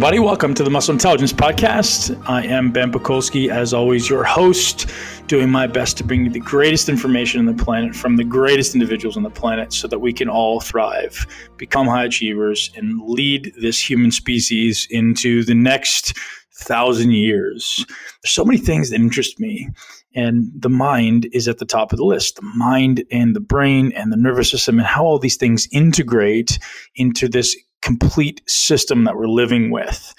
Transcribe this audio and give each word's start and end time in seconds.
everybody. 0.00 0.18
Welcome 0.18 0.54
to 0.54 0.64
the 0.64 0.70
Muscle 0.70 0.94
Intelligence 0.94 1.30
Podcast. 1.30 2.18
I 2.26 2.42
am 2.46 2.72
Ben 2.72 2.90
Pakulski, 2.90 3.50
as 3.50 3.74
always, 3.74 4.08
your 4.08 4.24
host, 4.24 4.86
doing 5.26 5.50
my 5.50 5.66
best 5.66 5.98
to 5.98 6.04
bring 6.04 6.24
you 6.24 6.30
the 6.30 6.40
greatest 6.40 6.88
information 6.88 7.38
on 7.38 7.44
the 7.44 7.62
planet 7.62 7.94
from 7.94 8.16
the 8.16 8.24
greatest 8.24 8.74
individuals 8.74 9.18
on 9.18 9.24
the 9.24 9.30
planet 9.30 9.74
so 9.74 9.86
that 9.88 9.98
we 9.98 10.14
can 10.14 10.26
all 10.26 10.58
thrive, 10.58 11.26
become 11.58 11.86
high 11.86 12.06
achievers, 12.06 12.70
and 12.76 12.98
lead 13.10 13.52
this 13.60 13.78
human 13.78 14.10
species 14.10 14.88
into 14.88 15.44
the 15.44 15.54
next 15.54 16.16
thousand 16.54 17.12
years. 17.12 17.84
There's 18.22 18.32
so 18.32 18.46
many 18.46 18.56
things 18.56 18.88
that 18.88 18.96
interest 18.96 19.38
me. 19.38 19.68
And 20.14 20.50
the 20.58 20.70
mind 20.70 21.28
is 21.34 21.46
at 21.46 21.58
the 21.58 21.66
top 21.66 21.92
of 21.92 21.98
the 21.98 22.04
list 22.06 22.36
the 22.36 22.42
mind 22.56 23.04
and 23.12 23.36
the 23.36 23.40
brain 23.40 23.92
and 23.92 24.10
the 24.10 24.16
nervous 24.16 24.50
system, 24.50 24.78
and 24.78 24.86
how 24.86 25.04
all 25.04 25.18
these 25.18 25.36
things 25.36 25.68
integrate 25.72 26.58
into 26.96 27.28
this 27.28 27.54
complete 27.82 28.42
system 28.48 29.04
that 29.04 29.16
we're 29.16 29.28
living 29.28 29.70
with. 29.70 30.14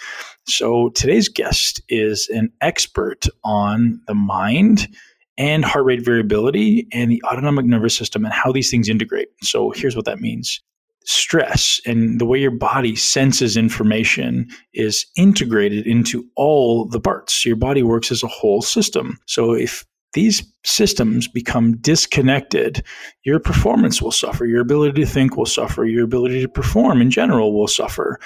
So 0.47 0.89
today's 0.89 1.29
guest 1.29 1.81
is 1.89 2.27
an 2.29 2.51
expert 2.61 3.25
on 3.43 4.01
the 4.07 4.15
mind 4.15 4.87
and 5.37 5.63
heart 5.63 5.85
rate 5.85 6.03
variability 6.03 6.87
and 6.91 7.11
the 7.11 7.23
autonomic 7.31 7.65
nervous 7.65 7.95
system 7.95 8.25
and 8.25 8.33
how 8.33 8.51
these 8.51 8.69
things 8.69 8.89
integrate. 8.89 9.29
So 9.41 9.71
here's 9.71 9.95
what 9.95 10.05
that 10.05 10.19
means. 10.19 10.61
Stress 11.03 11.79
and 11.85 12.19
the 12.21 12.25
way 12.25 12.39
your 12.39 12.51
body 12.51 12.95
senses 12.95 13.57
information 13.57 14.47
is 14.73 15.05
integrated 15.17 15.87
into 15.87 16.23
all 16.35 16.85
the 16.85 16.99
parts. 16.99 17.43
Your 17.43 17.55
body 17.55 17.81
works 17.81 18.11
as 18.11 18.21
a 18.21 18.27
whole 18.27 18.61
system. 18.61 19.17
So 19.25 19.53
if 19.53 19.83
these 20.13 20.43
systems 20.63 21.27
become 21.27 21.77
disconnected, 21.77 22.83
your 23.23 23.39
performance 23.39 24.01
will 24.01 24.11
suffer, 24.11 24.45
your 24.45 24.61
ability 24.61 25.01
to 25.01 25.07
think 25.07 25.37
will 25.37 25.45
suffer, 25.45 25.85
your 25.85 26.03
ability 26.03 26.41
to 26.41 26.49
perform 26.49 27.01
in 27.01 27.09
general 27.09 27.53
will 27.53 27.67
suffer. 27.67 28.19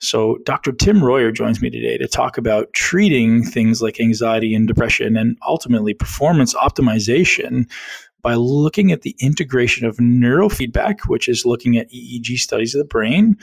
So, 0.00 0.38
Dr. 0.44 0.72
Tim 0.72 1.02
Royer 1.02 1.32
joins 1.32 1.62
me 1.62 1.70
today 1.70 1.96
to 1.98 2.06
talk 2.06 2.36
about 2.36 2.72
treating 2.72 3.42
things 3.42 3.80
like 3.80 4.00
anxiety 4.00 4.54
and 4.54 4.68
depression 4.68 5.16
and 5.16 5.36
ultimately 5.46 5.94
performance 5.94 6.54
optimization 6.54 7.70
by 8.24 8.34
looking 8.34 8.90
at 8.90 9.02
the 9.02 9.14
integration 9.20 9.86
of 9.86 9.98
neurofeedback, 9.98 11.00
which 11.06 11.28
is 11.28 11.44
looking 11.44 11.76
at 11.76 11.90
EEG 11.92 12.38
studies 12.38 12.74
of 12.74 12.78
the 12.80 12.84
brain, 12.84 13.36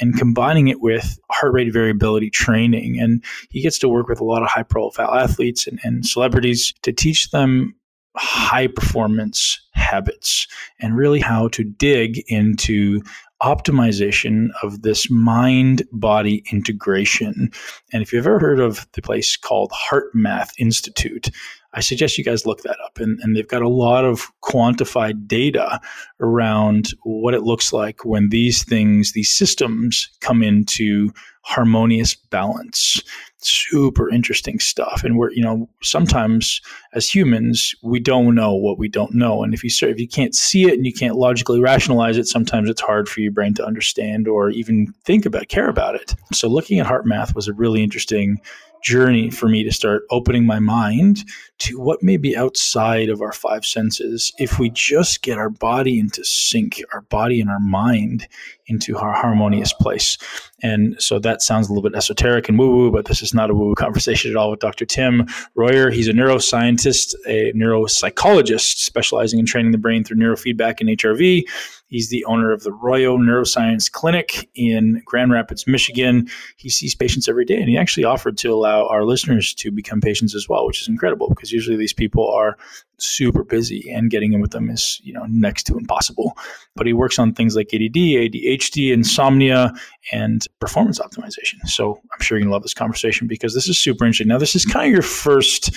and 0.00 0.18
combining 0.18 0.68
it 0.68 0.80
with 0.80 1.18
heart 1.30 1.52
rate 1.52 1.72
variability 1.72 2.30
training. 2.30 2.98
And 2.98 3.22
he 3.50 3.60
gets 3.60 3.78
to 3.80 3.88
work 3.88 4.08
with 4.08 4.20
a 4.20 4.24
lot 4.24 4.42
of 4.42 4.48
high 4.48 4.62
profile 4.62 5.14
athletes 5.14 5.66
and, 5.66 5.78
and 5.84 6.06
celebrities 6.06 6.72
to 6.82 6.92
teach 6.92 7.30
them 7.30 7.76
high 8.16 8.66
performance 8.66 9.60
habits 9.74 10.46
and 10.80 10.96
really 10.96 11.20
how 11.20 11.48
to 11.48 11.62
dig 11.62 12.22
into 12.28 13.02
optimization 13.42 14.48
of 14.62 14.82
this 14.82 15.10
mind 15.10 15.82
body 15.92 16.42
integration. 16.52 17.50
And 17.92 18.02
if 18.02 18.12
you've 18.12 18.26
ever 18.26 18.38
heard 18.38 18.60
of 18.60 18.86
the 18.92 19.02
place 19.02 19.36
called 19.36 19.72
HeartMath 19.72 20.50
Institute, 20.58 21.28
I 21.74 21.80
suggest 21.80 22.18
you 22.18 22.24
guys 22.24 22.46
look 22.46 22.62
that 22.62 22.76
up. 22.84 22.98
And, 22.98 23.18
and 23.20 23.36
they've 23.36 23.48
got 23.48 23.62
a 23.62 23.68
lot 23.68 24.04
of 24.04 24.30
quantified 24.42 25.26
data 25.26 25.80
around 26.20 26.90
what 27.04 27.34
it 27.34 27.42
looks 27.42 27.72
like 27.72 28.04
when 28.04 28.28
these 28.28 28.64
things, 28.64 29.12
these 29.12 29.30
systems 29.30 30.08
come 30.20 30.42
into 30.42 31.12
harmonious 31.44 32.14
balance. 32.14 33.02
Super 33.38 34.08
interesting 34.08 34.60
stuff. 34.60 35.02
And 35.02 35.18
we're, 35.18 35.32
you 35.32 35.42
know, 35.42 35.68
sometimes 35.82 36.60
as 36.92 37.08
humans, 37.08 37.74
we 37.82 37.98
don't 37.98 38.34
know 38.34 38.54
what 38.54 38.78
we 38.78 38.88
don't 38.88 39.14
know. 39.14 39.42
And 39.42 39.52
if 39.52 39.64
you 39.64 39.70
if 39.88 39.98
you 39.98 40.06
can't 40.06 40.34
see 40.34 40.66
it 40.66 40.74
and 40.74 40.86
you 40.86 40.92
can't 40.92 41.16
logically 41.16 41.60
rationalize 41.60 42.16
it, 42.16 42.28
sometimes 42.28 42.70
it's 42.70 42.80
hard 42.80 43.08
for 43.08 43.20
your 43.20 43.32
brain 43.32 43.54
to 43.54 43.66
understand 43.66 44.28
or 44.28 44.50
even 44.50 44.94
think 45.04 45.26
about, 45.26 45.48
care 45.48 45.68
about 45.68 45.96
it. 45.96 46.14
So 46.32 46.46
looking 46.48 46.78
at 46.78 46.86
HeartMath 46.86 47.34
was 47.34 47.48
a 47.48 47.52
really 47.52 47.82
interesting 47.82 48.40
journey 48.82 49.30
for 49.30 49.48
me 49.48 49.64
to 49.64 49.72
start 49.72 50.02
opening 50.10 50.46
my 50.46 50.58
mind 50.58 51.24
to 51.58 51.78
what 51.78 52.02
may 52.02 52.16
be 52.16 52.36
outside 52.36 53.08
of 53.08 53.20
our 53.20 53.32
five 53.32 53.64
senses 53.64 54.32
if 54.38 54.58
we 54.58 54.70
just 54.70 55.22
get 55.22 55.38
our 55.38 55.50
body 55.50 55.98
into 55.98 56.24
sync, 56.24 56.82
our 56.92 57.02
body 57.02 57.40
and 57.40 57.50
our 57.50 57.60
mind 57.60 58.26
into 58.66 58.96
our 58.96 59.12
harmonious 59.12 59.72
place. 59.72 60.18
And 60.62 60.94
so 60.98 61.18
that 61.18 61.42
sounds 61.42 61.68
a 61.68 61.72
little 61.72 61.88
bit 61.88 61.96
esoteric 61.96 62.48
and 62.48 62.58
woo 62.58 62.70
woo, 62.70 62.90
but 62.92 63.06
this 63.06 63.22
is 63.22 63.34
not 63.34 63.50
a 63.50 63.54
woo 63.54 63.66
woo 63.66 63.74
conversation 63.76 64.30
at 64.30 64.36
all 64.36 64.50
with 64.50 64.60
Dr. 64.60 64.84
Tim 64.84 65.26
Royer. 65.54 65.90
He's 65.90 66.08
a 66.08 66.12
neuroscientist, 66.12 67.14
a 67.26 67.52
neuropsychologist 67.52 68.76
specializing 68.78 69.38
in 69.38 69.46
training 69.46 69.72
the 69.72 69.78
brain 69.78 70.04
through 70.04 70.18
neurofeedback 70.18 70.80
and 70.80 70.88
HRV. 70.88 71.44
He's 71.92 72.08
the 72.08 72.24
owner 72.24 72.52
of 72.52 72.62
the 72.62 72.72
Royer 72.72 73.18
Neuroscience 73.18 73.92
Clinic 73.92 74.48
in 74.54 75.02
Grand 75.04 75.30
Rapids, 75.30 75.66
Michigan. 75.66 76.26
He 76.56 76.70
sees 76.70 76.94
patients 76.94 77.28
every 77.28 77.44
day, 77.44 77.58
and 77.58 77.68
he 77.68 77.76
actually 77.76 78.04
offered 78.04 78.38
to 78.38 78.48
allow 78.48 78.86
our 78.86 79.04
listeners 79.04 79.52
to 79.56 79.70
become 79.70 80.00
patients 80.00 80.34
as 80.34 80.48
well, 80.48 80.66
which 80.66 80.80
is 80.80 80.88
incredible 80.88 81.28
because 81.28 81.52
usually 81.52 81.76
these 81.76 81.92
people 81.92 82.30
are 82.30 82.56
super 83.02 83.44
busy 83.44 83.90
and 83.90 84.10
getting 84.10 84.32
in 84.32 84.40
with 84.40 84.52
them 84.52 84.70
is 84.70 85.00
you 85.02 85.12
know 85.12 85.24
next 85.28 85.64
to 85.64 85.76
impossible 85.76 86.36
but 86.76 86.86
he 86.86 86.92
works 86.92 87.18
on 87.18 87.32
things 87.32 87.56
like 87.56 87.68
add 87.72 87.80
adhd 87.80 88.92
insomnia 88.92 89.72
and 90.12 90.46
performance 90.60 90.98
optimization 90.98 91.58
so 91.66 92.00
i'm 92.12 92.20
sure 92.20 92.38
you're 92.38 92.42
going 92.44 92.50
to 92.50 92.52
love 92.52 92.62
this 92.62 92.74
conversation 92.74 93.26
because 93.26 93.54
this 93.54 93.68
is 93.68 93.78
super 93.78 94.04
interesting 94.04 94.28
now 94.28 94.38
this 94.38 94.54
is 94.54 94.64
kind 94.64 94.86
of 94.86 94.92
your 94.92 95.02
first 95.02 95.76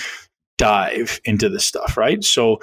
dive 0.58 1.20
into 1.24 1.48
this 1.48 1.64
stuff, 1.64 1.96
right? 1.96 2.22
So, 2.24 2.58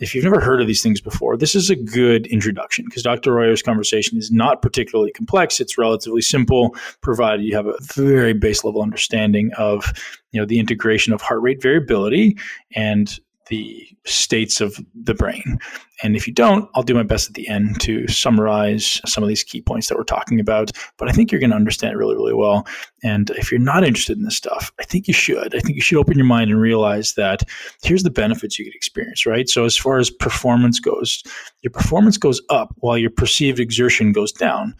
if 0.00 0.14
you've 0.14 0.24
never 0.24 0.40
heard 0.40 0.60
of 0.60 0.68
these 0.68 0.82
things 0.82 1.00
before, 1.00 1.36
this 1.36 1.56
is 1.56 1.70
a 1.70 1.76
good 1.76 2.28
introduction 2.28 2.84
because 2.84 3.02
Dr. 3.02 3.32
Royer's 3.32 3.62
conversation 3.62 4.16
is 4.16 4.30
not 4.30 4.62
particularly 4.62 5.10
complex. 5.10 5.60
It's 5.60 5.76
relatively 5.76 6.20
simple, 6.20 6.76
provided 7.00 7.44
you 7.44 7.56
have 7.56 7.66
a 7.66 7.74
very 7.82 8.32
base 8.32 8.62
level 8.62 8.80
understanding 8.80 9.50
of 9.58 9.92
you 10.30 10.40
know 10.40 10.46
the 10.46 10.60
integration 10.60 11.12
of 11.12 11.20
heart 11.20 11.42
rate 11.42 11.60
variability 11.60 12.36
and 12.74 13.18
the 13.48 13.86
states 14.04 14.60
of 14.60 14.78
the 14.94 15.14
brain. 15.14 15.58
And 16.02 16.14
if 16.14 16.26
you 16.26 16.32
don't, 16.32 16.68
I'll 16.74 16.82
do 16.82 16.94
my 16.94 17.02
best 17.02 17.28
at 17.28 17.34
the 17.34 17.48
end 17.48 17.80
to 17.80 18.06
summarize 18.06 19.00
some 19.04 19.22
of 19.22 19.28
these 19.28 19.42
key 19.42 19.60
points 19.60 19.88
that 19.88 19.98
we're 19.98 20.04
talking 20.04 20.38
about. 20.38 20.70
But 20.96 21.08
I 21.08 21.12
think 21.12 21.30
you're 21.30 21.40
going 21.40 21.50
to 21.50 21.56
understand 21.56 21.92
it 21.94 21.96
really, 21.96 22.14
really 22.14 22.34
well. 22.34 22.66
And 23.02 23.30
if 23.30 23.50
you're 23.50 23.60
not 23.60 23.84
interested 23.84 24.16
in 24.16 24.24
this 24.24 24.36
stuff, 24.36 24.72
I 24.78 24.84
think 24.84 25.08
you 25.08 25.14
should. 25.14 25.54
I 25.54 25.60
think 25.60 25.74
you 25.74 25.82
should 25.82 25.98
open 25.98 26.16
your 26.16 26.26
mind 26.26 26.50
and 26.50 26.60
realize 26.60 27.14
that 27.14 27.42
here's 27.82 28.02
the 28.04 28.10
benefits 28.10 28.58
you 28.58 28.64
could 28.64 28.74
experience, 28.74 29.26
right? 29.26 29.48
So, 29.48 29.64
as 29.64 29.76
far 29.76 29.98
as 29.98 30.10
performance 30.10 30.78
goes, 30.78 31.22
your 31.62 31.72
performance 31.72 32.16
goes 32.16 32.40
up 32.50 32.74
while 32.78 32.98
your 32.98 33.10
perceived 33.10 33.60
exertion 33.60 34.12
goes 34.12 34.32
down 34.32 34.74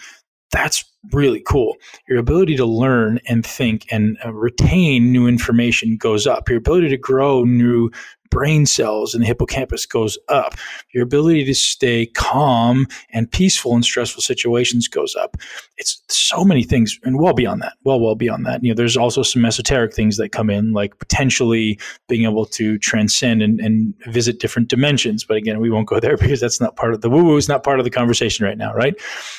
that's 0.50 0.84
really 1.12 1.42
cool. 1.46 1.76
Your 2.08 2.18
ability 2.18 2.56
to 2.56 2.66
learn 2.66 3.20
and 3.28 3.44
think 3.44 3.86
and 3.90 4.16
uh, 4.24 4.32
retain 4.32 5.12
new 5.12 5.26
information 5.26 5.96
goes 5.96 6.26
up. 6.26 6.48
Your 6.48 6.58
ability 6.58 6.88
to 6.88 6.96
grow 6.96 7.44
new 7.44 7.90
brain 8.30 8.66
cells 8.66 9.14
in 9.14 9.20
the 9.20 9.26
hippocampus 9.26 9.86
goes 9.86 10.18
up. 10.28 10.54
Your 10.92 11.02
ability 11.02 11.44
to 11.44 11.54
stay 11.54 12.06
calm 12.06 12.86
and 13.10 13.30
peaceful 13.30 13.74
in 13.74 13.82
stressful 13.82 14.22
situations 14.22 14.88
goes 14.88 15.14
up. 15.16 15.36
It's 15.76 16.02
so 16.08 16.44
many 16.44 16.62
things, 16.62 16.98
and 17.04 17.18
well 17.18 17.32
beyond 17.32 17.62
that. 17.62 17.74
Well, 17.84 18.00
well 18.00 18.14
beyond 18.14 18.46
that. 18.46 18.62
You 18.62 18.70
know, 18.70 18.74
there's 18.74 18.96
also 18.96 19.22
some 19.22 19.44
esoteric 19.44 19.94
things 19.94 20.16
that 20.16 20.30
come 20.30 20.50
in, 20.50 20.72
like 20.72 20.98
potentially 20.98 21.78
being 22.08 22.24
able 22.24 22.46
to 22.46 22.78
transcend 22.78 23.42
and, 23.42 23.60
and 23.60 23.94
visit 24.06 24.40
different 24.40 24.68
dimensions. 24.68 25.24
But 25.24 25.36
again, 25.36 25.60
we 25.60 25.70
won't 25.70 25.88
go 25.88 26.00
there 26.00 26.16
because 26.18 26.40
that's 26.40 26.60
not 26.60 26.76
part 26.76 26.94
of 26.94 27.00
the 27.00 27.10
woo 27.10 27.24
woo. 27.24 27.36
It's 27.36 27.48
not 27.48 27.62
part 27.62 27.78
of 27.78 27.84
the 27.84 27.90
conversation 27.90 28.44
right 28.44 28.58
now, 28.58 28.74
right? 28.74 28.94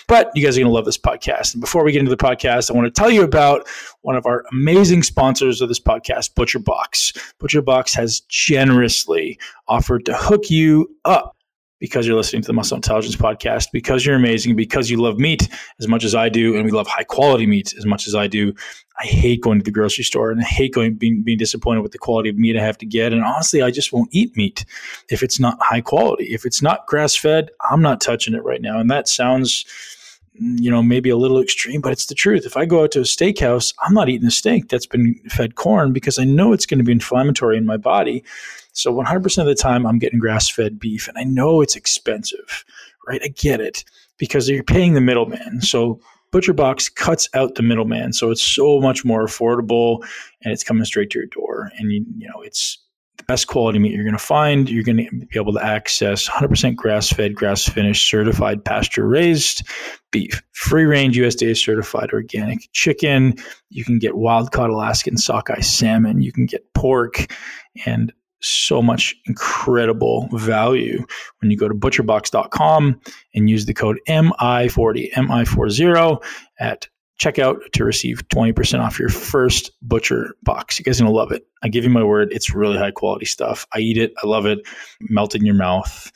But 0.08 0.31
you 0.36 0.44
guys 0.44 0.58
are 0.58 0.62
going 0.62 0.70
to 0.70 0.74
love 0.74 0.86
this 0.86 0.97
podcast. 0.97 1.48
And 1.53 1.61
before 1.61 1.83
we 1.83 1.91
get 1.91 1.99
into 1.99 2.09
the 2.09 2.17
podcast, 2.17 2.69
I 2.69 2.73
want 2.73 2.93
to 2.93 2.99
tell 2.99 3.09
you 3.09 3.23
about 3.23 3.67
one 4.01 4.16
of 4.16 4.25
our 4.25 4.43
amazing 4.51 5.03
sponsors 5.03 5.61
of 5.61 5.69
this 5.69 5.79
podcast, 5.79 6.34
ButcherBox. 6.34 7.34
ButcherBox 7.40 7.96
has 7.96 8.22
generously 8.22 9.40
offered 9.67 10.05
to 10.05 10.13
hook 10.16 10.49
you 10.49 10.90
up 11.05 11.35
because 11.79 12.05
you're 12.05 12.17
listening 12.17 12.41
to 12.41 12.47
the 12.47 12.53
Muscle 12.53 12.75
Intelligence 12.75 13.16
podcast, 13.16 13.67
because 13.72 14.05
you're 14.05 14.16
amazing, 14.16 14.55
because 14.55 14.90
you 14.90 15.01
love 15.01 15.17
meat 15.17 15.47
as 15.79 15.87
much 15.87 16.03
as 16.03 16.13
I 16.13 16.28
do, 16.28 16.55
and 16.55 16.66
we 16.66 16.72
love 16.72 16.87
high 16.87 17.05
quality 17.05 17.46
meat 17.46 17.73
as 17.78 17.85
much 17.85 18.05
as 18.05 18.16
I 18.16 18.28
do. 18.28 18.53
I 18.99 19.05
hate 19.05 19.41
going 19.41 19.59
to 19.59 19.63
the 19.63 19.72
grocery 19.72 20.03
store 20.03 20.29
and 20.29 20.41
I 20.41 20.43
hate 20.43 20.73
going 20.73 20.95
being, 20.95 21.23
being 21.23 21.37
disappointed 21.37 21.81
with 21.81 21.93
the 21.93 21.97
quality 21.97 22.28
of 22.29 22.37
meat 22.37 22.57
I 22.57 22.61
have 22.61 22.78
to 22.79 22.85
get. 22.85 23.13
And 23.13 23.23
honestly, 23.23 23.61
I 23.61 23.72
just 23.72 23.93
won't 23.93 24.09
eat 24.11 24.35
meat 24.35 24.66
if 25.09 25.23
it's 25.23 25.40
not 25.40 25.57
high 25.61 25.79
quality. 25.79 26.25
If 26.25 26.45
it's 26.45 26.61
not 26.61 26.85
grass 26.85 27.16
fed, 27.16 27.49
I'm 27.69 27.81
not 27.81 28.02
touching 28.02 28.34
it 28.34 28.43
right 28.43 28.61
now. 28.61 28.78
And 28.78 28.91
that 28.91 29.07
sounds 29.07 29.66
you 30.40 30.72
know, 30.72 30.82
maybe 30.82 31.09
a 31.09 31.18
little 31.18 31.41
extreme, 31.41 31.82
but 31.82 31.91
it's 31.91 32.06
the 32.06 32.16
truth. 32.16 32.46
If 32.46 32.56
I 32.56 32.66
go 32.66 32.84
out 32.84 32.91
to 32.91 33.00
a 33.00 33.03
steakhouse, 33.03 33.74
I'm 33.86 33.94
not 33.94 34.09
eating 34.09 34.28
a 34.28 34.32
steak 34.32 34.70
that's 34.70 34.86
been 34.86 35.16
fed 35.30 35.56
corn 35.56 35.91
because 35.94 36.18
I 36.18 36.24
know 36.24 36.53
it's 36.53 36.66
going 36.66 36.78
to 36.78 36.84
be 36.84 36.91
inflammatory 36.91 37.58
in 37.58 37.66
my 37.66 37.78
body. 37.78 38.24
So 38.74 38.94
100% 38.94 39.38
of 39.40 39.46
the 39.46 39.56
time, 39.56 39.86
I'm 39.86 40.00
getting 40.00 40.20
grass 40.20 40.50
fed 40.50 40.80
beef, 40.80 41.08
and 41.08 41.18
I 41.18 41.24
know 41.24 41.62
it's 41.62 41.76
expensive, 41.76 42.64
right? 43.08 43.22
I 43.24 43.30
get 43.30 43.59
it 43.59 43.84
because 44.18 44.47
you're 44.47 44.64
paying 44.64 44.94
the 44.94 45.02
middleman. 45.02 45.62
So 45.62 46.00
ButcherBox 46.32 46.94
cuts 46.96 47.28
out 47.34 47.56
the 47.56 47.64
middleman, 47.64 48.14
so 48.14 48.32
it's 48.32 48.44
so 48.44 48.80
much 48.80 49.03
more 49.03 49.26
affordable, 49.26 50.06
and 50.44 50.53
it's 50.53 50.64
coming 50.64 50.86
straight 50.86 51.09
to 51.12 51.20
your 51.20 51.28
door. 51.28 51.72
And 51.78 51.91
you, 51.91 52.06
you 52.18 52.28
know, 52.28 52.41
it's 52.41 52.78
best 53.29 53.46
quality 53.46 53.78
meat 53.78 53.93
you're 53.93 54.03
going 54.03 54.11
to 54.11 54.17
find. 54.17 54.67
You're 54.67 54.84
going 54.84 54.97
to 54.97 55.26
be 55.28 55.40
able 55.40 55.53
to 55.53 55.64
access 55.64 56.28
100% 56.28 56.76
grass 56.76 57.11
fed, 57.11 57.35
grass 57.35 57.64
finished, 57.70 58.09
certified 58.09 58.66
pasture 58.66 59.08
raised 59.08 59.61
beef, 60.09 60.41
free 60.53 60.85
range 60.85 61.16
USDA 61.16 61.55
certified 61.55 62.09
organic 62.11 62.67
chicken. 62.73 63.35
You 63.70 63.85
can 63.85 63.99
get 63.99 64.17
wild 64.17 64.52
caught 64.52 64.72
Alaskan 64.72 65.16
sockeye 65.16 65.59
salmon. 65.59 66.23
You 66.23 66.31
can 66.31 66.47
get 66.47 66.73
pork 66.73 67.31
and 67.85 68.11
so 68.41 68.81
much 68.81 69.16
incredible 69.28 70.28
value 70.34 71.05
when 71.40 71.52
you 71.52 71.58
go 71.58 71.67
to 71.67 71.76
butcherbox.com 71.76 72.99
and 73.35 73.47
use 73.47 73.67
the 73.67 73.76
code 73.76 73.99
MI40, 74.08 75.14
MI40 75.14 76.23
at 76.59 76.87
checkout 77.19 77.71
to 77.73 77.83
receive 77.83 78.27
20% 78.29 78.79
off 78.79 78.97
your 78.97 79.09
first 79.09 79.71
butcher 79.81 80.35
box. 80.43 80.79
You 80.79 80.85
guys 80.85 80.99
are 80.99 81.03
going 81.03 81.13
to 81.13 81.17
love 81.17 81.31
it. 81.31 81.45
I 81.61 81.67
give 81.67 81.83
you 81.83 81.89
my 81.89 82.03
word. 82.03 82.29
It's 82.31 82.53
really 82.53 82.77
high 82.77 82.91
quality 82.91 83.25
stuff. 83.25 83.67
I 83.73 83.79
eat 83.79 83.97
it. 83.97 84.13
I 84.23 84.27
love 84.27 84.45
it. 84.45 84.59
Melt 85.01 85.35
in 85.35 85.45
your 85.45 85.55
mouth. 85.55 86.11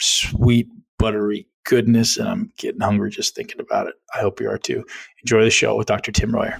Sweet, 0.00 0.68
buttery 0.98 1.46
goodness. 1.64 2.16
And 2.16 2.28
I'm 2.28 2.52
getting 2.56 2.80
hungry 2.80 3.10
just 3.10 3.34
thinking 3.34 3.60
about 3.60 3.86
it. 3.86 3.94
I 4.14 4.20
hope 4.20 4.40
you 4.40 4.48
are 4.48 4.58
too. 4.58 4.84
Enjoy 5.22 5.44
the 5.44 5.50
show 5.50 5.76
with 5.76 5.86
Dr. 5.86 6.12
Tim 6.12 6.34
Royer. 6.34 6.58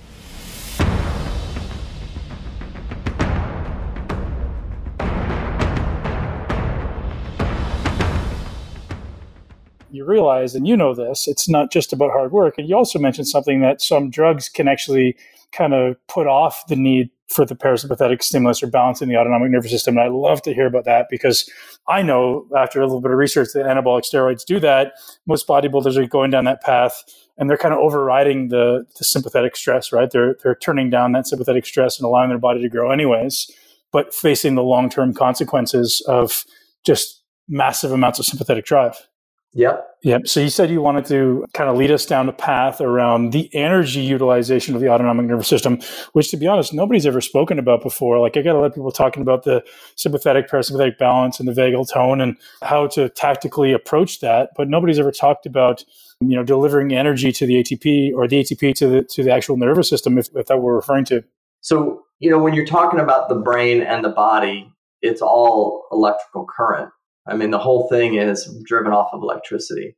Realize, 10.07 10.55
and 10.55 10.67
you 10.67 10.77
know 10.77 10.95
this, 10.95 11.29
it's 11.29 11.49
not 11.49 11.71
just 11.71 11.93
about 11.93 12.13
hard 12.13 12.33
work. 12.33 12.55
And 12.59 12.69
you 12.69 12.77
also 12.77 12.99
mentioned 12.99 13.29
something 13.29 13.61
that 13.61 13.83
some 13.83 14.11
drugs 14.11 14.49
can 14.49 14.69
actually 14.69 15.17
kind 15.53 15.75
of 15.75 15.97
put 16.09 16.27
off 16.27 16.67
the 16.69 16.77
need 16.77 17.11
for 17.29 17.45
the 17.45 17.57
parasympathetic 17.57 18.23
stimulus 18.23 18.63
or 18.63 18.69
balancing 18.69 19.09
the 19.09 19.17
autonomic 19.17 19.51
nervous 19.51 19.71
system. 19.71 19.97
And 19.97 20.07
I 20.07 20.09
love 20.09 20.43
to 20.43 20.55
hear 20.55 20.67
about 20.67 20.85
that 20.85 21.09
because 21.11 21.51
I 21.89 22.03
know 22.03 22.47
after 22.57 22.81
a 22.81 22.87
little 22.87 23.01
bit 23.01 23.11
of 23.11 23.19
research 23.19 23.49
that 23.55 23.65
anabolic 23.65 24.03
steroids 24.03 24.45
do 24.45 24.61
that. 24.61 24.93
Most 25.27 25.49
bodybuilders 25.49 25.97
are 25.97 26.07
going 26.07 26.31
down 26.31 26.45
that 26.45 26.63
path 26.63 27.03
and 27.37 27.51
they're 27.51 27.59
kind 27.59 27.75
of 27.75 27.81
overriding 27.81 28.49
the, 28.49 28.87
the 28.97 29.05
sympathetic 29.05 29.57
stress, 29.57 29.93
right? 29.93 30.11
They're, 30.11 30.37
they're 30.43 30.55
turning 30.55 30.89
down 30.89 31.13
that 31.13 31.27
sympathetic 31.27 31.67
stress 31.67 31.99
and 31.99 32.07
allowing 32.07 32.29
their 32.29 32.39
body 32.39 32.63
to 32.63 32.69
grow 32.69 32.93
anyways, 32.93 33.51
but 33.93 34.15
facing 34.15 34.55
the 34.55 34.63
long 34.63 34.89
term 34.89 35.13
consequences 35.13 36.03
of 36.07 36.45
just 36.85 37.23
massive 37.49 37.93
amounts 37.93 38.19
of 38.19 38.25
sympathetic 38.25 38.65
drive. 38.65 39.09
Yep. 39.57 39.89
Yep. 40.03 40.29
So 40.29 40.41
you 40.41 40.51
said 40.51 40.69
you 40.69 40.83
wanted 40.83 41.07
to 41.07 41.47
kind 41.55 41.71
of 41.71 41.79
lead 41.79 41.91
us 41.91 42.05
down 42.05 42.29
a 42.29 42.33
path 42.33 42.83
around 42.83 43.33
the 43.33 43.49
energy 43.55 44.03
utilization 44.03 44.75
of 44.75 44.83
the 44.83 44.91
autonomic 44.91 45.25
nervous 45.25 45.49
system, 45.49 45.81
which 46.13 46.31
to 46.31 46.37
be 46.37 46.47
honest, 46.47 46.75
nobody's 46.75 47.07
ever 47.07 47.23
spoken 47.23 47.59
about 47.59 47.83
before. 47.83 48.19
Like 48.19 48.37
I 48.37 48.43
got 48.43 48.55
a 48.55 48.59
lot 48.59 48.67
of 48.67 48.75
people 48.75 48.93
talking 48.93 49.23
about 49.23 49.45
the 49.45 49.65
sympathetic 49.95 50.51
parasympathetic 50.51 50.99
balance 50.99 51.41
and 51.41 51.49
the 51.49 51.55
vagal 51.55 51.91
tone 51.91 52.21
and 52.21 52.37
how 52.63 52.87
to 52.89 53.09
tactically 53.09 53.73
approach 53.73 54.21
that, 54.21 54.51
but 54.59 54.69
nobody's 54.69 54.99
ever 54.99 55.11
talked 55.11 55.47
about 55.47 55.83
you 56.21 56.37
know 56.37 56.45
delivering 56.45 56.93
energy 56.93 57.33
to 57.33 57.47
the 57.47 57.55
ATP 57.55 58.13
or 58.15 58.29
the 58.29 58.45
ATP 58.45 58.75
to 58.75 58.89
the 58.89 59.03
to 59.05 59.23
the 59.23 59.33
actual 59.33 59.57
nervous 59.57 59.89
system 59.89 60.19
if, 60.19 60.29
if 60.35 60.47
that 60.49 60.59
we're 60.59 60.77
referring 60.77 61.07
to. 61.07 61.25
So, 61.63 62.03
you 62.19 62.31
know, 62.31 62.39
when 62.39 62.53
you're 62.53 62.67
talking 62.67 63.01
about 63.01 63.31
the 63.31 63.37
brain 63.37 63.81
and 63.81 64.05
the 64.05 64.11
body, 64.11 64.71
it's 65.01 65.23
all 65.23 65.87
electrical 65.91 66.47
current 66.47 66.91
I 67.29 67.37
mean, 67.37 67.51
the 67.51 67.59
whole 67.59 67.89
thing 67.89 68.15
is 68.15 68.49
driven 68.65 68.93
off 68.93 69.11
of 69.13 69.23
electricity. 69.23 69.97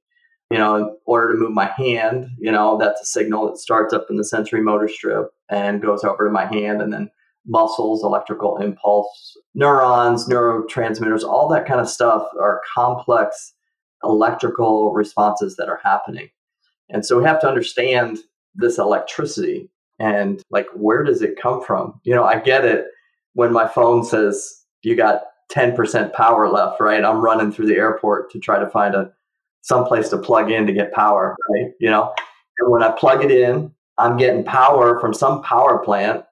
You 0.50 0.56
know, 0.56 0.76
in 0.76 0.96
order 1.04 1.32
to 1.32 1.38
move 1.38 1.52
my 1.52 1.70
hand, 1.76 2.26
you 2.38 2.50
know, 2.50 2.78
that's 2.78 3.02
a 3.02 3.04
signal 3.04 3.46
that 3.46 3.58
starts 3.58 3.92
up 3.92 4.06
in 4.08 4.16
the 4.16 4.22
sensorimotor 4.22 4.88
strip 4.88 5.28
and 5.50 5.82
goes 5.82 6.04
over 6.04 6.24
to 6.24 6.32
my 6.32 6.46
hand 6.46 6.80
and 6.80 6.90
then 6.90 7.10
muscles, 7.46 8.02
electrical 8.02 8.56
impulse, 8.56 9.36
neurons, 9.54 10.26
neurotransmitters, 10.26 11.22
all 11.22 11.48
that 11.48 11.66
kind 11.66 11.80
of 11.80 11.88
stuff 11.88 12.26
are 12.40 12.62
complex 12.74 13.52
electrical 14.02 14.92
responses 14.92 15.56
that 15.56 15.68
are 15.68 15.80
happening. 15.82 16.28
And 16.88 17.04
so 17.04 17.18
we 17.18 17.24
have 17.24 17.40
to 17.40 17.48
understand 17.48 18.18
this 18.54 18.78
electricity 18.78 19.70
and 19.98 20.42
like 20.50 20.66
where 20.74 21.02
does 21.02 21.22
it 21.22 21.40
come 21.40 21.62
from? 21.62 22.00
You 22.04 22.14
know, 22.14 22.24
I 22.24 22.38
get 22.38 22.64
it 22.64 22.86
when 23.34 23.52
my 23.52 23.66
phone 23.66 24.04
says 24.04 24.64
you 24.82 24.96
got 24.96 25.22
10% 25.52 26.12
power 26.12 26.48
left, 26.48 26.80
right? 26.80 27.04
I'm 27.04 27.20
running 27.20 27.52
through 27.52 27.66
the 27.66 27.76
airport 27.76 28.30
to 28.32 28.38
try 28.38 28.58
to 28.58 28.68
find 28.68 28.94
a 28.94 29.12
someplace 29.62 30.08
to 30.10 30.18
plug 30.18 30.50
in 30.50 30.66
to 30.66 30.72
get 30.72 30.92
power, 30.92 31.36
right? 31.50 31.72
You 31.80 31.90
know, 31.90 32.14
and 32.58 32.70
when 32.70 32.82
I 32.82 32.90
plug 32.90 33.24
it 33.24 33.30
in, 33.30 33.72
I'm 33.98 34.16
getting 34.16 34.44
power 34.44 35.00
from 35.00 35.12
some 35.12 35.42
power 35.42 35.78
plant, 35.78 36.24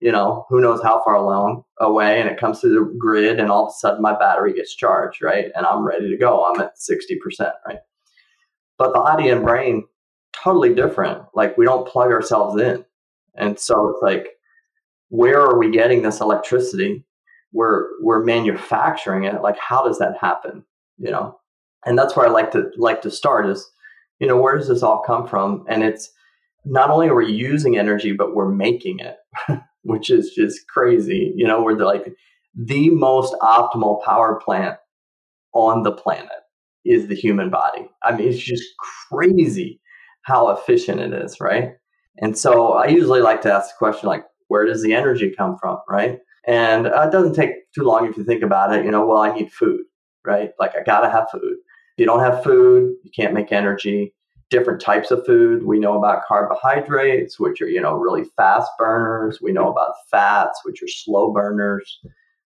you 0.00 0.10
know, 0.10 0.46
who 0.48 0.60
knows 0.60 0.82
how 0.82 1.02
far 1.04 1.14
along 1.14 1.64
away, 1.78 2.20
and 2.20 2.28
it 2.28 2.38
comes 2.38 2.60
to 2.60 2.68
the 2.68 2.94
grid, 2.98 3.38
and 3.38 3.50
all 3.50 3.66
of 3.66 3.70
a 3.70 3.78
sudden 3.78 4.02
my 4.02 4.18
battery 4.18 4.52
gets 4.52 4.74
charged, 4.74 5.22
right? 5.22 5.46
And 5.54 5.64
I'm 5.64 5.84
ready 5.84 6.10
to 6.10 6.16
go. 6.16 6.44
I'm 6.44 6.60
at 6.60 6.76
60%, 6.76 7.52
right? 7.66 7.78
But 8.76 8.92
body 8.92 9.28
and 9.28 9.44
brain, 9.44 9.84
totally 10.32 10.74
different. 10.74 11.22
Like 11.34 11.56
we 11.56 11.64
don't 11.64 11.86
plug 11.86 12.10
ourselves 12.10 12.60
in. 12.60 12.84
And 13.36 13.58
so 13.58 13.90
it's 13.90 14.02
like, 14.02 14.28
where 15.08 15.40
are 15.40 15.58
we 15.58 15.70
getting 15.70 16.02
this 16.02 16.20
electricity? 16.20 17.04
We're 17.54 17.86
we're 18.02 18.22
manufacturing 18.22 19.24
it 19.24 19.40
like 19.40 19.56
how 19.58 19.82
does 19.82 19.98
that 19.98 20.18
happen 20.20 20.64
you 20.98 21.10
know? 21.10 21.38
And 21.86 21.98
that's 21.98 22.16
where 22.16 22.26
i 22.26 22.30
like 22.30 22.50
to 22.52 22.70
like 22.76 23.02
to 23.02 23.10
start 23.10 23.46
is 23.46 23.70
you 24.18 24.26
know 24.26 24.40
where 24.40 24.56
does 24.56 24.68
this 24.68 24.82
all 24.82 25.02
come 25.02 25.26
from? 25.26 25.64
And 25.68 25.82
it's 25.82 26.10
not 26.64 26.90
only 26.90 27.08
are 27.08 27.14
we 27.14 27.30
using 27.30 27.76
energy 27.76 28.12
but 28.12 28.34
we're 28.34 28.48
making 28.48 29.00
it 29.00 29.16
which 29.82 30.08
is 30.08 30.30
just 30.30 30.66
crazy 30.68 31.32
you 31.36 31.46
know 31.46 31.62
we're 31.62 31.76
like 31.76 32.14
the 32.56 32.88
most 32.90 33.34
optimal 33.42 34.02
power 34.02 34.40
plant 34.42 34.78
on 35.52 35.82
the 35.82 35.92
planet 35.92 36.30
is 36.84 37.06
the 37.06 37.14
human 37.14 37.50
body. 37.50 37.86
I 38.02 38.16
mean 38.16 38.28
it's 38.28 38.38
just 38.38 38.64
crazy 39.10 39.80
how 40.22 40.48
efficient 40.50 41.00
it 41.00 41.12
is 41.12 41.38
right? 41.40 41.72
And 42.18 42.38
so 42.38 42.72
i 42.72 42.86
usually 42.86 43.20
like 43.20 43.42
to 43.42 43.52
ask 43.52 43.70
the 43.70 43.78
question 43.78 44.08
like 44.08 44.24
where 44.48 44.64
does 44.64 44.82
the 44.82 44.94
energy 44.94 45.34
come 45.36 45.58
from 45.58 45.78
right 45.88 46.20
and 46.46 46.86
uh, 46.86 47.06
it 47.08 47.12
doesn't 47.12 47.34
take 47.34 47.70
too 47.72 47.82
long 47.82 48.08
if 48.08 48.16
you 48.16 48.24
think 48.24 48.42
about 48.42 48.74
it. 48.74 48.84
You 48.84 48.90
know, 48.90 49.06
well, 49.06 49.18
I 49.18 49.34
need 49.34 49.52
food, 49.52 49.82
right? 50.24 50.50
Like 50.58 50.76
I 50.76 50.82
gotta 50.82 51.10
have 51.10 51.30
food. 51.30 51.56
If 51.96 51.98
you 51.98 52.06
don't 52.06 52.20
have 52.20 52.42
food, 52.42 52.94
you 53.02 53.10
can't 53.14 53.34
make 53.34 53.52
energy. 53.52 54.14
Different 54.50 54.80
types 54.80 55.10
of 55.10 55.24
food. 55.24 55.64
We 55.64 55.78
know 55.78 55.96
about 55.96 56.24
carbohydrates, 56.26 57.40
which 57.40 57.62
are, 57.62 57.68
you 57.68 57.80
know, 57.80 57.94
really 57.94 58.24
fast 58.36 58.70
burners. 58.78 59.40
We 59.40 59.52
know 59.52 59.70
about 59.70 59.94
fats, 60.10 60.60
which 60.64 60.82
are 60.82 60.88
slow 60.88 61.32
burners, 61.32 62.00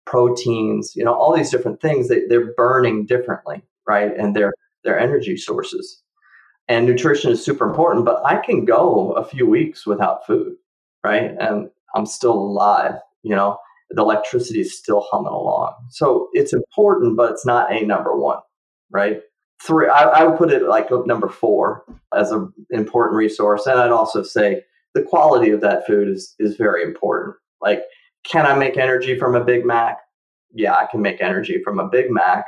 proteins, 0.06 0.94
you 0.94 1.04
know, 1.04 1.12
all 1.12 1.34
these 1.36 1.50
different 1.50 1.80
things 1.80 2.08
they, 2.08 2.24
they're 2.28 2.54
burning 2.54 3.04
differently, 3.04 3.62
right? 3.86 4.16
And 4.16 4.34
they're 4.34 4.54
they're 4.84 4.98
energy 4.98 5.36
sources. 5.36 6.02
And 6.68 6.86
nutrition 6.86 7.32
is 7.32 7.44
super 7.44 7.66
important, 7.66 8.04
but 8.04 8.22
I 8.24 8.36
can 8.36 8.64
go 8.64 9.12
a 9.12 9.24
few 9.24 9.46
weeks 9.46 9.86
without 9.86 10.26
food, 10.26 10.54
right? 11.02 11.34
And 11.40 11.70
I'm 11.94 12.04
still 12.04 12.34
alive, 12.34 12.94
you 13.22 13.34
know 13.34 13.58
the 13.90 14.02
electricity 14.02 14.60
is 14.60 14.76
still 14.76 15.06
humming 15.10 15.32
along. 15.32 15.74
So 15.90 16.28
it's 16.32 16.52
important, 16.52 17.16
but 17.16 17.32
it's 17.32 17.46
not 17.46 17.72
a 17.72 17.84
number 17.84 18.16
one, 18.16 18.40
right? 18.90 19.20
Three, 19.62 19.88
I, 19.88 20.02
I 20.02 20.24
would 20.24 20.38
put 20.38 20.52
it 20.52 20.62
like 20.64 20.88
number 21.06 21.28
four 21.28 21.84
as 22.14 22.30
an 22.30 22.52
important 22.70 23.16
resource. 23.16 23.66
And 23.66 23.80
I'd 23.80 23.90
also 23.90 24.22
say 24.22 24.62
the 24.94 25.02
quality 25.02 25.50
of 25.50 25.60
that 25.62 25.86
food 25.86 26.08
is, 26.08 26.34
is 26.38 26.56
very 26.56 26.82
important. 26.82 27.36
Like, 27.60 27.82
can 28.24 28.46
I 28.46 28.56
make 28.56 28.76
energy 28.76 29.18
from 29.18 29.34
a 29.34 29.44
Big 29.44 29.64
Mac? 29.64 29.98
Yeah, 30.52 30.74
I 30.74 30.86
can 30.86 31.02
make 31.02 31.20
energy 31.20 31.60
from 31.64 31.78
a 31.78 31.88
Big 31.88 32.10
Mac. 32.10 32.46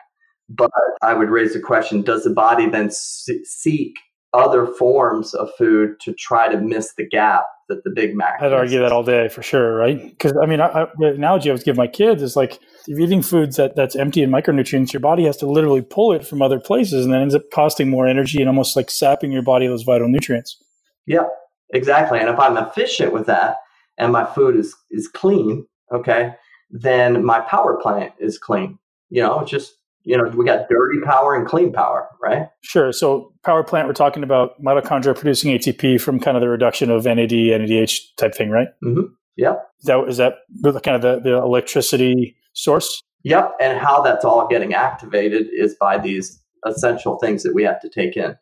But 0.49 0.71
I 1.03 1.15
would 1.15 1.31
raise 1.31 1.53
the 1.53 1.61
question 1.61 2.03
does 2.03 2.25
the 2.25 2.31
body 2.31 2.69
then 2.69 2.91
seek 2.91 3.95
other 4.33 4.67
forms 4.67 5.35
of 5.35 5.51
food 5.59 5.99
to 6.01 6.13
try 6.15 6.49
to 6.49 6.61
miss 6.61 6.95
the 6.95 7.07
gap 7.07 7.45
that 7.69 7.85
the 7.85 7.91
Big 7.91 8.17
Mac. 8.17 8.41
I'd 8.41 8.53
argue 8.53 8.81
that 8.81 8.93
all 8.93 9.03
day 9.03 9.29
for 9.29 9.43
sure, 9.43 9.75
right? 9.75 10.03
Because 10.03 10.35
I 10.43 10.47
mean, 10.47 10.61
I, 10.61 10.67
I, 10.67 10.87
the 10.99 11.09
analogy 11.09 11.51
I 11.51 11.53
was 11.53 11.63
giving 11.63 11.79
my 11.79 11.87
kids 11.87 12.23
is 12.23 12.37
like 12.37 12.55
if 12.55 12.89
you're 12.89 13.01
eating 13.01 13.23
foods 13.23 13.57
that 13.57 13.77
that's 13.77 13.97
empty 13.97 14.23
in 14.23 14.31
micronutrients, 14.31 14.93
your 14.93 15.01
body 15.01 15.25
has 15.25 15.37
to 15.39 15.47
literally 15.47 15.83
pull 15.83 16.13
it 16.13 16.27
from 16.27 16.43
other 16.43 16.61
places, 16.61 17.05
and 17.05 17.15
then 17.15 17.23
ends 17.23 17.35
up 17.35 17.51
costing 17.53 17.89
more 17.89 18.07
energy 18.07 18.41
and 18.41 18.49
almost 18.49 18.77
like 18.77 18.91
sapping 18.91 19.33
your 19.33 19.43
body 19.43 19.67
of 19.67 19.73
those 19.73 19.83
vital 19.83 20.09
nutrients. 20.09 20.63
Yeah, 21.07 21.27
exactly. 21.73 22.21
And 22.21 22.29
if 22.29 22.39
I'm 22.39 22.57
efficient 22.57 23.13
with 23.13 23.27
that, 23.27 23.57
and 23.99 24.13
my 24.13 24.25
food 24.25 24.57
is 24.57 24.75
is 24.91 25.09
clean, 25.09 25.67
okay, 25.93 26.35
then 26.71 27.25
my 27.25 27.41
power 27.41 27.79
plant 27.81 28.13
is 28.19 28.39
clean. 28.39 28.79
You 29.09 29.23
know, 29.23 29.41
it's 29.41 29.51
just 29.51 29.75
you 30.03 30.17
know, 30.17 30.25
we 30.31 30.45
got 30.45 30.69
dirty 30.69 31.01
power 31.05 31.37
and 31.37 31.47
clean 31.47 31.73
power, 31.73 32.09
right? 32.23 32.49
Sure. 32.63 32.93
So 32.93 33.30
power 33.45 33.63
plant, 33.63 33.87
we're 33.87 33.95
talking 33.95 34.23
about 34.23 34.63
mitochondria 34.63 35.15
producing 35.15 35.57
ATP 35.57 36.01
from 36.01 36.21
kind 36.21 36.37
of 36.37 36.41
the 36.41 36.49
reduction 36.49 36.91
of 36.91 37.05
NAD, 37.05 37.31
NADH 37.31 37.99
type 38.17 38.35
thing, 38.35 38.51
right? 38.51 38.69
Mm-hmm. 38.85 39.13
Yeah. 39.37 39.55
Is 39.81 39.87
that, 39.87 40.05
is 40.09 40.17
that 40.19 40.83
kind 40.83 40.97
of 40.97 41.03
the, 41.03 41.21
the 41.21 41.37
electricity 41.37 42.37
source? 42.53 43.03
Yep. 43.25 43.53
And 43.61 43.79
how 43.79 44.03
that's 44.03 44.25
all 44.25 44.47
getting 44.49 44.75
activated 44.75 45.49
is 45.53 45.75
by 45.79 45.99
these 45.99 46.43
essential 46.67 47.19
things 47.19 47.43
that 47.43 47.55
we 47.55 47.63
have 47.65 47.81
to 47.81 47.89
take 47.89 48.17
in. 48.17 48.37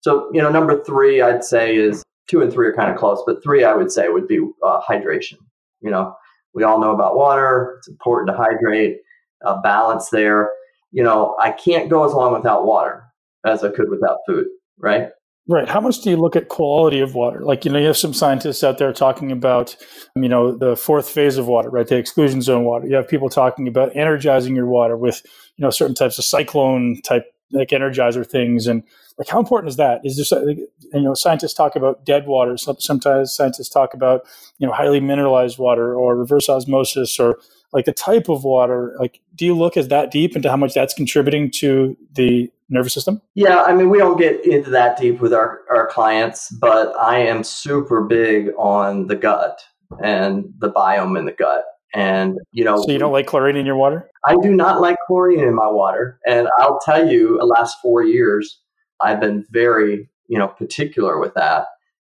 So, 0.00 0.30
you 0.32 0.40
know, 0.40 0.50
number 0.50 0.82
three, 0.84 1.20
I'd 1.20 1.44
say 1.44 1.76
is 1.76 2.04
two 2.28 2.42
and 2.42 2.52
three 2.52 2.68
are 2.68 2.74
kind 2.74 2.90
of 2.90 2.96
close, 2.96 3.22
but 3.26 3.42
three, 3.42 3.64
I 3.64 3.74
would 3.74 3.90
say, 3.90 4.08
would 4.08 4.28
be 4.28 4.38
uh, 4.62 4.80
hydration. 4.88 5.38
You 5.80 5.90
know, 5.90 6.14
we 6.54 6.62
all 6.62 6.80
know 6.80 6.92
about 6.92 7.16
water. 7.16 7.76
It's 7.78 7.88
important 7.88 8.28
to 8.28 8.36
hydrate, 8.36 8.98
uh, 9.44 9.60
balance 9.62 10.10
there 10.10 10.50
you 10.96 11.02
know, 11.02 11.36
I 11.38 11.50
can't 11.50 11.90
go 11.90 12.04
as 12.04 12.12
long 12.12 12.32
without 12.32 12.64
water 12.64 13.04
as 13.46 13.64
I 13.64 13.70
could 13.70 13.88
without 13.88 14.18
food, 14.26 14.46
right? 14.78 15.08
Right. 15.48 15.68
How 15.68 15.80
much 15.80 16.02
do 16.02 16.10
you 16.10 16.16
look 16.16 16.34
at 16.34 16.48
quality 16.48 16.98
of 16.98 17.14
water? 17.14 17.44
Like, 17.44 17.64
you 17.64 17.70
know, 17.70 17.78
you 17.78 17.86
have 17.86 17.96
some 17.96 18.12
scientists 18.12 18.64
out 18.64 18.78
there 18.78 18.92
talking 18.92 19.30
about, 19.30 19.76
um, 20.16 20.24
you 20.24 20.28
know, 20.28 20.56
the 20.56 20.74
fourth 20.74 21.08
phase 21.08 21.38
of 21.38 21.46
water, 21.46 21.70
right? 21.70 21.86
The 21.86 21.96
exclusion 21.96 22.42
zone 22.42 22.64
water. 22.64 22.88
You 22.88 22.96
have 22.96 23.06
people 23.06 23.28
talking 23.28 23.68
about 23.68 23.94
energizing 23.94 24.56
your 24.56 24.66
water 24.66 24.96
with, 24.96 25.22
you 25.56 25.62
know, 25.62 25.70
certain 25.70 25.94
types 25.94 26.18
of 26.18 26.24
cyclone 26.24 27.00
type, 27.02 27.26
like 27.52 27.68
energizer 27.68 28.28
things. 28.28 28.66
And 28.66 28.82
like, 29.18 29.28
how 29.28 29.38
important 29.38 29.70
is 29.70 29.76
that? 29.76 30.00
Is 30.02 30.16
there, 30.28 30.40
uh, 30.40 30.46
you 30.48 31.02
know, 31.02 31.14
scientists 31.14 31.54
talk 31.54 31.76
about 31.76 32.04
dead 32.04 32.26
water. 32.26 32.56
Sometimes 32.56 33.32
scientists 33.32 33.68
talk 33.68 33.94
about, 33.94 34.22
you 34.58 34.66
know, 34.66 34.72
highly 34.72 34.98
mineralized 34.98 35.58
water 35.58 35.94
or 35.94 36.16
reverse 36.16 36.48
osmosis 36.48 37.20
or 37.20 37.38
like 37.76 37.84
the 37.84 37.92
type 37.92 38.30
of 38.30 38.42
water. 38.42 38.96
Like, 38.98 39.20
do 39.34 39.44
you 39.44 39.54
look 39.54 39.76
as 39.76 39.88
that 39.88 40.10
deep 40.10 40.34
into 40.34 40.48
how 40.48 40.56
much 40.56 40.72
that's 40.72 40.94
contributing 40.94 41.50
to 41.56 41.94
the 42.14 42.50
nervous 42.70 42.94
system? 42.94 43.20
Yeah, 43.34 43.62
I 43.64 43.74
mean, 43.74 43.90
we 43.90 43.98
don't 43.98 44.18
get 44.18 44.46
into 44.46 44.70
that 44.70 44.96
deep 44.96 45.20
with 45.20 45.34
our, 45.34 45.60
our 45.70 45.86
clients, 45.88 46.50
but 46.52 46.96
I 46.98 47.18
am 47.18 47.44
super 47.44 48.02
big 48.02 48.48
on 48.56 49.08
the 49.08 49.14
gut 49.14 49.60
and 50.02 50.46
the 50.58 50.72
biome 50.72 51.18
in 51.18 51.26
the 51.26 51.32
gut. 51.32 51.66
And, 51.94 52.38
you 52.50 52.64
know, 52.64 52.78
so 52.78 52.90
you 52.90 52.98
don't 52.98 53.12
like 53.12 53.26
chlorine 53.26 53.56
in 53.56 53.66
your 53.66 53.76
water? 53.76 54.08
I 54.24 54.36
do 54.42 54.54
not 54.54 54.80
like 54.80 54.96
chlorine 55.06 55.40
in 55.40 55.54
my 55.54 55.68
water. 55.68 56.18
And 56.26 56.48
I'll 56.58 56.80
tell 56.80 57.06
you, 57.06 57.36
the 57.38 57.44
last 57.44 57.76
four 57.82 58.02
years, 58.02 58.58
I've 59.02 59.20
been 59.20 59.44
very, 59.50 60.08
you 60.28 60.38
know, 60.38 60.48
particular 60.48 61.20
with 61.20 61.34
that. 61.34 61.66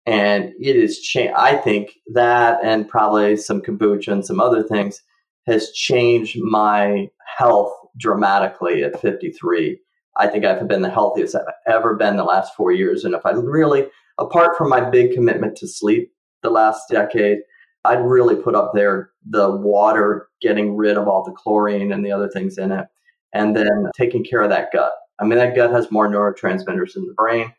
And 0.06 0.52
it 0.60 0.76
is, 0.76 1.00
cha- 1.00 1.34
I 1.36 1.56
think 1.56 1.94
that 2.14 2.60
and 2.62 2.88
probably 2.88 3.36
some 3.36 3.60
kombucha 3.60 4.12
and 4.12 4.24
some 4.24 4.38
other 4.38 4.62
things 4.62 5.02
has 5.48 5.72
changed 5.72 6.38
my 6.40 7.08
health 7.36 7.72
dramatically 7.98 8.84
at 8.84 9.00
53 9.00 9.78
I 10.18 10.26
think 10.26 10.44
I've 10.44 10.66
been 10.66 10.82
the 10.82 10.90
healthiest 10.90 11.36
I've 11.36 11.42
ever 11.66 11.94
been 11.94 12.16
the 12.16 12.24
last 12.24 12.54
four 12.56 12.72
years. 12.72 13.04
And 13.04 13.14
if 13.14 13.24
I 13.24 13.30
really, 13.30 13.86
apart 14.18 14.56
from 14.56 14.68
my 14.68 14.80
big 14.80 15.12
commitment 15.12 15.56
to 15.58 15.68
sleep 15.68 16.12
the 16.42 16.50
last 16.50 16.88
decade, 16.90 17.38
I'd 17.84 18.04
really 18.04 18.34
put 18.34 18.56
up 18.56 18.72
there 18.74 19.10
the 19.28 19.56
water, 19.56 20.28
getting 20.42 20.76
rid 20.76 20.96
of 20.96 21.06
all 21.06 21.22
the 21.22 21.32
chlorine 21.32 21.92
and 21.92 22.04
the 22.04 22.10
other 22.10 22.28
things 22.28 22.58
in 22.58 22.72
it, 22.72 22.86
and 23.32 23.56
then 23.56 23.90
taking 23.96 24.24
care 24.24 24.42
of 24.42 24.50
that 24.50 24.72
gut. 24.72 24.92
I 25.20 25.24
mean, 25.24 25.38
that 25.38 25.54
gut 25.54 25.70
has 25.70 25.90
more 25.90 26.08
neurotransmitters 26.08 26.96
in 26.96 27.06
the 27.06 27.14
brain. 27.16 27.52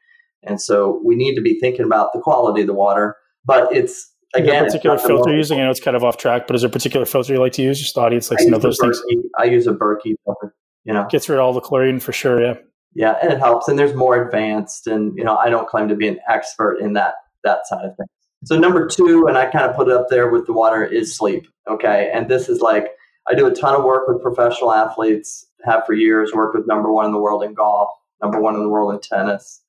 And 0.43 0.61
so 0.61 1.01
we 1.03 1.15
need 1.15 1.35
to 1.35 1.41
be 1.41 1.59
thinking 1.59 1.85
about 1.85 2.11
the 2.13 2.19
quality 2.19 2.61
of 2.61 2.67
the 2.67 2.73
water. 2.73 3.15
But 3.45 3.73
it's 3.73 4.08
again, 4.35 4.63
a 4.63 4.65
particular 4.65 4.97
filter 4.97 5.35
using. 5.35 5.59
I 5.59 5.63
know 5.63 5.71
it's 5.71 5.79
kind 5.79 5.97
of 5.97 6.03
off 6.03 6.17
track, 6.17 6.47
but 6.47 6.55
is 6.55 6.61
there 6.61 6.69
a 6.69 6.71
particular 6.71 7.05
filter 7.05 7.33
you 7.33 7.39
like 7.39 7.53
to 7.53 7.61
use? 7.61 7.79
Just 7.79 7.95
the 7.95 8.01
audience 8.01 8.29
likes 8.31 8.45
to 8.45 8.51
know 8.51 8.57
those 8.57 8.79
things. 8.79 9.01
I 9.37 9.45
use 9.45 9.67
a 9.67 9.73
Berkey 9.73 10.15
filter 10.25 10.53
you 10.85 10.93
know 10.93 11.07
gets 11.09 11.29
rid 11.29 11.37
of 11.37 11.45
all 11.45 11.53
the 11.53 11.61
chlorine 11.61 11.99
for 11.99 12.11
sure 12.11 12.41
yeah 12.41 12.55
yeah 12.95 13.17
and 13.21 13.31
it 13.31 13.39
helps 13.39 13.67
and 13.67 13.77
there's 13.77 13.93
more 13.93 14.25
advanced 14.25 14.87
and 14.87 15.15
you 15.15 15.23
know 15.23 15.37
i 15.37 15.49
don't 15.49 15.67
claim 15.67 15.87
to 15.87 15.95
be 15.95 16.07
an 16.07 16.19
expert 16.27 16.79
in 16.79 16.93
that 16.93 17.13
that 17.43 17.67
side 17.67 17.85
of 17.85 17.95
things 17.95 18.09
so 18.45 18.57
number 18.57 18.87
two 18.87 19.27
and 19.27 19.37
i 19.37 19.45
kind 19.45 19.65
of 19.65 19.75
put 19.75 19.87
it 19.87 19.93
up 19.93 20.07
there 20.09 20.29
with 20.29 20.45
the 20.45 20.53
water 20.53 20.83
is 20.83 21.15
sleep 21.15 21.47
okay 21.69 22.09
and 22.13 22.27
this 22.27 22.49
is 22.49 22.61
like 22.61 22.87
i 23.27 23.35
do 23.35 23.45
a 23.45 23.53
ton 23.53 23.75
of 23.75 23.83
work 23.83 24.07
with 24.07 24.21
professional 24.21 24.73
athletes 24.73 25.45
have 25.63 25.85
for 25.85 25.93
years 25.93 26.31
worked 26.33 26.55
with 26.55 26.67
number 26.67 26.91
one 26.91 27.05
in 27.05 27.11
the 27.11 27.19
world 27.19 27.43
in 27.43 27.53
golf 27.53 27.89
number 28.21 28.41
one 28.41 28.55
in 28.55 28.61
the 28.61 28.69
world 28.69 28.93
in 28.93 28.99
tennis 28.99 29.61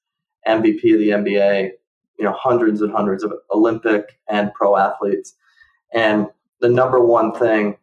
mvp 0.46 0.94
of 0.94 0.98
the 0.98 1.08
nba 1.10 1.70
you 2.20 2.26
know 2.26 2.36
hundreds 2.38 2.82
and 2.82 2.92
hundreds 2.92 3.24
of 3.24 3.32
olympic 3.52 4.18
and 4.28 4.52
pro 4.54 4.76
athletes 4.76 5.34
and 5.92 6.28
the 6.60 6.68
number 6.68 7.04
one 7.04 7.32
thing 7.32 7.76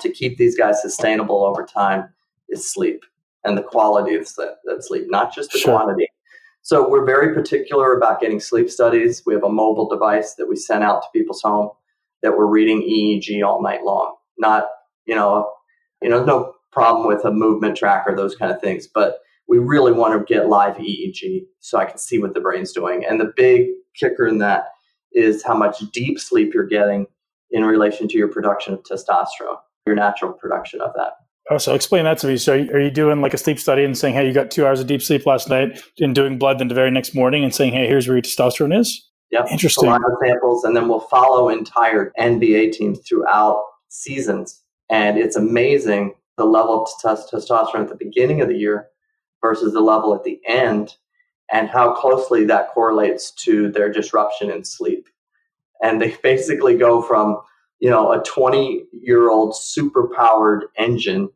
to 0.00 0.10
keep 0.10 0.36
these 0.36 0.56
guys 0.56 0.82
sustainable 0.82 1.44
over 1.44 1.64
time 1.64 2.12
is 2.48 2.70
sleep 2.70 3.04
and 3.44 3.56
the 3.56 3.62
quality 3.62 4.14
of 4.16 4.26
that 4.36 4.84
sleep, 4.84 5.04
not 5.08 5.34
just 5.34 5.52
the 5.52 5.58
sure. 5.58 5.76
quantity. 5.76 6.08
So 6.62 6.88
we're 6.88 7.04
very 7.04 7.32
particular 7.32 7.96
about 7.96 8.20
getting 8.20 8.40
sleep 8.40 8.68
studies. 8.68 9.22
We 9.24 9.34
have 9.34 9.44
a 9.44 9.48
mobile 9.48 9.88
device 9.88 10.34
that 10.34 10.48
we 10.48 10.56
send 10.56 10.82
out 10.82 11.02
to 11.02 11.08
people's 11.12 11.42
home 11.42 11.70
that 12.22 12.36
we're 12.36 12.46
reading 12.46 12.82
EEG 12.82 13.46
all 13.46 13.62
night 13.62 13.84
long. 13.84 14.16
Not, 14.36 14.66
you 15.06 15.14
know, 15.14 15.52
you 16.02 16.08
know, 16.08 16.24
no 16.24 16.54
problem 16.72 17.06
with 17.06 17.24
a 17.24 17.30
movement 17.30 17.76
tracker, 17.76 18.14
those 18.16 18.34
kind 18.34 18.50
of 18.50 18.60
things, 18.60 18.88
but 18.88 19.18
we 19.48 19.58
really 19.58 19.92
want 19.92 20.18
to 20.18 20.34
get 20.34 20.48
live 20.48 20.76
EEG 20.76 21.42
so 21.60 21.78
I 21.78 21.84
can 21.84 21.98
see 21.98 22.18
what 22.18 22.34
the 22.34 22.40
brain's 22.40 22.72
doing. 22.72 23.04
And 23.04 23.20
the 23.20 23.32
big 23.36 23.68
kicker 23.98 24.26
in 24.26 24.38
that 24.38 24.68
is 25.12 25.42
how 25.42 25.56
much 25.56 25.78
deep 25.92 26.18
sleep 26.18 26.52
you're 26.52 26.66
getting 26.66 27.06
in 27.50 27.64
relation 27.64 28.08
to 28.08 28.18
your 28.18 28.28
production 28.28 28.74
of 28.74 28.82
testosterone, 28.82 29.58
your 29.86 29.96
natural 29.96 30.32
production 30.32 30.80
of 30.80 30.92
that. 30.96 31.12
Oh, 31.48 31.58
so 31.58 31.74
explain 31.74 32.04
that 32.04 32.18
to 32.18 32.26
me. 32.26 32.36
So, 32.38 32.54
are 32.54 32.80
you 32.80 32.90
doing 32.90 33.20
like 33.20 33.32
a 33.32 33.38
sleep 33.38 33.60
study 33.60 33.84
and 33.84 33.96
saying, 33.96 34.14
"Hey, 34.14 34.26
you 34.26 34.32
got 34.32 34.50
two 34.50 34.66
hours 34.66 34.80
of 34.80 34.88
deep 34.88 35.00
sleep 35.00 35.26
last 35.26 35.48
night," 35.48 35.80
and 36.00 36.12
doing 36.12 36.38
blood 36.38 36.58
then 36.58 36.66
the 36.66 36.74
very 36.74 36.90
next 36.90 37.14
morning 37.14 37.44
and 37.44 37.54
saying, 37.54 37.72
"Hey, 37.72 37.86
here's 37.86 38.08
where 38.08 38.16
your 38.16 38.22
testosterone 38.22 38.76
is"? 38.76 39.08
Yep. 39.30 39.46
Interesting. 39.52 39.88
A 39.88 39.92
lot 39.92 40.00
of 40.00 40.12
samples, 40.24 40.64
and 40.64 40.76
then 40.76 40.88
we'll 40.88 41.00
follow 41.00 41.48
entire 41.48 42.12
NBA 42.18 42.72
teams 42.72 42.98
throughout 43.08 43.62
seasons, 43.88 44.60
and 44.90 45.18
it's 45.18 45.36
amazing 45.36 46.14
the 46.36 46.44
level 46.44 46.82
of 46.82 46.88
testosterone 47.32 47.82
at 47.82 47.88
the 47.88 47.96
beginning 47.96 48.40
of 48.40 48.48
the 48.48 48.56
year 48.56 48.88
versus 49.46 49.72
the 49.72 49.80
level 49.80 50.14
at 50.14 50.24
the 50.24 50.40
end, 50.46 50.94
and 51.52 51.68
how 51.68 51.94
closely 51.94 52.44
that 52.44 52.70
correlates 52.70 53.30
to 53.44 53.70
their 53.70 53.92
disruption 53.92 54.50
in 54.50 54.64
sleep. 54.64 55.08
And 55.82 56.00
they 56.00 56.16
basically 56.22 56.76
go 56.76 57.02
from 57.02 57.40
you 57.80 57.90
know 57.90 58.12
a 58.12 58.22
20 58.22 58.86
year 58.92 59.30
old 59.30 59.56
super 59.56 60.08
powered 60.16 60.64
engine 60.78 61.28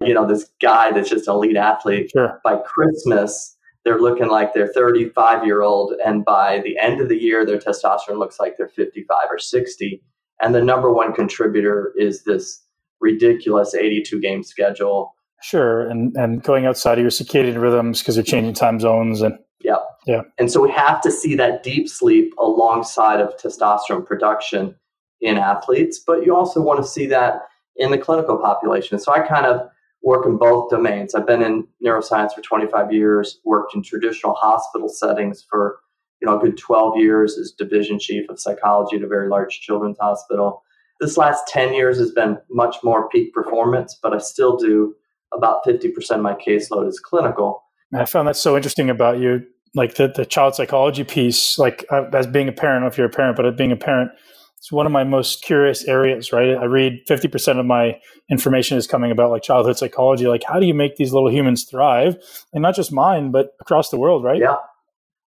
you 0.00 0.14
know, 0.14 0.26
this 0.26 0.50
guy 0.60 0.92
that's 0.92 1.10
just 1.10 1.28
an 1.28 1.34
elite 1.34 1.56
athlete. 1.56 2.10
Sure. 2.10 2.40
By 2.44 2.56
Christmas, 2.58 3.56
they're 3.84 4.00
looking 4.00 4.28
like 4.28 4.52
they're 4.52 4.72
35 4.72 5.46
year 5.46 5.62
old. 5.62 5.94
And 6.04 6.24
by 6.24 6.60
the 6.60 6.78
end 6.78 7.00
of 7.00 7.08
the 7.08 7.16
year, 7.16 7.46
their 7.46 7.58
testosterone 7.58 8.18
looks 8.18 8.40
like 8.40 8.56
they're 8.56 8.68
55 8.68 9.16
or 9.30 9.38
60. 9.38 10.02
And 10.42 10.54
the 10.54 10.62
number 10.62 10.92
one 10.92 11.14
contributor 11.14 11.92
is 11.96 12.24
this 12.24 12.62
ridiculous 13.00 13.74
82 13.74 14.20
game 14.20 14.42
schedule. 14.42 15.14
Sure. 15.42 15.88
And, 15.88 16.16
and 16.16 16.42
going 16.42 16.66
outside 16.66 16.98
of 16.98 17.02
your 17.02 17.10
circadian 17.10 17.60
rhythms 17.60 18.00
because 18.00 18.16
you're 18.16 18.24
changing 18.24 18.54
time 18.54 18.80
zones 18.80 19.22
and 19.22 19.38
yeah. 19.60 19.76
Yeah. 20.06 20.22
And 20.38 20.50
so 20.50 20.62
we 20.62 20.70
have 20.70 21.00
to 21.02 21.10
see 21.10 21.34
that 21.34 21.62
deep 21.62 21.88
sleep 21.88 22.32
alongside 22.38 23.20
of 23.20 23.36
testosterone 23.36 24.06
production 24.06 24.76
in 25.20 25.38
athletes, 25.38 25.98
but 25.98 26.24
you 26.24 26.36
also 26.36 26.60
want 26.60 26.80
to 26.80 26.88
see 26.88 27.06
that 27.06 27.42
in 27.76 27.90
the 27.90 27.98
clinical 27.98 28.36
population. 28.38 28.98
So 28.98 29.12
I 29.12 29.20
kind 29.20 29.46
of 29.46 29.68
work 30.02 30.24
in 30.24 30.36
both 30.36 30.70
domains. 30.70 31.14
I've 31.14 31.26
been 31.26 31.42
in 31.42 31.66
neuroscience 31.84 32.32
for 32.32 32.42
25 32.42 32.92
years, 32.92 33.40
worked 33.44 33.74
in 33.74 33.82
traditional 33.82 34.34
hospital 34.34 34.88
settings 34.88 35.44
for 35.48 35.80
you 36.20 36.26
know 36.26 36.38
a 36.38 36.40
good 36.40 36.56
12 36.56 36.98
years 36.98 37.36
as 37.36 37.52
division 37.52 37.98
chief 37.98 38.28
of 38.30 38.40
psychology 38.40 38.96
at 38.96 39.02
a 39.02 39.08
very 39.08 39.28
large 39.28 39.60
children's 39.60 39.98
hospital. 39.98 40.62
This 41.00 41.16
last 41.16 41.48
10 41.48 41.74
years 41.74 41.98
has 41.98 42.12
been 42.12 42.38
much 42.50 42.76
more 42.82 43.08
peak 43.08 43.34
performance, 43.34 43.98
but 44.00 44.14
I 44.14 44.18
still 44.18 44.56
do 44.56 44.94
about 45.34 45.64
50% 45.64 45.92
of 46.10 46.20
my 46.20 46.34
caseload 46.34 46.88
is 46.88 47.00
clinical. 47.00 47.62
I 47.94 48.04
found 48.04 48.28
that 48.28 48.36
so 48.36 48.56
interesting 48.56 48.90
about 48.90 49.18
you, 49.18 49.42
like 49.74 49.94
the, 49.94 50.08
the 50.08 50.26
child 50.26 50.54
psychology 50.54 51.04
piece, 51.04 51.58
like 51.58 51.84
uh, 51.90 52.04
as 52.12 52.26
being 52.26 52.48
a 52.48 52.52
parent, 52.52 52.86
if 52.86 52.98
you're 52.98 53.06
a 53.06 53.10
parent, 53.10 53.36
but 53.36 53.46
as 53.46 53.54
being 53.54 53.72
a 53.72 53.76
parent, 53.76 54.10
it's 54.58 54.72
one 54.72 54.86
of 54.86 54.92
my 54.92 55.04
most 55.04 55.42
curious 55.42 55.84
areas, 55.84 56.32
right? 56.32 56.56
I 56.56 56.64
read 56.64 57.06
50% 57.08 57.60
of 57.60 57.66
my 57.66 57.98
information 58.30 58.78
is 58.78 58.86
coming 58.86 59.10
about 59.10 59.30
like 59.30 59.42
childhood 59.42 59.78
psychology. 59.78 60.26
Like, 60.26 60.42
how 60.44 60.58
do 60.58 60.66
you 60.66 60.74
make 60.74 60.96
these 60.96 61.12
little 61.12 61.30
humans 61.30 61.64
thrive? 61.64 62.16
And 62.52 62.62
not 62.62 62.74
just 62.74 62.90
mine, 62.90 63.30
but 63.30 63.50
across 63.60 63.90
the 63.90 63.98
world, 63.98 64.24
right? 64.24 64.40
Yeah. 64.40 64.56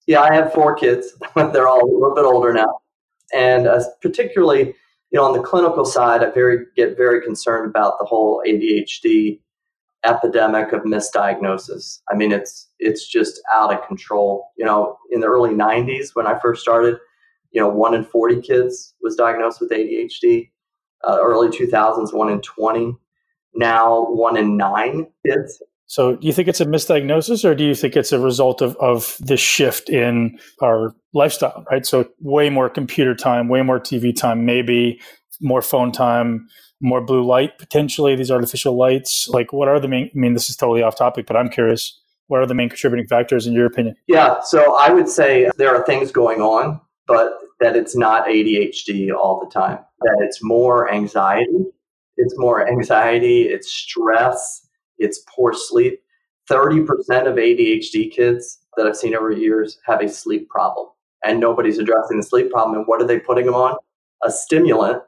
Yeah, 0.07 0.21
I 0.21 0.33
have 0.33 0.51
four 0.51 0.75
kids. 0.75 1.13
They're 1.35 1.67
all 1.67 1.83
a 1.83 1.85
little 1.85 2.15
bit 2.15 2.25
older 2.25 2.51
now. 2.51 2.79
And 3.31 3.67
uh, 3.67 3.83
particularly, 4.01 4.73
you 5.11 5.19
know, 5.19 5.23
on 5.23 5.33
the 5.33 5.41
clinical 5.41 5.85
side, 5.85 6.23
I 6.23 6.31
very 6.31 6.65
get 6.75 6.97
very 6.97 7.21
concerned 7.21 7.69
about 7.69 7.99
the 7.99 8.05
whole 8.05 8.41
ADHD 8.47 9.39
epidemic 10.05 10.71
of 10.71 10.83
misdiagnosis. 10.83 11.99
I 12.11 12.15
mean, 12.15 12.31
it's 12.31 12.69
it's 12.79 13.07
just 13.07 13.41
out 13.53 13.73
of 13.73 13.85
control. 13.87 14.47
You 14.57 14.65
know, 14.65 14.97
in 15.11 15.21
the 15.21 15.27
early 15.27 15.51
90s 15.51 16.09
when 16.13 16.27
I 16.27 16.39
first 16.39 16.61
started, 16.61 16.97
you 17.51 17.61
know, 17.61 17.69
one 17.69 17.93
in 17.93 18.03
40 18.03 18.41
kids 18.41 18.93
was 19.01 19.15
diagnosed 19.15 19.61
with 19.61 19.71
ADHD. 19.71 20.51
Uh, 21.07 21.17
early 21.21 21.47
2000s, 21.47 22.13
one 22.13 22.29
in 22.29 22.41
20. 22.41 22.93
Now, 23.55 24.05
one 24.09 24.35
in 24.35 24.57
nine 24.57 25.07
kids. 25.25 25.61
So, 25.85 26.17
do 26.17 26.27
you 26.27 26.33
think 26.33 26.47
it's 26.47 26.61
a 26.61 26.65
misdiagnosis, 26.65 27.43
or 27.43 27.55
do 27.55 27.63
you 27.63 27.73
think 27.73 27.95
it's 27.95 28.11
a 28.11 28.19
result 28.19 28.61
of 28.61 28.75
of 28.77 29.17
this 29.19 29.39
shift 29.39 29.89
in 29.89 30.37
our 30.61 30.93
lifestyle? 31.15 31.65
Right. 31.71 31.83
So, 31.83 32.07
way 32.19 32.51
more 32.51 32.69
computer 32.69 33.15
time, 33.15 33.47
way 33.47 33.63
more 33.63 33.79
TV 33.79 34.15
time, 34.15 34.45
maybe 34.45 35.01
more 35.41 35.63
phone 35.63 35.91
time, 35.91 36.47
more 36.81 37.01
blue 37.01 37.25
light 37.25 37.57
potentially. 37.57 38.15
These 38.15 38.31
artificial 38.31 38.77
lights. 38.77 39.27
Like, 39.27 39.53
what 39.53 39.67
are 39.67 39.79
the 39.79 39.87
main? 39.87 40.09
I 40.13 40.17
mean, 40.17 40.33
this 40.33 40.49
is 40.49 40.55
totally 40.55 40.81
off 40.81 40.97
topic, 40.97 41.25
but 41.25 41.35
I'm 41.35 41.49
curious. 41.49 41.99
What 42.27 42.41
are 42.41 42.45
the 42.45 42.53
main 42.53 42.69
contributing 42.69 43.07
factors 43.07 43.47
in 43.47 43.53
your 43.53 43.65
opinion? 43.65 43.95
Yeah, 44.07 44.39
so 44.41 44.75
I 44.75 44.91
would 44.91 45.09
say 45.09 45.49
there 45.57 45.75
are 45.75 45.83
things 45.85 46.11
going 46.11 46.41
on 46.41 46.79
but 47.09 47.39
that 47.59 47.75
it's 47.75 47.97
not 47.97 48.27
ADHD 48.27 49.11
all 49.11 49.43
the 49.43 49.51
time, 49.51 49.79
that 50.01 50.17
it's 50.21 50.41
more 50.41 50.89
anxiety. 50.93 51.65
It's 52.15 52.37
more 52.37 52.69
anxiety, 52.69 53.43
it's 53.43 53.71
stress, 53.71 54.65
it's 54.97 55.23
poor 55.35 55.53
sleep. 55.53 55.99
30% 56.49 56.87
of 57.27 57.35
ADHD 57.35 58.11
kids, 58.11 58.59
that 58.77 58.85
I've 58.85 58.95
seen 58.95 59.15
over 59.15 59.31
years 59.31 59.77
have 59.85 60.01
a 60.01 60.07
sleep 60.07 60.49
problem, 60.49 60.87
and 61.25 61.39
nobody's 61.39 61.79
addressing 61.79 62.17
the 62.17 62.23
sleep 62.23 62.51
problem. 62.51 62.77
And 62.77 62.87
what 62.87 63.01
are 63.01 63.07
they 63.07 63.19
putting 63.19 63.45
them 63.45 63.55
on? 63.55 63.75
A 64.23 64.31
stimulant, 64.31 65.01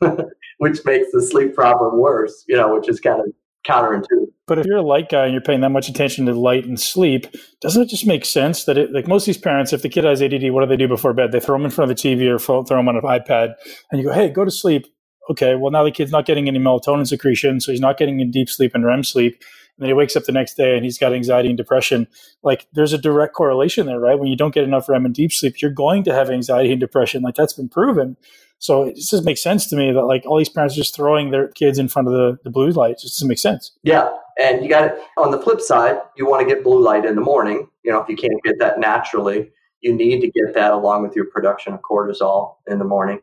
which 0.58 0.84
makes 0.84 1.12
the 1.12 1.22
sleep 1.22 1.54
problem 1.54 1.98
worse. 1.98 2.44
You 2.48 2.56
know, 2.56 2.74
which 2.74 2.88
is 2.88 3.00
kind 3.00 3.20
of 3.20 3.26
counterintuitive. 3.66 4.26
But 4.46 4.58
if 4.58 4.66
you're 4.66 4.78
a 4.78 4.82
light 4.82 5.08
guy 5.08 5.24
and 5.24 5.32
you're 5.32 5.40
paying 5.40 5.60
that 5.60 5.70
much 5.70 5.88
attention 5.88 6.26
to 6.26 6.34
light 6.34 6.64
and 6.64 6.78
sleep, 6.78 7.26
doesn't 7.60 7.80
it 7.80 7.88
just 7.88 8.06
make 8.06 8.24
sense 8.24 8.64
that 8.64 8.76
it, 8.76 8.92
like 8.92 9.06
most 9.06 9.22
of 9.22 9.26
these 9.26 9.38
parents, 9.38 9.72
if 9.72 9.82
the 9.82 9.88
kid 9.88 10.04
has 10.04 10.20
ADD, 10.20 10.50
what 10.50 10.62
do 10.62 10.66
they 10.66 10.76
do 10.76 10.88
before 10.88 11.12
bed? 11.12 11.32
They 11.32 11.40
throw 11.40 11.56
them 11.56 11.64
in 11.64 11.70
front 11.70 11.90
of 11.90 11.96
the 11.96 12.02
TV 12.02 12.28
or 12.28 12.38
throw 12.38 12.62
them 12.64 12.88
on 12.88 12.96
an 12.96 13.02
iPad, 13.02 13.54
and 13.90 14.00
you 14.00 14.08
go, 14.08 14.12
"Hey, 14.12 14.28
go 14.28 14.44
to 14.44 14.50
sleep." 14.50 14.86
Okay, 15.30 15.54
well 15.54 15.70
now 15.70 15.84
the 15.84 15.92
kid's 15.92 16.10
not 16.10 16.26
getting 16.26 16.48
any 16.48 16.58
melatonin 16.58 17.06
secretion, 17.06 17.60
so 17.60 17.70
he's 17.70 17.80
not 17.80 17.96
getting 17.96 18.20
in 18.20 18.30
deep 18.30 18.48
sleep 18.48 18.74
and 18.74 18.84
REM 18.84 19.04
sleep. 19.04 19.34
And 19.78 19.84
then 19.84 19.88
he 19.88 19.94
wakes 19.94 20.16
up 20.16 20.24
the 20.24 20.32
next 20.32 20.54
day 20.54 20.74
and 20.74 20.84
he's 20.84 20.98
got 20.98 21.14
anxiety 21.14 21.48
and 21.48 21.56
depression. 21.56 22.06
Like 22.42 22.66
there's 22.72 22.92
a 22.92 22.98
direct 22.98 23.34
correlation 23.34 23.86
there, 23.86 24.00
right? 24.00 24.18
When 24.18 24.28
you 24.28 24.36
don't 24.36 24.52
get 24.52 24.64
enough 24.64 24.88
REM 24.88 25.06
and 25.06 25.14
deep 25.14 25.32
sleep, 25.32 25.62
you're 25.62 25.70
going 25.70 26.02
to 26.04 26.12
have 26.12 26.28
anxiety 26.28 26.72
and 26.72 26.80
depression. 26.80 27.22
Like 27.22 27.36
that's 27.36 27.54
been 27.54 27.68
proven. 27.68 28.16
So 28.62 28.84
it 28.84 28.94
just 28.94 29.24
makes 29.24 29.42
sense 29.42 29.66
to 29.66 29.76
me 29.76 29.90
that 29.90 30.04
like 30.04 30.24
all 30.24 30.38
these 30.38 30.48
parents 30.48 30.76
are 30.76 30.80
just 30.80 30.94
throwing 30.94 31.32
their 31.32 31.48
kids 31.48 31.80
in 31.80 31.88
front 31.88 32.06
of 32.06 32.14
the, 32.14 32.38
the 32.44 32.50
blue 32.50 32.70
light. 32.70 32.92
It 32.92 33.00
just 33.00 33.16
doesn't 33.16 33.26
make 33.26 33.40
sense. 33.40 33.72
Yeah. 33.82 34.08
And 34.40 34.62
you 34.62 34.68
got 34.68 34.84
it 34.84 34.98
on 35.18 35.32
the 35.32 35.38
flip 35.38 35.60
side, 35.60 35.98
you 36.16 36.28
want 36.28 36.48
to 36.48 36.54
get 36.54 36.62
blue 36.62 36.80
light 36.80 37.04
in 37.04 37.16
the 37.16 37.20
morning. 37.20 37.68
You 37.82 37.90
know, 37.90 38.00
if 38.00 38.08
you 38.08 38.14
can't 38.14 38.40
get 38.44 38.60
that 38.60 38.78
naturally, 38.78 39.50
you 39.80 39.92
need 39.92 40.20
to 40.20 40.28
get 40.28 40.54
that 40.54 40.70
along 40.70 41.02
with 41.02 41.16
your 41.16 41.24
production 41.24 41.72
of 41.72 41.80
cortisol 41.80 42.54
in 42.68 42.78
the 42.78 42.84
morning. 42.84 43.18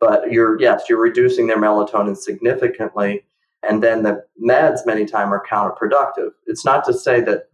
But 0.00 0.32
you're 0.32 0.60
yes, 0.60 0.86
you're 0.88 1.00
reducing 1.00 1.46
their 1.46 1.56
melatonin 1.58 2.16
significantly. 2.16 3.22
And 3.62 3.84
then 3.84 4.02
the 4.02 4.24
meds 4.44 4.84
many 4.86 5.06
times 5.06 5.30
are 5.30 5.46
counterproductive. 5.48 6.30
It's 6.46 6.64
not 6.64 6.84
to 6.86 6.92
say 6.92 7.20
that 7.20 7.44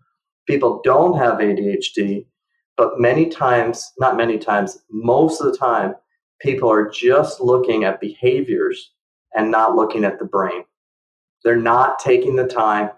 people 0.46 0.80
don't 0.82 1.18
have 1.18 1.34
ADHD, 1.34 2.24
but 2.78 2.98
many 2.98 3.28
times, 3.28 3.92
not 3.98 4.16
many 4.16 4.38
times, 4.38 4.78
most 4.90 5.42
of 5.42 5.52
the 5.52 5.58
time, 5.58 5.96
people 6.40 6.70
are 6.70 6.88
just 6.88 7.40
looking 7.40 7.84
at 7.84 8.00
behaviors 8.00 8.92
and 9.34 9.50
not 9.50 9.74
looking 9.74 10.04
at 10.04 10.18
the 10.18 10.24
brain. 10.24 10.64
They're 11.44 11.56
not 11.56 11.98
taking 11.98 12.36
the 12.36 12.46
time 12.46 12.90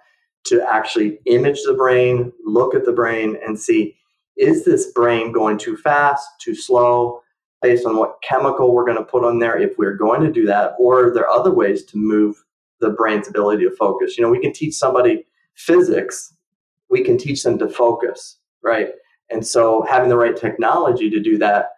to 0.46 0.62
actually 0.70 1.18
image 1.26 1.58
the 1.64 1.74
brain, 1.74 2.32
look 2.44 2.74
at 2.74 2.84
the 2.84 2.92
brain, 2.92 3.36
and 3.44 3.58
see 3.58 3.96
is 4.36 4.64
this 4.64 4.92
brain 4.92 5.32
going 5.32 5.58
too 5.58 5.76
fast, 5.76 6.26
too 6.40 6.54
slow, 6.54 7.20
based 7.60 7.84
on 7.84 7.96
what 7.96 8.22
chemical 8.22 8.72
we're 8.72 8.84
going 8.84 8.96
to 8.96 9.04
put 9.04 9.24
on 9.24 9.40
there 9.40 9.58
if 9.58 9.76
we're 9.76 9.96
going 9.96 10.22
to 10.22 10.32
do 10.32 10.46
that, 10.46 10.74
or 10.78 11.06
are 11.08 11.14
there 11.14 11.28
other 11.28 11.50
ways 11.52 11.84
to 11.86 11.98
move 11.98 12.36
the 12.80 12.90
brain's 12.90 13.28
ability 13.28 13.64
to 13.64 13.74
focus? 13.74 14.16
You 14.16 14.22
know, 14.22 14.30
we 14.30 14.40
can 14.40 14.52
teach 14.52 14.74
somebody 14.74 15.26
physics, 15.54 16.32
we 16.88 17.02
can 17.02 17.18
teach 17.18 17.42
them 17.42 17.58
to 17.58 17.68
focus, 17.68 18.38
right? 18.62 18.90
And 19.28 19.44
so 19.46 19.82
having 19.82 20.08
the 20.08 20.16
right 20.16 20.36
technology 20.36 21.10
to 21.10 21.20
do 21.20 21.36
that 21.38 21.70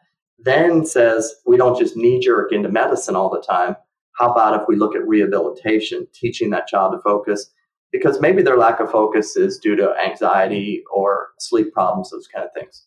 then 0.44 0.84
says 0.84 1.34
we 1.46 1.56
don't 1.56 1.78
just 1.78 1.96
knee 1.96 2.20
jerk 2.20 2.52
into 2.52 2.68
medicine 2.68 3.16
all 3.16 3.30
the 3.30 3.42
time. 3.42 3.76
How 4.18 4.30
about 4.30 4.60
if 4.60 4.66
we 4.68 4.76
look 4.76 4.94
at 4.94 5.06
rehabilitation, 5.06 6.06
teaching 6.14 6.50
that 6.50 6.66
child 6.66 6.92
to 6.92 6.98
focus? 7.00 7.50
Because 7.92 8.20
maybe 8.20 8.42
their 8.42 8.56
lack 8.56 8.80
of 8.80 8.90
focus 8.90 9.36
is 9.36 9.58
due 9.58 9.76
to 9.76 9.94
anxiety 10.04 10.82
or 10.92 11.28
sleep 11.38 11.72
problems, 11.72 12.10
those 12.10 12.28
kind 12.28 12.44
of 12.44 12.52
things. 12.52 12.84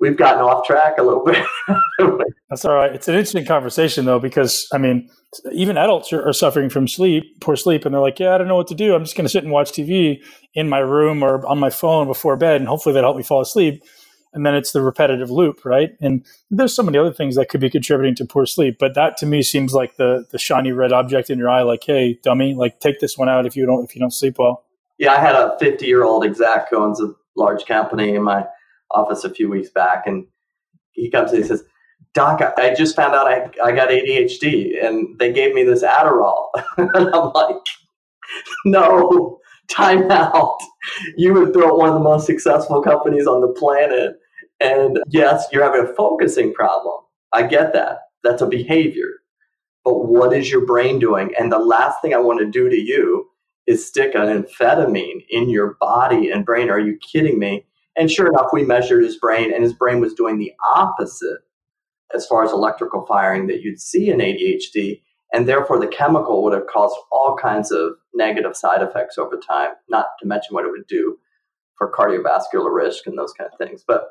We've 0.00 0.16
gotten 0.16 0.42
off 0.42 0.64
track 0.64 0.94
a 0.98 1.02
little 1.02 1.24
bit. 1.26 1.44
That's 2.50 2.64
all 2.64 2.74
right. 2.74 2.92
It's 2.94 3.08
an 3.08 3.14
interesting 3.14 3.44
conversation, 3.44 4.04
though, 4.04 4.20
because 4.20 4.66
I 4.72 4.78
mean, 4.78 5.10
even 5.52 5.76
adults 5.76 6.12
are, 6.12 6.26
are 6.26 6.32
suffering 6.32 6.70
from 6.70 6.88
sleep, 6.88 7.40
poor 7.40 7.56
sleep, 7.56 7.84
and 7.84 7.92
they're 7.92 8.00
like, 8.00 8.18
"Yeah, 8.18 8.34
I 8.34 8.38
don't 8.38 8.48
know 8.48 8.56
what 8.56 8.68
to 8.68 8.74
do. 8.74 8.94
I'm 8.94 9.04
just 9.04 9.16
going 9.16 9.26
to 9.26 9.30
sit 9.30 9.42
and 9.42 9.52
watch 9.52 9.72
TV 9.72 10.22
in 10.54 10.68
my 10.68 10.78
room 10.78 11.22
or 11.22 11.44
on 11.46 11.58
my 11.58 11.70
phone 11.70 12.06
before 12.06 12.36
bed, 12.36 12.60
and 12.60 12.68
hopefully 12.68 12.92
that'll 12.92 13.08
help 13.08 13.16
me 13.16 13.22
fall 13.22 13.40
asleep." 13.40 13.82
And 14.32 14.44
then 14.44 14.54
it's 14.54 14.72
the 14.72 14.82
repetitive 14.82 15.30
loop, 15.30 15.64
right? 15.64 15.90
And 16.00 16.24
there's 16.50 16.74
so 16.74 16.82
many 16.82 16.98
other 16.98 17.12
things 17.12 17.36
that 17.36 17.48
could 17.48 17.60
be 17.60 17.70
contributing 17.70 18.14
to 18.16 18.24
poor 18.24 18.46
sleep, 18.46 18.76
but 18.78 18.94
that 18.94 19.16
to 19.18 19.26
me 19.26 19.42
seems 19.42 19.74
like 19.74 19.96
the 19.96 20.26
the 20.30 20.38
shiny 20.38 20.72
red 20.72 20.92
object 20.92 21.30
in 21.30 21.38
your 21.38 21.48
eye, 21.48 21.62
like, 21.62 21.84
hey, 21.84 22.18
dummy, 22.22 22.54
like 22.54 22.80
take 22.80 23.00
this 23.00 23.16
one 23.16 23.28
out 23.28 23.46
if 23.46 23.56
you 23.56 23.66
don't 23.66 23.84
if 23.84 23.94
you 23.94 24.00
don't 24.00 24.12
sleep 24.12 24.38
well. 24.38 24.64
Yeah, 24.98 25.12
I 25.12 25.20
had 25.20 25.34
a 25.34 25.56
50 25.58 25.86
year 25.86 26.04
old 26.04 26.24
exec 26.24 26.70
who 26.70 26.82
owns 26.82 27.00
a 27.00 27.14
large 27.36 27.66
company 27.66 28.14
in 28.14 28.22
my 28.22 28.44
office 28.90 29.24
a 29.24 29.30
few 29.30 29.48
weeks 29.48 29.70
back, 29.70 30.06
and 30.06 30.26
he 30.90 31.10
comes 31.10 31.30
and 31.32 31.42
he 31.42 31.48
says, 31.48 31.62
Doc, 32.14 32.40
I 32.56 32.74
just 32.74 32.96
found 32.96 33.14
out 33.14 33.26
I, 33.26 33.50
I 33.62 33.72
got 33.72 33.90
ADHD, 33.90 34.84
and 34.84 35.18
they 35.18 35.32
gave 35.32 35.54
me 35.54 35.62
this 35.62 35.82
Adderall, 35.82 36.48
and 36.76 36.90
I'm 37.14 37.32
like, 37.32 37.56
no, 38.64 39.38
time 39.70 40.10
out. 40.10 40.58
You 41.16 41.34
would 41.34 41.52
built 41.52 41.78
one 41.78 41.88
of 41.88 41.94
the 41.94 42.00
most 42.00 42.26
successful 42.26 42.82
companies 42.82 43.26
on 43.26 43.40
the 43.40 43.48
planet. 43.48 44.16
And 44.60 44.98
yes, 45.08 45.46
you're 45.52 45.62
having 45.62 45.88
a 45.88 45.94
focusing 45.94 46.52
problem. 46.52 47.02
I 47.32 47.44
get 47.44 47.72
that. 47.74 48.00
That's 48.24 48.42
a 48.42 48.46
behavior. 48.46 49.20
But 49.84 50.06
what 50.06 50.32
is 50.32 50.50
your 50.50 50.66
brain 50.66 50.98
doing? 50.98 51.32
And 51.38 51.52
the 51.52 51.58
last 51.58 52.02
thing 52.02 52.14
I 52.14 52.18
want 52.18 52.40
to 52.40 52.46
do 52.46 52.68
to 52.68 52.76
you 52.76 53.28
is 53.66 53.86
stick 53.86 54.14
an 54.14 54.42
amphetamine 54.42 55.24
in 55.30 55.48
your 55.48 55.76
body 55.80 56.30
and 56.30 56.44
brain. 56.44 56.70
Are 56.70 56.80
you 56.80 56.98
kidding 56.98 57.38
me? 57.38 57.64
And 57.96 58.10
sure 58.10 58.28
enough, 58.28 58.48
we 58.52 58.64
measured 58.64 59.02
his 59.02 59.16
brain, 59.16 59.52
and 59.52 59.62
his 59.62 59.72
brain 59.72 60.00
was 60.00 60.14
doing 60.14 60.38
the 60.38 60.52
opposite 60.74 61.40
as 62.14 62.26
far 62.26 62.44
as 62.44 62.52
electrical 62.52 63.04
firing 63.06 63.48
that 63.48 63.62
you'd 63.62 63.80
see 63.80 64.08
in 64.08 64.18
ADHD 64.18 65.00
and 65.32 65.48
therefore 65.48 65.78
the 65.78 65.86
chemical 65.86 66.42
would 66.42 66.52
have 66.52 66.66
caused 66.66 66.96
all 67.10 67.36
kinds 67.36 67.70
of 67.70 67.92
negative 68.18 68.54
side 68.54 68.82
effects 68.82 69.16
over 69.16 69.38
time 69.38 69.70
not 69.88 70.08
to 70.20 70.26
mention 70.26 70.54
what 70.54 70.66
it 70.66 70.70
would 70.70 70.86
do 70.86 71.16
for 71.76 71.90
cardiovascular 71.90 72.74
risk 72.74 73.06
and 73.06 73.16
those 73.16 73.32
kind 73.32 73.48
of 73.50 73.56
things. 73.56 73.84
But 73.86 74.08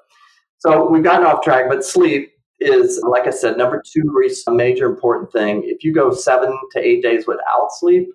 so 0.57 0.89
we've 0.89 1.03
gotten 1.03 1.27
off 1.27 1.43
track 1.43 1.65
but 1.69 1.85
sleep 1.85 2.31
is 2.59 2.99
like 3.07 3.27
i 3.27 3.29
said 3.29 3.55
number 3.55 3.83
two 3.85 4.01
a 4.47 4.51
major 4.51 4.87
important 4.87 5.31
thing. 5.31 5.61
If 5.65 5.83
you 5.83 5.93
go 5.93 6.11
seven 6.11 6.57
to 6.71 6.79
eight 6.79 7.03
days 7.03 7.27
without 7.27 7.67
sleep 7.71 8.09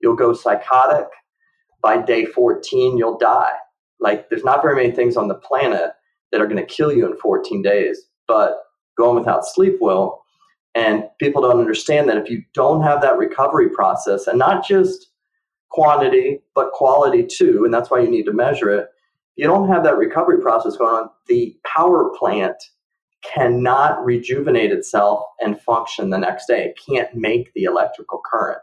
you'll 0.00 0.16
go 0.16 0.32
psychotic. 0.32 1.08
By 1.82 2.00
day 2.00 2.24
14 2.24 2.96
you'll 2.96 3.18
die. 3.18 3.52
Like 4.00 4.30
there's 4.30 4.44
not 4.44 4.62
very 4.62 4.76
many 4.76 4.92
things 4.92 5.16
on 5.16 5.28
the 5.28 5.34
planet 5.34 5.90
that 6.30 6.40
are 6.40 6.46
going 6.46 6.64
to 6.64 6.74
kill 6.74 6.92
you 6.92 7.06
in 7.06 7.18
14 7.18 7.60
days 7.60 8.06
but 8.26 8.62
going 8.96 9.16
without 9.16 9.46
sleep 9.46 9.74
will. 9.80 10.22
And 10.74 11.04
people 11.20 11.42
don't 11.42 11.60
understand 11.60 12.08
that 12.08 12.16
if 12.16 12.30
you 12.30 12.42
don't 12.54 12.82
have 12.82 13.02
that 13.02 13.18
recovery 13.18 13.68
process, 13.68 14.26
and 14.26 14.38
not 14.38 14.66
just 14.66 15.08
quantity, 15.72 16.40
but 16.54 16.72
quality 16.72 17.26
too, 17.26 17.64
and 17.64 17.72
that's 17.72 17.90
why 17.90 18.00
you 18.00 18.10
need 18.10 18.24
to 18.24 18.32
measure 18.32 18.70
it, 18.70 18.88
you 19.36 19.46
don't 19.46 19.68
have 19.68 19.84
that 19.84 19.96
recovery 19.96 20.40
process 20.40 20.76
going 20.76 20.94
on, 20.94 21.10
the 21.26 21.56
power 21.64 22.12
plant 22.18 22.56
cannot 23.22 24.04
rejuvenate 24.04 24.72
itself 24.72 25.24
and 25.40 25.60
function 25.60 26.10
the 26.10 26.18
next 26.18 26.46
day. 26.46 26.66
It 26.66 26.78
can't 26.88 27.14
make 27.14 27.52
the 27.54 27.64
electrical 27.64 28.20
current. 28.30 28.58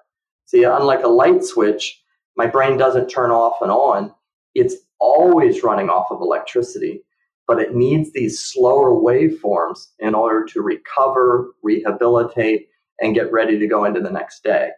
See, 0.46 0.64
unlike 0.64 1.04
a 1.04 1.08
light 1.08 1.44
switch, 1.44 2.02
my 2.36 2.46
brain 2.46 2.78
doesn't 2.78 3.08
turn 3.08 3.32
off 3.32 3.62
and 3.62 3.72
on. 3.72 4.14
It's 4.54 4.76
always 5.00 5.64
running 5.64 5.90
off 5.90 6.08
of 6.12 6.22
electricity 6.22 7.04
but 7.50 7.60
it 7.60 7.74
needs 7.74 8.14
these 8.14 8.40
slower 8.40 8.92
waveforms 8.92 9.88
in 9.98 10.14
order 10.14 10.46
to 10.46 10.62
recover, 10.62 11.48
rehabilitate, 11.64 12.68
and 13.02 13.16
get 13.16 13.32
ready 13.32 13.58
to 13.58 13.66
go 13.66 13.86
into 13.86 14.00
the 14.00 14.12
next 14.12 14.44
day. 14.44 14.70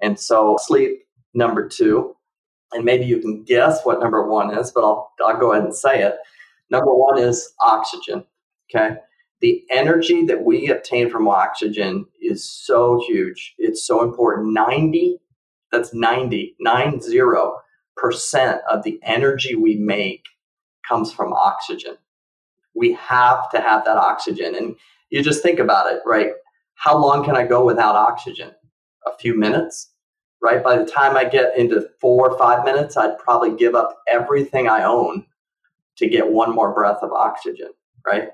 And 0.00 0.18
so, 0.18 0.56
sleep 0.60 1.00
number 1.34 1.68
two, 1.68 2.14
and 2.72 2.84
maybe 2.84 3.04
you 3.04 3.18
can 3.18 3.42
guess 3.44 3.84
what 3.84 4.00
number 4.00 4.26
one 4.28 4.56
is, 4.56 4.70
but 4.70 4.84
I'll, 4.84 5.12
I'll 5.24 5.38
go 5.38 5.52
ahead 5.52 5.64
and 5.64 5.74
say 5.74 6.02
it. 6.02 6.16
Number 6.70 6.94
one 6.94 7.18
is 7.18 7.52
oxygen. 7.60 8.24
Okay. 8.74 8.96
The 9.40 9.64
energy 9.70 10.24
that 10.26 10.44
we 10.44 10.68
obtain 10.68 11.10
from 11.10 11.28
oxygen 11.28 12.06
is 12.20 12.48
so 12.48 13.02
huge. 13.06 13.54
It's 13.58 13.86
so 13.86 14.02
important. 14.02 14.54
90, 14.54 15.18
that's 15.70 15.92
90, 15.92 16.56
90% 16.64 17.56
of 18.70 18.82
the 18.84 19.00
energy 19.02 19.54
we 19.54 19.74
make 19.76 20.24
comes 20.88 21.12
from 21.12 21.32
oxygen 21.32 21.96
we 22.74 22.92
have 22.94 23.50
to 23.50 23.60
have 23.60 23.84
that 23.84 23.96
oxygen. 23.96 24.54
And 24.54 24.76
you 25.10 25.22
just 25.22 25.42
think 25.42 25.58
about 25.58 25.92
it, 25.92 26.00
right? 26.06 26.32
How 26.74 26.96
long 26.96 27.24
can 27.24 27.36
I 27.36 27.46
go 27.46 27.64
without 27.64 27.94
oxygen? 27.94 28.50
A 29.06 29.16
few 29.18 29.38
minutes, 29.38 29.91
right? 30.42 30.62
By 30.62 30.76
the 30.76 30.84
time 30.84 31.16
I 31.16 31.24
get 31.24 31.56
into 31.56 31.88
four 32.00 32.30
or 32.30 32.38
five 32.38 32.64
minutes, 32.64 32.96
I'd 32.96 33.18
probably 33.18 33.56
give 33.56 33.74
up 33.74 34.02
everything 34.08 34.68
I 34.68 34.84
own 34.84 35.24
to 35.96 36.08
get 36.08 36.30
one 36.30 36.54
more 36.54 36.74
breath 36.74 36.98
of 37.02 37.12
oxygen, 37.12 37.70
right? 38.06 38.30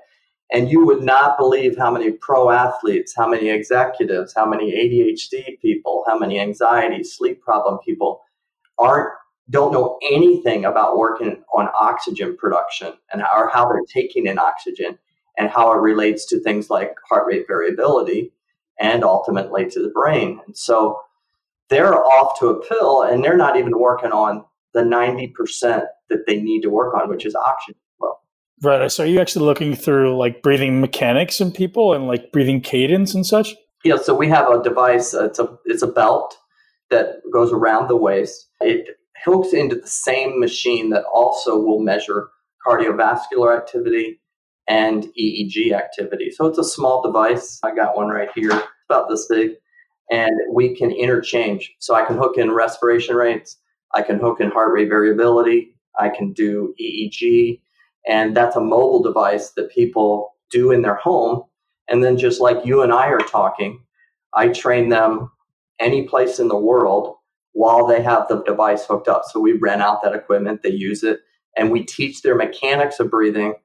And 0.51 0.71
you 0.71 0.85
would 0.85 1.03
not 1.03 1.37
believe 1.37 1.77
how 1.77 1.91
many 1.91 2.11
pro 2.11 2.49
athletes, 2.49 3.13
how 3.15 3.27
many 3.27 3.49
executives, 3.49 4.33
how 4.35 4.47
many 4.47 4.71
ADHD 4.71 5.59
people, 5.61 6.03
how 6.07 6.17
many 6.17 6.39
anxiety, 6.39 7.03
sleep 7.03 7.41
problem 7.41 7.77
people 7.85 8.21
aren't 8.79 9.09
don't 9.49 9.73
know 9.73 9.97
anything 10.11 10.63
about 10.63 10.97
working 10.97 11.43
on 11.55 11.69
oxygen 11.79 12.37
production 12.37 12.93
and 13.11 13.21
how, 13.21 13.29
or 13.35 13.49
how 13.49 13.67
they're 13.67 13.81
taking 13.91 14.27
in 14.27 14.37
oxygen 14.37 14.97
and 15.37 15.49
how 15.49 15.71
it 15.71 15.77
relates 15.77 16.25
to 16.27 16.39
things 16.39 16.69
like 16.69 16.93
heart 17.09 17.25
rate 17.25 17.45
variability 17.47 18.31
and 18.79 19.03
ultimately 19.03 19.67
to 19.67 19.81
the 19.81 19.89
brain. 19.89 20.39
And 20.45 20.55
so 20.55 21.01
they're 21.69 21.95
off 21.95 22.39
to 22.39 22.47
a 22.47 22.67
pill 22.67 23.03
and 23.03 23.23
they're 23.23 23.37
not 23.37 23.57
even 23.57 23.77
working 23.77 24.11
on 24.11 24.43
the 24.73 24.81
90% 24.81 25.85
that 26.09 26.25
they 26.27 26.41
need 26.41 26.61
to 26.61 26.69
work 26.69 26.93
on, 26.95 27.09
which 27.09 27.25
is 27.25 27.35
oxygen 27.35 27.79
flow. 27.97 28.13
Right. 28.61 28.91
So 28.91 29.03
are 29.03 29.07
you 29.07 29.19
actually 29.19 29.45
looking 29.45 29.75
through 29.75 30.17
like 30.17 30.41
breathing 30.41 30.81
mechanics 30.81 31.39
in 31.39 31.51
people 31.51 31.93
and 31.93 32.07
like 32.07 32.31
breathing 32.31 32.61
cadence 32.61 33.13
and 33.13 33.25
such? 33.25 33.55
Yeah. 33.83 33.97
So 33.97 34.13
we 34.13 34.27
have 34.27 34.49
a 34.49 34.61
device. 34.61 35.13
Uh, 35.13 35.25
it's 35.25 35.39
a 35.39 35.57
it's 35.65 35.81
a 35.81 35.87
belt 35.87 36.35
that 36.89 37.21
goes 37.31 37.51
around 37.53 37.87
the 37.87 37.95
waist. 37.95 38.49
It 38.59 38.97
hooks 39.23 39.53
into 39.53 39.75
the 39.75 39.87
same 39.87 40.39
machine 40.39 40.89
that 40.89 41.03
also 41.13 41.57
will 41.57 41.79
measure 41.79 42.29
cardiovascular 42.65 43.55
activity 43.55 44.19
and 44.67 45.07
EEG 45.19 45.71
activity. 45.73 46.31
So 46.31 46.45
it's 46.45 46.59
a 46.59 46.63
small 46.63 47.01
device. 47.01 47.59
I 47.63 47.73
got 47.73 47.95
one 47.95 48.09
right 48.09 48.29
here, 48.35 48.51
about 48.89 49.09
this 49.09 49.27
big, 49.27 49.51
and 50.11 50.31
we 50.51 50.75
can 50.75 50.91
interchange. 50.91 51.73
So 51.79 51.95
I 51.95 52.05
can 52.05 52.17
hook 52.17 52.37
in 52.37 52.51
respiration 52.51 53.15
rates, 53.15 53.57
I 53.93 54.01
can 54.01 54.19
hook 54.19 54.39
in 54.39 54.51
heart 54.51 54.73
rate 54.73 54.89
variability, 54.89 55.75
I 55.97 56.09
can 56.09 56.33
do 56.33 56.73
EEG, 56.81 57.61
and 58.07 58.35
that's 58.35 58.55
a 58.55 58.61
mobile 58.61 59.03
device 59.03 59.51
that 59.51 59.71
people 59.71 60.35
do 60.51 60.71
in 60.71 60.81
their 60.81 60.95
home. 60.95 61.43
And 61.87 62.03
then 62.03 62.17
just 62.17 62.39
like 62.39 62.65
you 62.65 62.81
and 62.81 62.93
I 62.93 63.07
are 63.07 63.19
talking, 63.19 63.83
I 64.33 64.49
train 64.49 64.89
them 64.89 65.31
any 65.79 66.07
place 66.07 66.39
in 66.39 66.47
the 66.47 66.57
world 66.57 67.15
while 67.53 67.87
they 67.87 68.01
have 68.01 68.27
the 68.27 68.43
device 68.43 68.85
hooked 68.85 69.07
up. 69.07 69.23
So 69.25 69.39
we 69.39 69.53
rent 69.53 69.81
out 69.81 70.03
that 70.03 70.13
equipment, 70.13 70.61
they 70.63 70.71
use 70.71 71.03
it, 71.03 71.19
and 71.57 71.71
we 71.71 71.83
teach 71.83 72.21
their 72.21 72.35
mechanics 72.35 72.99
of 72.99 73.09
breathing. 73.09 73.55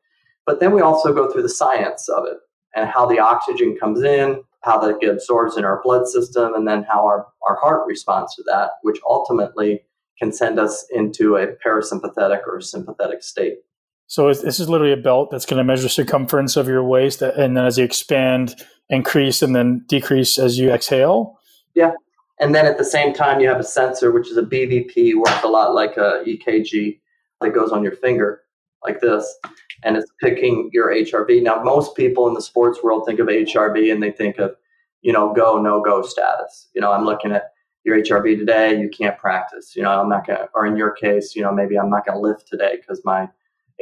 But 0.47 0.61
then 0.61 0.73
we 0.73 0.81
also 0.81 1.13
go 1.13 1.31
through 1.31 1.43
the 1.43 1.49
science 1.49 2.09
of 2.09 2.25
it 2.27 2.39
and 2.75 2.89
how 2.89 3.07
the 3.07 3.19
oxygen 3.19 3.77
comes 3.79 4.03
in, 4.03 4.43
how 4.63 4.79
that 4.79 5.01
gets 5.01 5.13
absorbs 5.13 5.57
in 5.57 5.65
our 5.65 5.81
blood 5.83 6.07
system, 6.07 6.55
and 6.55 6.67
then 6.67 6.83
how 6.85 7.05
our, 7.05 7.27
our 7.47 7.57
heart 7.57 7.87
responds 7.87 8.35
to 8.35 8.43
that, 8.45 8.71
which 8.83 8.99
ultimately 9.09 9.83
can 10.19 10.33
send 10.33 10.59
us 10.59 10.87
into 10.91 11.37
a 11.37 11.49
parasympathetic 11.65 12.41
or 12.47 12.61
sympathetic 12.61 13.23
state. 13.23 13.59
So 14.07 14.33
this 14.33 14.61
is 14.61 14.69
literally 14.69 14.93
a 14.93 14.99
belt 14.99 15.31
that's 15.31 15.47
going 15.47 15.59
to 15.59 15.65
measure 15.65 15.89
circumference 15.89 16.57
of 16.57 16.69
your 16.69 16.85
waist, 16.85 17.23
and 17.23 17.57
then 17.57 17.65
as 17.65 17.79
you 17.79 17.85
expand, 17.85 18.55
increase, 18.89 19.43
and 19.43 19.57
then 19.57 19.85
decrease 19.89 20.39
as 20.39 20.59
you 20.59 20.71
exhale. 20.71 21.39
Yeah, 21.75 21.93
and 22.39 22.55
then 22.55 22.67
at 22.67 22.79
the 22.79 22.85
same 22.85 23.15
time, 23.15 23.41
you 23.41 23.49
have 23.49 23.61
a 23.61 23.65
sensor, 23.65 24.13
which 24.13 24.29
is 24.29 24.37
a 24.37 24.43
BVP, 24.43 25.15
works 25.15 25.43
a 25.43 25.49
lot 25.49 25.75
like 25.75 25.97
a 25.97 26.23
EKG 26.27 27.01
that 27.41 27.55
goes 27.55 27.71
on 27.71 27.83
your 27.83 27.97
finger, 27.97 28.43
like 28.83 29.01
this, 29.01 29.39
and 29.83 29.97
it's 29.97 30.11
picking 30.21 30.71
your 30.73 30.91
HRV. 30.91 31.43
Now, 31.43 31.63
most 31.63 31.97
people 31.97 32.29
in 32.29 32.35
the 32.35 32.43
sports 32.43 32.83
world 32.83 33.05
think 33.07 33.21
of 33.21 33.27
HRV 33.27 33.93
and 33.93 34.03
they 34.03 34.11
think 34.11 34.39
of, 34.39 34.55
you 35.03 35.13
know, 35.13 35.33
go 35.33 35.61
no 35.61 35.83
go 35.83 36.03
status. 36.03 36.69
You 36.75 36.81
know, 36.81 36.93
I'm 36.93 37.05
looking 37.05 37.33
at 37.33 37.51
your 37.85 38.01
HRV 38.01 38.39
today, 38.39 38.81
you 38.81 38.89
can't 38.89 39.19
practice. 39.19 39.77
You 39.77 39.83
know, 39.83 40.01
I'm 40.01 40.09
not 40.09 40.27
gonna, 40.27 40.49
or 40.55 40.67
in 40.67 40.77
your 40.77 40.93
case, 40.93 41.37
you 41.37 41.43
know, 41.43 41.53
maybe 41.53 41.79
I'm 41.79 41.91
not 41.91 42.07
gonna 42.07 42.21
lift 42.21 42.49
today 42.49 42.77
because 42.77 43.05
my 43.05 43.29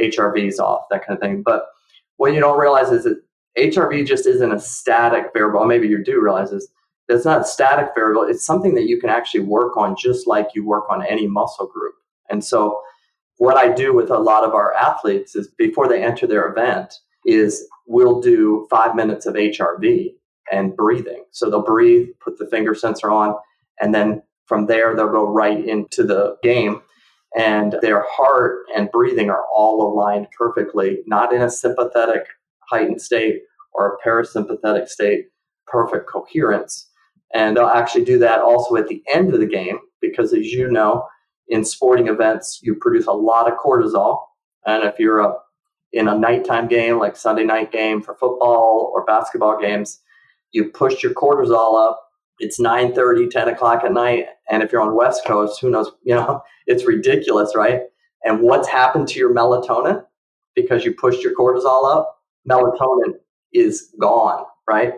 HRV 0.01 0.49
is 0.49 0.59
off, 0.59 0.87
that 0.91 1.07
kind 1.07 1.17
of 1.17 1.23
thing. 1.23 1.43
But 1.43 1.67
what 2.17 2.35
you 2.35 2.41
don't 2.41 2.59
realize 2.59 2.91
is 2.91 3.05
that 3.05 3.23
HRV 3.57 4.07
just 4.07 4.27
isn't 4.27 4.53
a 4.53 4.59
static 4.59 5.27
variable. 5.33 5.65
Maybe 5.65 5.89
you 5.89 6.03
do 6.03 6.21
realize 6.21 6.51
this. 6.51 6.69
It's 7.09 7.25
not 7.25 7.43
a 7.43 7.45
static 7.45 7.91
variable. 7.95 8.23
It's 8.23 8.45
something 8.45 8.75
that 8.75 8.89
you 8.89 8.99
can 8.99 9.11
actually 9.11 9.41
work 9.41 9.77
on 9.77 9.97
just 9.97 10.27
like 10.27 10.49
you 10.55 10.65
work 10.65 10.85
on 10.89 11.05
any 11.05 11.27
muscle 11.27 11.67
group. 11.67 11.95
And 12.31 12.43
so 12.43 12.81
what 13.43 13.57
I 13.57 13.73
do 13.73 13.93
with 13.93 14.09
a 14.09 14.21
lot 14.21 14.45
of 14.45 14.55
our 14.55 14.73
athletes 14.75 15.35
is 15.35 15.49
before 15.59 15.89
they 15.89 16.01
enter 16.01 16.29
their 16.29 16.47
event 16.47 16.95
is 17.27 17.67
we'll 17.89 18.21
do 18.21 18.69
five 18.71 18.95
minutes 18.95 19.27
of 19.27 19.35
HRV 19.35 20.11
and 20.53 20.77
breathing. 20.77 21.25
So 21.33 21.51
they'll 21.51 21.65
breathe, 21.65 22.07
put 22.23 22.39
the 22.39 22.47
finger 22.47 22.73
sensor 22.73 23.11
on, 23.11 23.35
and 23.81 23.93
then 23.93 24.23
from 24.47 24.67
there 24.67 24.95
they'll 24.95 25.11
go 25.11 25.27
right 25.27 25.59
into 25.59 26.05
the 26.05 26.37
game. 26.45 26.83
And 27.37 27.75
their 27.83 28.05
heart 28.09 28.61
and 28.77 28.93
breathing 28.93 29.29
are 29.29 29.45
all 29.53 29.93
aligned 29.93 30.29
perfectly, 30.39 31.01
not 31.09 31.33
in 31.33 31.43
a 31.43 31.51
sympathetic 31.51 32.23
heightened 32.71 33.03
state 33.03 33.41
or 33.73 33.89
a 33.97 34.09
parasympathetic 34.09 34.87
state, 34.87 35.25
perfect 35.67 36.09
coherence. 36.09 36.89
And 37.35 37.57
they'll 37.57 37.67
actually 37.67 38.05
do 38.05 38.21
that 38.21 38.41
also 38.41 38.77
at 38.77 38.87
the 38.87 39.03
end 39.13 39.35
of 39.35 39.41
the 39.41 39.47
game 39.47 39.81
because, 40.01 40.33
as 40.33 40.53
you 40.53 40.71
know, 40.71 41.09
in 41.53 41.67
sporting 41.67 42.09
events, 42.09 42.61
you 42.63 42.75
produce 42.75 43.07
a 43.07 43.13
lot 43.13 43.47
of 43.47 43.59
cortisol. 43.59 44.21
And 44.65 44.85
if 44.85 44.99
you're 44.99 45.21
a, 45.21 45.35
in 45.93 46.09
a 46.09 46.19
nighttime 46.19 46.67
game, 46.67 46.99
like 46.99 47.15
Sunday 47.15 47.45
night 47.45 47.71
game 47.71 48.01
for 48.01 48.15
football 48.15 48.91
or 48.95 49.05
basketball 49.05 49.61
games, 49.61 50.01
you 50.53 50.71
push 50.71 51.03
your 51.03 51.13
cortisol 51.13 51.79
up. 51.79 52.01
It's 52.39 52.59
9 52.59 52.95
30, 52.95 53.29
10 53.29 53.49
o'clock 53.49 53.85
at 53.85 53.93
night. 53.93 54.29
And 54.51 54.63
if 54.63 54.73
you're 54.73 54.81
on 54.81 54.97
West 54.97 55.27
Coast, 55.27 55.61
who 55.61 55.69
knows, 55.69 55.93
you 56.03 56.15
know, 56.15 56.41
it's 56.67 56.87
ridiculous, 56.87 57.55
right? 57.55 57.83
And 58.25 58.41
what's 58.41 58.69
happened 58.69 59.09
to 59.09 59.19
your 59.19 59.35
melatonin 59.35 60.03
because 60.55 60.87
you 60.87 60.95
pushed 60.95 61.23
your 61.23 61.35
cortisol 61.35 61.85
up? 61.95 62.19
Melatonin 62.49 63.17
is 63.53 63.93
gone, 64.01 64.47
right? 64.67 64.95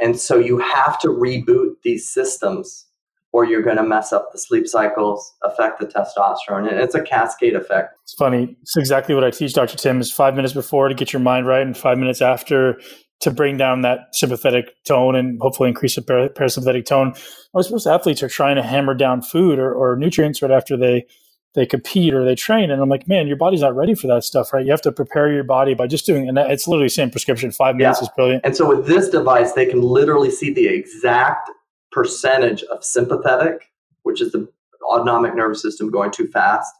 And 0.00 0.18
so 0.18 0.36
you 0.36 0.58
have 0.58 0.98
to 0.98 1.08
reboot 1.08 1.74
these 1.84 2.08
systems 2.08 2.86
or 3.32 3.46
you're 3.46 3.62
going 3.62 3.78
to 3.78 3.82
mess 3.82 4.12
up 4.12 4.30
the 4.32 4.38
sleep 4.38 4.68
cycles, 4.68 5.34
affect 5.42 5.80
the 5.80 5.86
testosterone. 5.86 6.70
And 6.70 6.78
it's 6.78 6.94
a 6.94 7.02
cascade 7.02 7.54
effect. 7.54 7.96
It's 8.04 8.14
funny. 8.14 8.56
It's 8.60 8.76
exactly 8.76 9.14
what 9.14 9.24
I 9.24 9.30
teach 9.30 9.54
Dr. 9.54 9.76
Tim 9.76 10.00
is 10.00 10.12
five 10.12 10.34
minutes 10.34 10.52
before 10.52 10.88
to 10.88 10.94
get 10.94 11.12
your 11.12 11.20
mind 11.20 11.46
right 11.46 11.62
and 11.62 11.76
five 11.76 11.98
minutes 11.98 12.20
after 12.20 12.78
to 13.20 13.30
bring 13.30 13.56
down 13.56 13.82
that 13.82 14.00
sympathetic 14.12 14.74
tone 14.84 15.14
and 15.14 15.40
hopefully 15.40 15.68
increase 15.68 15.94
the 15.94 16.02
parasympathetic 16.02 16.84
tone. 16.84 17.14
Most, 17.54 17.70
most 17.70 17.86
athletes 17.86 18.22
are 18.22 18.28
trying 18.28 18.56
to 18.56 18.62
hammer 18.62 18.94
down 18.94 19.22
food 19.22 19.58
or, 19.58 19.72
or 19.72 19.96
nutrients 19.96 20.42
right 20.42 20.50
after 20.50 20.76
they 20.76 21.06
they 21.54 21.66
compete 21.66 22.14
or 22.14 22.24
they 22.24 22.34
train. 22.34 22.70
And 22.70 22.80
I'm 22.80 22.88
like, 22.88 23.06
man, 23.06 23.26
your 23.26 23.36
body's 23.36 23.60
not 23.60 23.76
ready 23.76 23.94
for 23.94 24.06
that 24.06 24.24
stuff, 24.24 24.54
right? 24.54 24.64
You 24.64 24.70
have 24.70 24.80
to 24.82 24.92
prepare 24.92 25.30
your 25.30 25.44
body 25.44 25.74
by 25.74 25.86
just 25.86 26.06
doing, 26.06 26.26
and 26.26 26.38
it's 26.38 26.66
literally 26.66 26.86
the 26.86 26.90
same 26.90 27.10
prescription. 27.10 27.52
Five 27.52 27.76
minutes 27.76 27.98
yeah. 28.00 28.04
is 28.04 28.10
brilliant. 28.16 28.46
And 28.46 28.56
so 28.56 28.66
with 28.66 28.86
this 28.86 29.10
device, 29.10 29.52
they 29.52 29.66
can 29.66 29.82
literally 29.82 30.30
see 30.30 30.50
the 30.50 30.66
exact 30.68 31.50
percentage 31.92 32.62
of 32.64 32.84
sympathetic, 32.84 33.70
which 34.02 34.20
is 34.20 34.32
the 34.32 34.48
autonomic 34.90 35.34
nervous 35.34 35.62
system 35.62 35.90
going 35.90 36.10
too 36.10 36.26
fast, 36.26 36.72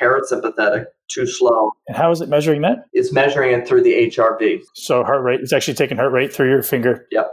parasympathetic, 0.00 0.86
too 1.08 1.26
slow. 1.26 1.70
And 1.86 1.96
how 1.96 2.10
is 2.10 2.20
it 2.20 2.28
measuring 2.28 2.62
that? 2.62 2.86
It's 2.92 3.12
measuring 3.12 3.52
it 3.52 3.68
through 3.68 3.82
the 3.82 3.92
HRV. 4.10 4.62
So 4.74 5.04
heart 5.04 5.22
rate, 5.22 5.40
it's 5.40 5.52
actually 5.52 5.74
taking 5.74 5.96
heart 5.96 6.12
rate 6.12 6.32
through 6.32 6.50
your 6.50 6.62
finger. 6.62 7.06
Yep. 7.12 7.30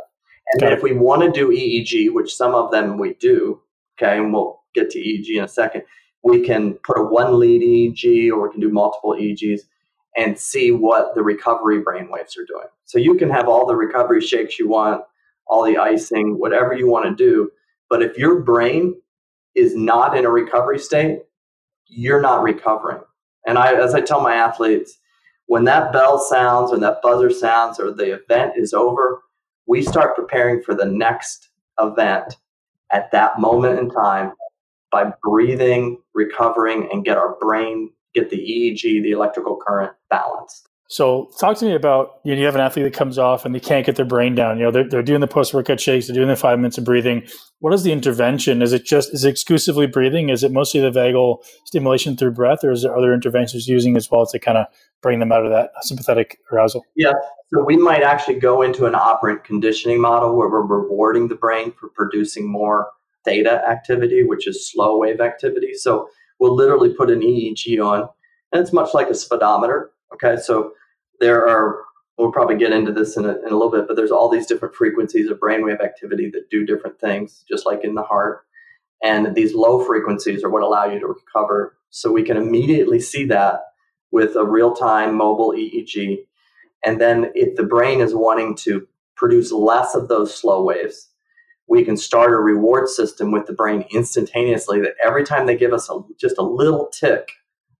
And 0.54 0.60
Got 0.60 0.66
then 0.68 0.74
it. 0.74 0.78
if 0.78 0.84
we 0.84 0.94
want 0.94 1.22
to 1.24 1.32
do 1.32 1.50
EEG, 1.50 2.14
which 2.14 2.36
some 2.36 2.54
of 2.54 2.72
them 2.72 2.98
we 2.98 3.14
do, 3.16 3.62
okay, 3.98 4.18
and 4.18 4.34
we'll 4.34 4.62
get 4.76 4.90
to 4.92 5.00
EEG 5.00 5.38
in 5.38 5.44
a 5.44 5.48
second, 5.48 5.84
we 6.24 6.42
can 6.42 6.74
put 6.86 6.98
a 6.98 7.04
one 7.04 7.40
lead 7.40 7.62
EEG 7.62 8.32
or 8.32 8.48
we 8.48 8.52
can 8.52 8.62
do 8.62 8.70
multiple 8.70 9.16
EEGs 9.20 9.62
and 10.16 10.38
see 10.38 10.72
what 10.72 11.16
the 11.16 11.24
recovery 11.24 11.80
brain 11.80 12.10
waves 12.10 12.38
are 12.38 12.46
doing. 12.46 12.68
So 12.86 13.00
you 13.00 13.16
can 13.16 13.30
have 13.30 13.48
all 13.48 13.66
the 13.66 13.76
recovery 13.76 14.22
shakes 14.22 14.60
you 14.60 14.70
want, 14.70 15.04
all 15.48 15.64
the 15.64 15.78
icing, 15.78 16.40
whatever 16.40 16.74
you 16.74 16.88
want 16.88 17.06
to 17.06 17.16
do. 17.16 17.50
But 17.90 18.02
if 18.02 18.18
your 18.18 18.42
brain 18.42 18.96
is 19.56 19.76
not 19.76 20.18
in 20.18 20.26
a 20.26 20.30
recovery 20.30 20.80
state, 20.80 21.20
you're 21.88 22.22
not 22.22 22.44
recovering. 22.44 23.02
And 23.46 23.58
I, 23.58 23.74
as 23.74 23.94
I 23.94 24.02
tell 24.02 24.22
my 24.22 24.36
athletes, 24.36 24.98
when 25.48 25.66
that 25.66 25.92
bell 25.92 26.20
sounds 26.20 26.72
or 26.72 26.80
that 26.80 27.02
buzzer 27.02 27.30
sounds 27.30 27.80
or 27.80 27.92
the 27.92 28.14
event 28.14 28.54
is 28.56 28.74
over, 28.74 29.22
we 29.68 29.82
start 29.82 30.16
preparing 30.16 30.62
for 30.62 30.74
the 30.74 30.86
next 30.86 31.50
event 31.80 32.38
at 32.92 33.12
that 33.12 33.40
moment 33.40 33.80
in 33.80 33.90
time 33.90 34.34
by 34.92 35.12
breathing, 35.24 36.00
recovering, 36.14 36.88
and 36.92 37.04
get 37.04 37.18
our 37.18 37.36
brain, 37.40 37.92
get 38.14 38.30
the 38.30 38.38
EEG, 38.38 39.04
the 39.04 39.12
electrical 39.12 39.58
current 39.58 39.94
balanced. 40.10 40.70
So 40.94 41.32
talk 41.40 41.58
to 41.58 41.66
me 41.66 41.74
about 41.74 42.20
you, 42.24 42.36
know, 42.36 42.40
you 42.40 42.46
have 42.46 42.54
an 42.54 42.62
athlete 42.62 42.86
that 42.86 42.94
comes 42.94 43.18
off 43.18 43.46
and 43.46 43.56
they 43.56 43.60
can't 43.60 43.84
get 43.84 43.96
their 43.96 44.06
brain 44.06 44.36
down. 44.36 44.60
You 44.60 44.66
know, 44.66 44.72
they're, 44.72 44.88
they're 44.88 45.02
doing 45.02 45.22
the 45.22 45.28
post 45.28 45.52
workout 45.52 45.80
shakes, 45.80 46.06
they're 46.06 46.14
doing 46.14 46.28
the 46.28 46.36
five 46.36 46.60
minutes 46.60 46.78
of 46.78 46.84
breathing. 46.84 47.28
What 47.62 47.74
is 47.74 47.82
the 47.82 47.92
intervention? 47.92 48.62
Is 48.62 48.74
it 48.74 48.86
just 48.86 49.12
is 49.12 49.24
it 49.24 49.30
exclusively 49.30 49.88
breathing? 49.88 50.30
Is 50.30 50.44
it 50.44 50.52
mostly 50.52 50.82
the 50.82 50.92
vagal 50.92 51.40
stimulation 51.66 52.16
through 52.16 52.34
breath, 52.34 52.64
or 52.64 52.70
is 52.70 52.84
there 52.84 52.96
other 52.96 53.12
interventions 53.12 53.68
using 53.68 53.98
as 53.98 54.12
well 54.12 54.28
to 54.28 54.38
kind 54.38 54.60
of 54.60 54.68
bring 55.02 55.20
them 55.20 55.32
out 55.32 55.44
of 55.44 55.52
that 55.52 55.72
sympathetic 55.82 56.38
arousal? 56.52 56.86
Yeah. 56.96 57.14
So 57.52 57.64
we 57.66 57.76
might 57.76 58.04
actually 58.04 58.38
go 58.38 58.62
into 58.62 58.86
an 58.86 58.94
operant 58.94 59.44
conditioning 59.44 60.00
model 60.00 60.38
where 60.38 60.48
we're 60.48 60.62
rewarding 60.62 61.28
the 61.28 61.36
brain 61.36 61.72
for 61.72 61.90
producing 61.96 62.52
more 62.52 62.92
theta 63.26 63.68
activity, 63.68 64.24
which 64.24 64.48
is 64.48 64.70
slow 64.72 65.00
wave 65.00 65.22
activity. 65.22 65.74
So 65.74 66.08
we'll 66.40 66.56
literally 66.56 66.94
put 66.94 67.10
an 67.10 67.22
EEG 67.22 67.84
on, 67.84 68.08
and 68.52 68.62
it's 68.62 68.74
much 68.74 68.94
like 68.94 69.10
a 69.10 69.16
speedometer. 69.16 69.90
Okay, 70.14 70.40
so 70.40 70.74
there 71.24 71.48
are 71.48 71.80
we'll 72.18 72.32
probably 72.32 72.58
get 72.58 72.74
into 72.74 72.92
this 72.92 73.18
in 73.18 73.26
a, 73.26 73.30
in 73.30 73.48
a 73.50 73.58
little 73.58 73.72
bit 73.72 73.88
but 73.88 73.96
there's 73.96 74.12
all 74.12 74.30
these 74.30 74.46
different 74.46 74.76
frequencies 74.76 75.30
of 75.30 75.40
brainwave 75.40 75.82
activity 75.82 76.30
that 76.30 76.50
do 76.52 76.66
different 76.66 77.00
things 77.00 77.44
just 77.50 77.66
like 77.66 77.84
in 77.84 77.96
the 77.96 78.04
heart. 78.04 78.42
And 79.02 79.36
these 79.36 79.54
low 79.54 79.84
frequencies 79.84 80.44
are 80.44 80.50
what 80.50 80.64
allow 80.64 80.86
you 80.86 81.00
to 81.00 81.08
recover. 81.08 81.76
So 81.90 82.12
we 82.12 82.24
can 82.24 82.38
immediately 82.38 83.02
see 83.02 83.26
that 83.26 83.62
with 84.12 84.36
a 84.36 84.46
real-time 84.46 85.16
mobile 85.16 85.54
eeg 85.54 86.20
and 86.86 87.00
then 87.02 87.32
if 87.34 87.56
the 87.56 87.64
brain 87.64 88.02
is 88.02 88.14
wanting 88.14 88.56
to 88.56 88.88
produce 89.16 89.52
less 89.52 89.96
of 89.96 90.08
those 90.08 90.36
slow 90.36 90.64
waves 90.64 91.10
we 91.68 91.84
can 91.84 91.98
start 91.98 92.34
a 92.34 92.38
reward 92.38 92.90
system 92.90 93.32
with 93.32 93.48
the 93.48 93.54
brain 93.54 93.86
instantaneously 93.92 94.82
that 94.82 94.96
every 95.04 95.24
time 95.24 95.46
they 95.46 95.58
give 95.58 95.74
us 95.74 95.90
a, 95.90 96.00
just 96.20 96.38
a 96.38 96.44
little 96.44 96.88
tick 96.88 97.32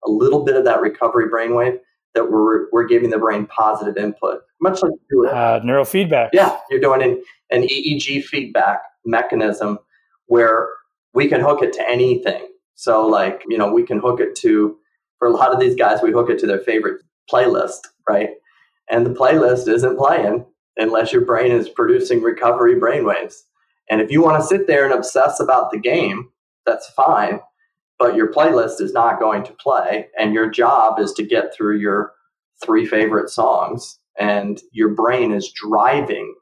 a 0.06 0.10
little 0.10 0.44
bit 0.44 0.56
of 0.56 0.66
that 0.66 0.82
recovery 0.82 1.30
brainwave 1.30 1.78
that 2.16 2.32
we're, 2.32 2.70
we're 2.72 2.86
giving 2.86 3.10
the 3.10 3.18
brain 3.18 3.46
positive 3.48 3.98
input, 3.98 4.42
much 4.62 4.82
like 4.82 4.92
you 5.10 5.28
uh, 5.28 5.60
neurofeedback. 5.62 6.30
Yeah, 6.34 6.58
you're 6.70 6.80
doing 6.80 7.02
an, 7.02 7.24
an 7.50 7.64
EEG 7.64 8.24
feedback 8.24 8.82
mechanism 9.06 9.80
where 10.28 10.70
we 11.14 11.28
can 11.28 11.42
hook 11.42 11.62
it 11.62 11.74
to 11.74 11.90
anything. 11.90 12.48
So, 12.76 13.06
like, 13.06 13.44
you 13.48 13.58
know, 13.58 13.72
we 13.72 13.84
can 13.84 14.00
hook 14.00 14.20
it 14.20 14.36
to, 14.38 14.78
for 15.20 15.28
a 15.28 15.32
lot 15.32 15.54
of 15.54 15.60
these 15.60 15.76
guys, 15.76 16.02
we 16.02 16.12
hook 16.12 16.30
it 16.30 16.40
to 16.40 16.48
their 16.48 16.60
favorite 16.60 17.02
playlist, 17.32 17.80
right? 18.08 18.30
And 18.90 19.06
the 19.06 19.12
playlist 19.12 19.68
isn't 19.68 19.98
playing 19.98 20.46
unless 20.78 21.14
your 21.14 21.24
brain 21.24 21.52
is 21.52 21.70
producing 21.70 22.22
recovery 22.22 22.76
brainwaves. 22.76 23.42
And 23.90 24.02
if 24.02 24.12
you 24.12 24.22
want 24.22 24.42
to 24.42 24.48
sit 24.48 24.68
there 24.68 24.86
and 24.86 24.94
obsess 24.94 25.40
about 25.40 25.72
the 25.72 25.80
game, 25.80 26.30
that's 26.66 26.90
fine 26.90 27.40
but 28.04 28.16
your 28.18 28.30
playlist 28.30 28.82
is 28.82 28.92
not 28.92 29.18
going 29.18 29.46
to 29.46 29.54
play 29.54 30.08
and 30.20 30.34
your 30.34 30.50
job 30.50 31.00
is 31.00 31.14
to 31.14 31.24
get 31.24 31.56
through 31.56 31.78
your 31.78 32.12
three 32.62 32.86
favorite 32.86 33.30
songs 33.30 33.98
and 34.20 34.60
your 34.74 34.90
brain 34.90 35.32
is 35.32 35.54
driving 35.54 36.36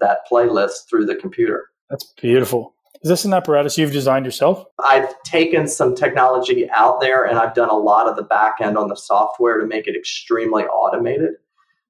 that 0.00 0.20
playlist 0.32 0.88
through 0.88 1.04
the 1.04 1.14
computer. 1.14 1.68
That's 1.90 2.10
beautiful. 2.18 2.74
Is 3.02 3.10
this 3.10 3.26
an 3.26 3.34
apparatus 3.34 3.76
you've 3.76 3.92
designed 3.92 4.24
yourself? 4.24 4.64
I've 4.82 5.22
taken 5.24 5.68
some 5.68 5.94
technology 5.94 6.70
out 6.70 7.02
there 7.02 7.26
and 7.26 7.38
i've 7.38 7.52
done 7.52 7.68
a 7.68 7.76
lot 7.76 8.08
of 8.08 8.16
the 8.16 8.22
back 8.22 8.62
end 8.62 8.78
on 8.78 8.88
the 8.88 8.96
software 8.96 9.60
to 9.60 9.66
make 9.66 9.86
it 9.86 9.94
extremely 9.94 10.62
automated. 10.62 11.32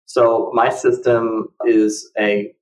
So 0.07 0.51
my 0.55 0.71
system 0.71 1.51
is 1.65 2.11
a 2.19 2.53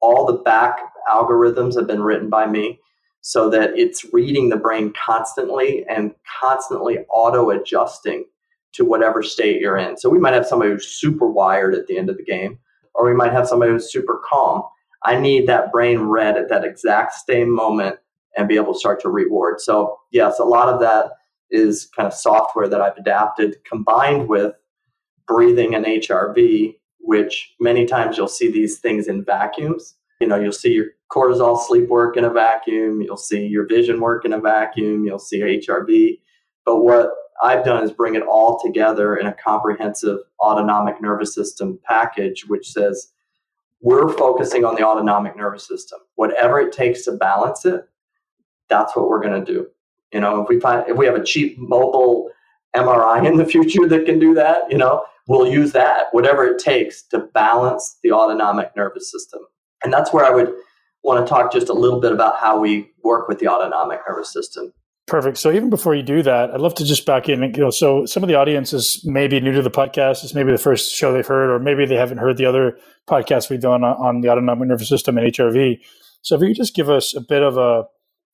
all 0.00 0.26
the 0.26 0.42
back 0.42 0.80
algorithms 1.08 1.76
have 1.76 1.86
been 1.86 2.02
written 2.02 2.28
by 2.28 2.48
me 2.48 2.80
so 3.26 3.50
that 3.50 3.76
it's 3.76 4.06
reading 4.12 4.50
the 4.50 4.56
brain 4.56 4.92
constantly 5.04 5.84
and 5.88 6.14
constantly 6.40 6.98
auto 7.12 7.50
adjusting 7.50 8.24
to 8.72 8.84
whatever 8.84 9.20
state 9.20 9.60
you're 9.60 9.76
in. 9.76 9.96
So 9.96 10.08
we 10.08 10.20
might 10.20 10.32
have 10.32 10.46
somebody 10.46 10.70
who's 10.70 10.86
super 10.86 11.28
wired 11.28 11.74
at 11.74 11.88
the 11.88 11.98
end 11.98 12.08
of 12.08 12.18
the 12.18 12.22
game, 12.22 12.60
or 12.94 13.04
we 13.04 13.14
might 13.16 13.32
have 13.32 13.48
somebody 13.48 13.72
who's 13.72 13.90
super 13.90 14.22
calm. 14.24 14.62
I 15.02 15.18
need 15.18 15.48
that 15.48 15.72
brain 15.72 16.02
read 16.02 16.36
at 16.36 16.48
that 16.50 16.62
exact 16.64 17.14
same 17.14 17.52
moment 17.52 17.96
and 18.36 18.46
be 18.46 18.54
able 18.54 18.74
to 18.74 18.78
start 18.78 19.00
to 19.00 19.08
reward. 19.08 19.60
So, 19.60 19.98
yes, 20.12 20.38
a 20.38 20.44
lot 20.44 20.68
of 20.68 20.78
that 20.82 21.10
is 21.50 21.88
kind 21.96 22.06
of 22.06 22.14
software 22.14 22.68
that 22.68 22.80
I've 22.80 22.96
adapted 22.96 23.56
combined 23.68 24.28
with 24.28 24.54
breathing 25.26 25.74
and 25.74 25.84
HRV, 25.84 26.76
which 27.00 27.56
many 27.58 27.86
times 27.86 28.16
you'll 28.16 28.28
see 28.28 28.52
these 28.52 28.78
things 28.78 29.08
in 29.08 29.24
vacuums. 29.24 29.96
You 30.20 30.28
know, 30.28 30.36
you'll 30.36 30.52
see 30.52 30.74
your 30.74 30.86
cortisol 31.10 31.60
sleep 31.60 31.88
work 31.88 32.16
in 32.16 32.24
a 32.24 32.30
vacuum. 32.30 33.02
You'll 33.02 33.16
see 33.16 33.46
your 33.46 33.66
vision 33.66 34.00
work 34.00 34.24
in 34.24 34.32
a 34.32 34.40
vacuum. 34.40 35.04
You'll 35.04 35.18
see 35.18 35.40
HRV. 35.40 36.20
But 36.64 36.82
what 36.82 37.10
I've 37.42 37.64
done 37.64 37.84
is 37.84 37.92
bring 37.92 38.14
it 38.14 38.22
all 38.22 38.60
together 38.60 39.16
in 39.16 39.26
a 39.26 39.34
comprehensive 39.34 40.18
autonomic 40.40 41.00
nervous 41.00 41.34
system 41.34 41.78
package, 41.84 42.46
which 42.46 42.70
says 42.70 43.12
we're 43.80 44.08
focusing 44.08 44.64
on 44.64 44.74
the 44.74 44.82
autonomic 44.82 45.36
nervous 45.36 45.66
system. 45.66 46.00
Whatever 46.16 46.60
it 46.60 46.72
takes 46.72 47.04
to 47.04 47.12
balance 47.12 47.64
it, 47.64 47.88
that's 48.68 48.96
what 48.96 49.08
we're 49.08 49.22
going 49.22 49.44
to 49.44 49.52
do. 49.52 49.66
You 50.12 50.20
know, 50.20 50.42
if 50.42 50.48
we 50.48 50.58
find 50.58 50.88
if 50.88 50.96
we 50.96 51.06
have 51.06 51.14
a 51.14 51.24
cheap 51.24 51.58
mobile 51.58 52.30
MRI 52.74 53.26
in 53.26 53.36
the 53.36 53.44
future 53.44 53.86
that 53.88 54.06
can 54.06 54.18
do 54.18 54.34
that, 54.34 54.70
you 54.70 54.78
know, 54.78 55.04
we'll 55.28 55.46
use 55.46 55.72
that. 55.72 56.06
Whatever 56.12 56.46
it 56.46 56.58
takes 56.58 57.02
to 57.08 57.18
balance 57.18 57.98
the 58.02 58.12
autonomic 58.12 58.74
nervous 58.76 59.10
system. 59.10 59.40
And 59.84 59.92
that's 59.92 60.12
where 60.12 60.24
I 60.24 60.30
would 60.30 60.54
want 61.06 61.24
to 61.24 61.30
talk 61.30 61.52
just 61.52 61.68
a 61.68 61.72
little 61.72 62.00
bit 62.00 62.12
about 62.12 62.36
how 62.36 62.58
we 62.58 62.90
work 63.02 63.28
with 63.28 63.38
the 63.38 63.48
autonomic 63.48 64.00
nervous 64.08 64.32
system. 64.32 64.72
Perfect. 65.06 65.38
So 65.38 65.52
even 65.52 65.70
before 65.70 65.94
you 65.94 66.02
do 66.02 66.20
that, 66.24 66.50
I'd 66.50 66.60
love 66.60 66.74
to 66.74 66.84
just 66.84 67.06
back 67.06 67.28
in. 67.28 67.40
You 67.40 67.60
know, 67.60 67.70
so 67.70 68.04
some 68.06 68.24
of 68.24 68.28
the 68.28 68.34
audience 68.34 68.72
is 68.72 69.02
maybe 69.04 69.38
new 69.38 69.52
to 69.52 69.62
the 69.62 69.70
podcast. 69.70 70.24
It's 70.24 70.34
maybe 70.34 70.50
the 70.50 70.58
first 70.58 70.92
show 70.92 71.12
they've 71.12 71.26
heard, 71.26 71.48
or 71.48 71.60
maybe 71.60 71.86
they 71.86 71.94
haven't 71.94 72.18
heard 72.18 72.36
the 72.36 72.46
other 72.46 72.76
podcasts 73.08 73.48
we've 73.48 73.60
done 73.60 73.84
on 73.84 74.20
the 74.20 74.30
autonomic 74.30 74.68
nervous 74.68 74.88
system 74.88 75.16
and 75.16 75.32
HRV. 75.32 75.78
So 76.22 76.34
if 76.34 76.40
you 76.40 76.48
could 76.48 76.56
just 76.56 76.74
give 76.74 76.90
us 76.90 77.14
a 77.14 77.20
bit 77.20 77.42
of 77.42 77.56
a 77.56 77.84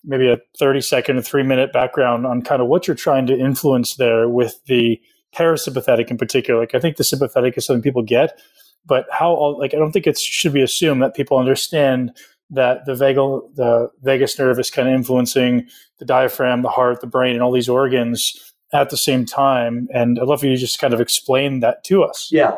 maybe 0.03 0.29
a 0.29 0.39
30 0.59 0.81
second 0.81 1.19
or 1.19 1.23
three 1.23 1.43
minute 1.43 1.73
background 1.73 2.27
on 2.27 2.41
kind 2.41 2.63
of 2.63 2.69
what 2.69 2.89
you're 2.89 2.97
trying 2.97 3.27
to 3.27 3.39
influence 3.39 3.97
there 3.97 4.29
with 4.29 4.59
the 4.67 4.99
parasympathetic 5.35 6.11
in 6.11 6.19
particular. 6.19 6.61
Like 6.61 6.75
I 6.75 6.81
think 6.81 6.97
the 6.97 7.05
sympathetic 7.05 7.57
is 7.57 7.67
something 7.67 7.83
people 7.83 8.03
get, 8.03 8.41
but 8.87 9.07
how 9.11 9.57
like 9.59 9.75
I 9.75 9.77
don't 9.77 9.93
think 9.93 10.07
it 10.07 10.19
should 10.19 10.53
be 10.53 10.63
assumed 10.63 11.03
that 11.03 11.15
people 11.15 11.39
understand 11.39 12.17
that 12.53 12.85
the 12.87 12.93
vagal 12.93 13.55
the 13.55 13.91
vagus 14.03 14.39
nerve 14.39 14.59
is 14.59 14.71
kind 14.71 14.89
of 14.89 14.95
influencing 14.95 15.67
the 15.99 16.05
diaphragm, 16.05 16.63
the 16.63 16.69
heart, 16.69 17.01
the 17.01 17.07
brain, 17.07 17.35
and 17.35 17.43
all 17.43 17.53
these 17.53 17.69
organs 17.69 18.55
at 18.73 18.91
the 18.91 18.97
same 18.97 19.27
time. 19.27 19.89
And 19.93 20.19
I'd 20.19 20.27
love 20.27 20.41
for 20.41 20.47
you 20.47 20.55
to 20.55 20.61
just 20.61 20.79
kind 20.79 20.95
of 20.95 21.01
explain 21.01 21.61
that 21.61 21.85
to 21.85 22.05
us. 22.05 22.29
Yeah, 22.31 22.57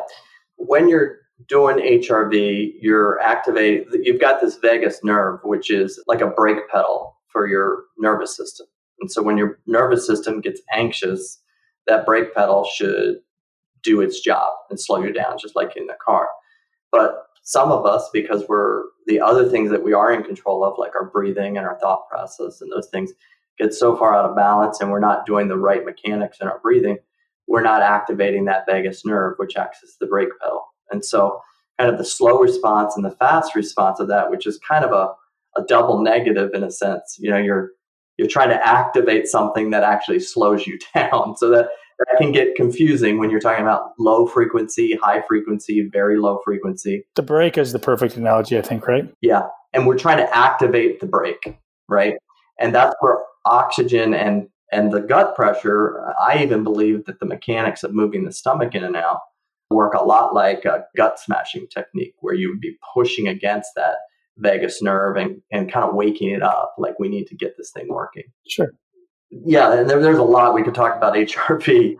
when 0.57 0.89
you're 0.89 1.17
doing 1.47 1.77
HRV, 1.77 2.73
you're 2.81 3.19
activating. 3.21 3.87
You've 4.03 4.21
got 4.21 4.41
this 4.41 4.57
vagus 4.57 4.99
nerve, 5.03 5.39
which 5.43 5.71
is 5.71 6.01
like 6.07 6.21
a 6.21 6.27
brake 6.27 6.69
pedal 6.69 7.17
for 7.29 7.47
your 7.47 7.83
nervous 7.97 8.35
system. 8.35 8.67
And 8.99 9.11
so 9.11 9.21
when 9.21 9.37
your 9.37 9.59
nervous 9.67 10.07
system 10.07 10.39
gets 10.41 10.61
anxious, 10.71 11.41
that 11.87 12.05
brake 12.05 12.33
pedal 12.33 12.65
should 12.75 13.17
do 13.83 14.01
its 14.01 14.19
job 14.21 14.51
and 14.69 14.79
slow 14.79 15.03
you 15.03 15.11
down, 15.11 15.37
just 15.37 15.55
like 15.55 15.75
in 15.75 15.87
the 15.87 15.97
car. 16.03 16.27
But 16.91 17.27
some 17.45 17.71
of 17.71 17.85
us, 17.85 18.09
because 18.11 18.43
we're 18.49 18.83
the 19.05 19.21
other 19.21 19.47
things 19.47 19.69
that 19.69 19.83
we 19.83 19.93
are 19.93 20.11
in 20.11 20.23
control 20.23 20.65
of, 20.65 20.77
like 20.77 20.95
our 20.95 21.05
breathing 21.05 21.57
and 21.57 21.65
our 21.65 21.79
thought 21.79 22.09
process 22.09 22.59
and 22.59 22.71
those 22.71 22.87
things, 22.87 23.13
get 23.57 23.73
so 23.73 23.95
far 23.95 24.15
out 24.15 24.29
of 24.29 24.35
balance 24.35 24.81
and 24.81 24.91
we're 24.91 24.99
not 24.99 25.25
doing 25.25 25.47
the 25.47 25.57
right 25.57 25.85
mechanics 25.85 26.39
in 26.41 26.47
our 26.47 26.59
breathing, 26.59 26.97
we're 27.47 27.61
not 27.61 27.83
activating 27.83 28.45
that 28.45 28.65
vagus 28.67 29.05
nerve, 29.05 29.35
which 29.37 29.55
acts 29.55 29.79
as 29.83 29.95
the 29.99 30.07
brake 30.07 30.29
pedal. 30.41 30.65
And 30.91 31.05
so, 31.05 31.39
kind 31.77 31.91
of 31.91 31.97
the 31.99 32.05
slow 32.05 32.39
response 32.39 32.95
and 32.95 33.05
the 33.05 33.11
fast 33.11 33.55
response 33.55 33.99
of 33.99 34.07
that, 34.07 34.31
which 34.31 34.47
is 34.47 34.59
kind 34.67 34.83
of 34.83 34.91
a, 34.91 35.13
a 35.59 35.63
double 35.67 36.01
negative 36.01 36.51
in 36.53 36.63
a 36.63 36.71
sense. 36.71 37.17
You 37.19 37.29
know, 37.29 37.37
you're 37.37 37.71
you're 38.17 38.27
trying 38.27 38.49
to 38.49 38.67
activate 38.67 39.27
something 39.27 39.69
that 39.69 39.83
actually 39.83 40.19
slows 40.19 40.65
you 40.65 40.79
down. 40.95 41.37
So 41.37 41.49
that 41.49 41.69
that 41.99 42.17
can 42.17 42.31
get 42.31 42.55
confusing 42.55 43.17
when 43.17 43.29
you're 43.29 43.39
talking 43.39 43.63
about 43.63 43.91
low 43.99 44.25
frequency, 44.25 44.95
high 45.01 45.21
frequency, 45.27 45.87
very 45.91 46.17
low 46.17 46.39
frequency. 46.43 47.05
The 47.15 47.21
brake 47.21 47.57
is 47.57 47.71
the 47.71 47.79
perfect 47.79 48.17
analogy, 48.17 48.57
I 48.57 48.61
think, 48.61 48.87
right? 48.87 49.11
Yeah. 49.21 49.47
And 49.73 49.87
we're 49.87 49.97
trying 49.97 50.17
to 50.17 50.35
activate 50.35 50.99
the 50.99 51.05
brake, 51.05 51.57
right? 51.87 52.15
And 52.59 52.73
that's 52.73 52.95
where 52.99 53.19
oxygen 53.45 54.13
and 54.13 54.47
and 54.71 54.91
the 54.91 54.99
gut 54.99 55.35
pressure, 55.35 56.03
I 56.19 56.41
even 56.43 56.63
believe 56.63 57.05
that 57.05 57.19
the 57.19 57.25
mechanics 57.25 57.83
of 57.83 57.93
moving 57.93 58.25
the 58.25 58.31
stomach 58.31 58.73
in 58.73 58.83
and 58.83 58.95
out 58.95 59.19
work 59.69 59.93
a 59.93 60.03
lot 60.03 60.33
like 60.33 60.65
a 60.65 60.85
gut 60.97 61.19
smashing 61.19 61.67
technique 61.67 62.15
where 62.19 62.33
you 62.33 62.49
would 62.49 62.59
be 62.59 62.77
pushing 62.93 63.27
against 63.27 63.69
that 63.75 63.97
vagus 64.37 64.81
nerve 64.81 65.17
and, 65.17 65.41
and 65.51 65.71
kind 65.71 65.87
of 65.87 65.95
waking 65.95 66.31
it 66.31 66.41
up 66.41 66.73
like 66.77 66.99
we 66.99 67.07
need 67.07 67.27
to 67.27 67.35
get 67.35 67.55
this 67.57 67.71
thing 67.71 67.87
working. 67.89 68.23
Sure 68.47 68.71
yeah, 69.43 69.73
and 69.73 69.89
there, 69.89 70.01
there's 70.01 70.17
a 70.17 70.23
lot 70.23 70.53
we 70.53 70.63
could 70.63 70.75
talk 70.75 70.95
about 70.95 71.13
HRV. 71.15 71.97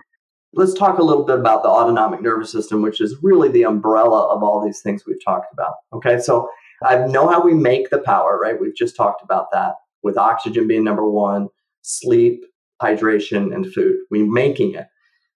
Let's 0.54 0.74
talk 0.74 1.00
a 1.00 1.04
little 1.04 1.24
bit 1.24 1.40
about 1.40 1.64
the 1.64 1.70
autonomic 1.70 2.22
nervous 2.22 2.52
system, 2.52 2.82
which 2.82 3.02
is 3.02 3.18
really 3.22 3.50
the 3.50 3.64
umbrella 3.64 4.28
of 4.34 4.42
all 4.42 4.64
these 4.64 4.82
things 4.82 5.04
we've 5.06 5.24
talked 5.24 5.52
about. 5.52 5.74
Okay, 5.94 6.20
so 6.20 6.48
I 6.84 7.06
know 7.08 7.28
how 7.28 7.42
we 7.42 7.54
make 7.54 7.90
the 7.90 8.00
power, 8.00 8.40
right? 8.42 8.60
We've 8.60 8.76
just 8.76 8.96
talked 8.96 9.22
about 9.22 9.52
that 9.52 9.76
with 10.04 10.18
oxygen 10.18 10.68
being 10.68 10.84
number 10.84 11.10
one, 11.10 11.50
sleep, 11.82 12.46
hydration, 12.82 13.54
and 13.54 13.72
food. 13.74 13.98
We're 14.10 14.32
making 14.32 14.76
it. 14.76 14.88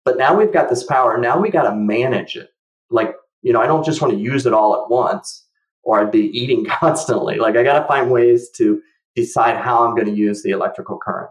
But 0.05 0.17
now 0.17 0.37
we've 0.37 0.53
got 0.53 0.69
this 0.69 0.83
power. 0.83 1.17
Now 1.17 1.39
we 1.39 1.49
got 1.49 1.69
to 1.69 1.75
manage 1.75 2.35
it. 2.35 2.49
Like, 2.89 3.15
you 3.41 3.51
know, 3.51 3.61
I 3.61 3.67
don't 3.67 3.85
just 3.85 4.01
want 4.01 4.13
to 4.13 4.19
use 4.19 4.45
it 4.45 4.53
all 4.53 4.81
at 4.81 4.89
once 4.89 5.45
or 5.83 5.99
I'd 5.99 6.11
be 6.11 6.27
eating 6.37 6.65
constantly. 6.69 7.37
Like, 7.37 7.55
I 7.55 7.63
got 7.63 7.79
to 7.79 7.87
find 7.87 8.09
ways 8.09 8.49
to 8.57 8.81
decide 9.15 9.57
how 9.57 9.85
I'm 9.85 9.95
going 9.95 10.07
to 10.07 10.15
use 10.15 10.43
the 10.43 10.51
electrical 10.51 10.97
current. 10.97 11.29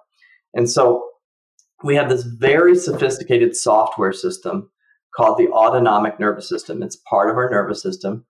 And 0.54 0.70
so 0.70 1.04
we 1.84 1.94
have 1.94 2.08
this 2.08 2.24
very 2.24 2.74
sophisticated 2.74 3.54
software 3.54 4.12
system 4.12 4.70
called 5.16 5.38
the 5.38 5.48
autonomic 5.48 6.18
nervous 6.18 6.48
system. 6.48 6.82
It's 6.82 6.96
part 7.08 7.30
of 7.30 7.37
our 7.37 7.50
nervous 7.50 7.82
system 7.82 8.24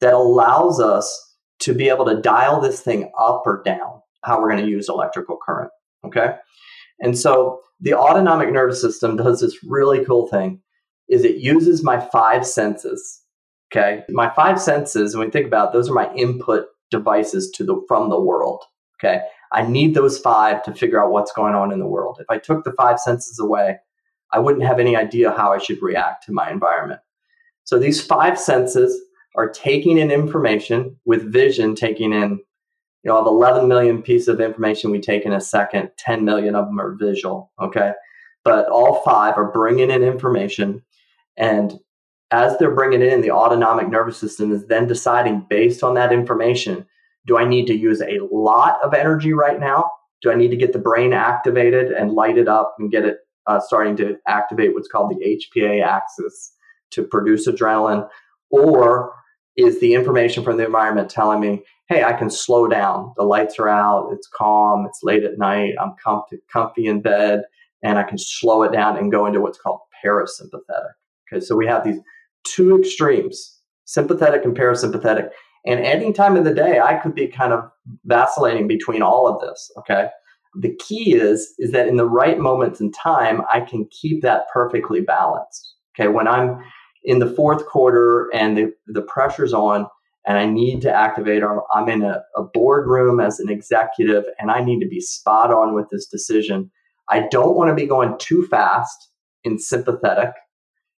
that 0.00 0.14
allows 0.14 0.80
us 0.80 1.34
to 1.60 1.74
be 1.74 1.88
able 1.88 2.04
to 2.06 2.20
dial 2.20 2.60
this 2.60 2.80
thing 2.80 3.10
up 3.18 3.42
or 3.46 3.62
down, 3.64 4.00
how 4.24 4.40
we're 4.40 4.50
going 4.50 4.64
to 4.64 4.70
use 4.70 4.88
electrical 4.88 5.38
current. 5.44 5.70
Okay. 6.04 6.34
And 7.00 7.18
so 7.18 7.60
the 7.80 7.94
autonomic 7.94 8.52
nervous 8.52 8.80
system 8.80 9.16
does 9.16 9.40
this 9.40 9.62
really 9.64 10.04
cool 10.04 10.28
thing 10.28 10.60
is 11.08 11.24
it 11.24 11.36
uses 11.36 11.82
my 11.82 12.00
five 12.00 12.46
senses. 12.46 13.22
Okay. 13.72 14.02
My 14.08 14.30
five 14.34 14.60
senses, 14.60 15.14
when 15.16 15.26
we 15.26 15.30
think 15.30 15.46
about 15.46 15.68
it, 15.68 15.72
those 15.72 15.90
are 15.90 15.94
my 15.94 16.12
input 16.14 16.66
devices 16.90 17.50
to 17.52 17.64
the 17.64 17.82
from 17.88 18.08
the 18.08 18.20
world. 18.20 18.62
Okay. 18.98 19.22
I 19.54 19.66
need 19.66 19.94
those 19.94 20.18
five 20.18 20.62
to 20.64 20.74
figure 20.74 21.02
out 21.02 21.12
what's 21.12 21.32
going 21.32 21.54
on 21.54 21.72
in 21.72 21.78
the 21.78 21.86
world. 21.86 22.18
If 22.20 22.26
I 22.28 22.38
took 22.38 22.64
the 22.64 22.72
five 22.72 22.98
senses 22.98 23.38
away, 23.38 23.78
I 24.32 24.38
wouldn't 24.38 24.66
have 24.66 24.80
any 24.80 24.96
idea 24.96 25.30
how 25.30 25.52
I 25.52 25.58
should 25.58 25.80
react 25.80 26.26
to 26.26 26.32
my 26.32 26.50
environment. 26.50 27.00
So 27.62 27.78
these 27.78 28.04
five 28.04 28.38
senses 28.38 29.00
are 29.36 29.48
taking 29.48 29.98
in 29.98 30.10
information 30.10 30.96
with 31.04 31.32
vision 31.32 31.74
taking 31.74 32.12
in 32.12 32.40
you 33.02 33.10
know 33.10 33.18
of 33.18 33.26
11 33.26 33.68
million 33.68 34.02
pieces 34.02 34.28
of 34.28 34.40
information 34.40 34.90
we 34.90 35.00
take 35.00 35.24
in 35.24 35.32
a 35.32 35.40
second 35.40 35.90
10 35.98 36.24
million 36.24 36.54
of 36.54 36.66
them 36.66 36.80
are 36.80 36.94
visual 36.94 37.50
okay 37.60 37.92
but 38.44 38.68
all 38.68 39.02
five 39.02 39.36
are 39.36 39.50
bringing 39.50 39.90
in 39.90 40.04
information 40.04 40.82
And 41.36 41.80
as 42.30 42.56
they're 42.58 42.74
bringing 42.74 43.02
in, 43.02 43.20
the 43.20 43.30
autonomic 43.30 43.88
nervous 43.88 44.18
system 44.18 44.52
is 44.52 44.66
then 44.66 44.86
deciding 44.86 45.46
based 45.48 45.82
on 45.82 45.94
that 45.94 46.12
information 46.12 46.86
do 47.26 47.38
I 47.38 47.44
need 47.44 47.66
to 47.66 47.76
use 47.76 48.00
a 48.00 48.18
lot 48.30 48.78
of 48.84 48.94
energy 48.94 49.32
right 49.32 49.58
now? 49.58 49.90
Do 50.22 50.30
I 50.30 50.34
need 50.34 50.50
to 50.50 50.56
get 50.56 50.72
the 50.72 50.78
brain 50.78 51.12
activated 51.12 51.92
and 51.92 52.12
light 52.12 52.38
it 52.38 52.48
up 52.48 52.76
and 52.78 52.90
get 52.90 53.04
it 53.04 53.18
uh, 53.46 53.60
starting 53.60 53.96
to 53.96 54.16
activate 54.26 54.74
what's 54.74 54.88
called 54.88 55.10
the 55.10 55.38
HPA 55.56 55.84
axis 55.84 56.52
to 56.92 57.02
produce 57.02 57.46
adrenaline? 57.46 58.08
Or 58.50 59.12
is 59.56 59.80
the 59.80 59.94
information 59.94 60.42
from 60.42 60.56
the 60.56 60.66
environment 60.66 61.10
telling 61.10 61.40
me, 61.40 61.62
hey, 61.88 62.02
I 62.02 62.14
can 62.14 62.30
slow 62.30 62.66
down. 62.66 63.12
The 63.16 63.24
lights 63.24 63.58
are 63.58 63.68
out, 63.68 64.10
it's 64.12 64.26
calm, 64.26 64.86
it's 64.86 65.00
late 65.02 65.22
at 65.22 65.38
night, 65.38 65.74
I'm 65.80 65.92
comfy, 66.02 66.38
comfy 66.50 66.86
in 66.86 67.02
bed, 67.02 67.42
and 67.82 67.98
I 67.98 68.02
can 68.02 68.18
slow 68.18 68.62
it 68.62 68.72
down 68.72 68.96
and 68.96 69.12
go 69.12 69.26
into 69.26 69.40
what's 69.40 69.58
called 69.58 69.80
parasympathetic. 70.04 70.92
Okay, 71.32 71.44
so 71.44 71.56
we 71.56 71.66
have 71.66 71.84
these 71.84 72.00
two 72.44 72.78
extremes, 72.78 73.60
sympathetic 73.84 74.44
and 74.44 74.56
parasympathetic. 74.56 75.30
And 75.66 75.80
any 75.80 76.12
time 76.12 76.36
of 76.36 76.44
the 76.44 76.54
day, 76.54 76.78
I 76.78 76.94
could 76.94 77.14
be 77.14 77.26
kind 77.26 77.52
of 77.52 77.70
vacillating 78.04 78.68
between 78.68 79.02
all 79.02 79.26
of 79.26 79.40
this. 79.40 79.70
Okay. 79.78 80.08
The 80.56 80.74
key 80.76 81.14
is, 81.14 81.54
is 81.58 81.72
that 81.72 81.88
in 81.88 81.96
the 81.96 82.08
right 82.08 82.38
moments 82.38 82.80
in 82.80 82.92
time, 82.92 83.42
I 83.52 83.60
can 83.60 83.88
keep 83.90 84.22
that 84.22 84.46
perfectly 84.52 85.00
balanced. 85.00 85.74
Okay. 85.94 86.08
When 86.08 86.28
I'm 86.28 86.58
in 87.02 87.18
the 87.18 87.30
fourth 87.30 87.66
quarter 87.66 88.28
and 88.32 88.56
the, 88.56 88.72
the 88.86 89.02
pressure's 89.02 89.52
on 89.52 89.86
and 90.26 90.38
I 90.38 90.46
need 90.46 90.80
to 90.82 90.92
activate, 90.92 91.42
or 91.42 91.64
I'm 91.74 91.88
in 91.88 92.02
a, 92.02 92.22
a 92.36 92.42
boardroom 92.42 93.20
as 93.20 93.40
an 93.40 93.50
executive 93.50 94.24
and 94.38 94.50
I 94.50 94.62
need 94.62 94.80
to 94.80 94.88
be 94.88 95.00
spot 95.00 95.52
on 95.52 95.74
with 95.74 95.86
this 95.90 96.06
decision. 96.06 96.70
I 97.10 97.26
don't 97.30 97.56
want 97.56 97.68
to 97.68 97.74
be 97.74 97.86
going 97.86 98.16
too 98.18 98.46
fast 98.46 99.10
in 99.44 99.58
sympathetic 99.58 100.30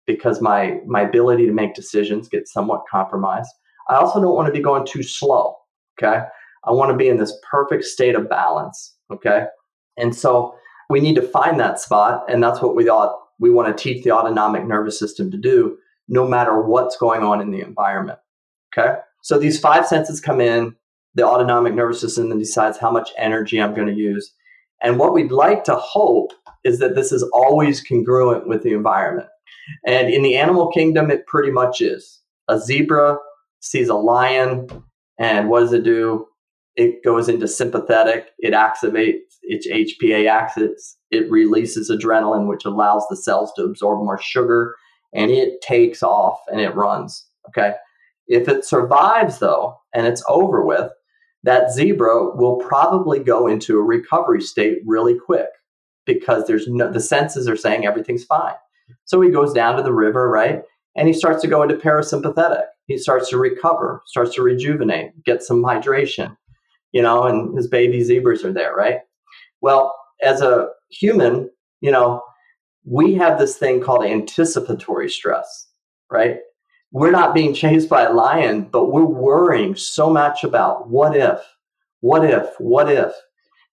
because 0.05 0.41
my 0.41 0.79
my 0.85 1.01
ability 1.01 1.45
to 1.45 1.51
make 1.51 1.75
decisions 1.75 2.29
gets 2.29 2.53
somewhat 2.53 2.83
compromised. 2.89 3.51
I 3.89 3.95
also 3.95 4.21
don't 4.21 4.35
want 4.35 4.47
to 4.47 4.53
be 4.53 4.61
going 4.61 4.85
too 4.85 5.03
slow. 5.03 5.55
Okay. 5.97 6.23
I 6.65 6.71
want 6.71 6.91
to 6.91 6.97
be 6.97 7.07
in 7.07 7.17
this 7.17 7.37
perfect 7.49 7.85
state 7.85 8.15
of 8.15 8.29
balance. 8.29 8.95
Okay. 9.11 9.45
And 9.97 10.15
so 10.15 10.55
we 10.89 10.99
need 10.99 11.15
to 11.15 11.21
find 11.21 11.59
that 11.59 11.79
spot. 11.79 12.25
And 12.29 12.43
that's 12.43 12.61
what 12.61 12.75
we 12.75 12.85
thought 12.85 13.17
we 13.39 13.49
want 13.49 13.75
to 13.75 13.83
teach 13.83 14.03
the 14.03 14.11
autonomic 14.11 14.65
nervous 14.65 14.99
system 14.99 15.31
to 15.31 15.37
do, 15.37 15.77
no 16.07 16.27
matter 16.27 16.61
what's 16.61 16.97
going 16.97 17.23
on 17.23 17.41
in 17.41 17.51
the 17.51 17.61
environment. 17.61 18.19
Okay. 18.77 18.97
So 19.21 19.37
these 19.37 19.59
five 19.59 19.87
senses 19.87 20.21
come 20.21 20.41
in, 20.41 20.75
the 21.15 21.25
autonomic 21.25 21.73
nervous 21.73 21.99
system 22.01 22.29
then 22.29 22.39
decides 22.39 22.77
how 22.77 22.91
much 22.91 23.09
energy 23.17 23.61
I'm 23.61 23.73
going 23.73 23.87
to 23.87 23.93
use. 23.93 24.33
And 24.81 24.99
what 24.99 25.13
we'd 25.13 25.31
like 25.31 25.63
to 25.65 25.75
hope 25.75 26.31
is 26.63 26.79
that 26.79 26.95
this 26.95 27.11
is 27.11 27.23
always 27.33 27.81
congruent 27.81 28.47
with 28.47 28.63
the 28.63 28.73
environment. 28.73 29.27
And 29.85 30.09
in 30.09 30.21
the 30.21 30.37
animal 30.37 30.71
kingdom, 30.71 31.09
it 31.09 31.25
pretty 31.25 31.51
much 31.51 31.81
is. 31.81 32.21
A 32.47 32.59
zebra 32.59 33.17
sees 33.59 33.89
a 33.89 33.95
lion, 33.95 34.67
and 35.17 35.49
what 35.49 35.61
does 35.61 35.73
it 35.73 35.83
do? 35.83 36.27
It 36.75 37.03
goes 37.03 37.27
into 37.27 37.47
sympathetic, 37.47 38.27
it 38.37 38.53
activates 38.53 39.37
its 39.41 39.67
HPA 39.67 40.29
axis, 40.29 40.97
it 41.09 41.29
releases 41.31 41.89
adrenaline, 41.89 42.47
which 42.47 42.65
allows 42.65 43.03
the 43.09 43.15
cells 43.15 43.51
to 43.55 43.63
absorb 43.63 43.99
more 43.99 44.21
sugar, 44.21 44.75
and 45.13 45.31
it 45.31 45.61
takes 45.61 46.03
off 46.03 46.39
and 46.51 46.61
it 46.61 46.75
runs. 46.75 47.25
Okay. 47.49 47.73
If 48.27 48.47
it 48.47 48.65
survives, 48.65 49.39
though, 49.39 49.77
and 49.93 50.05
it's 50.05 50.23
over 50.27 50.63
with, 50.65 50.91
that 51.43 51.71
zebra 51.71 52.35
will 52.35 52.57
probably 52.57 53.19
go 53.19 53.47
into 53.47 53.77
a 53.77 53.83
recovery 53.83 54.41
state 54.41 54.79
really 54.85 55.17
quick 55.17 55.47
because 56.05 56.45
there's 56.45 56.67
no, 56.67 56.91
the 56.91 56.99
senses 56.99 57.47
are 57.47 57.55
saying 57.55 57.85
everything's 57.85 58.25
fine. 58.25 58.55
So 59.05 59.21
he 59.21 59.29
goes 59.29 59.53
down 59.53 59.77
to 59.77 59.83
the 59.83 59.93
river, 59.93 60.29
right? 60.29 60.63
And 60.97 61.07
he 61.07 61.13
starts 61.13 61.41
to 61.43 61.47
go 61.47 61.63
into 61.63 61.75
parasympathetic. 61.75 62.63
He 62.87 62.97
starts 62.97 63.29
to 63.29 63.37
recover, 63.37 64.01
starts 64.07 64.33
to 64.35 64.41
rejuvenate, 64.41 65.23
get 65.23 65.43
some 65.43 65.63
hydration, 65.63 66.35
you 66.91 67.01
know, 67.01 67.23
and 67.23 67.55
his 67.55 67.67
baby 67.67 68.03
zebras 68.03 68.43
are 68.43 68.51
there, 68.51 68.73
right? 68.73 68.99
Well, 69.61 69.95
as 70.21 70.41
a 70.41 70.69
human, 70.89 71.49
you 71.81 71.91
know, 71.91 72.23
we 72.83 73.13
have 73.15 73.37
this 73.37 73.57
thing 73.57 73.81
called 73.81 74.05
anticipatory 74.05 75.09
stress, 75.09 75.67
right? 76.11 76.37
We're 76.91 77.11
not 77.11 77.35
being 77.35 77.53
chased 77.53 77.89
by 77.89 78.03
a 78.03 78.13
lion, 78.13 78.63
but 78.71 78.91
we're 78.91 79.05
worrying 79.05 79.75
so 79.75 80.09
much 80.09 80.43
about 80.43 80.89
what 80.89 81.15
if, 81.15 81.39
what 81.99 82.23
if, 82.23 82.49
what 82.59 82.89
if, 82.89 83.13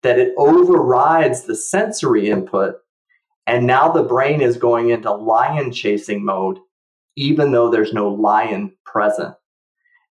that 0.02 0.18
it 0.18 0.32
overrides 0.38 1.42
the 1.42 1.56
sensory 1.56 2.30
input 2.30 2.76
and 3.46 3.66
now 3.66 3.90
the 3.90 4.04
brain 4.04 4.40
is 4.40 4.56
going 4.56 4.90
into 4.90 5.10
lion 5.12 5.72
chasing 5.72 6.24
mode, 6.24 6.58
even 7.16 7.52
though 7.52 7.70
there's 7.70 7.92
no 7.92 8.08
lion 8.08 8.72
present. 8.84 9.34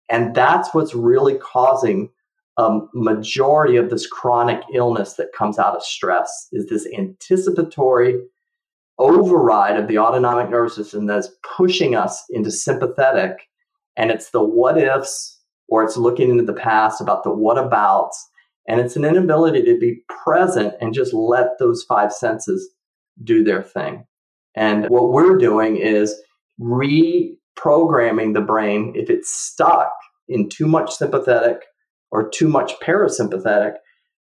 And 0.08 0.34
that's 0.34 0.72
what's 0.72 0.94
really 0.94 1.38
causing 1.38 2.10
a 2.58 2.78
majority 2.94 3.76
of 3.76 3.90
this 3.90 4.06
chronic 4.06 4.62
illness 4.72 5.14
that 5.14 5.32
comes 5.36 5.58
out 5.58 5.76
of 5.76 5.82
stress 5.82 6.48
is 6.52 6.66
this 6.68 6.86
anticipatory 6.96 8.16
override 8.98 9.78
of 9.78 9.88
the 9.88 9.98
autonomic 9.98 10.48
nervous 10.48 10.74
system 10.74 11.06
that's 11.06 11.28
pushing 11.56 11.94
us 11.94 12.24
into 12.30 12.50
sympathetic. 12.50 13.48
And 13.96 14.10
it's 14.10 14.30
the 14.30 14.42
what 14.42 14.78
ifs, 14.78 15.38
or 15.68 15.84
it's 15.84 15.98
looking 15.98 16.30
into 16.30 16.44
the 16.44 16.54
past 16.54 17.00
about 17.00 17.24
the 17.24 17.30
what 17.30 17.58
abouts. 17.58 18.26
And 18.68 18.80
it's 18.80 18.96
an 18.96 19.04
inability 19.04 19.62
to 19.64 19.78
be 19.78 20.02
present 20.08 20.74
and 20.80 20.94
just 20.94 21.12
let 21.12 21.58
those 21.58 21.84
five 21.84 22.12
senses 22.12 22.70
do 23.22 23.44
their 23.44 23.62
thing. 23.62 24.06
And 24.54 24.88
what 24.88 25.12
we're 25.12 25.36
doing 25.36 25.76
is 25.76 26.18
reprogramming 26.60 28.34
the 28.34 28.40
brain 28.40 28.92
if 28.94 29.10
it's 29.10 29.30
stuck 29.30 29.90
in 30.28 30.48
too 30.48 30.66
much 30.66 30.92
sympathetic 30.92 31.62
or 32.10 32.28
too 32.28 32.48
much 32.48 32.78
parasympathetic. 32.80 33.74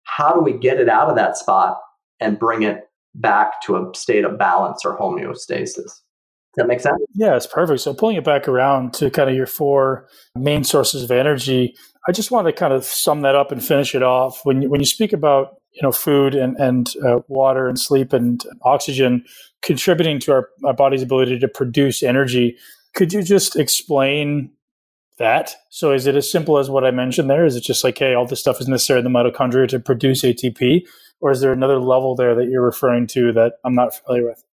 How 0.04 0.34
do 0.34 0.42
we 0.42 0.54
get 0.54 0.80
it 0.80 0.90
out 0.90 1.10
of 1.10 1.16
that 1.16 1.38
spot 1.38 1.78
and 2.20 2.40
bring 2.40 2.64
it 2.64 2.82
back 3.16 3.62
to 3.64 3.76
a 3.76 3.96
state 3.96 4.26
of 4.26 4.38
balance 4.38 4.84
or 4.86 4.98
homeostasis? 4.98 5.76
Does 6.56 6.64
that 6.64 6.68
make 6.68 6.80
sense? 6.80 6.98
Yeah, 7.14 7.36
it's 7.36 7.48
perfect. 7.48 7.82
So 7.82 7.94
pulling 7.94 8.16
it 8.16 8.24
back 8.24 8.48
around 8.48 8.94
to 8.96 9.10
kind 9.10 9.30
of 9.30 9.36
your 9.36 9.48
four 9.48 10.08
main 10.36 10.64
sources 10.64 11.04
of 11.04 11.12
energy, 11.12 11.76
I 12.08 12.12
just 12.12 12.32
want 12.32 12.48
to 12.48 12.54
kind 12.54 12.74
of 12.74 12.86
sum 12.86 13.22
that 13.22 13.36
up 13.36 13.52
and 13.52 13.64
finish 13.64 13.94
it 13.94 14.04
off. 14.04 14.40
When 14.44 14.70
when 14.70 14.80
you 14.80 14.86
speak 14.86 15.12
about 15.12 15.56
you 15.76 15.82
know 15.84 15.92
food 15.92 16.34
and 16.34 16.56
and 16.58 16.94
uh, 17.06 17.20
water 17.28 17.68
and 17.68 17.80
sleep 17.80 18.14
and 18.14 18.44
oxygen 18.64 19.26
contributing 19.62 20.20
to 20.20 20.32
our, 20.32 20.50
our 20.64 20.74
body's 20.74 21.02
ability 21.02 21.40
to 21.40 21.48
produce 21.48 22.02
energy, 22.04 22.58
could 22.94 23.12
you 23.12 23.22
just 23.22 23.56
explain 23.56 24.52
that? 25.18 25.56
So 25.70 25.92
is 25.92 26.08
it 26.08 26.16
as 26.16 26.32
simple 26.32 26.58
as 26.58 26.70
what 26.70 26.86
I 26.86 26.92
mentioned 26.92 27.30
there? 27.30 27.46
Is 27.46 27.56
it 27.56 27.64
just 27.64 27.84
like 27.84 27.98
hey, 27.98 28.14
all 28.14 28.26
this 28.26 28.40
stuff 28.40 28.62
is 28.62 28.68
necessary 28.68 29.00
in 29.00 29.04
the 29.04 29.12
mitochondria 29.12 29.68
to 29.70 29.80
produce 29.80 30.24
ATP, 30.24 30.84
or 31.20 31.32
is 31.32 31.42
there 31.42 31.52
another 31.52 31.80
level 31.80 32.16
there 32.16 32.36
that 32.36 32.46
you're 32.46 32.66
referring 32.66 33.08
to 33.08 33.34
that 33.34 33.56
I'm 33.66 33.76
not 33.76 33.94
familiar 33.94 34.26
with? 34.26 34.45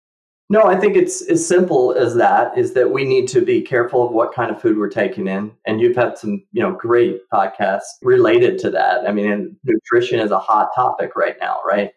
No, 0.51 0.63
I 0.63 0.77
think 0.77 0.97
it's 0.97 1.21
as 1.29 1.47
simple 1.47 1.93
as 1.93 2.13
that 2.15 2.57
is 2.57 2.73
that 2.73 2.91
we 2.91 3.05
need 3.05 3.29
to 3.29 3.39
be 3.39 3.61
careful 3.61 4.05
of 4.05 4.11
what 4.11 4.33
kind 4.33 4.51
of 4.51 4.61
food 4.61 4.77
we're 4.77 4.89
taking 4.89 5.29
in. 5.29 5.53
And 5.65 5.79
you've 5.79 5.95
had 5.95 6.17
some, 6.17 6.43
you 6.51 6.61
know, 6.61 6.73
great 6.73 7.21
podcasts 7.33 7.85
related 8.01 8.59
to 8.59 8.69
that. 8.71 9.07
I 9.07 9.13
mean, 9.13 9.55
nutrition 9.63 10.19
is 10.19 10.31
a 10.31 10.37
hot 10.37 10.71
topic 10.75 11.15
right 11.15 11.37
now, 11.39 11.61
right? 11.65 11.91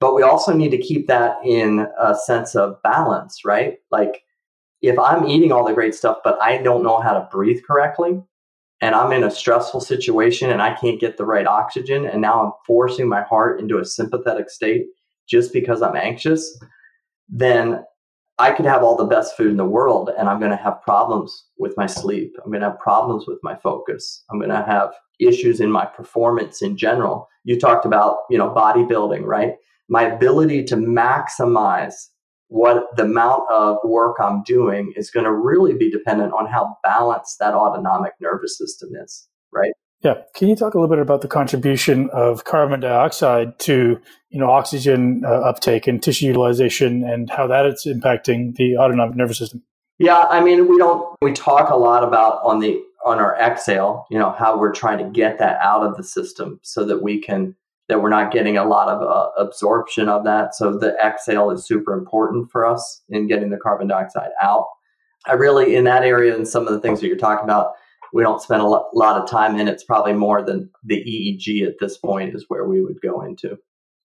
But 0.00 0.14
we 0.14 0.22
also 0.22 0.52
need 0.52 0.68
to 0.72 0.76
keep 0.76 1.06
that 1.06 1.38
in 1.46 1.86
a 1.98 2.14
sense 2.14 2.54
of 2.54 2.76
balance, 2.82 3.42
right? 3.42 3.78
Like 3.90 4.22
if 4.82 4.98
I'm 4.98 5.26
eating 5.26 5.50
all 5.50 5.66
the 5.66 5.72
great 5.72 5.94
stuff, 5.94 6.18
but 6.22 6.36
I 6.42 6.58
don't 6.58 6.82
know 6.82 7.00
how 7.00 7.14
to 7.14 7.26
breathe 7.32 7.62
correctly, 7.66 8.22
and 8.82 8.94
I'm 8.94 9.12
in 9.12 9.24
a 9.24 9.30
stressful 9.30 9.80
situation 9.80 10.50
and 10.50 10.60
I 10.60 10.74
can't 10.74 11.00
get 11.00 11.16
the 11.16 11.24
right 11.24 11.46
oxygen, 11.46 12.04
and 12.04 12.20
now 12.20 12.44
I'm 12.44 12.52
forcing 12.66 13.08
my 13.08 13.22
heart 13.22 13.60
into 13.60 13.78
a 13.78 13.84
sympathetic 13.86 14.50
state 14.50 14.88
just 15.26 15.54
because 15.54 15.80
I'm 15.80 15.96
anxious, 15.96 16.60
then 17.30 17.82
I 18.38 18.50
could 18.50 18.66
have 18.66 18.82
all 18.82 18.96
the 18.96 19.04
best 19.04 19.36
food 19.36 19.50
in 19.50 19.56
the 19.56 19.64
world 19.64 20.10
and 20.18 20.28
I'm 20.28 20.40
going 20.40 20.50
to 20.50 20.56
have 20.56 20.82
problems 20.82 21.46
with 21.58 21.74
my 21.76 21.86
sleep. 21.86 22.34
I'm 22.44 22.50
going 22.50 22.62
to 22.62 22.70
have 22.70 22.80
problems 22.80 23.26
with 23.28 23.38
my 23.42 23.54
focus. 23.56 24.24
I'm 24.30 24.38
going 24.38 24.50
to 24.50 24.64
have 24.64 24.92
issues 25.20 25.60
in 25.60 25.70
my 25.70 25.86
performance 25.86 26.60
in 26.60 26.76
general. 26.76 27.28
You 27.44 27.60
talked 27.60 27.86
about, 27.86 28.18
you 28.30 28.38
know, 28.38 28.50
bodybuilding, 28.50 29.22
right? 29.22 29.54
My 29.88 30.02
ability 30.02 30.64
to 30.64 30.76
maximize 30.76 31.94
what 32.48 32.96
the 32.96 33.04
amount 33.04 33.42
of 33.50 33.78
work 33.84 34.16
I'm 34.20 34.42
doing 34.42 34.92
is 34.96 35.10
going 35.10 35.24
to 35.24 35.32
really 35.32 35.74
be 35.74 35.90
dependent 35.90 36.32
on 36.32 36.46
how 36.46 36.76
balanced 36.82 37.38
that 37.38 37.54
autonomic 37.54 38.12
nervous 38.20 38.58
system 38.58 38.90
is, 39.02 39.28
right? 39.52 39.72
Yeah. 40.04 40.16
Can 40.34 40.48
you 40.48 40.54
talk 40.54 40.74
a 40.74 40.78
little 40.78 40.94
bit 40.94 41.00
about 41.00 41.22
the 41.22 41.28
contribution 41.28 42.10
of 42.12 42.44
carbon 42.44 42.80
dioxide 42.80 43.58
to, 43.60 43.98
you 44.28 44.38
know, 44.38 44.50
oxygen 44.50 45.22
uh, 45.24 45.30
uptake 45.30 45.86
and 45.86 46.02
tissue 46.02 46.26
utilization 46.26 47.02
and 47.02 47.30
how 47.30 47.46
that 47.46 47.64
is 47.64 47.86
impacting 47.86 48.54
the 48.56 48.76
autonomic 48.76 49.16
nervous 49.16 49.38
system? 49.38 49.62
Yeah, 49.98 50.26
I 50.28 50.44
mean, 50.44 50.68
we 50.68 50.76
don't 50.76 51.16
we 51.22 51.32
talk 51.32 51.70
a 51.70 51.76
lot 51.76 52.04
about 52.04 52.42
on 52.44 52.60
the 52.60 52.82
on 53.06 53.18
our 53.18 53.34
exhale, 53.40 54.06
you 54.10 54.18
know, 54.18 54.30
how 54.30 54.58
we're 54.58 54.72
trying 54.72 54.98
to 54.98 55.10
get 55.10 55.38
that 55.38 55.58
out 55.62 55.82
of 55.82 55.96
the 55.96 56.04
system 56.04 56.60
so 56.62 56.84
that 56.84 57.02
we 57.02 57.18
can 57.18 57.56
that 57.88 58.02
we're 58.02 58.10
not 58.10 58.30
getting 58.30 58.58
a 58.58 58.64
lot 58.64 58.88
of 58.88 59.02
uh, 59.02 59.30
absorption 59.40 60.08
of 60.08 60.24
that. 60.24 60.54
So 60.54 60.76
the 60.76 60.94
exhale 61.02 61.50
is 61.50 61.66
super 61.66 61.94
important 61.94 62.50
for 62.50 62.66
us 62.66 63.02
in 63.08 63.26
getting 63.26 63.50
the 63.50 63.58
carbon 63.58 63.88
dioxide 63.88 64.30
out. 64.42 64.66
I 65.26 65.32
really, 65.34 65.74
in 65.74 65.84
that 65.84 66.02
area 66.02 66.34
and 66.34 66.46
some 66.46 66.66
of 66.66 66.74
the 66.74 66.80
things 66.80 67.00
that 67.00 67.06
you're 67.06 67.16
talking 67.16 67.44
about, 67.44 67.72
we 68.14 68.22
don't 68.22 68.40
spend 68.40 68.62
a 68.62 68.66
lot 68.66 69.20
of 69.20 69.28
time 69.28 69.58
in. 69.58 69.66
It's 69.66 69.82
probably 69.82 70.12
more 70.12 70.40
than 70.40 70.70
the 70.84 70.96
EEG 70.96 71.66
at 71.66 71.74
this 71.80 71.98
point 71.98 72.34
is 72.34 72.44
where 72.46 72.64
we 72.64 72.80
would 72.80 73.00
go 73.02 73.20
into. 73.20 73.58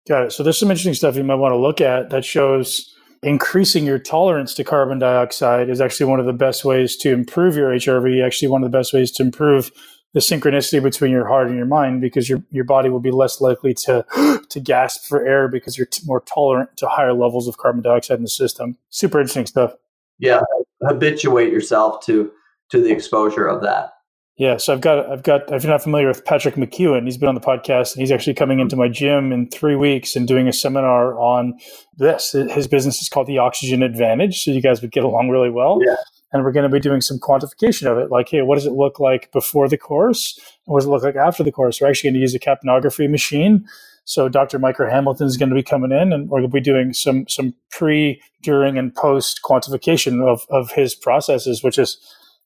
Got 0.07 0.23
it. 0.23 0.31
So 0.31 0.41
there's 0.41 0.59
some 0.59 0.71
interesting 0.71 0.95
stuff 0.95 1.15
you 1.15 1.23
might 1.23 1.35
want 1.35 1.53
to 1.53 1.57
look 1.57 1.79
at 1.79 2.09
that 2.09 2.25
shows 2.25 2.95
increasing 3.21 3.85
your 3.85 3.99
tolerance 3.99 4.55
to 4.55 4.63
carbon 4.63 4.97
dioxide 4.97 5.69
is 5.69 5.79
actually 5.79 6.07
one 6.07 6.19
of 6.19 6.25
the 6.25 6.33
best 6.33 6.65
ways 6.65 6.97
to 6.97 7.11
improve 7.11 7.55
your 7.55 7.69
HRV, 7.69 8.25
actually 8.25 8.47
one 8.47 8.63
of 8.63 8.71
the 8.71 8.75
best 8.75 8.93
ways 8.93 9.11
to 9.11 9.23
improve 9.23 9.71
the 10.15 10.21
synchronicity 10.21 10.81
between 10.81 11.11
your 11.11 11.27
heart 11.27 11.47
and 11.47 11.55
your 11.55 11.67
mind 11.67 12.01
because 12.01 12.27
your 12.27 12.41
your 12.49 12.63
body 12.63 12.89
will 12.89 12.99
be 12.99 13.11
less 13.11 13.39
likely 13.39 13.75
to 13.75 14.03
to 14.49 14.59
gasp 14.59 15.07
for 15.07 15.23
air 15.23 15.47
because 15.47 15.77
you're 15.77 15.85
t- 15.85 16.01
more 16.07 16.21
tolerant 16.21 16.75
to 16.77 16.87
higher 16.87 17.13
levels 17.13 17.47
of 17.47 17.57
carbon 17.57 17.83
dioxide 17.83 18.17
in 18.17 18.23
the 18.23 18.29
system. 18.29 18.75
Super 18.89 19.19
interesting 19.19 19.45
stuff. 19.45 19.75
Yeah, 20.17 20.41
habituate 20.81 21.53
yourself 21.53 22.03
to 22.05 22.31
to 22.71 22.81
the 22.81 22.89
exposure 22.89 23.45
of 23.45 23.61
that. 23.61 23.91
Yeah, 24.39 24.55
so 24.55 24.71
I've 24.71 24.79
got 24.79 25.11
I've 25.11 25.23
got 25.23 25.51
if 25.51 25.63
you're 25.63 25.71
not 25.71 25.83
familiar 25.83 26.07
with 26.07 26.23
Patrick 26.23 26.55
McKeown, 26.55 27.03
he's 27.03 27.17
been 27.17 27.27
on 27.27 27.35
the 27.35 27.41
podcast 27.41 27.93
and 27.93 27.99
he's 27.99 28.09
actually 28.09 28.35
coming 28.35 28.61
into 28.61 28.77
my 28.77 28.87
gym 28.87 29.33
in 29.33 29.49
three 29.49 29.75
weeks 29.75 30.15
and 30.15 30.25
doing 30.25 30.47
a 30.47 30.53
seminar 30.53 31.19
on 31.19 31.59
this. 31.97 32.31
His 32.31 32.65
business 32.65 33.01
is 33.01 33.09
called 33.09 33.27
the 33.27 33.37
Oxygen 33.37 33.83
Advantage, 33.83 34.41
so 34.41 34.51
you 34.51 34.61
guys 34.61 34.81
would 34.81 34.93
get 34.93 35.03
along 35.03 35.27
really 35.27 35.49
well. 35.49 35.81
Yeah. 35.85 35.97
And 36.31 36.45
we're 36.45 36.53
going 36.53 36.63
to 36.63 36.73
be 36.73 36.79
doing 36.79 37.01
some 37.01 37.19
quantification 37.19 37.91
of 37.91 37.97
it, 37.97 38.11
like, 38.11 38.29
hey, 38.29 38.41
what 38.41 38.55
does 38.55 38.65
it 38.65 38.71
look 38.71 38.97
like 38.97 39.29
before 39.33 39.67
the 39.67 39.77
course? 39.77 40.37
And 40.65 40.71
what 40.71 40.79
does 40.79 40.87
it 40.87 40.91
look 40.91 41.03
like 41.03 41.17
after 41.17 41.43
the 41.43 41.51
course? 41.51 41.81
We're 41.81 41.89
actually 41.89 42.11
going 42.11 42.21
to 42.21 42.21
use 42.21 42.35
a 42.35 42.39
capnography 42.39 43.09
machine. 43.09 43.65
So 44.05 44.29
Dr. 44.29 44.57
Micah 44.57 44.89
Hamilton 44.89 45.27
is 45.27 45.35
going 45.35 45.49
to 45.49 45.55
be 45.55 45.63
coming 45.63 45.91
in, 45.91 46.13
and 46.13 46.29
we're 46.29 46.39
going 46.39 46.49
to 46.49 46.53
be 46.53 46.61
doing 46.61 46.93
some 46.93 47.27
some 47.27 47.55
pre, 47.71 48.21
during, 48.41 48.77
and 48.77 48.95
post 48.95 49.41
quantification 49.43 50.25
of 50.25 50.45
of 50.49 50.71
his 50.71 50.95
processes, 50.95 51.61
which 51.61 51.77
is 51.77 51.97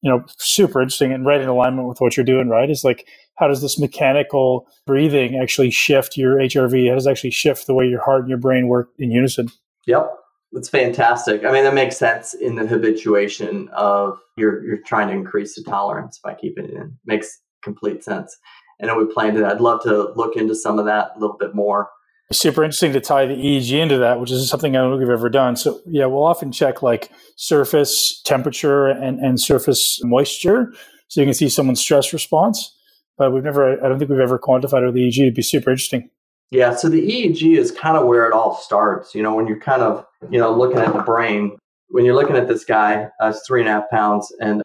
you 0.04 0.12
know, 0.12 0.24
super 0.38 0.82
interesting 0.82 1.14
and 1.14 1.26
right 1.26 1.39
in 1.39 1.47
alignment 1.47 1.88
with 1.88 2.01
what 2.01 2.18
you're 2.18 2.26
doing, 2.26 2.49
right? 2.49 2.70
Is 2.70 2.84
like, 2.84 3.08
how 3.36 3.47
does 3.47 3.62
this 3.62 3.80
mechanical 3.80 4.68
breathing 4.86 5.39
actually 5.41 5.72
shift 5.72 6.18
your 6.18 6.36
HRV? 6.36 6.89
How 6.89 6.95
does 6.95 7.08
it 7.08 7.12
actually 7.12 7.32
shift 7.32 7.68
the 7.68 7.74
way 7.74 7.88
your 7.88 8.04
heart 8.04 8.22
and 8.22 8.30
your 8.30 8.38
brain 8.38 8.68
work 8.68 8.89
in 8.99 9.12
unison? 9.12 9.49
Yep. 9.88 10.14
It's 10.51 10.70
fantastic. 10.70 11.45
I 11.45 11.51
mean, 11.51 11.64
that 11.64 11.74
makes 11.74 11.97
sense 11.97 12.34
in 12.34 12.56
the 12.56 12.68
habituation 12.68 13.70
of 13.70 14.20
you're 14.38 14.64
you're 14.64 14.82
trying 14.86 15.08
to 15.08 15.14
increase 15.14 15.56
the 15.56 15.64
tolerance 15.64 16.20
by 16.24 16.36
keeping 16.36 16.66
it 16.66 16.74
in. 16.74 16.95
Makes 17.06 17.39
complete 17.64 18.04
sense. 18.04 18.38
And 18.80 18.95
we 18.97 19.12
plan 19.12 19.34
to. 19.36 19.47
I'd 19.47 19.62
love 19.62 19.82
to 19.84 20.12
look 20.16 20.36
into 20.36 20.54
some 20.54 20.78
of 20.78 20.86
that 20.86 21.12
a 21.16 21.20
little 21.20 21.38
bit 21.38 21.56
more 21.56 21.89
super 22.32 22.63
interesting 22.63 22.93
to 22.93 23.01
tie 23.01 23.26
the 23.26 23.36
EEG 23.36 23.71
into 23.80 23.97
that, 23.97 24.19
which 24.19 24.32
is 24.32 24.49
something 24.49 24.76
I 24.76 24.82
don't 24.82 24.91
think 24.91 25.01
we've 25.01 25.17
ever 25.17 25.30
done. 25.30 25.55
So 25.55 25.82
yeah, 25.86 26.05
we'll 26.05 26.24
often 26.24 26.51
check 26.51 26.82
like 26.82 27.11
surface 27.36 28.21
temperature 28.26 28.88
and, 28.88 29.19
and 29.19 29.39
surface 29.39 29.99
moisture, 30.03 30.74
so 31.07 31.21
you 31.21 31.28
can 31.28 31.34
see 31.34 31.49
someone's 31.49 31.82
stress 31.82 32.13
response. 32.13 32.76
But 33.17 33.32
we've 33.32 33.43
never, 33.43 33.84
I 33.84 33.88
don't 33.88 33.99
think 33.99 34.09
we've 34.09 34.19
ever 34.19 34.39
quantified 34.39 34.82
it 34.82 34.86
with 34.86 34.95
the 34.95 35.01
EEG. 35.01 35.19
It'd 35.19 35.36
be 35.36 35.43
super 35.43 35.69
interesting. 35.69 36.09
Yeah, 36.49 36.76
so 36.76 36.89
the 36.89 37.01
EEG 37.01 37.57
is 37.57 37.71
kind 37.71 37.97
of 37.97 38.05
where 38.05 38.28
it 38.28 38.34
all 38.34 38.55
starts. 38.55 39.13
You 39.13 39.21
know, 39.21 39.36
when 39.36 39.47
you're 39.47 39.59
kind 39.59 39.82
of, 39.82 40.05
you 40.30 40.39
know, 40.39 40.51
looking 40.51 40.80
at 40.80 40.93
the 40.93 41.01
brain, 41.01 41.57
when 41.89 42.05
you're 42.05 42.15
looking 42.15 42.36
at 42.36 42.47
this 42.47 42.63
guy, 42.63 43.09
uh, 43.19 43.34
three 43.47 43.61
and 43.61 43.69
a 43.69 43.74
half 43.74 43.89
pounds, 43.91 44.32
and 44.39 44.61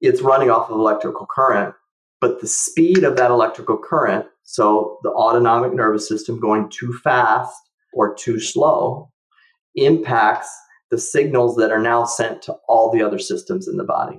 it's 0.00 0.22
running 0.22 0.50
off 0.50 0.70
of 0.70 0.76
electrical 0.76 1.26
current, 1.26 1.74
but 2.20 2.40
the 2.40 2.46
speed 2.46 3.04
of 3.04 3.16
that 3.16 3.30
electrical 3.30 3.76
current 3.76 4.26
so 4.50 4.98
the 5.04 5.10
autonomic 5.10 5.72
nervous 5.72 6.08
system 6.08 6.40
going 6.40 6.68
too 6.70 6.92
fast 7.04 7.56
or 7.92 8.16
too 8.16 8.40
slow 8.40 9.08
impacts 9.76 10.50
the 10.90 10.98
signals 10.98 11.54
that 11.54 11.70
are 11.70 11.80
now 11.80 12.04
sent 12.04 12.42
to 12.42 12.54
all 12.66 12.90
the 12.90 13.00
other 13.00 13.20
systems 13.20 13.68
in 13.68 13.76
the 13.76 13.84
body. 13.84 14.18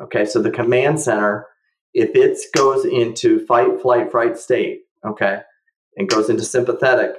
Okay, 0.00 0.24
so 0.24 0.42
the 0.42 0.50
command 0.50 1.00
center, 1.00 1.46
if 1.94 2.10
it 2.16 2.36
goes 2.56 2.84
into 2.84 3.46
fight, 3.46 3.80
flight, 3.80 4.10
fright 4.10 4.36
state, 4.36 4.80
okay, 5.06 5.42
and 5.96 6.08
goes 6.08 6.28
into 6.28 6.42
sympathetic, 6.42 7.12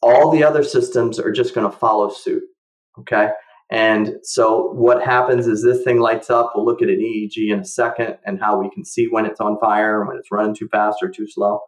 all 0.00 0.30
the 0.30 0.44
other 0.44 0.62
systems 0.62 1.18
are 1.18 1.32
just 1.32 1.56
going 1.56 1.68
to 1.68 1.76
follow 1.76 2.08
suit. 2.08 2.44
Okay. 3.00 3.30
And 3.68 4.14
so 4.22 4.70
what 4.74 5.02
happens 5.02 5.48
is 5.48 5.64
this 5.64 5.82
thing 5.82 5.98
lights 5.98 6.30
up. 6.30 6.52
We'll 6.54 6.64
look 6.64 6.82
at 6.82 6.88
an 6.88 7.00
EEG 7.00 7.52
in 7.52 7.58
a 7.58 7.64
second 7.64 8.16
and 8.24 8.40
how 8.40 8.60
we 8.60 8.70
can 8.70 8.84
see 8.84 9.06
when 9.06 9.26
it's 9.26 9.40
on 9.40 9.58
fire, 9.58 10.06
when 10.06 10.16
it's 10.16 10.30
running 10.30 10.54
too 10.54 10.68
fast 10.68 10.98
or 11.02 11.08
too 11.08 11.26
slow. 11.26 11.62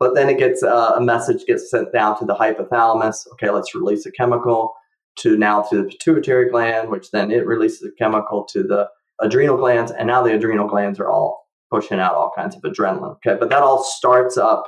But 0.00 0.14
then 0.14 0.30
it 0.30 0.38
gets 0.38 0.62
uh, 0.62 0.94
a 0.96 1.00
message 1.00 1.44
gets 1.46 1.70
sent 1.70 1.92
down 1.92 2.18
to 2.18 2.24
the 2.24 2.34
hypothalamus. 2.34 3.30
Okay, 3.34 3.50
let's 3.50 3.74
release 3.74 4.06
a 4.06 4.10
chemical 4.10 4.74
to 5.16 5.36
now 5.36 5.62
to 5.62 5.76
the 5.76 5.84
pituitary 5.84 6.50
gland, 6.50 6.88
which 6.88 7.10
then 7.10 7.30
it 7.30 7.46
releases 7.46 7.82
a 7.82 7.92
chemical 7.92 8.44
to 8.44 8.62
the 8.62 8.88
adrenal 9.20 9.58
glands, 9.58 9.92
and 9.92 10.06
now 10.06 10.22
the 10.22 10.34
adrenal 10.34 10.66
glands 10.66 10.98
are 10.98 11.10
all 11.10 11.46
pushing 11.70 12.00
out 12.00 12.14
all 12.14 12.32
kinds 12.34 12.56
of 12.56 12.62
adrenaline. 12.62 13.16
Okay, 13.16 13.36
but 13.38 13.50
that 13.50 13.62
all 13.62 13.84
starts 13.84 14.38
up 14.38 14.64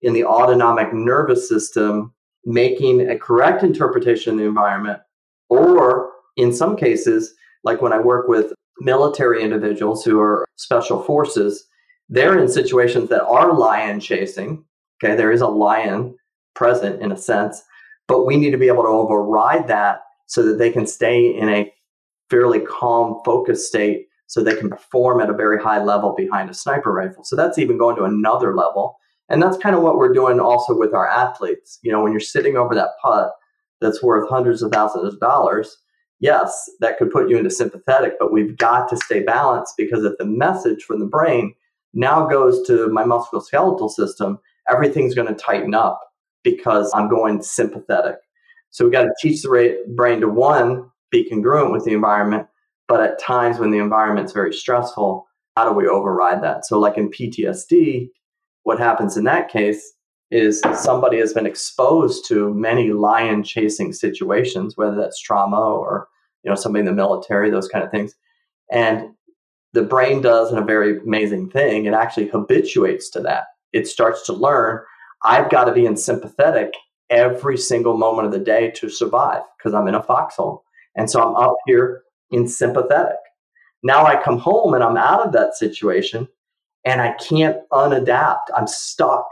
in 0.00 0.14
the 0.14 0.24
autonomic 0.24 0.94
nervous 0.94 1.46
system, 1.46 2.14
making 2.46 3.08
a 3.10 3.18
correct 3.18 3.62
interpretation 3.62 4.32
of 4.32 4.38
the 4.38 4.46
environment, 4.46 4.98
or 5.50 6.10
in 6.38 6.54
some 6.54 6.74
cases, 6.74 7.34
like 7.64 7.82
when 7.82 7.92
I 7.92 7.98
work 7.98 8.28
with 8.28 8.54
military 8.78 9.42
individuals 9.42 10.02
who 10.02 10.18
are 10.18 10.46
special 10.56 11.02
forces, 11.02 11.66
they're 12.08 12.38
in 12.38 12.48
situations 12.48 13.10
that 13.10 13.22
are 13.24 13.52
lion 13.52 14.00
chasing 14.00 14.64
Okay, 15.02 15.14
there 15.14 15.32
is 15.32 15.40
a 15.40 15.48
lion 15.48 16.16
present 16.54 17.00
in 17.00 17.12
a 17.12 17.16
sense, 17.16 17.62
but 18.06 18.26
we 18.26 18.36
need 18.36 18.50
to 18.50 18.58
be 18.58 18.68
able 18.68 18.82
to 18.82 18.88
override 18.88 19.68
that 19.68 20.02
so 20.26 20.42
that 20.44 20.58
they 20.58 20.70
can 20.70 20.86
stay 20.86 21.36
in 21.36 21.48
a 21.48 21.72
fairly 22.28 22.60
calm, 22.60 23.20
focused 23.24 23.66
state 23.66 24.06
so 24.26 24.42
they 24.42 24.54
can 24.54 24.70
perform 24.70 25.20
at 25.20 25.30
a 25.30 25.34
very 25.34 25.60
high 25.60 25.82
level 25.82 26.14
behind 26.14 26.48
a 26.48 26.54
sniper 26.54 26.92
rifle. 26.92 27.24
So 27.24 27.34
that's 27.34 27.58
even 27.58 27.78
going 27.78 27.96
to 27.96 28.04
another 28.04 28.54
level. 28.54 28.96
And 29.28 29.42
that's 29.42 29.56
kind 29.58 29.74
of 29.74 29.82
what 29.82 29.96
we're 29.96 30.12
doing 30.12 30.38
also 30.38 30.76
with 30.76 30.94
our 30.94 31.08
athletes. 31.08 31.78
You 31.82 31.90
know, 31.90 32.02
when 32.02 32.12
you're 32.12 32.20
sitting 32.20 32.56
over 32.56 32.74
that 32.74 32.90
putt 33.02 33.32
that's 33.80 34.02
worth 34.02 34.28
hundreds 34.28 34.62
of 34.62 34.70
thousands 34.70 35.14
of 35.14 35.18
dollars, 35.18 35.76
yes, 36.20 36.70
that 36.78 36.98
could 36.98 37.10
put 37.10 37.28
you 37.28 37.38
into 37.38 37.50
sympathetic, 37.50 38.14
but 38.20 38.32
we've 38.32 38.56
got 38.56 38.88
to 38.90 38.96
stay 38.98 39.20
balanced 39.22 39.74
because 39.76 40.04
if 40.04 40.16
the 40.18 40.26
message 40.26 40.84
from 40.84 41.00
the 41.00 41.06
brain 41.06 41.54
now 41.92 42.26
goes 42.28 42.64
to 42.68 42.88
my 42.88 43.02
musculoskeletal 43.02 43.90
system, 43.90 44.38
everything's 44.70 45.14
going 45.14 45.28
to 45.28 45.34
tighten 45.34 45.74
up 45.74 46.00
because 46.42 46.90
I'm 46.94 47.08
going 47.08 47.42
sympathetic. 47.42 48.16
So 48.70 48.84
we 48.84 48.90
got 48.90 49.02
to 49.02 49.14
teach 49.20 49.42
the 49.42 49.84
brain 49.94 50.20
to 50.20 50.28
one, 50.28 50.90
be 51.10 51.28
congruent 51.28 51.72
with 51.72 51.84
the 51.84 51.92
environment, 51.92 52.46
but 52.88 53.00
at 53.00 53.20
times 53.20 53.58
when 53.58 53.70
the 53.70 53.78
environment's 53.78 54.32
very 54.32 54.52
stressful, 54.52 55.26
how 55.56 55.68
do 55.68 55.74
we 55.74 55.88
override 55.88 56.42
that? 56.42 56.64
So, 56.66 56.78
like 56.78 56.96
in 56.96 57.10
PTSD, 57.10 58.08
what 58.62 58.78
happens 58.78 59.16
in 59.16 59.24
that 59.24 59.48
case 59.48 59.92
is 60.30 60.62
somebody 60.74 61.18
has 61.18 61.32
been 61.32 61.46
exposed 61.46 62.26
to 62.28 62.54
many 62.54 62.92
lion 62.92 63.42
chasing 63.42 63.92
situations, 63.92 64.76
whether 64.76 64.94
that's 64.94 65.20
trauma 65.20 65.60
or 65.60 66.08
you 66.44 66.50
know 66.50 66.54
somebody 66.54 66.80
in 66.80 66.86
the 66.86 66.92
military, 66.92 67.50
those 67.50 67.68
kind 67.68 67.84
of 67.84 67.90
things, 67.90 68.14
and 68.70 69.10
the 69.72 69.82
brain 69.82 70.20
does 70.20 70.52
a 70.52 70.60
very 70.60 70.98
amazing 71.00 71.50
thing. 71.50 71.84
It 71.84 71.94
actually 71.94 72.28
habituates 72.28 73.10
to 73.10 73.20
that 73.20 73.44
it 73.72 73.86
starts 73.86 74.24
to 74.26 74.32
learn 74.32 74.80
I've 75.22 75.50
got 75.50 75.64
to 75.64 75.72
be 75.72 75.86
in 75.86 75.96
sympathetic 75.96 76.72
every 77.10 77.58
single 77.58 77.96
moment 77.96 78.26
of 78.26 78.32
the 78.32 78.38
day 78.38 78.70
to 78.76 78.88
survive 78.88 79.42
because 79.58 79.74
I'm 79.74 79.88
in 79.88 79.94
a 79.94 80.02
foxhole. 80.02 80.64
And 80.96 81.10
so 81.10 81.22
I'm 81.22 81.36
up 81.36 81.56
here 81.66 82.02
in 82.30 82.48
sympathetic. 82.48 83.16
Now 83.82 84.06
I 84.06 84.22
come 84.22 84.38
home 84.38 84.74
and 84.74 84.82
I'm 84.82 84.96
out 84.96 85.26
of 85.26 85.32
that 85.32 85.56
situation 85.56 86.28
and 86.84 87.00
I 87.00 87.14
can't 87.14 87.58
unadapt. 87.72 88.50
I'm 88.56 88.66
stuck 88.66 89.26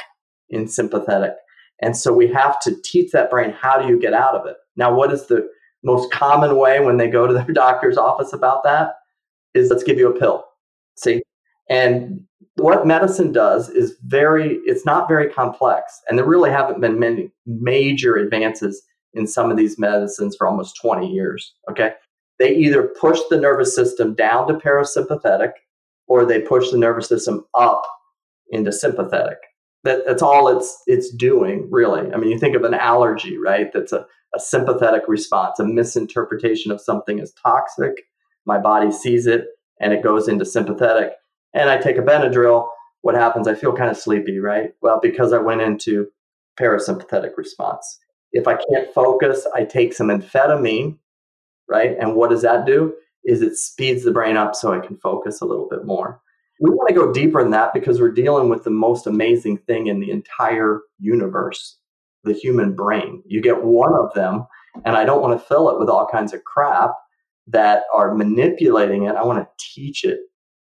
in 0.51 0.69
sympathetic. 0.69 1.33
And 1.81 1.97
so 1.97 2.13
we 2.13 2.27
have 2.29 2.59
to 2.61 2.77
teach 2.83 3.13
that 3.13 3.31
brain 3.31 3.51
how 3.51 3.81
do 3.81 3.89
you 3.89 3.99
get 3.99 4.13
out 4.13 4.35
of 4.35 4.47
it? 4.47 4.57
Now, 4.77 4.93
what 4.93 5.13
is 5.13 5.27
the 5.27 5.49
most 5.85 6.11
common 6.11 6.57
way 6.57 6.81
when 6.81 6.97
they 6.97 7.09
go 7.09 7.27
to 7.27 7.35
their 7.35 7.45
doctor's 7.53 7.97
office 7.97 8.33
about 8.33 8.65
that? 8.65 8.95
Is 9.55 9.71
let's 9.71 9.85
give 9.85 9.99
you 9.99 10.15
a 10.15 10.19
pill. 10.19 10.45
See? 10.97 11.23
And 11.69 12.25
what 12.59 12.87
medicine 12.87 13.33
does 13.33 13.69
is 13.71 13.97
very 14.07 14.59
it's 14.65 14.85
not 14.85 15.09
very 15.09 15.31
complex 15.31 16.01
and 16.09 16.19
there 16.19 16.27
really 16.27 16.51
haven't 16.51 16.81
been 16.81 16.99
many 16.99 17.31
major 17.47 18.17
advances 18.17 18.83
in 19.15 19.27
some 19.27 19.51
of 19.51 19.57
these 19.57 19.79
medicines 19.79 20.37
for 20.37 20.47
almost 20.47 20.77
20 20.81 21.07
years 21.07 21.55
okay? 21.71 21.93
They 22.39 22.55
either 22.55 22.93
push 23.01 23.19
the 23.31 23.39
nervous 23.39 23.75
system 23.75 24.15
down 24.15 24.49
to 24.49 24.55
parasympathetic 24.55 25.53
or 26.07 26.25
they 26.25 26.41
push 26.41 26.71
the 26.71 26.79
nervous 26.79 27.09
system 27.09 27.45
up 27.55 27.83
into 28.51 28.73
sympathetic. 28.73 29.39
That, 29.85 30.05
that's 30.07 30.23
all 30.23 30.49
it's 30.49 30.83
it's 30.87 31.15
doing 31.15 31.69
really. 31.71 32.13
I 32.13 32.17
mean 32.17 32.31
you 32.31 32.39
think 32.39 32.57
of 32.57 32.65
an 32.65 32.75
allergy 32.75 33.39
right? 33.39 33.73
That's 33.73 33.93
a, 33.93 34.07
a 34.35 34.41
sympathetic 34.41 35.03
response 35.07 35.59
a 35.61 35.65
misinterpretation 35.65 36.73
of 36.73 36.81
something 36.81 37.21
as 37.21 37.33
toxic 37.33 38.05
my 38.47 38.59
body 38.59 38.91
sees 38.91 39.27
it 39.27 39.47
and 39.81 39.93
it 39.93 40.03
goes 40.03 40.27
into 40.29 40.45
sympathetic 40.45 41.13
and 41.55 41.71
I 41.71 41.79
take 41.79 41.97
a 41.97 42.03
Benadryl, 42.03 42.69
what 43.03 43.15
happens? 43.15 43.49
I 43.49 43.55
feel 43.55 43.77
kind 43.77 43.91
of 43.91 43.97
sleepy, 43.97 44.39
right? 44.39 44.71
Well, 44.83 45.01
because 45.01 45.33
I 45.33 45.39
went 45.39 45.61
into 45.61 46.09
parasympathetic 46.59 47.37
response. 47.37 47.99
If 48.33 48.47
I 48.47 48.57
can't 48.57 48.93
focus, 48.93 49.47
I 49.55 49.65
take 49.65 49.95
some 49.95 50.09
amphetamine, 50.09 50.99
right? 51.69 51.97
And 51.99 52.15
what 52.15 52.31
does 52.31 52.43
that 52.43 52.67
do? 52.67 52.95
is 53.29 53.43
it 53.43 53.57
speeds 53.57 54.05
the 54.05 54.11
brain 54.11 54.37
up 54.37 54.55
so 54.57 54.73
I 54.73 54.85
can 54.85 54.97
focus 54.97 55.41
a 55.41 55.45
little 55.45 55.69
bit 55.69 55.85
more. 55.85 56.21
We 56.61 56.71
want 56.71 56.89
to 56.89 56.95
go 56.95 57.13
deeper 57.13 57.43
than 57.43 57.53
that 57.53 57.75
because 57.75 58.01
we're 58.01 58.11
dealing 58.11 58.49
with 58.49 58.65
the 58.65 58.71
most 58.71 59.07
amazing 59.07 59.59
thing 59.59 59.87
in 59.87 60.01
the 60.01 60.11
entire 60.11 60.81
universe, 60.99 61.77
the 62.25 62.33
human 62.33 62.75
brain. 62.75 63.23
You 63.27 63.41
get 63.43 63.63
one 63.63 63.93
of 63.95 64.13
them, 64.15 64.47
and 64.85 64.97
I 64.97 65.05
don't 65.05 65.21
want 65.21 65.39
to 65.39 65.47
fill 65.47 65.71
it 65.71 65.79
with 65.79 65.91
all 65.91 66.09
kinds 66.11 66.33
of 66.33 66.43
crap 66.45 66.93
that 67.49 67.83
are 67.95 68.15
manipulating 68.15 69.05
it. 69.05 69.15
I 69.15 69.25
want 69.25 69.39
to 69.39 69.49
teach 69.59 70.05
it 70.05 70.21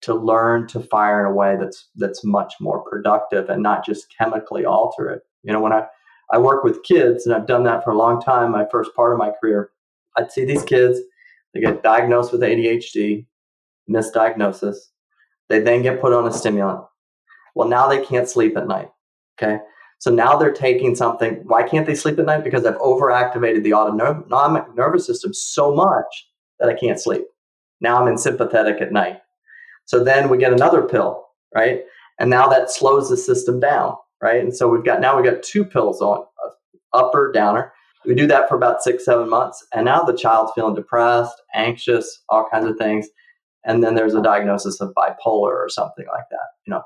to 0.01 0.13
learn 0.13 0.67
to 0.67 0.79
fire 0.79 1.25
in 1.25 1.31
a 1.31 1.35
way 1.35 1.57
that's 1.59 1.89
that's 1.95 2.23
much 2.23 2.53
more 2.59 2.83
productive 2.83 3.49
and 3.49 3.63
not 3.63 3.85
just 3.85 4.13
chemically 4.15 4.65
alter 4.65 5.09
it. 5.09 5.23
You 5.43 5.53
know, 5.53 5.61
when 5.61 5.73
I 5.73 5.87
I 6.31 6.37
work 6.37 6.63
with 6.63 6.83
kids 6.83 7.25
and 7.25 7.33
I've 7.33 7.47
done 7.47 7.63
that 7.63 7.83
for 7.83 7.91
a 7.91 7.97
long 7.97 8.21
time, 8.21 8.51
my 8.51 8.65
first 8.71 8.93
part 8.95 9.13
of 9.13 9.19
my 9.19 9.31
career, 9.31 9.71
I'd 10.17 10.31
see 10.31 10.45
these 10.45 10.63
kids, 10.63 10.99
they 11.53 11.61
get 11.61 11.83
diagnosed 11.83 12.31
with 12.31 12.41
ADHD, 12.41 13.25
misdiagnosis. 13.89 14.75
They 15.49 15.59
then 15.61 15.81
get 15.81 16.01
put 16.01 16.13
on 16.13 16.27
a 16.27 16.33
stimulant. 16.33 16.83
Well, 17.55 17.69
now 17.69 17.87
they 17.87 18.03
can't 18.03 18.27
sleep 18.27 18.57
at 18.57 18.67
night. 18.67 18.89
Okay. 19.41 19.59
So 19.99 20.11
now 20.11 20.37
they're 20.37 20.51
taking 20.51 20.95
something. 20.95 21.41
Why 21.45 21.63
can't 21.63 21.87
they 21.87 21.95
sleep 21.95 22.19
at 22.19 22.25
night? 22.25 22.43
Because 22.43 22.65
I've 22.65 22.77
overactivated 22.77 23.63
the 23.63 23.73
autonomic 23.73 24.75
nervous 24.75 25.07
system 25.07 25.33
so 25.33 25.73
much 25.73 26.27
that 26.59 26.69
I 26.69 26.73
can't 26.73 26.99
sleep. 26.99 27.23
Now 27.81 28.01
I'm 28.01 28.07
in 28.07 28.17
sympathetic 28.17 28.81
at 28.81 28.91
night. 28.91 29.19
So 29.87 30.03
then 30.03 30.29
we 30.29 30.37
get 30.37 30.53
another 30.53 30.83
pill, 30.83 31.25
right? 31.55 31.81
And 32.19 32.29
now 32.29 32.47
that 32.47 32.69
slows 32.69 33.09
the 33.09 33.17
system 33.17 33.59
down, 33.59 33.95
right? 34.21 34.41
And 34.41 34.55
so 34.55 34.67
we've 34.67 34.85
got 34.85 35.01
now 35.01 35.15
we've 35.19 35.29
got 35.29 35.43
two 35.43 35.65
pills 35.65 36.01
on, 36.01 36.23
uh, 36.45 36.49
upper, 36.93 37.31
downer. 37.31 37.73
We 38.05 38.15
do 38.15 38.27
that 38.27 38.47
for 38.47 38.55
about 38.55 38.83
six, 38.83 39.05
seven 39.05 39.29
months. 39.29 39.65
And 39.73 39.85
now 39.85 40.03
the 40.03 40.15
child's 40.15 40.51
feeling 40.55 40.75
depressed, 40.75 41.41
anxious, 41.53 42.23
all 42.29 42.47
kinds 42.51 42.67
of 42.67 42.77
things. 42.77 43.07
And 43.65 43.83
then 43.83 43.95
there's 43.95 44.13
a 44.13 44.21
diagnosis 44.21 44.79
of 44.79 44.93
bipolar 44.95 45.51
or 45.51 45.67
something 45.69 46.05
like 46.11 46.23
that. 46.31 46.47
You 46.65 46.71
know, 46.71 46.83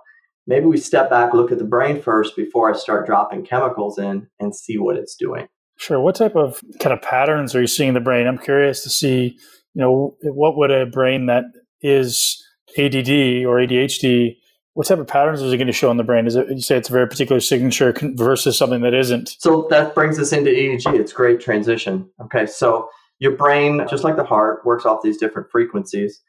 maybe 0.47 0.66
we 0.66 0.78
step 0.78 1.10
back, 1.10 1.34
look 1.34 1.52
at 1.52 1.60
the 1.60 1.64
brain 1.64 2.02
first 2.02 2.36
before 2.36 2.74
I 2.74 2.78
start 2.78 3.06
dropping 3.06 3.45
chemicals 3.45 3.99
in 3.99 4.28
and 4.39 4.56
see 4.56 4.78
what 4.78 4.97
it's 4.97 5.16
doing. 5.16 5.47
Sure. 5.78 5.99
What 5.99 6.16
type 6.16 6.36
of 6.36 6.62
kind 6.80 6.93
of 6.93 7.02
patterns 7.02 7.56
are 7.56 7.62
you 7.62 7.68
seeing 7.68 7.89
in 7.89 7.93
the 7.93 7.99
brain? 7.99 8.28
I'm 8.28 8.38
curious 8.38 8.84
to 8.84 8.89
see, 8.89 9.38
you 9.74 9.82
know, 9.82 10.16
what 10.22 10.58
would 10.58 10.72
a 10.72 10.86
brain 10.86 11.28
that 11.28 11.45
is 11.82 12.41
ADD 12.78 13.46
or 13.46 13.58
ADHD, 13.58 14.38
what 14.74 14.88
type 14.88 15.00
of 15.00 15.08
patterns 15.08 15.42
is 15.42 15.52
it 15.52 15.58
going 15.58 15.68
to 15.68 15.74
show 15.74 15.92
in 15.92 15.98
the 15.98 16.04
brain? 16.04 16.28
Is 16.28 16.36
it 16.36 16.50
you 16.50 16.62
say 16.62 16.78
it's 16.78 16.90
a 16.90 16.94
very 16.94 17.08
particular 17.08 17.42
signature 17.42 17.94
versus 18.16 18.58
something 18.58 18.82
that 18.82 18.94
isn't? 18.94 19.36
So 19.40 19.68
that 19.70 19.94
brings 19.94 20.18
us 20.18 20.32
into 20.32 20.50
EEG. 20.50 20.98
It's 20.98 21.14
great 21.14 21.42
transition. 21.42 22.10
Okay, 22.22 22.46
so 22.46 22.90
your 23.20 23.36
brain, 23.36 23.86
just 23.90 24.04
like 24.04 24.16
the 24.16 24.24
heart, 24.24 24.66
works 24.66 24.86
off 24.86 25.02
these 25.04 25.18
different 25.18 25.52
frequencies. 25.52 26.22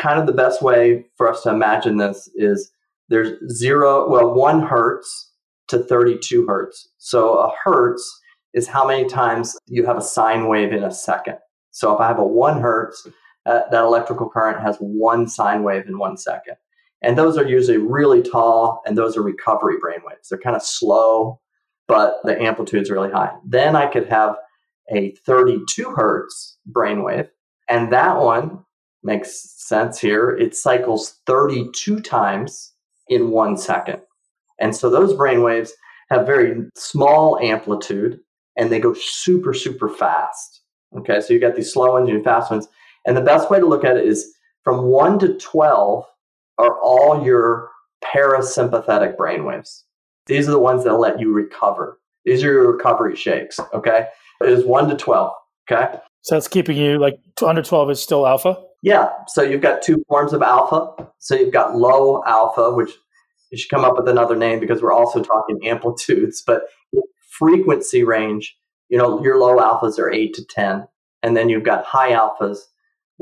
Kind 0.00 0.18
of 0.18 0.26
the 0.26 0.32
best 0.32 0.62
way 0.62 1.06
for 1.16 1.28
us 1.28 1.42
to 1.42 1.50
imagine 1.50 1.98
this 1.98 2.30
is 2.34 2.72
there's 3.08 3.38
zero, 3.52 4.08
well, 4.08 4.32
one 4.32 4.62
hertz 4.62 5.30
to 5.68 5.78
32 5.78 6.46
hertz. 6.46 6.88
So 6.96 7.34
a 7.34 7.52
hertz 7.62 8.20
is 8.54 8.66
how 8.66 8.86
many 8.86 9.06
times 9.06 9.56
you 9.66 9.84
have 9.86 9.98
a 9.98 10.02
sine 10.02 10.48
wave 10.48 10.72
in 10.72 10.82
a 10.82 10.90
second. 10.90 11.38
So 11.70 11.94
if 11.94 12.00
I 12.00 12.08
have 12.08 12.18
a 12.18 12.24
one 12.24 12.60
hertz, 12.60 13.06
uh, 13.46 13.62
that 13.70 13.84
electrical 13.84 14.28
current 14.28 14.62
has 14.62 14.76
one 14.78 15.26
sine 15.26 15.62
wave 15.62 15.86
in 15.86 15.98
one 15.98 16.16
second. 16.16 16.56
And 17.02 17.18
those 17.18 17.36
are 17.36 17.46
usually 17.46 17.78
really 17.78 18.22
tall, 18.22 18.80
and 18.86 18.96
those 18.96 19.16
are 19.16 19.22
recovery 19.22 19.76
brain 19.80 19.98
waves. 20.04 20.28
They're 20.28 20.38
kind 20.38 20.54
of 20.54 20.62
slow, 20.62 21.40
but 21.88 22.20
the 22.24 22.40
amplitude 22.40 22.82
is 22.82 22.90
really 22.90 23.10
high. 23.10 23.32
Then 23.44 23.74
I 23.74 23.86
could 23.86 24.08
have 24.08 24.36
a 24.90 25.12
32 25.26 25.90
hertz 25.90 26.58
brainwave, 26.70 27.28
and 27.68 27.92
that 27.92 28.18
one 28.18 28.64
makes 29.02 29.50
sense 29.56 29.98
here. 29.98 30.30
It 30.30 30.54
cycles 30.54 31.20
32 31.26 32.00
times 32.00 32.72
in 33.08 33.30
one 33.30 33.56
second. 33.56 34.00
And 34.60 34.74
so 34.74 34.88
those 34.88 35.12
brainwaves 35.12 35.70
have 36.10 36.26
very 36.26 36.68
small 36.76 37.38
amplitude 37.40 38.20
and 38.56 38.70
they 38.70 38.78
go 38.78 38.94
super, 38.94 39.54
super 39.54 39.88
fast. 39.88 40.60
Okay, 40.96 41.20
so 41.20 41.32
you've 41.32 41.42
got 41.42 41.56
these 41.56 41.72
slow 41.72 41.92
ones 41.92 42.08
and 42.08 42.22
fast 42.22 42.50
ones. 42.50 42.68
And 43.04 43.16
the 43.16 43.22
best 43.22 43.50
way 43.50 43.58
to 43.58 43.66
look 43.66 43.84
at 43.84 43.96
it 43.96 44.06
is 44.06 44.32
from 44.62 44.86
1 44.86 45.18
to 45.20 45.34
12 45.38 46.04
are 46.58 46.80
all 46.80 47.24
your 47.24 47.70
parasympathetic 48.04 49.16
brainwaves. 49.16 49.82
These 50.26 50.48
are 50.48 50.52
the 50.52 50.58
ones 50.58 50.84
that 50.84 50.94
let 50.94 51.18
you 51.18 51.32
recover. 51.32 51.98
These 52.24 52.44
are 52.44 52.52
your 52.52 52.72
recovery 52.72 53.16
shakes. 53.16 53.58
Okay. 53.74 54.06
It 54.40 54.48
is 54.48 54.64
1 54.64 54.88
to 54.90 54.96
12. 54.96 55.32
Okay. 55.70 55.98
So 56.22 56.36
that's 56.36 56.48
keeping 56.48 56.76
you 56.76 56.98
like 56.98 57.18
under 57.44 57.62
12 57.62 57.90
is 57.90 58.02
still 58.02 58.26
alpha? 58.26 58.56
Yeah. 58.82 59.10
So 59.28 59.42
you've 59.42 59.60
got 59.60 59.82
two 59.82 60.04
forms 60.08 60.32
of 60.32 60.42
alpha. 60.42 61.08
So 61.18 61.34
you've 61.34 61.52
got 61.52 61.76
low 61.76 62.22
alpha, 62.24 62.72
which 62.72 62.90
you 63.50 63.58
should 63.58 63.70
come 63.70 63.84
up 63.84 63.96
with 63.96 64.08
another 64.08 64.36
name 64.36 64.60
because 64.60 64.82
we're 64.82 64.92
also 64.92 65.22
talking 65.22 65.58
amplitudes, 65.66 66.42
but 66.46 66.62
frequency 67.30 68.04
range, 68.04 68.56
you 68.88 68.98
know, 68.98 69.22
your 69.22 69.38
low 69.38 69.56
alphas 69.58 69.98
are 69.98 70.10
8 70.10 70.34
to 70.34 70.44
10. 70.44 70.86
And 71.22 71.36
then 71.36 71.48
you've 71.48 71.64
got 71.64 71.84
high 71.84 72.12
alphas, 72.12 72.58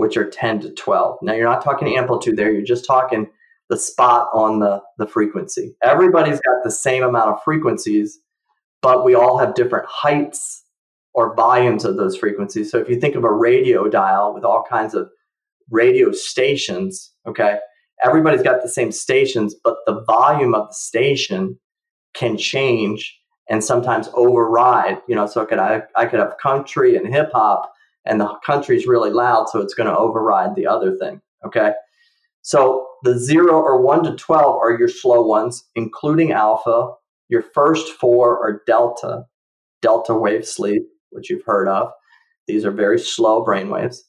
which 0.00 0.16
are 0.16 0.30
10 0.30 0.60
to 0.60 0.70
12. 0.70 1.18
Now, 1.20 1.34
you're 1.34 1.44
not 1.44 1.62
talking 1.62 1.94
amplitude 1.94 2.38
there, 2.38 2.50
you're 2.50 2.62
just 2.62 2.86
talking 2.86 3.26
the 3.68 3.76
spot 3.76 4.30
on 4.32 4.58
the, 4.58 4.80
the 4.96 5.06
frequency. 5.06 5.76
Everybody's 5.82 6.40
got 6.40 6.64
the 6.64 6.70
same 6.70 7.02
amount 7.02 7.28
of 7.28 7.42
frequencies, 7.44 8.18
but 8.80 9.04
we 9.04 9.14
all 9.14 9.36
have 9.36 9.54
different 9.54 9.84
heights 9.86 10.64
or 11.12 11.36
volumes 11.36 11.84
of 11.84 11.98
those 11.98 12.16
frequencies. 12.16 12.70
So 12.70 12.78
if 12.78 12.88
you 12.88 12.98
think 12.98 13.14
of 13.14 13.24
a 13.24 13.30
radio 13.30 13.88
dial 13.88 14.32
with 14.32 14.42
all 14.42 14.64
kinds 14.66 14.94
of 14.94 15.10
radio 15.70 16.12
stations, 16.12 17.12
okay, 17.26 17.58
everybody's 18.02 18.42
got 18.42 18.62
the 18.62 18.70
same 18.70 18.90
stations, 18.90 19.54
but 19.62 19.76
the 19.84 20.02
volume 20.06 20.54
of 20.54 20.68
the 20.68 20.74
station 20.74 21.58
can 22.14 22.38
change 22.38 23.20
and 23.50 23.62
sometimes 23.62 24.08
override. 24.14 24.96
You 25.06 25.14
know, 25.14 25.26
so 25.26 25.42
I 25.42 25.44
could 25.44 25.58
I, 25.58 25.82
I 25.94 26.06
could 26.06 26.20
have 26.20 26.38
country 26.38 26.96
and 26.96 27.06
hip 27.06 27.32
hop 27.32 27.70
and 28.06 28.20
the 28.20 28.34
country 28.44 28.76
is 28.76 28.86
really 28.86 29.10
loud, 29.10 29.48
so 29.48 29.60
it's 29.60 29.74
going 29.74 29.88
to 29.88 29.96
override 29.96 30.54
the 30.54 30.66
other 30.66 30.96
thing. 30.96 31.20
Okay. 31.44 31.72
So 32.42 32.86
the 33.02 33.18
zero 33.18 33.52
or 33.52 33.82
one 33.82 34.02
to 34.04 34.14
12 34.14 34.56
are 34.56 34.78
your 34.78 34.88
slow 34.88 35.22
ones, 35.22 35.64
including 35.74 36.32
alpha. 36.32 36.92
Your 37.28 37.42
first 37.42 37.92
four 37.92 38.38
are 38.38 38.62
delta, 38.66 39.24
delta 39.82 40.14
wave 40.14 40.46
sleep, 40.46 40.82
which 41.10 41.30
you've 41.30 41.44
heard 41.44 41.68
of. 41.68 41.90
These 42.46 42.64
are 42.64 42.70
very 42.70 42.98
slow 42.98 43.44
brain 43.44 43.68
waves. 43.68 44.02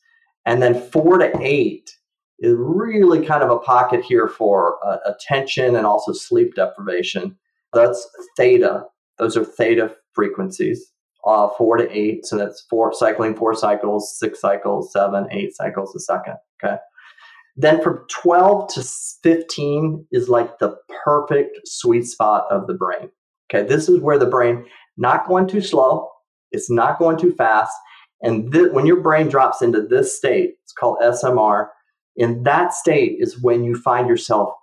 And 0.46 0.62
then 0.62 0.82
four 0.90 1.18
to 1.18 1.32
eight 1.42 1.96
is 2.40 2.56
really 2.58 3.24
kind 3.24 3.44
of 3.44 3.52
a 3.52 3.60
pocket 3.60 4.04
here 4.04 4.28
for 4.28 4.80
uh, 4.86 4.98
attention 5.06 5.76
and 5.76 5.86
also 5.86 6.14
sleep 6.14 6.56
deprivation. 6.56 7.38
That's 7.74 8.08
theta. 8.38 8.86
Those 9.20 9.38
are 9.38 9.46
theta 9.46 9.96
frequencies 10.14 10.91
uh, 11.26 11.50
four 11.58 11.78
to 11.78 11.90
eight. 11.92 12.26
So 12.26 12.38
that's 12.38 12.66
four 12.70 12.94
cycling 12.94 13.36
four 13.36 13.56
cycles, 13.56 14.18
six 14.18 14.40
cycles, 14.40 14.92
seven, 14.92 15.28
eight 15.32 15.56
cycles 15.56 15.96
a 15.96 16.00
second. 16.00 16.36
Okay. 16.64 16.78
Then 17.58 17.82
from 17.82 18.06
12 18.10 18.74
to 18.76 18.84
15 19.24 20.08
is 20.12 20.30
like 20.30 20.60
the 20.60 20.76
perfect 21.04 21.60
sweet 21.66 22.06
spot 22.06 22.46
of 22.50 22.68
the 22.68 22.74
brain. 22.74 23.10
Okay. 23.54 23.68
This 23.68 23.90
is 23.90 24.00
where 24.00 24.18
the 24.18 24.26
brain 24.26 24.66
not 24.98 25.28
going 25.28 25.48
too 25.48 25.62
slow. 25.62 26.10
It's 26.52 26.70
not 26.70 27.00
going 27.00 27.18
too 27.18 27.34
fast. 27.34 27.74
And 28.22 28.52
th- 28.52 28.72
when 28.72 28.86
your 28.86 29.02
brain 29.02 29.28
drops 29.28 29.62
into 29.62 29.82
this 29.82 30.16
state, 30.16 30.56
it's 30.64 30.74
called 30.74 31.00
SMR. 31.02 31.68
In 32.16 32.44
that 32.44 32.74
state 32.74 33.18
is 33.20 33.42
when 33.42 33.64
you 33.64 33.76
find 33.76 34.08
yourself 34.08 34.54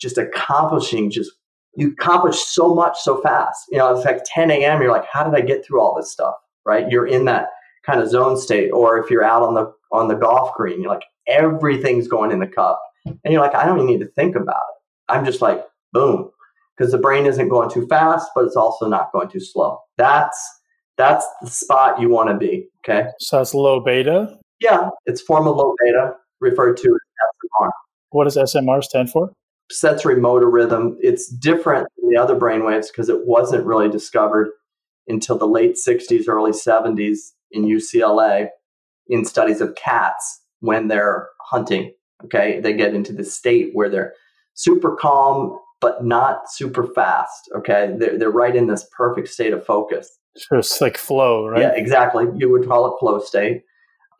just 0.00 0.18
accomplishing 0.18 1.10
just 1.10 1.30
you 1.76 1.92
accomplish 1.92 2.36
so 2.36 2.74
much 2.74 2.98
so 2.98 3.20
fast. 3.20 3.66
You 3.70 3.78
know, 3.78 3.94
it's 3.94 4.04
like 4.04 4.22
10 4.26 4.50
a.m. 4.50 4.80
You're 4.80 4.92
like, 4.92 5.06
how 5.10 5.24
did 5.24 5.34
I 5.34 5.44
get 5.44 5.64
through 5.64 5.80
all 5.80 5.94
this 5.94 6.12
stuff? 6.12 6.34
Right? 6.64 6.88
You're 6.90 7.06
in 7.06 7.24
that 7.26 7.48
kind 7.84 8.00
of 8.00 8.08
zone 8.08 8.36
state. 8.36 8.70
Or 8.70 8.98
if 8.98 9.10
you're 9.10 9.24
out 9.24 9.42
on 9.42 9.54
the 9.54 9.72
on 9.92 10.08
the 10.08 10.14
golf 10.14 10.54
green, 10.54 10.80
you're 10.80 10.90
like, 10.90 11.04
everything's 11.26 12.08
going 12.08 12.32
in 12.32 12.40
the 12.40 12.46
cup, 12.46 12.80
and 13.06 13.18
you're 13.32 13.40
like, 13.40 13.54
I 13.54 13.64
don't 13.64 13.78
even 13.78 13.86
need 13.86 14.00
to 14.00 14.10
think 14.12 14.36
about 14.36 14.56
it. 14.56 15.12
I'm 15.12 15.24
just 15.24 15.40
like, 15.40 15.64
boom, 15.92 16.30
because 16.76 16.92
the 16.92 16.98
brain 16.98 17.26
isn't 17.26 17.48
going 17.48 17.70
too 17.70 17.86
fast, 17.86 18.30
but 18.34 18.44
it's 18.44 18.56
also 18.56 18.88
not 18.88 19.12
going 19.12 19.28
too 19.28 19.40
slow. 19.40 19.80
That's 19.96 20.38
that's 20.96 21.26
the 21.42 21.50
spot 21.50 22.00
you 22.00 22.08
want 22.08 22.30
to 22.30 22.36
be. 22.36 22.68
Okay. 22.84 23.08
So 23.18 23.38
that's 23.38 23.54
low 23.54 23.80
beta. 23.80 24.38
Yeah, 24.60 24.88
it's 25.06 25.20
form 25.20 25.46
of 25.46 25.56
low 25.56 25.74
beta, 25.84 26.14
referred 26.40 26.76
to 26.78 26.82
as 26.82 27.62
SMR. 27.62 27.70
What 28.10 28.24
does 28.24 28.36
SMR 28.36 28.82
stand 28.82 29.10
for? 29.10 29.32
Sensory 29.70 30.20
motor 30.20 30.50
rhythm. 30.50 30.96
It's 31.00 31.28
different 31.28 31.88
than 31.96 32.10
the 32.10 32.20
other 32.20 32.36
brainwaves 32.36 32.88
because 32.88 33.08
it 33.08 33.26
wasn't 33.26 33.66
really 33.66 33.88
discovered 33.88 34.50
until 35.08 35.38
the 35.38 35.46
late 35.46 35.76
60s, 35.76 36.28
early 36.28 36.52
70s 36.52 37.18
in 37.50 37.64
UCLA 37.64 38.48
in 39.08 39.24
studies 39.24 39.60
of 39.60 39.74
cats 39.74 40.42
when 40.60 40.88
they're 40.88 41.28
hunting. 41.40 41.92
Okay, 42.24 42.60
they 42.60 42.72
get 42.72 42.94
into 42.94 43.12
the 43.12 43.24
state 43.24 43.70
where 43.74 43.90
they're 43.90 44.14
super 44.54 44.96
calm 44.96 45.58
but 45.84 46.02
not 46.02 46.50
super 46.50 46.86
fast. 46.94 47.50
Okay, 47.54 47.94
they're, 47.98 48.18
they're 48.18 48.30
right 48.30 48.56
in 48.56 48.68
this 48.68 48.88
perfect 48.96 49.28
state 49.28 49.52
of 49.52 49.66
focus. 49.66 50.18
So 50.34 50.56
it's 50.56 50.80
like 50.80 50.96
flow, 50.96 51.46
right? 51.46 51.60
Yeah, 51.60 51.72
exactly. 51.74 52.24
You 52.36 52.50
would 52.50 52.66
call 52.66 52.86
it 52.86 52.98
flow 52.98 53.20
state. 53.20 53.64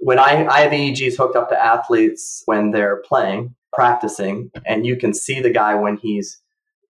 When 0.00 0.18
I, 0.18 0.46
I 0.46 0.60
have 0.60 0.72
EEGs 0.72 1.16
hooked 1.16 1.36
up 1.36 1.48
to 1.48 1.64
athletes 1.64 2.42
when 2.46 2.70
they're 2.70 3.02
playing, 3.08 3.54
practicing, 3.72 4.50
and 4.66 4.86
you 4.86 4.96
can 4.96 5.14
see 5.14 5.40
the 5.40 5.50
guy 5.50 5.74
when 5.74 5.96
he's 5.96 6.40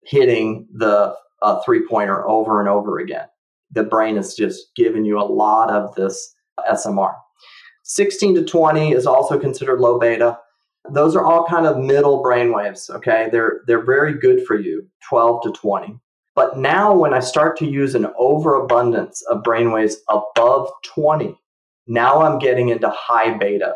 hitting 0.04 0.66
the 0.72 1.14
uh, 1.42 1.60
three 1.64 1.86
pointer 1.86 2.26
over 2.28 2.60
and 2.60 2.68
over 2.68 2.98
again. 2.98 3.26
The 3.72 3.84
brain 3.84 4.16
is 4.16 4.34
just 4.34 4.74
giving 4.74 5.04
you 5.04 5.18
a 5.18 5.22
lot 5.22 5.70
of 5.70 5.94
this 5.94 6.34
SMR. 6.70 7.14
16 7.84 8.36
to 8.36 8.44
20 8.44 8.92
is 8.92 9.06
also 9.06 9.38
considered 9.38 9.80
low 9.80 9.98
beta. 9.98 10.38
Those 10.90 11.14
are 11.16 11.24
all 11.24 11.46
kind 11.46 11.66
of 11.66 11.78
middle 11.78 12.22
brain 12.22 12.52
waves, 12.52 12.88
okay? 12.90 13.28
They're 13.30 13.62
they're 13.66 13.84
very 13.84 14.14
good 14.18 14.46
for 14.46 14.58
you, 14.58 14.86
12 15.08 15.42
to 15.44 15.52
20. 15.52 15.98
But 16.34 16.56
now 16.56 16.94
when 16.94 17.12
I 17.12 17.20
start 17.20 17.56
to 17.58 17.66
use 17.66 17.94
an 17.94 18.06
overabundance 18.16 19.22
of 19.22 19.42
brain 19.42 19.72
waves 19.72 19.96
above 20.08 20.70
20, 20.84 21.36
now 21.86 22.22
I'm 22.22 22.38
getting 22.38 22.68
into 22.68 22.88
high 22.90 23.36
beta. 23.36 23.74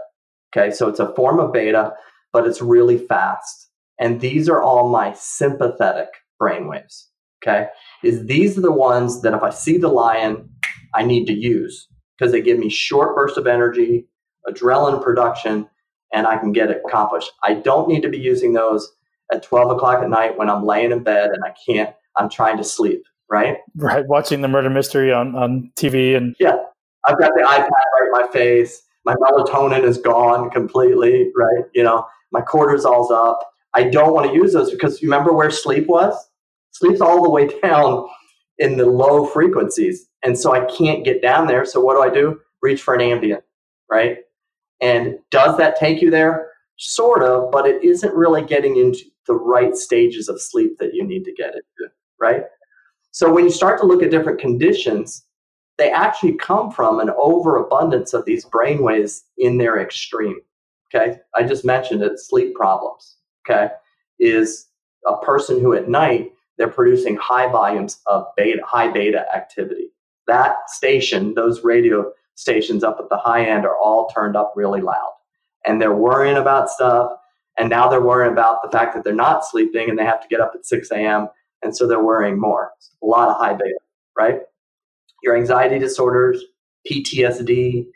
Okay, 0.56 0.70
so 0.70 0.88
it's 0.88 1.00
a 1.00 1.14
form 1.14 1.40
of 1.40 1.52
beta, 1.52 1.92
but 2.32 2.46
it's 2.46 2.62
really 2.62 2.98
fast. 2.98 3.68
And 3.98 4.20
these 4.20 4.48
are 4.48 4.62
all 4.62 4.88
my 4.88 5.12
sympathetic 5.14 6.08
brain 6.38 6.68
waves. 6.68 7.08
Okay, 7.42 7.68
is 8.02 8.26
these 8.26 8.56
are 8.56 8.62
the 8.62 8.72
ones 8.72 9.22
that 9.22 9.34
if 9.34 9.42
I 9.42 9.50
see 9.50 9.76
the 9.78 9.88
lion, 9.88 10.48
I 10.94 11.04
need 11.04 11.26
to 11.26 11.34
use 11.34 11.88
because 12.16 12.32
they 12.32 12.40
give 12.40 12.58
me 12.58 12.70
short 12.70 13.14
bursts 13.14 13.36
of 13.36 13.46
energy, 13.46 14.06
adrenaline 14.48 15.02
production, 15.02 15.68
and 16.12 16.26
I 16.26 16.38
can 16.38 16.52
get 16.52 16.70
it 16.70 16.80
accomplished. 16.86 17.30
I 17.42 17.54
don't 17.54 17.88
need 17.88 18.02
to 18.02 18.08
be 18.08 18.18
using 18.18 18.52
those 18.52 18.90
at 19.32 19.42
12 19.42 19.72
o'clock 19.72 20.02
at 20.02 20.08
night 20.08 20.38
when 20.38 20.48
I'm 20.48 20.64
laying 20.64 20.92
in 20.92 21.02
bed 21.02 21.30
and 21.30 21.42
I 21.44 21.54
can't, 21.66 21.94
I'm 22.16 22.30
trying 22.30 22.56
to 22.58 22.64
sleep, 22.64 23.02
right? 23.30 23.56
Right. 23.76 24.06
Watching 24.06 24.40
the 24.40 24.48
murder 24.48 24.70
mystery 24.70 25.12
on, 25.12 25.34
on 25.34 25.72
TV 25.76 26.16
and. 26.16 26.36
Yeah. 26.38 26.56
I've 27.06 27.18
got 27.18 27.32
the 27.34 27.42
iPad 27.42 27.68
right 27.68 28.06
in 28.06 28.12
my 28.12 28.26
face. 28.32 28.82
My 29.04 29.14
melatonin 29.16 29.84
is 29.84 29.98
gone 29.98 30.50
completely, 30.50 31.30
right? 31.36 31.64
You 31.74 31.82
know, 31.82 32.06
my 32.32 32.40
cortisol's 32.40 33.10
up. 33.10 33.38
I 33.74 33.84
don't 33.84 34.14
want 34.14 34.28
to 34.28 34.34
use 34.34 34.52
those 34.52 34.70
because 34.70 35.02
remember 35.02 35.32
where 35.32 35.50
sleep 35.50 35.86
was? 35.86 36.14
Sleep's 36.70 37.00
all 37.00 37.22
the 37.22 37.30
way 37.30 37.48
down 37.62 38.08
in 38.58 38.76
the 38.76 38.86
low 38.86 39.26
frequencies. 39.26 40.08
And 40.24 40.38
so 40.38 40.54
I 40.54 40.64
can't 40.66 41.04
get 41.04 41.20
down 41.20 41.46
there. 41.46 41.64
So 41.64 41.80
what 41.80 41.94
do 41.94 42.02
I 42.02 42.12
do? 42.12 42.40
Reach 42.62 42.80
for 42.82 42.94
an 42.94 43.00
Ambien, 43.00 43.42
right? 43.90 44.18
And 44.80 45.18
does 45.30 45.56
that 45.58 45.76
take 45.76 46.00
you 46.00 46.10
there? 46.10 46.48
Sort 46.76 47.22
of, 47.22 47.50
but 47.50 47.66
it 47.66 47.84
isn't 47.84 48.14
really 48.14 48.42
getting 48.42 48.76
into 48.76 49.04
the 49.26 49.34
right 49.34 49.76
stages 49.76 50.28
of 50.28 50.40
sleep 50.40 50.78
that 50.78 50.94
you 50.94 51.04
need 51.04 51.24
to 51.24 51.32
get 51.32 51.54
into, 51.54 51.92
right? 52.18 52.42
So 53.10 53.32
when 53.32 53.44
you 53.44 53.50
start 53.50 53.80
to 53.80 53.86
look 53.86 54.02
at 54.02 54.10
different 54.10 54.40
conditions, 54.40 55.24
they 55.78 55.90
actually 55.90 56.34
come 56.34 56.70
from 56.70 57.00
an 57.00 57.10
overabundance 57.16 58.12
of 58.14 58.24
these 58.24 58.44
brainwaves 58.44 59.22
in 59.38 59.58
their 59.58 59.80
extreme. 59.80 60.38
Okay. 60.94 61.18
I 61.34 61.42
just 61.42 61.64
mentioned 61.64 62.02
it 62.02 62.20
sleep 62.20 62.54
problems. 62.54 63.16
Okay. 63.48 63.70
Is 64.18 64.66
a 65.06 65.18
person 65.18 65.60
who 65.60 65.74
at 65.74 65.88
night 65.88 66.32
they're 66.56 66.68
producing 66.68 67.16
high 67.16 67.50
volumes 67.50 68.00
of 68.06 68.26
beta, 68.36 68.62
high 68.64 68.90
beta 68.90 69.26
activity. 69.34 69.90
That 70.26 70.70
station, 70.70 71.34
those 71.34 71.64
radio 71.64 72.12
stations 72.36 72.84
up 72.84 72.98
at 73.00 73.08
the 73.08 73.16
high 73.16 73.44
end 73.44 73.64
are 73.64 73.76
all 73.76 74.08
turned 74.08 74.36
up 74.36 74.52
really 74.56 74.80
loud. 74.80 75.12
And 75.66 75.80
they're 75.80 75.94
worrying 75.94 76.36
about 76.36 76.70
stuff. 76.70 77.12
And 77.58 77.70
now 77.70 77.88
they're 77.88 78.00
worrying 78.00 78.32
about 78.32 78.62
the 78.62 78.70
fact 78.70 78.94
that 78.94 79.04
they're 79.04 79.14
not 79.14 79.44
sleeping 79.44 79.88
and 79.88 79.98
they 79.98 80.04
have 80.04 80.20
to 80.20 80.28
get 80.28 80.40
up 80.40 80.52
at 80.54 80.66
6 80.66 80.90
a.m. 80.90 81.28
And 81.62 81.76
so 81.76 81.86
they're 81.86 82.02
worrying 82.02 82.38
more. 82.40 82.72
A 83.02 83.06
lot 83.06 83.28
of 83.28 83.36
high 83.36 83.54
beta, 83.54 83.78
right? 84.16 84.40
Your 85.24 85.36
anxiety 85.36 85.78
disorders, 85.78 86.44
PTSD, 86.88 87.86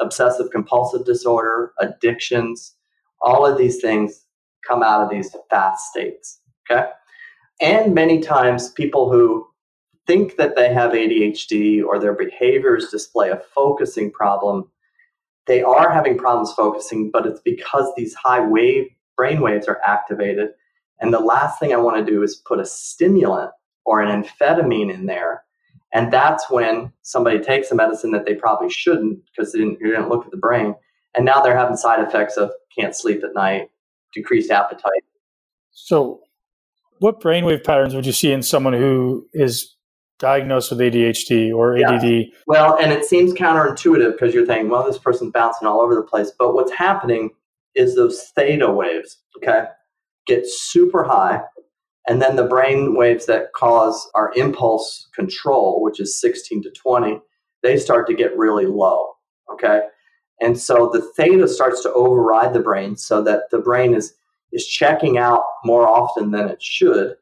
obsessive 0.00 0.50
compulsive 0.50 1.04
disorder, 1.06 1.72
addictions, 1.80 2.76
all 3.22 3.46
of 3.46 3.56
these 3.56 3.80
things 3.80 4.26
come 4.66 4.82
out 4.82 5.02
of 5.02 5.10
these 5.10 5.34
fast 5.50 5.86
states. 5.86 6.40
Okay. 6.70 6.86
And 7.60 7.94
many 7.94 8.20
times 8.20 8.70
people 8.70 9.10
who 9.10 9.46
think 10.06 10.36
that 10.36 10.56
they 10.56 10.72
have 10.72 10.92
ADHD 10.92 11.82
or 11.82 11.98
their 11.98 12.12
behaviors 12.12 12.90
display 12.90 13.30
a 13.30 13.42
focusing 13.54 14.10
problem, 14.10 14.70
they 15.46 15.62
are 15.62 15.90
having 15.90 16.18
problems 16.18 16.52
focusing, 16.52 17.10
but 17.10 17.26
it's 17.26 17.40
because 17.40 17.90
these 17.96 18.14
high 18.14 18.46
wave 18.46 18.88
brain 19.16 19.40
waves 19.40 19.68
are 19.68 19.80
activated. 19.86 20.50
And 21.00 21.12
the 21.12 21.20
last 21.20 21.58
thing 21.58 21.72
I 21.72 21.78
want 21.78 22.04
to 22.04 22.12
do 22.12 22.22
is 22.22 22.36
put 22.36 22.60
a 22.60 22.66
stimulant 22.66 23.50
or 23.86 24.02
an 24.02 24.22
amphetamine 24.22 24.92
in 24.92 25.06
there 25.06 25.44
and 25.94 26.12
that's 26.12 26.50
when 26.50 26.92
somebody 27.02 27.38
takes 27.38 27.70
a 27.70 27.74
medicine 27.76 28.10
that 28.10 28.26
they 28.26 28.34
probably 28.34 28.68
shouldn't 28.68 29.20
because 29.26 29.52
they 29.52 29.60
didn't, 29.60 29.78
didn't 29.78 30.08
look 30.08 30.24
at 30.24 30.32
the 30.32 30.36
brain. 30.36 30.74
And 31.16 31.24
now 31.24 31.40
they're 31.40 31.56
having 31.56 31.76
side 31.76 32.00
effects 32.00 32.36
of 32.36 32.50
can't 32.76 32.96
sleep 32.96 33.22
at 33.22 33.32
night, 33.32 33.70
decreased 34.12 34.50
appetite. 34.50 35.04
So, 35.70 36.20
what 36.98 37.20
brainwave 37.20 37.62
patterns 37.62 37.94
would 37.94 38.06
you 38.06 38.12
see 38.12 38.32
in 38.32 38.42
someone 38.42 38.72
who 38.72 39.26
is 39.32 39.76
diagnosed 40.18 40.70
with 40.70 40.80
ADHD 40.80 41.54
or 41.54 41.76
ADD? 41.76 42.04
Yeah. 42.04 42.22
Well, 42.48 42.76
and 42.76 42.92
it 42.92 43.04
seems 43.04 43.32
counterintuitive 43.32 44.12
because 44.12 44.34
you're 44.34 44.46
thinking, 44.46 44.70
well, 44.70 44.84
this 44.84 44.98
person's 44.98 45.30
bouncing 45.30 45.68
all 45.68 45.80
over 45.80 45.94
the 45.94 46.02
place. 46.02 46.32
But 46.36 46.54
what's 46.54 46.72
happening 46.72 47.30
is 47.76 47.94
those 47.94 48.20
theta 48.34 48.70
waves, 48.70 49.18
okay, 49.36 49.66
get 50.26 50.44
super 50.46 51.04
high 51.04 51.42
and 52.08 52.20
then 52.20 52.36
the 52.36 52.44
brain 52.44 52.94
waves 52.96 53.26
that 53.26 53.52
cause 53.54 54.10
our 54.14 54.32
impulse 54.36 55.08
control, 55.14 55.82
which 55.82 56.00
is 56.00 56.20
16 56.20 56.62
to 56.62 56.70
20, 56.70 57.20
they 57.62 57.76
start 57.76 58.06
to 58.08 58.14
get 58.14 58.36
really 58.36 58.66
low. 58.66 59.12
Okay. 59.52 59.82
And 60.40 60.58
so 60.58 60.90
the 60.92 61.00
theta 61.16 61.48
starts 61.48 61.82
to 61.82 61.92
override 61.92 62.52
the 62.52 62.60
brain 62.60 62.96
so 62.96 63.22
that 63.22 63.50
the 63.50 63.58
brain 63.58 63.94
is, 63.94 64.14
is 64.52 64.66
checking 64.66 65.16
out 65.16 65.42
more 65.64 65.88
often 65.88 66.30
than 66.30 66.48
it 66.48 66.62
should. 66.62 67.14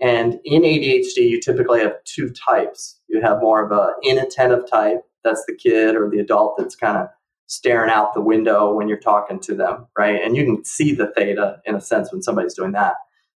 And 0.00 0.40
in 0.44 0.62
ADHD, 0.62 1.28
you 1.28 1.40
typically 1.40 1.80
have 1.80 2.02
two 2.04 2.30
types. 2.30 3.00
You 3.08 3.20
have 3.22 3.40
more 3.40 3.64
of 3.64 3.72
a 3.72 3.92
inattentive 4.02 4.68
type, 4.68 5.02
that's 5.26 5.44
the 5.46 5.54
kid 5.54 5.96
or 5.96 6.08
the 6.08 6.20
adult 6.20 6.56
that's 6.56 6.76
kind 6.76 6.96
of 6.96 7.08
staring 7.46 7.90
out 7.90 8.14
the 8.14 8.20
window 8.20 8.72
when 8.72 8.88
you're 8.88 8.98
talking 8.98 9.38
to 9.40 9.54
them, 9.54 9.86
right? 9.98 10.20
And 10.22 10.36
you 10.36 10.44
can 10.44 10.64
see 10.64 10.92
the 10.92 11.12
theta 11.16 11.58
in 11.64 11.74
a 11.74 11.80
sense 11.80 12.12
when 12.12 12.22
somebody's 12.22 12.54
doing 12.54 12.72
that. 12.72 12.94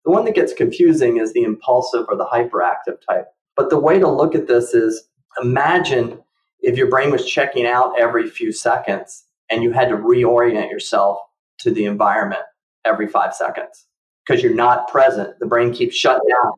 The 0.08 0.12
one 0.12 0.24
that 0.24 0.34
gets 0.34 0.54
confusing 0.54 1.18
is 1.18 1.34
the 1.34 1.42
impulsive 1.42 2.06
or 2.08 2.16
the 2.16 2.24
hyperactive 2.24 2.96
type. 3.06 3.26
But 3.56 3.68
the 3.68 3.78
way 3.78 3.98
to 3.98 4.08
look 4.08 4.34
at 4.34 4.46
this 4.46 4.72
is 4.72 5.06
imagine 5.42 6.18
if 6.62 6.78
your 6.78 6.88
brain 6.88 7.10
was 7.10 7.26
checking 7.26 7.66
out 7.66 7.92
every 8.00 8.26
few 8.26 8.50
seconds 8.50 9.26
and 9.50 9.62
you 9.62 9.70
had 9.70 9.90
to 9.90 9.96
reorient 9.96 10.70
yourself 10.70 11.18
to 11.58 11.70
the 11.70 11.84
environment 11.84 12.40
every 12.86 13.06
five 13.06 13.34
seconds 13.34 13.86
because 14.26 14.42
you're 14.42 14.54
not 14.54 14.88
present. 14.88 15.38
The 15.40 15.46
brain 15.46 15.74
keeps 15.74 15.94
shutting 15.94 16.26
down. 16.26 16.52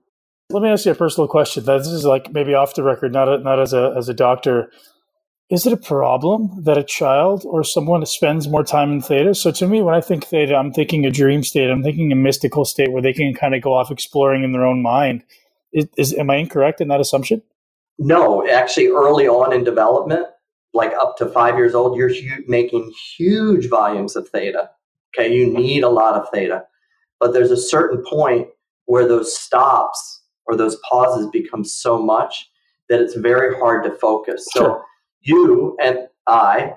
Let 0.51 0.63
me 0.63 0.69
ask 0.69 0.87
you 0.87 0.93
a 0.93 0.95
personal 0.95 1.27
question. 1.27 1.65
This 1.65 1.89
is 1.89 2.05
like 2.05 2.33
maybe 2.33 2.55
off 2.55 2.77
the 2.77 2.85
record, 2.85 3.13
not 3.13 3.29
a, 3.29 3.39
not 3.39 3.59
as 3.59 3.73
a 3.73 3.93
as 3.97 4.09
a 4.09 4.15
doctor 4.15 4.71
is 5.51 5.67
it 5.67 5.73
a 5.73 5.77
problem 5.77 6.63
that 6.63 6.79
a 6.79 6.85
child 6.85 7.43
or 7.45 7.65
someone 7.65 8.07
spends 8.07 8.47
more 8.47 8.63
time 8.63 8.93
in 8.93 9.01
theta? 9.01 9.35
So 9.35 9.51
to 9.51 9.67
me, 9.67 9.83
when 9.83 9.97
I 9.97 10.01
think 10.01 10.25
theta, 10.25 10.55
I'm 10.55 10.73
thinking 10.73 11.05
a 11.05 11.11
dream 11.11 11.43
state. 11.43 11.69
I'm 11.69 11.83
thinking 11.83 12.13
a 12.13 12.17
mystical 12.17 12.65
state 12.65 12.93
where 12.93 13.03
they 13.03 13.13
can 13.13 13.35
kind 13.35 13.57
of 13.57 13.61
go 13.61 13.75
off 13.75 13.91
exploring 13.91 14.45
in 14.45 14.53
their 14.53 14.65
own 14.65 14.81
mind. 14.81 15.25
Is, 15.73 15.89
is 15.97 16.15
am 16.15 16.31
I 16.31 16.37
incorrect 16.37 16.81
in 16.81 16.87
that 16.89 17.01
assumption? 17.01 17.43
No, 17.99 18.49
actually, 18.49 18.89
early 18.89 19.27
on 19.27 19.53
in 19.53 19.65
development, 19.65 20.27
like 20.73 20.93
up 21.01 21.17
to 21.19 21.27
five 21.27 21.57
years 21.57 21.75
old, 21.75 21.97
you're 21.97 22.15
hu- 22.15 22.45
making 22.47 22.93
huge 23.17 23.69
volumes 23.69 24.15
of 24.15 24.29
theta. 24.29 24.71
Okay, 25.19 25.35
you 25.35 25.53
need 25.53 25.83
a 25.83 25.89
lot 25.89 26.15
of 26.15 26.29
theta, 26.33 26.63
but 27.19 27.33
there's 27.33 27.51
a 27.51 27.57
certain 27.57 28.05
point 28.09 28.47
where 28.87 29.07
those 29.07 29.37
stops 29.37 30.23
or 30.47 30.57
those 30.57 30.77
pauses 30.89 31.27
become 31.33 31.65
so 31.65 32.01
much 32.01 32.49
that 32.89 33.01
it's 33.01 33.15
very 33.15 33.57
hard 33.59 33.83
to 33.83 33.91
focus. 33.91 34.47
So. 34.53 34.81
You 35.21 35.77
and 35.83 36.09
I, 36.27 36.75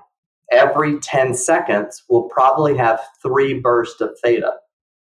every 0.52 1.00
10 1.00 1.34
seconds, 1.34 2.04
will 2.10 2.24
probably 2.30 2.78
have 2.78 3.00
three 3.22 3.60
bursts 3.60 4.02
of 4.02 4.12
theta. 4.24 4.54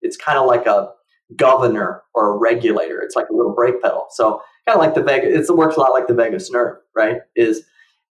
It's 0.03 0.17
kind 0.17 0.39
of 0.39 0.47
like 0.47 0.67
a 0.67 0.91
governor 1.35 2.03
or 2.15 2.35
a 2.35 2.39
regulator. 2.39 3.01
It's 3.01 3.17
like 3.17 3.29
a 3.29 3.35
little 3.35 3.55
brake 3.55 3.83
pedal. 3.83 4.07
So 4.11 4.43
kind 4.67 4.79
of 4.79 4.81
like 4.81 4.95
the 4.95 5.03
vagus, 5.03 5.49
it 5.49 5.57
works 5.57 5.77
a 5.77 5.81
lot 5.81 5.93
like 5.93 6.07
the 6.07 6.15
vagus 6.15 6.51
nerve, 6.51 6.77
right? 6.95 7.19
Is 7.35 7.65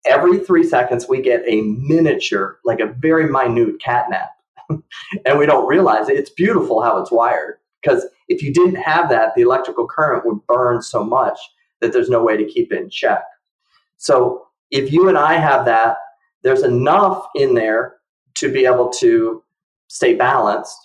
every 0.06 0.38
three 0.38 0.64
seconds 0.64 1.08
we 1.08 1.20
get 1.20 1.42
a 1.46 1.60
miniature, 1.62 2.58
like 2.64 2.80
a 2.80 2.94
very 2.98 3.30
minute 3.30 3.80
cat 3.80 4.06
nap. 4.10 4.30
and 5.26 5.38
we 5.38 5.46
don't 5.46 5.66
realize 5.66 6.08
it. 6.08 6.16
It's 6.16 6.30
beautiful 6.30 6.82
how 6.82 6.98
it's 6.98 7.12
wired. 7.12 7.56
Because 7.82 8.06
if 8.28 8.42
you 8.42 8.52
didn't 8.52 8.76
have 8.76 9.08
that, 9.10 9.34
the 9.34 9.42
electrical 9.42 9.86
current 9.86 10.24
would 10.24 10.46
burn 10.46 10.82
so 10.82 11.04
much 11.04 11.38
that 11.80 11.92
there's 11.92 12.08
no 12.08 12.22
way 12.22 12.36
to 12.36 12.44
keep 12.44 12.72
it 12.72 12.80
in 12.80 12.88
check. 12.88 13.24
So 13.96 14.46
if 14.72 14.90
you 14.90 15.08
and 15.08 15.16
I 15.16 15.34
have 15.34 15.66
that, 15.66 15.98
there's 16.42 16.62
enough 16.62 17.26
in 17.36 17.54
there 17.54 17.96
to 18.36 18.50
be 18.50 18.64
able 18.64 18.90
to 18.90 19.44
stay 19.88 20.14
balanced, 20.14 20.76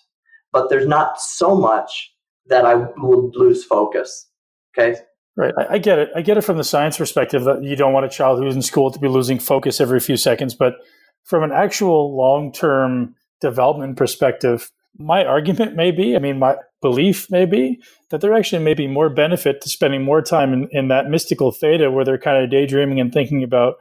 but 0.52 0.70
there's 0.70 0.86
not 0.86 1.20
so 1.20 1.56
much 1.56 2.14
that 2.48 2.66
I 2.66 2.76
will 2.76 3.32
lose 3.34 3.64
focus. 3.64 4.30
Okay. 4.78 5.00
Right. 5.36 5.54
I, 5.58 5.76
I, 5.76 5.78
get 5.78 6.00
it. 6.00 6.10
I 6.16 6.22
get 6.22 6.38
it 6.38 6.42
from 6.42 6.58
the 6.58 6.64
science 6.64 6.98
perspective 6.98 7.46
that 7.46 7.64
you 7.64 7.76
don't 7.76 7.94
want 7.94 8.06
a 8.06 8.10
child 8.10 8.40
who's 8.40 8.56
in 8.56 8.62
school 8.62 8.92
to 8.92 9.00
be 9.00 9.08
losing 9.08 9.40
focus 9.40 9.80
every 9.80 10.00
few 10.00 10.18
seconds. 10.18 10.54
But 10.54 10.76
from 11.24 11.44
an 11.44 11.52
actual 11.52 12.16
long 12.16 12.52
term 12.52 13.16
development 13.40 13.98
perspective, 13.98 14.72
my 14.98 15.26
argument 15.26 15.76
may 15.76 15.92
be, 15.92 16.16
I 16.16 16.20
mean, 16.20 16.40
my 16.40 16.56
belief 16.82 17.30
may 17.30 17.46
be 17.46 17.82
that 18.10 18.22
there 18.22 18.34
actually 18.34 18.64
may 18.64 18.74
be 18.74 18.88
more 18.88 19.10
benefit 19.10 19.62
to 19.62 19.70
spending 19.70 20.04
more 20.04 20.22
time 20.22 20.54
in, 20.54 20.68
in 20.72 20.88
that 20.88 21.10
mystical 21.10 21.52
theta 21.52 21.92
where 21.92 22.06
they're 22.06 22.18
kind 22.18 22.44
of 22.44 22.50
daydreaming 22.50 23.00
and 23.00 23.14
thinking 23.14 23.44
about, 23.44 23.76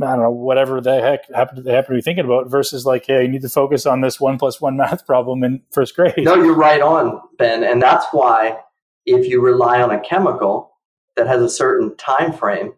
I 0.00 0.06
don't 0.06 0.22
know, 0.22 0.30
whatever 0.30 0.80
the 0.80 1.00
heck 1.00 1.30
happen, 1.34 1.62
they 1.64 1.72
happen 1.72 1.94
to 1.94 1.98
be 1.98 2.02
thinking 2.02 2.24
about 2.24 2.50
versus 2.50 2.86
like, 2.86 3.06
hey, 3.06 3.22
you 3.22 3.28
need 3.28 3.42
to 3.42 3.48
focus 3.48 3.86
on 3.86 4.00
this 4.00 4.20
one 4.20 4.38
plus 4.38 4.60
one 4.60 4.76
math 4.78 5.06
problem 5.06 5.42
in 5.44 5.62
first 5.72 5.96
grade. 5.96 6.14
No, 6.18 6.34
you're 6.34 6.54
right 6.54 6.80
on, 6.80 7.20
Ben. 7.38 7.64
And 7.64 7.82
that's 7.82 8.06
why 8.12 8.58
if 9.06 9.26
you 9.28 9.40
rely 9.40 9.82
on 9.82 9.90
a 9.90 10.00
chemical 10.00 10.70
that 11.16 11.26
has 11.26 11.42
a 11.42 11.50
certain 11.50 11.96
time 11.96 12.32
frame, 12.32 12.72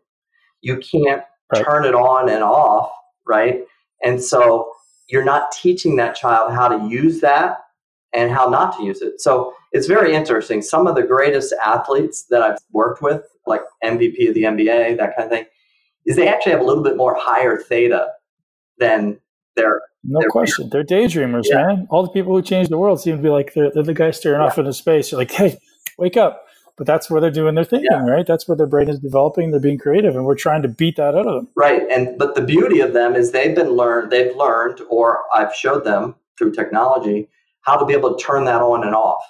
you 0.60 0.78
can't 0.78 1.22
right. 1.52 1.64
turn 1.64 1.84
it 1.84 1.94
on 1.94 2.28
and 2.28 2.42
off, 2.42 2.90
right? 3.26 3.60
And 4.02 4.22
so 4.22 4.70
you're 5.08 5.24
not 5.24 5.52
teaching 5.52 5.96
that 5.96 6.16
child 6.16 6.52
how 6.52 6.68
to 6.68 6.88
use 6.88 7.20
that 7.20 7.58
and 8.14 8.30
how 8.30 8.48
not 8.48 8.76
to 8.76 8.84
use 8.84 9.02
it. 9.02 9.20
So 9.20 9.52
it's 9.72 9.86
very 9.86 10.14
interesting. 10.14 10.62
Some 10.62 10.86
of 10.86 10.94
the 10.94 11.02
greatest 11.02 11.52
athletes 11.64 12.24
that 12.30 12.42
I've 12.42 12.58
worked 12.72 13.02
with, 13.02 13.22
like 13.46 13.62
MVP 13.82 14.28
of 14.28 14.34
the 14.34 14.44
NBA, 14.44 14.96
that 14.96 15.16
kind 15.16 15.24
of 15.24 15.30
thing, 15.30 15.46
is 16.06 16.16
they 16.16 16.28
actually 16.28 16.52
have 16.52 16.60
a 16.60 16.64
little 16.64 16.84
bit 16.84 16.96
more 16.96 17.16
higher 17.18 17.58
theta 17.58 18.08
than 18.78 19.18
their. 19.56 19.82
No 20.04 20.20
their 20.20 20.28
question. 20.28 20.68
They're 20.70 20.84
daydreamers, 20.84 21.44
yeah. 21.46 21.66
man. 21.66 21.86
All 21.90 22.02
the 22.02 22.10
people 22.10 22.34
who 22.34 22.42
change 22.42 22.68
the 22.68 22.78
world 22.78 23.00
seem 23.00 23.16
to 23.16 23.22
be 23.22 23.30
like 23.30 23.54
they're, 23.54 23.70
they're 23.72 23.82
the 23.82 23.94
guys 23.94 24.18
staring 24.18 24.40
yeah. 24.40 24.46
off 24.46 24.58
into 24.58 24.72
space. 24.72 25.10
You're 25.10 25.18
like, 25.18 25.30
hey, 25.30 25.58
wake 25.98 26.16
up. 26.16 26.42
But 26.76 26.88
that's 26.88 27.08
where 27.08 27.20
they're 27.20 27.30
doing 27.30 27.54
their 27.54 27.64
thinking, 27.64 27.88
yeah. 27.90 28.04
right? 28.04 28.26
That's 28.26 28.48
where 28.48 28.56
their 28.56 28.66
brain 28.66 28.88
is 28.88 28.98
developing. 28.98 29.52
They're 29.52 29.60
being 29.60 29.78
creative, 29.78 30.16
and 30.16 30.24
we're 30.24 30.34
trying 30.34 30.62
to 30.62 30.68
beat 30.68 30.96
that 30.96 31.14
out 31.14 31.26
of 31.26 31.34
them. 31.34 31.48
Right. 31.54 31.82
And 31.88 32.18
but 32.18 32.34
the 32.34 32.42
beauty 32.42 32.80
of 32.80 32.92
them 32.92 33.14
is 33.14 33.30
they've 33.30 33.54
been 33.54 33.70
learned. 33.70 34.10
They've 34.10 34.34
learned, 34.34 34.80
or 34.90 35.22
I've 35.32 35.54
showed 35.54 35.84
them 35.84 36.16
through 36.36 36.52
technology 36.52 37.28
how 37.64 37.76
to 37.76 37.84
be 37.84 37.94
able 37.94 38.14
to 38.14 38.24
turn 38.24 38.44
that 38.44 38.62
on 38.62 38.84
and 38.84 38.94
off. 38.94 39.22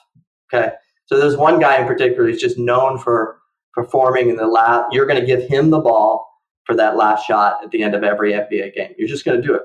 Okay. 0.53 0.73
So 1.07 1.19
there's 1.19 1.37
one 1.37 1.61
guy 1.61 1.81
in 1.81 1.87
particular 1.87 2.29
who's 2.29 2.41
just 2.41 2.59
known 2.59 2.99
for 2.99 3.39
performing 3.73 4.31
in 4.31 4.37
the 4.37 4.47
last, 4.47 4.93
you're 4.93 5.07
going 5.07 5.21
to 5.21 5.27
give 5.27 5.43
him 5.49 5.71
the 5.71 5.81
ball 5.81 6.29
for 6.65 6.75
that 6.77 6.97
last 6.97 7.27
shot 7.27 7.59
at 7.63 7.71
the 7.71 7.83
end 7.83 7.95
of 7.95 8.05
every 8.05 8.33
NBA 8.33 8.75
game. 8.75 8.95
You're 8.97 9.09
just 9.09 9.25
going 9.25 9.41
to 9.41 9.47
do 9.47 9.55
it. 9.55 9.63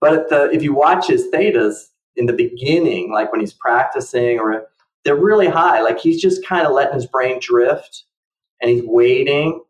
But 0.00 0.28
the, 0.28 0.50
if 0.50 0.62
you 0.62 0.74
watch 0.74 1.06
his 1.06 1.28
thetas 1.32 1.86
in 2.16 2.26
the 2.26 2.32
beginning, 2.32 3.12
like 3.12 3.32
when 3.32 3.40
he's 3.40 3.54
practicing, 3.54 4.38
or 4.38 4.66
they're 5.04 5.16
really 5.16 5.48
high, 5.48 5.80
like 5.80 5.98
he's 5.98 6.20
just 6.20 6.46
kind 6.46 6.66
of 6.66 6.72
letting 6.72 6.94
his 6.94 7.06
brain 7.06 7.38
drift 7.40 8.04
and 8.60 8.70
he's 8.70 8.82
waiting 8.84 9.62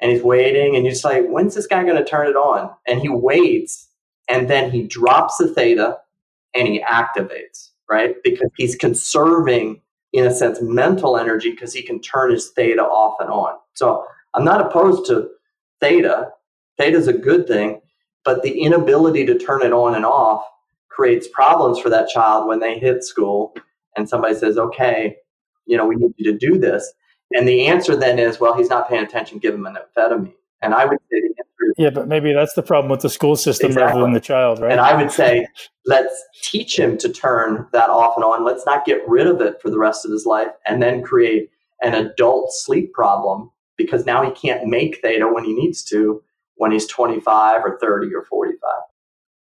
and 0.00 0.10
he's 0.10 0.22
waiting. 0.22 0.76
And 0.76 0.84
you're 0.84 0.92
just 0.92 1.04
like, 1.04 1.26
when's 1.26 1.54
this 1.54 1.66
guy 1.66 1.82
going 1.84 1.96
to 1.96 2.04
turn 2.04 2.26
it 2.26 2.36
on? 2.36 2.70
And 2.86 3.00
he 3.00 3.08
waits 3.08 3.88
and 4.28 4.48
then 4.48 4.70
he 4.70 4.82
drops 4.82 5.36
the 5.38 5.48
theta 5.48 5.98
and 6.54 6.68
he 6.68 6.80
activates, 6.80 7.70
right? 7.90 8.16
Because 8.22 8.50
he's 8.56 8.76
conserving, 8.76 9.80
in 10.12 10.26
a 10.26 10.34
sense, 10.34 10.60
mental 10.60 11.16
energy 11.16 11.50
because 11.50 11.72
he 11.72 11.82
can 11.82 12.00
turn 12.00 12.30
his 12.30 12.50
theta 12.50 12.82
off 12.82 13.16
and 13.20 13.30
on. 13.30 13.56
So 13.74 14.04
I'm 14.34 14.44
not 14.44 14.60
opposed 14.60 15.06
to 15.06 15.30
theta. 15.80 16.30
Theta 16.78 16.96
is 16.96 17.08
a 17.08 17.12
good 17.12 17.46
thing, 17.46 17.80
but 18.24 18.42
the 18.42 18.60
inability 18.60 19.26
to 19.26 19.38
turn 19.38 19.62
it 19.62 19.72
on 19.72 19.94
and 19.94 20.04
off 20.04 20.44
creates 20.88 21.28
problems 21.32 21.78
for 21.78 21.90
that 21.90 22.08
child 22.08 22.46
when 22.46 22.60
they 22.60 22.78
hit 22.78 23.04
school 23.04 23.54
and 23.96 24.08
somebody 24.08 24.34
says, 24.34 24.58
okay, 24.58 25.16
you 25.66 25.76
know, 25.76 25.86
we 25.86 25.96
need 25.96 26.12
you 26.16 26.32
to 26.32 26.38
do 26.38 26.58
this. 26.58 26.92
And 27.32 27.48
the 27.48 27.66
answer 27.66 27.96
then 27.96 28.18
is, 28.18 28.38
well, 28.38 28.56
he's 28.56 28.70
not 28.70 28.88
paying 28.88 29.04
attention, 29.04 29.38
give 29.38 29.54
him 29.54 29.66
an 29.66 29.76
amphetamine. 29.76 30.34
And 30.62 30.74
I 30.74 30.84
would 30.84 30.98
say 31.10 31.20
the 31.20 31.33
yeah, 31.76 31.90
but 31.90 32.08
maybe 32.08 32.32
that's 32.32 32.54
the 32.54 32.62
problem 32.62 32.90
with 32.90 33.00
the 33.00 33.10
school 33.10 33.36
system 33.36 33.68
exactly. 33.68 33.86
rather 33.86 34.02
than 34.02 34.12
the 34.12 34.20
child, 34.20 34.60
right? 34.60 34.70
And 34.70 34.80
I 34.80 34.94
would 35.00 35.10
say, 35.10 35.46
let's 35.86 36.14
teach 36.42 36.78
him 36.78 36.96
to 36.98 37.08
turn 37.08 37.66
that 37.72 37.90
off 37.90 38.14
and 38.16 38.24
on. 38.24 38.44
Let's 38.44 38.66
not 38.66 38.84
get 38.84 39.00
rid 39.08 39.26
of 39.26 39.40
it 39.40 39.60
for 39.60 39.70
the 39.70 39.78
rest 39.78 40.04
of 40.04 40.10
his 40.10 40.26
life 40.26 40.48
and 40.66 40.82
then 40.82 41.02
create 41.02 41.50
an 41.82 41.94
adult 41.94 42.52
sleep 42.52 42.92
problem 42.92 43.50
because 43.76 44.06
now 44.06 44.24
he 44.24 44.30
can't 44.30 44.66
make 44.66 45.00
theta 45.02 45.26
when 45.28 45.44
he 45.44 45.52
needs 45.52 45.82
to 45.84 46.22
when 46.56 46.70
he's 46.70 46.86
25 46.86 47.64
or 47.64 47.78
30 47.80 48.14
or 48.14 48.22
45. 48.22 48.58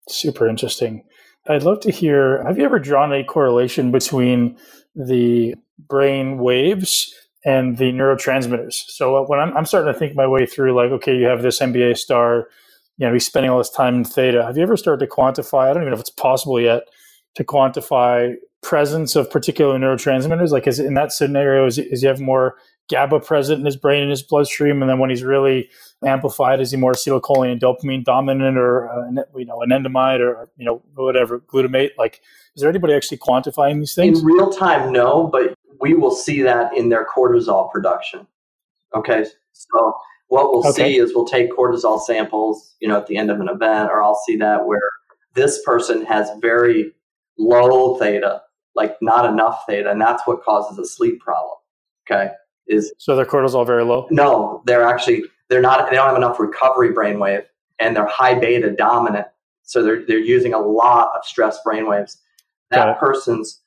Super 0.08 0.48
interesting. 0.48 1.04
I'd 1.48 1.64
love 1.64 1.80
to 1.82 1.92
hear 1.92 2.44
have 2.44 2.58
you 2.58 2.66
ever 2.66 2.80
drawn 2.80 3.12
a 3.12 3.24
correlation 3.24 3.92
between 3.92 4.58
the 4.96 5.56
brain 5.80 6.38
waves 6.38 7.14
and 7.46 7.78
the 7.78 7.92
neurotransmitters. 7.92 8.74
So 8.88 9.18
uh, 9.18 9.28
when 9.28 9.40
I'm, 9.40 9.56
I'm, 9.56 9.66
starting 9.66 9.92
to 9.94 9.98
think 9.98 10.16
my 10.16 10.28
way 10.28 10.46
through, 10.46 10.76
like, 10.76 10.92
okay, 10.92 11.16
you 11.16 11.26
have 11.26 11.42
this 11.42 11.60
NBA 11.60 11.98
star, 11.98 12.48
you 12.98 13.08
know, 13.08 13.14
he's 13.14 13.26
spending 13.26 13.50
all 13.50 13.58
this 13.58 13.70
time 13.70 13.96
in 13.96 14.04
theta. 14.04 14.46
Have 14.46 14.58
you 14.58 14.64
ever 14.64 14.76
started 14.76 15.06
to 15.06 15.12
quantify? 15.12 15.70
I 15.70 15.74
don't 15.74 15.84
even 15.84 15.90
know 15.90 15.96
if 15.96 16.02
it's 16.02 16.10
possible 16.10 16.60
yet 16.60 16.84
to 17.36 17.44
quantify 17.44 18.36
presence 18.62 19.16
of 19.16 19.32
particular 19.32 19.80
neurotransmitters. 19.80 20.50
Like, 20.50 20.68
is 20.68 20.80
in 20.80 20.96
that 20.96 21.14
scenario, 21.14 21.66
is, 21.66 21.78
is 21.78 22.02
he 22.02 22.08
have 22.08 22.20
more 22.20 22.58
GABA 22.90 23.22
present 23.22 23.60
in 23.60 23.66
his 23.66 23.78
brain 23.78 24.02
and 24.02 24.12
his 24.12 24.24
bloodstream, 24.24 24.82
and 24.82 24.90
then 24.90 25.00
when 25.00 25.10
he's 25.10 25.24
really 25.24 25.70
amplified, 26.06 26.60
is 26.60 26.72
he 26.72 26.78
more 26.78 26.94
acetylcholine 26.94 27.52
and 27.52 27.62
dopamine 27.62 28.04
dominant, 28.04 28.58
or 28.58 28.90
uh, 28.90 29.24
you 29.36 29.46
know, 29.46 29.60
anandamide, 29.60 30.20
or 30.20 30.50
you 30.58 30.66
know, 30.66 30.82
whatever 30.96 31.40
glutamate? 31.40 31.92
Like, 31.98 32.20
is 32.56 32.62
there 32.62 32.70
anybody 32.70 32.94
actually 32.94 33.20
quantifying 33.20 33.80
these 33.80 33.94
things 33.94 34.20
in 34.20 34.26
real 34.26 34.50
time? 34.50 34.92
No, 34.92 35.28
but 35.28 35.54
we 35.80 35.94
will 35.94 36.12
see 36.12 36.42
that 36.44 36.76
in 36.76 36.90
their 36.90 37.06
cortisol 37.06 37.72
production. 37.72 38.28
Okay, 38.96 39.26
so 39.54 39.94
what 40.28 40.52
we'll 40.52 40.68
okay. 40.68 40.72
see 40.72 40.98
is 41.00 41.14
we'll 41.14 41.26
take 41.26 41.52
cortisol 41.52 42.02
samples, 42.02 42.76
you 42.80 42.88
know, 42.88 42.98
at 42.98 43.08
the 43.08 43.18
end 43.18 43.32
of 43.32 43.40
an 43.40 43.50
event, 43.50 43.90
or 43.90 44.04
I'll 44.04 44.22
see 44.26 44.36
that 44.38 44.66
where 44.66 44.92
this 45.36 45.62
person 45.64 46.06
has 46.06 46.30
very 46.40 46.94
low 47.38 47.98
theta, 47.98 48.42
like 48.76 48.98
not 49.02 49.26
enough 49.26 49.64
theta, 49.68 49.90
and 49.90 50.02
that's 50.02 50.26
what 50.26 50.44
causes 50.44 50.78
a 50.78 50.86
sleep 50.86 51.20
problem. 51.20 51.56
Okay, 52.10 52.32
is 52.68 52.94
so 52.98 53.16
their 53.16 53.26
cortisol 53.26 53.66
very 53.66 53.84
low? 53.84 54.08
No, 54.10 54.64
they're 54.66 54.84
actually 54.84 55.24
they're 55.50 55.62
not. 55.62 55.90
They 55.90 55.96
don't 55.96 56.08
have 56.08 56.18
enough 56.18 56.40
recovery 56.40 56.94
brainwave, 56.94 57.46
and 57.80 57.96
they're 57.96 58.08
high 58.08 58.36
beta 58.36 58.72
dominant, 58.72 59.28
so 59.64 59.84
they're 59.84 60.06
they're 60.06 60.20
using 60.20 60.54
a 60.54 60.60
lot 60.60 61.12
of 61.16 61.26
stress 61.26 61.60
brainwaves. 61.66 62.18
That 62.72 63.00
person's 63.00 63.62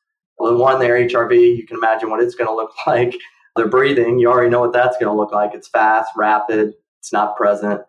one, 0.51 0.79
their 0.79 0.95
HRV, 0.95 1.57
you 1.57 1.67
can 1.67 1.77
imagine 1.77 2.11
what 2.11 2.23
it's 2.23 2.35
going 2.35 2.49
to 2.49 2.55
look 2.55 2.73
like. 2.87 3.15
They're 3.57 3.69
breathing, 3.69 4.19
you 4.19 4.31
already 4.31 4.51
know 4.51 4.61
what 4.61 4.73
that's 4.73 4.97
going 4.97 5.13
to 5.13 5.17
look 5.17 5.33
like. 5.33 5.55
It's 5.55 5.69
fast, 5.69 6.11
rapid, 6.17 6.73
it's 6.99 7.13
not 7.13 7.37
present. 7.37 7.83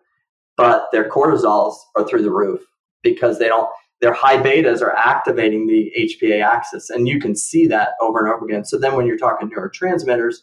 But 0.56 0.86
their 0.92 1.08
cortisols 1.08 1.74
are 1.96 2.06
through 2.06 2.22
the 2.22 2.30
roof 2.30 2.60
because 3.02 3.38
they 3.38 3.48
don't, 3.48 3.68
their 4.00 4.12
high 4.12 4.36
betas 4.36 4.82
are 4.82 4.94
activating 4.94 5.66
the 5.66 5.90
HPA 5.98 6.44
axis. 6.44 6.90
And 6.90 7.08
you 7.08 7.18
can 7.18 7.34
see 7.34 7.66
that 7.68 7.90
over 8.00 8.18
and 8.18 8.28
over 8.28 8.44
again. 8.44 8.64
So 8.64 8.78
then 8.78 8.94
when 8.94 9.06
you're 9.06 9.16
talking 9.16 9.50
neurotransmitters, 9.50 10.36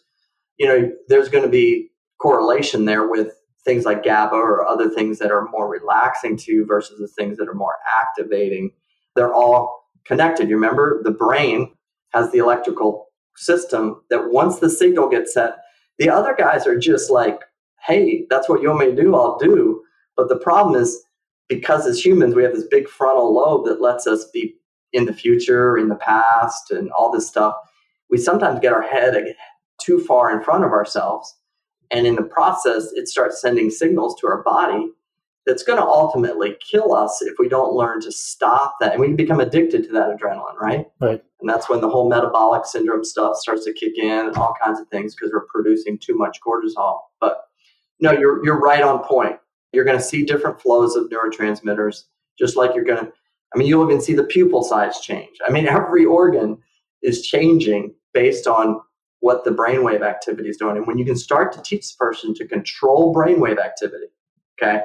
you 0.57 0.68
know, 0.68 0.91
there's 1.07 1.30
going 1.30 1.43
to 1.43 1.49
be 1.49 1.89
correlation 2.20 2.86
there 2.86 3.07
with 3.07 3.30
things 3.64 3.86
like 3.86 4.03
GABA 4.03 4.36
or 4.36 4.68
other 4.68 4.89
things 4.89 5.20
that 5.20 5.32
are 5.32 5.47
more 5.49 5.70
relaxing 5.70 6.36
to 6.38 6.66
versus 6.66 6.99
the 6.99 7.07
things 7.07 7.38
that 7.38 7.47
are 7.47 7.53
more 7.53 7.78
activating. 8.01 8.72
They're 9.16 9.34
all 9.34 9.82
connected. 10.05 10.49
You 10.49 10.55
remember 10.55 11.01
the 11.03 11.12
brain 11.12 11.72
has 12.14 12.32
the 12.32 12.39
electrical 12.39 13.07
system 13.36 14.01
that 14.09 14.32
once 14.32 14.59
the 14.59 14.70
signal 14.70 15.09
gets 15.09 15.34
set, 15.34 15.55
the 15.97 16.09
other 16.09 16.36
guys 16.38 16.68
are 16.68 16.78
just 16.78 17.09
like, 17.09 17.41
hey, 17.86 18.26
that's 18.30 18.47
what 18.47 18.62
you 18.62 18.70
want 18.70 18.80
me 18.82 18.95
to 18.95 19.01
do, 19.01 19.16
I'll 19.16 19.38
do. 19.38 19.84
But 20.16 20.30
the 20.30 20.38
problem 20.38 20.80
is 20.82 21.03
because 21.47 21.86
as 21.86 22.03
humans, 22.03 22.36
we 22.36 22.43
have 22.43 22.53
this 22.53 22.68
big 22.70 22.88
frontal 22.88 23.34
lobe 23.34 23.66
that 23.66 23.82
lets 23.82 24.07
us 24.07 24.26
be 24.32 24.55
in 24.93 25.05
the 25.05 25.14
future, 25.14 25.78
in 25.78 25.89
the 25.89 25.95
past, 25.95 26.72
and 26.72 26.91
all 26.91 27.12
this 27.12 27.28
stuff. 27.28 27.55
We 28.09 28.18
sometimes 28.18 28.59
get 28.59 28.74
our 28.74 28.82
head 28.82 29.36
too 29.82 29.99
far 29.99 30.36
in 30.36 30.43
front 30.43 30.64
of 30.64 30.72
ourselves. 30.72 31.36
And 31.91 32.07
in 32.07 32.16
the 32.16 32.24
process, 32.24 32.91
it 32.93 33.07
starts 33.07 33.41
sending 33.41 33.70
signals 33.70 34.20
to 34.20 34.28
our 34.28 34.43
body 34.43 34.91
that's 35.46 35.64
going 35.64 35.80
to 35.80 35.86
ultimately 35.86 36.56
kill 36.60 36.94
us 36.94 37.22
if 37.22 37.34
we 37.39 37.50
don't 37.50 37.74
learn 37.74 38.00
to 38.02 38.12
stop 38.12 38.76
that. 38.80 38.94
And 38.94 39.02
we 39.02 39.14
become 39.14 39.39
addicted 39.39 39.84
to 39.86 39.92
that 39.94 40.16
adrenaline, 40.16 40.56
right? 40.60 40.86
Right. 41.00 41.24
And 41.39 41.50
that's 41.50 41.70
when 41.70 41.82
the 41.82 41.89
whole 41.89 42.08
metabolic 42.08 42.66
syndrome 42.66 43.04
stuff 43.04 43.38
starts 43.38 43.66
to 43.66 43.74
kick 43.74 43.98
in 43.98 44.28
and 44.28 44.36
all 44.36 44.54
kinds 44.64 44.80
of 44.80 44.88
things 44.89 45.16
because 45.16 45.32
we're 45.34 45.48
producing 45.48 45.98
too 45.98 46.16
much 46.16 46.39
cortisol. 46.46 47.00
But 47.20 47.46
no, 48.00 48.12
you're, 48.12 48.44
you're 48.46 48.60
right 48.60 48.84
on 48.84 49.04
point. 49.04 49.38
You're 49.74 49.86
going 49.86 49.98
to 49.98 50.04
see 50.04 50.24
different 50.24 50.62
flows 50.62 50.96
of 50.96 51.10
neurotransmitters, 51.10 52.04
just 52.38 52.56
like 52.56 52.76
you're 52.76 52.84
going 52.84 53.06
to, 53.06 53.12
I 53.54 53.58
mean, 53.58 53.68
you'll 53.68 53.86
even 53.89 54.02
see 54.02 54.14
the 54.14 54.24
pupil 54.24 54.64
size 54.64 55.00
change. 55.00 55.38
I 55.46 55.52
mean, 55.52 55.68
every 55.68 56.06
organ 56.06 56.60
is 57.02 57.26
changing 57.26 57.96
based 58.14 58.46
on 58.46 58.80
what 59.22 59.44
the 59.44 59.52
brainwave 59.52 60.02
activity 60.02 60.50
is 60.50 60.58
doing. 60.58 60.78
And 60.78 60.86
when 60.86 60.98
you 60.98 61.06
can 61.06 61.16
start 61.16 61.52
to 61.54 61.62
teach 61.62 61.92
the 61.92 61.98
person 61.98 62.34
to 62.36 62.48
control 62.48 63.14
brainwave 63.14 63.60
activity, 63.60 64.08
okay, 64.62 64.82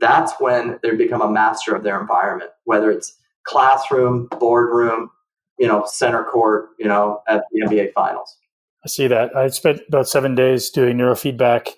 that's 0.00 0.32
when 0.38 0.78
they 0.82 0.94
become 0.94 1.22
a 1.22 1.30
master 1.30 1.74
of 1.74 1.82
their 1.82 2.00
environment, 2.00 2.50
whether 2.64 2.90
it's 2.90 3.16
classroom, 3.44 4.28
boardroom, 4.38 5.10
you 5.58 5.66
know, 5.66 5.84
center 5.86 6.24
court, 6.24 6.70
you 6.78 6.86
know, 6.86 7.22
at 7.28 7.42
the 7.52 7.66
NBA 7.66 7.92
finals. 7.92 8.36
I 8.84 8.88
see 8.88 9.06
that. 9.08 9.34
I 9.34 9.48
spent 9.48 9.80
about 9.88 10.08
seven 10.08 10.34
days 10.34 10.70
doing 10.70 10.96
neurofeedback 10.96 11.70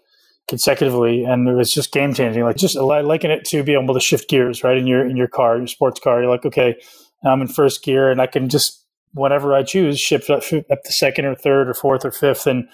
consecutively, 0.49 1.25
and 1.25 1.49
it 1.49 1.55
was 1.55 1.73
just 1.73 1.93
game 1.93 2.13
changing. 2.13 2.43
Like 2.43 2.57
just 2.57 2.75
liking 2.77 3.31
it 3.31 3.45
to 3.47 3.63
be 3.63 3.75
able 3.75 3.95
to 3.95 4.01
shift 4.01 4.29
gears 4.29 4.65
right 4.65 4.77
in 4.77 4.87
your 4.87 5.07
in 5.09 5.17
your 5.17 5.29
car, 5.29 5.57
your 5.57 5.67
sports 5.67 6.01
car. 6.01 6.21
You're 6.21 6.31
like, 6.31 6.45
okay, 6.45 6.77
I'm 7.25 7.41
in 7.41 7.49
first 7.49 7.83
gear, 7.83 8.11
and 8.11 8.21
I 8.21 8.27
can 8.27 8.49
just 8.49 8.85
whenever 9.13 9.55
I 9.55 9.63
choose 9.63 9.99
shift 9.99 10.29
up, 10.29 10.43
up 10.71 10.83
the 10.85 10.93
second 10.93 11.25
or 11.25 11.35
third 11.35 11.69
or 11.69 11.75
fourth 11.75 12.05
or 12.05 12.11
fifth, 12.11 12.47
and 12.47 12.69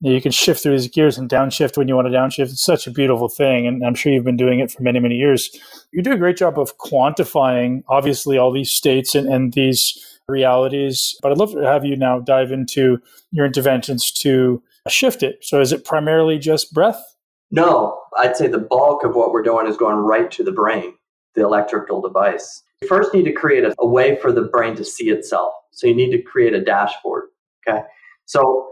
you, 0.00 0.10
know, 0.10 0.14
you 0.14 0.20
can 0.20 0.32
shift 0.32 0.62
through 0.62 0.72
these 0.72 0.88
gears 0.88 1.18
and 1.18 1.28
downshift 1.28 1.76
when 1.76 1.88
you 1.88 1.96
want 1.96 2.06
to 2.08 2.12
downshift. 2.12 2.50
It's 2.50 2.64
such 2.64 2.86
a 2.86 2.90
beautiful 2.90 3.28
thing, 3.28 3.66
and 3.66 3.84
I'm 3.84 3.94
sure 3.94 4.12
you've 4.12 4.24
been 4.24 4.36
doing 4.36 4.60
it 4.60 4.70
for 4.70 4.82
many 4.82 5.00
many 5.00 5.16
years. 5.16 5.50
You 5.92 6.02
do 6.02 6.12
a 6.12 6.18
great 6.18 6.36
job 6.36 6.58
of 6.58 6.76
quantifying, 6.78 7.82
obviously, 7.88 8.38
all 8.38 8.52
these 8.52 8.70
states 8.70 9.14
and, 9.14 9.28
and 9.28 9.52
these 9.52 9.98
realities. 10.28 11.16
But 11.22 11.32
I'd 11.32 11.38
love 11.38 11.52
to 11.52 11.60
have 11.60 11.84
you 11.84 11.96
now 11.96 12.18
dive 12.18 12.52
into 12.52 12.98
your 13.30 13.46
interventions 13.46 14.10
to 14.12 14.62
shift 14.88 15.22
it. 15.22 15.38
So 15.42 15.60
is 15.60 15.72
it 15.72 15.84
primarily 15.84 16.38
just 16.38 16.72
breath? 16.72 17.02
No, 17.50 18.00
I'd 18.18 18.36
say 18.36 18.48
the 18.48 18.58
bulk 18.58 19.04
of 19.04 19.14
what 19.14 19.32
we're 19.32 19.42
doing 19.42 19.66
is 19.66 19.76
going 19.76 19.96
right 19.96 20.30
to 20.32 20.42
the 20.42 20.52
brain, 20.52 20.94
the 21.34 21.42
electrical 21.42 22.00
device. 22.00 22.62
You 22.82 22.88
first 22.88 23.14
need 23.14 23.24
to 23.24 23.32
create 23.32 23.64
a, 23.64 23.74
a 23.78 23.86
way 23.86 24.16
for 24.20 24.32
the 24.32 24.42
brain 24.42 24.74
to 24.76 24.84
see 24.84 25.10
itself. 25.10 25.52
So 25.70 25.86
you 25.86 25.94
need 25.94 26.10
to 26.10 26.20
create 26.20 26.54
a 26.54 26.62
dashboard. 26.62 27.24
Okay. 27.66 27.82
So 28.26 28.68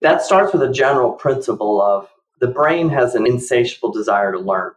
that 0.00 0.22
starts 0.22 0.52
with 0.52 0.62
a 0.62 0.72
general 0.72 1.12
principle 1.12 1.80
of 1.80 2.08
the 2.40 2.48
brain 2.48 2.88
has 2.90 3.14
an 3.14 3.26
insatiable 3.26 3.92
desire 3.92 4.32
to 4.32 4.38
learn. 4.38 4.72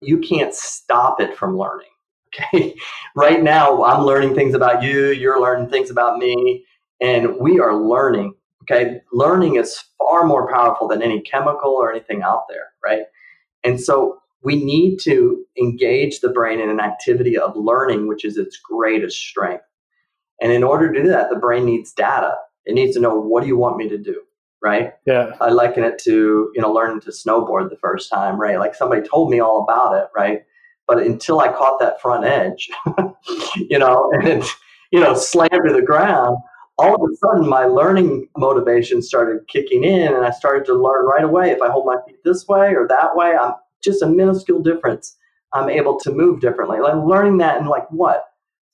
You 0.00 0.18
can't 0.18 0.54
stop 0.54 1.20
it 1.20 1.36
from 1.36 1.56
learning. 1.56 1.88
Okay. 2.34 2.76
right 3.16 3.42
now, 3.42 3.82
I'm 3.84 4.04
learning 4.04 4.34
things 4.34 4.52
about 4.54 4.82
you, 4.82 5.12
you're 5.12 5.40
learning 5.40 5.70
things 5.70 5.90
about 5.90 6.18
me, 6.18 6.62
and 7.00 7.36
we 7.40 7.58
are 7.58 7.74
learning. 7.74 8.34
Okay. 8.62 9.00
Learning 9.14 9.56
is 9.56 9.82
far 9.96 10.26
more 10.26 10.46
powerful 10.52 10.86
than 10.86 11.00
any 11.02 11.22
chemical 11.22 11.70
or 11.70 11.90
anything 11.90 12.22
out 12.22 12.44
there, 12.50 12.66
right? 12.84 13.04
And 13.64 13.80
so 13.80 14.18
we 14.42 14.62
need 14.62 14.98
to 15.00 15.44
engage 15.58 16.20
the 16.20 16.28
brain 16.28 16.60
in 16.60 16.68
an 16.68 16.80
activity 16.80 17.36
of 17.36 17.56
learning, 17.56 18.06
which 18.06 18.24
is 18.24 18.36
its 18.36 18.58
greatest 18.58 19.18
strength. 19.18 19.64
And 20.40 20.52
in 20.52 20.62
order 20.62 20.92
to 20.92 21.02
do 21.02 21.08
that, 21.08 21.30
the 21.30 21.36
brain 21.36 21.64
needs 21.64 21.92
data. 21.92 22.34
It 22.64 22.74
needs 22.74 22.94
to 22.94 23.00
know 23.00 23.18
what 23.18 23.42
do 23.42 23.48
you 23.48 23.56
want 23.56 23.76
me 23.76 23.88
to 23.88 23.98
do, 23.98 24.22
right? 24.62 24.92
Yeah. 25.06 25.32
I 25.40 25.50
liken 25.50 25.84
it 25.84 25.98
to, 26.04 26.50
you 26.54 26.60
know, 26.60 26.72
learning 26.72 27.00
to 27.02 27.10
snowboard 27.10 27.70
the 27.70 27.76
first 27.76 28.10
time, 28.10 28.40
right? 28.40 28.58
Like 28.58 28.74
somebody 28.74 29.06
told 29.06 29.30
me 29.30 29.40
all 29.40 29.62
about 29.62 29.96
it, 29.96 30.08
right? 30.16 30.42
But 30.86 30.98
until 30.98 31.40
I 31.40 31.48
caught 31.52 31.78
that 31.80 32.00
front 32.00 32.24
edge, 32.24 32.68
you 33.56 33.78
know, 33.78 34.10
and 34.22 34.42
you 34.90 35.00
know, 35.00 35.14
slammed 35.14 35.68
to 35.68 35.74
the 35.74 35.82
ground, 35.82 36.38
all 36.78 36.94
of 36.94 37.10
a 37.10 37.16
sudden 37.16 37.48
my 37.48 37.64
learning 37.64 38.28
motivation 38.36 39.02
started 39.02 39.46
kicking 39.48 39.84
in 39.84 40.14
and 40.14 40.24
I 40.24 40.30
started 40.30 40.64
to 40.66 40.74
learn 40.74 41.04
right 41.04 41.24
away. 41.24 41.50
If 41.50 41.60
I 41.60 41.70
hold 41.70 41.86
my 41.86 41.96
feet 42.06 42.18
this 42.24 42.46
way 42.48 42.74
or 42.74 42.86
that 42.88 43.16
way, 43.16 43.34
I'm 43.36 43.52
just 43.82 44.02
a 44.02 44.08
minuscule 44.08 44.62
difference. 44.62 45.16
I'm 45.52 45.68
able 45.68 45.98
to 46.00 46.12
move 46.12 46.40
differently. 46.40 46.80
Like 46.80 46.94
learning 46.94 47.38
that 47.38 47.60
in 47.60 47.66
like 47.66 47.90
what, 47.90 48.24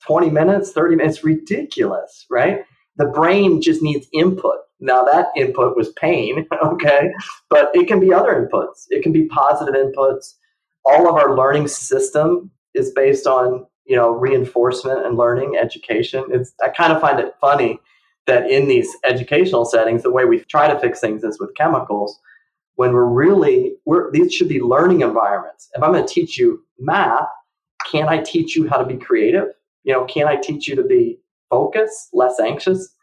20 0.05 0.29
minutes, 0.29 0.71
30 0.71 0.95
minutes, 0.95 1.23
ridiculous, 1.23 2.25
right? 2.29 2.59
The 2.97 3.05
brain 3.05 3.61
just 3.61 3.81
needs 3.81 4.07
input. 4.13 4.57
Now 4.79 5.03
that 5.03 5.27
input 5.35 5.77
was 5.77 5.91
pain, 5.93 6.45
okay? 6.63 7.11
But 7.49 7.71
it 7.73 7.87
can 7.87 7.99
be 7.99 8.13
other 8.13 8.33
inputs. 8.33 8.85
It 8.89 9.03
can 9.03 9.11
be 9.11 9.25
positive 9.27 9.73
inputs. 9.73 10.35
All 10.83 11.07
of 11.07 11.15
our 11.15 11.35
learning 11.35 11.67
system 11.67 12.51
is 12.73 12.91
based 12.91 13.25
on 13.25 13.65
you 13.85 13.95
know 13.95 14.11
reinforcement 14.11 15.05
and 15.05 15.17
learning 15.17 15.57
education. 15.57 16.25
It's 16.29 16.53
i 16.63 16.69
kind 16.69 16.91
of 16.91 17.01
find 17.01 17.19
it 17.19 17.35
funny 17.39 17.79
that 18.27 18.49
in 18.49 18.67
these 18.67 18.89
educational 19.03 19.65
settings 19.65 20.03
the 20.03 20.11
way 20.11 20.25
we 20.25 20.39
try 20.39 20.67
to 20.71 20.79
fix 20.79 20.99
things 20.99 21.23
is 21.23 21.39
with 21.39 21.55
chemicals. 21.55 22.19
When 22.75 22.93
we're 22.93 23.05
really 23.05 23.73
we're 23.85 24.11
these 24.11 24.33
should 24.33 24.49
be 24.49 24.59
learning 24.59 25.01
environments. 25.01 25.69
If 25.73 25.83
i'm 25.83 25.93
going 25.93 26.05
to 26.05 26.13
teach 26.13 26.37
you 26.37 26.63
math 26.79 27.27
can 27.89 28.09
i 28.09 28.17
teach 28.17 28.55
you 28.55 28.67
how 28.67 28.77
to 28.77 28.85
be 28.85 28.97
creative? 28.97 29.47
You 29.83 29.93
know 29.93 30.05
can 30.05 30.27
i 30.27 30.35
teach 30.35 30.67
you 30.67 30.75
to 30.75 30.83
be 30.83 31.19
focused 31.49 32.09
less 32.13 32.39
anxious 32.39 32.94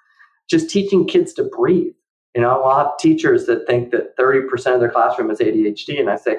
just 0.53 0.71
teaching 0.71 1.07
kids 1.07 1.33
to 1.33 1.45
breathe 1.45 1.93
you 2.35 2.41
know 2.41 2.63
i'll 2.63 2.85
have 2.85 2.97
teachers 2.99 3.47
that 3.47 3.67
think 3.67 3.91
that 3.91 4.17
30% 4.17 4.75
of 4.75 4.81
their 4.81 4.91
classroom 4.91 5.31
is 5.31 5.41
adhd 5.41 5.99
and 5.99 6.09
i 6.09 6.17
say 6.17 6.37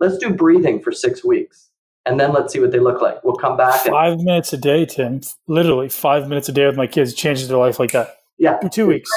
let's 0.00 0.16
do 0.16 0.32
breathing 0.32 0.80
for 0.80 0.92
six 0.92 1.22
weeks 1.22 1.70
and 2.06 2.20
then 2.20 2.32
let's 2.32 2.52
see 2.52 2.60
what 2.60 2.70
they 2.70 2.78
look 2.78 3.02
like. 3.02 3.22
We'll 3.24 3.34
come 3.34 3.56
back. 3.56 3.84
Five 3.84 4.12
and, 4.12 4.24
minutes 4.24 4.52
a 4.52 4.56
day, 4.56 4.86
Tim. 4.86 5.20
Literally 5.48 5.88
five 5.88 6.28
minutes 6.28 6.48
a 6.48 6.52
day 6.52 6.64
with 6.64 6.76
my 6.76 6.86
kids 6.86 7.12
changes 7.12 7.48
their 7.48 7.58
life 7.58 7.80
like 7.80 7.90
that. 7.92 8.18
Yeah. 8.38 8.60
For 8.60 8.68
two 8.68 8.86
weeks. 8.86 9.10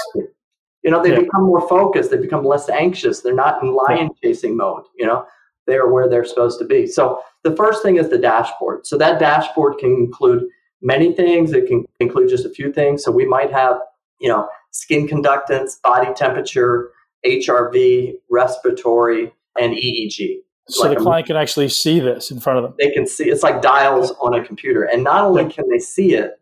You 0.83 0.91
know, 0.91 1.03
they 1.03 1.11
yeah. 1.11 1.19
become 1.19 1.43
more 1.43 1.67
focused. 1.67 2.09
They 2.09 2.17
become 2.17 2.43
less 2.43 2.67
anxious. 2.67 3.21
They're 3.21 3.35
not 3.35 3.61
in 3.61 3.73
lion 3.73 4.09
chasing 4.23 4.57
mode. 4.57 4.83
You 4.97 5.05
know, 5.05 5.25
they 5.67 5.75
are 5.75 5.91
where 5.91 6.09
they're 6.09 6.25
supposed 6.25 6.57
to 6.59 6.65
be. 6.65 6.87
So 6.87 7.21
the 7.43 7.55
first 7.55 7.83
thing 7.83 7.97
is 7.97 8.09
the 8.09 8.17
dashboard. 8.17 8.87
So 8.87 8.97
that 8.97 9.19
dashboard 9.19 9.77
can 9.77 9.91
include 9.91 10.45
many 10.81 11.13
things. 11.13 11.53
It 11.53 11.67
can 11.67 11.85
include 11.99 12.29
just 12.29 12.45
a 12.45 12.49
few 12.49 12.73
things. 12.73 13.03
So 13.03 13.11
we 13.11 13.25
might 13.25 13.51
have, 13.51 13.77
you 14.19 14.29
know, 14.29 14.47
skin 14.71 15.07
conductance, 15.07 15.81
body 15.81 16.13
temperature, 16.13 16.91
HRV, 17.25 18.13
respiratory, 18.29 19.33
and 19.59 19.73
EEG. 19.73 20.39
So 20.69 20.87
like 20.87 20.97
the 20.97 21.03
client 21.03 21.27
can 21.27 21.35
actually 21.35 21.69
see 21.69 21.99
this 21.99 22.29
in 22.29 22.39
front 22.39 22.59
of 22.59 22.63
them. 22.63 22.75
They 22.79 22.91
can 22.91 23.07
see 23.07 23.25
it's 23.25 23.41
like 23.41 23.61
dials 23.61 24.11
on 24.21 24.35
a 24.35 24.45
computer. 24.45 24.83
And 24.83 25.03
not 25.03 25.23
only 25.23 25.49
can 25.49 25.67
they 25.69 25.79
see 25.79 26.13
it, 26.13 26.39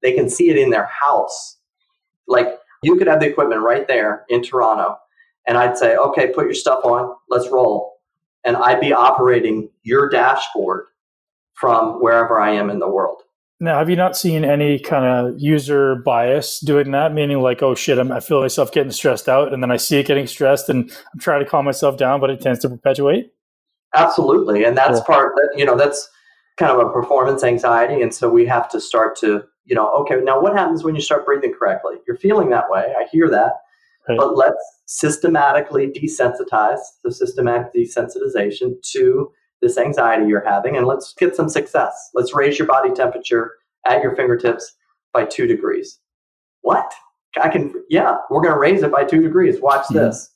they 0.00 0.12
can 0.12 0.30
see 0.30 0.48
it 0.48 0.56
in 0.56 0.70
their 0.70 0.86
house. 0.86 1.58
Like 2.28 2.56
you 2.84 2.96
could 2.96 3.08
have 3.08 3.20
the 3.20 3.26
equipment 3.26 3.62
right 3.62 3.88
there 3.88 4.24
in 4.28 4.42
Toronto, 4.42 4.96
and 5.46 5.58
I'd 5.58 5.76
say, 5.76 5.96
okay, 5.96 6.28
put 6.28 6.44
your 6.44 6.54
stuff 6.54 6.84
on, 6.84 7.16
let's 7.28 7.50
roll. 7.50 7.98
And 8.44 8.56
I'd 8.56 8.80
be 8.80 8.92
operating 8.92 9.70
your 9.82 10.08
dashboard 10.08 10.86
from 11.54 12.00
wherever 12.02 12.38
I 12.38 12.52
am 12.52 12.70
in 12.70 12.78
the 12.78 12.88
world. 12.88 13.22
Now, 13.64 13.78
have 13.78 13.88
you 13.88 13.96
not 13.96 14.14
seen 14.14 14.44
any 14.44 14.78
kind 14.78 15.06
of 15.06 15.40
user 15.40 15.94
bias 15.96 16.60
doing 16.60 16.90
that? 16.90 17.14
Meaning, 17.14 17.40
like, 17.40 17.62
oh 17.62 17.74
shit, 17.74 17.98
I'm, 17.98 18.12
I 18.12 18.20
feel 18.20 18.42
myself 18.42 18.70
getting 18.72 18.92
stressed 18.92 19.26
out, 19.26 19.54
and 19.54 19.62
then 19.62 19.70
I 19.70 19.78
see 19.78 19.98
it 19.98 20.06
getting 20.06 20.26
stressed, 20.26 20.68
and 20.68 20.90
I'm 21.12 21.18
trying 21.18 21.42
to 21.42 21.48
calm 21.48 21.64
myself 21.64 21.96
down, 21.96 22.20
but 22.20 22.28
it 22.28 22.42
tends 22.42 22.58
to 22.60 22.68
perpetuate. 22.68 23.32
Absolutely. 23.94 24.64
And 24.64 24.76
that's 24.76 25.00
part 25.00 25.32
that, 25.36 25.54
you 25.56 25.64
know, 25.64 25.76
that's 25.76 26.08
kind 26.58 26.72
of 26.72 26.78
a 26.78 26.90
performance 26.90 27.42
anxiety. 27.42 28.02
And 28.02 28.14
so 28.14 28.28
we 28.28 28.44
have 28.44 28.68
to 28.70 28.80
start 28.80 29.16
to, 29.20 29.44
you 29.64 29.74
know, 29.74 29.88
okay, 29.92 30.16
now 30.22 30.40
what 30.40 30.54
happens 30.54 30.84
when 30.84 30.94
you 30.94 31.00
start 31.00 31.24
breathing 31.24 31.54
correctly? 31.58 31.94
You're 32.06 32.16
feeling 32.16 32.50
that 32.50 32.68
way. 32.68 32.92
I 32.98 33.06
hear 33.10 33.30
that. 33.30 33.54
Right. 34.08 34.18
But 34.18 34.36
let's 34.36 34.62
systematically 34.86 35.88
desensitize 35.88 36.80
the 37.02 37.12
systematic 37.12 37.72
desensitization 37.72 38.82
to 38.92 39.30
this 39.62 39.78
anxiety 39.78 40.26
you're 40.26 40.44
having 40.44 40.76
and 40.76 40.86
let's 40.86 41.14
get 41.14 41.34
some 41.34 41.48
success. 41.48 42.10
Let's 42.14 42.34
raise 42.34 42.58
your 42.58 42.68
body 42.68 42.92
temperature 42.92 43.52
at 43.86 44.02
your 44.02 44.14
fingertips 44.16 44.74
by 45.12 45.24
two 45.24 45.46
degrees. 45.46 46.00
What? 46.62 46.92
I 47.40 47.48
can, 47.48 47.74
yeah, 47.88 48.16
we're 48.30 48.42
going 48.42 48.54
to 48.54 48.58
raise 48.58 48.82
it 48.82 48.92
by 48.92 49.04
two 49.04 49.22
degrees. 49.22 49.60
Watch 49.60 49.84
mm-hmm. 49.84 49.96
this. 49.96 50.30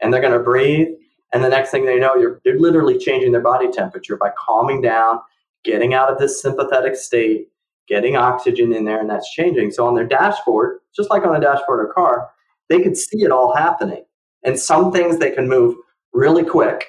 And 0.00 0.12
they're 0.12 0.20
going 0.20 0.32
to 0.32 0.38
breathe 0.38 0.88
and 1.34 1.42
the 1.42 1.48
next 1.48 1.72
thing 1.72 1.84
they 1.84 1.98
know, 1.98 2.14
you're, 2.14 2.40
they're 2.44 2.58
literally 2.58 2.96
changing 2.96 3.32
their 3.32 3.40
body 3.40 3.68
temperature 3.68 4.16
by 4.16 4.30
calming 4.38 4.80
down, 4.80 5.18
getting 5.64 5.92
out 5.92 6.10
of 6.10 6.18
this 6.18 6.40
sympathetic 6.40 6.94
state, 6.94 7.48
getting 7.88 8.14
oxygen 8.14 8.72
in 8.72 8.84
there, 8.84 9.00
and 9.00 9.10
that's 9.10 9.32
changing. 9.32 9.72
So 9.72 9.84
on 9.84 9.96
their 9.96 10.06
dashboard, 10.06 10.78
just 10.94 11.10
like 11.10 11.26
on 11.26 11.34
the 11.34 11.40
dashboard 11.40 11.84
of 11.84 11.90
a 11.90 11.92
car, 11.92 12.30
they 12.68 12.80
could 12.80 12.96
see 12.96 13.22
it 13.24 13.32
all 13.32 13.54
happening. 13.54 14.04
And 14.44 14.58
some 14.58 14.92
things 14.92 15.18
they 15.18 15.32
can 15.32 15.48
move 15.48 15.74
really 16.12 16.44
quick, 16.44 16.86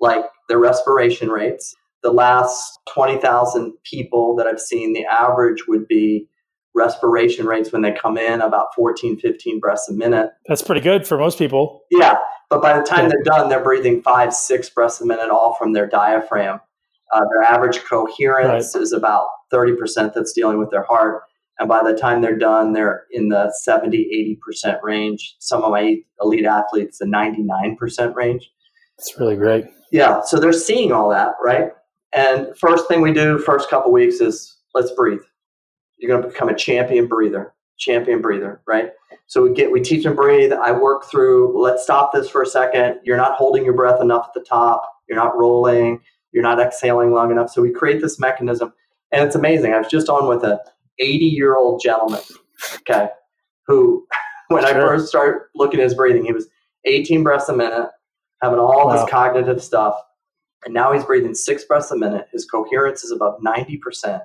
like 0.00 0.24
their 0.48 0.58
respiration 0.58 1.28
rates. 1.28 1.74
The 2.02 2.12
last 2.12 2.78
20,000 2.92 3.72
people 3.82 4.36
that 4.36 4.46
I've 4.46 4.60
seen, 4.60 4.92
the 4.92 5.04
average 5.06 5.66
would 5.66 5.88
be 5.88 6.28
respiration 6.74 7.46
rates 7.46 7.72
when 7.72 7.82
they 7.82 7.92
come 7.92 8.18
in 8.18 8.40
about 8.40 8.74
14, 8.74 9.18
15 9.18 9.60
breaths 9.60 9.88
a 9.88 9.92
minute. 9.92 10.30
That's 10.46 10.62
pretty 10.62 10.80
good 10.80 11.06
for 11.06 11.16
most 11.16 11.38
people. 11.38 11.82
Yeah. 11.90 12.16
But 12.50 12.60
by 12.60 12.78
the 12.78 12.84
time 12.84 13.08
they're 13.08 13.22
done, 13.22 13.48
they're 13.48 13.62
breathing 13.62 14.02
five, 14.02 14.34
six 14.34 14.68
breaths 14.68 15.00
a 15.00 15.06
minute, 15.06 15.30
all 15.30 15.54
from 15.54 15.72
their 15.72 15.86
diaphragm. 15.86 16.60
Uh, 17.12 17.22
their 17.32 17.42
average 17.42 17.82
coherence 17.84 18.74
right. 18.74 18.82
is 18.82 18.92
about 18.92 19.26
30% 19.52 20.12
that's 20.14 20.32
dealing 20.32 20.58
with 20.58 20.70
their 20.70 20.82
heart. 20.82 21.22
And 21.58 21.68
by 21.68 21.82
the 21.84 21.96
time 21.96 22.20
they're 22.20 22.36
done, 22.36 22.72
they're 22.72 23.04
in 23.12 23.28
the 23.28 23.52
70, 23.62 24.38
80% 24.46 24.82
range. 24.82 25.36
Some 25.38 25.62
of 25.62 25.70
my 25.70 25.96
elite 26.20 26.44
athletes, 26.44 26.98
the 26.98 27.06
99% 27.06 28.14
range. 28.14 28.50
That's 28.98 29.18
really 29.18 29.36
great. 29.36 29.66
Yeah. 29.94 30.22
So 30.24 30.40
they're 30.40 30.52
seeing 30.52 30.90
all 30.90 31.08
that, 31.10 31.36
right? 31.40 31.70
And 32.12 32.48
first 32.58 32.88
thing 32.88 33.00
we 33.00 33.12
do, 33.12 33.38
first 33.38 33.70
couple 33.70 33.92
weeks 33.92 34.20
is 34.20 34.56
let's 34.74 34.90
breathe. 34.90 35.20
You're 35.98 36.10
going 36.10 36.20
to 36.20 36.28
become 36.28 36.48
a 36.48 36.54
champion 36.54 37.06
breather, 37.06 37.54
champion 37.78 38.20
breather, 38.20 38.60
right? 38.66 38.90
So 39.28 39.44
we 39.44 39.54
get 39.54 39.70
we 39.70 39.80
teach 39.80 40.02
them 40.02 40.16
breathe. 40.16 40.52
I 40.52 40.72
work 40.72 41.04
through. 41.04 41.62
Let's 41.62 41.84
stop 41.84 42.12
this 42.12 42.28
for 42.28 42.42
a 42.42 42.46
second. 42.46 43.02
You're 43.04 43.16
not 43.16 43.36
holding 43.36 43.64
your 43.64 43.74
breath 43.74 44.00
enough 44.00 44.26
at 44.26 44.34
the 44.34 44.40
top. 44.40 44.82
You're 45.08 45.16
not 45.16 45.36
rolling. 45.36 46.00
You're 46.32 46.42
not 46.42 46.58
exhaling 46.58 47.12
long 47.12 47.30
enough. 47.30 47.50
So 47.50 47.62
we 47.62 47.70
create 47.70 48.00
this 48.00 48.18
mechanism, 48.18 48.72
and 49.12 49.24
it's 49.24 49.36
amazing. 49.36 49.74
I 49.74 49.78
was 49.78 49.86
just 49.86 50.08
on 50.08 50.26
with 50.26 50.42
a 50.42 50.58
80 50.98 51.24
year 51.24 51.54
old 51.54 51.80
gentleman, 51.80 52.20
okay, 52.80 53.10
who 53.68 54.04
when 54.48 54.64
I 54.64 54.72
first 54.72 55.06
started 55.06 55.42
looking 55.54 55.78
at 55.78 55.84
his 55.84 55.94
breathing, 55.94 56.24
he 56.24 56.32
was 56.32 56.48
18 56.84 57.22
breaths 57.22 57.48
a 57.48 57.56
minute. 57.56 57.90
Having 58.42 58.58
all 58.58 58.88
wow. 58.88 58.92
this 58.96 59.10
cognitive 59.10 59.62
stuff. 59.62 60.00
And 60.64 60.72
now 60.72 60.92
he's 60.92 61.04
breathing 61.04 61.34
six 61.34 61.64
breaths 61.64 61.90
a 61.90 61.96
minute. 61.96 62.26
His 62.32 62.44
coherence 62.44 63.04
is 63.04 63.10
above 63.10 63.40
90%. 63.40 64.22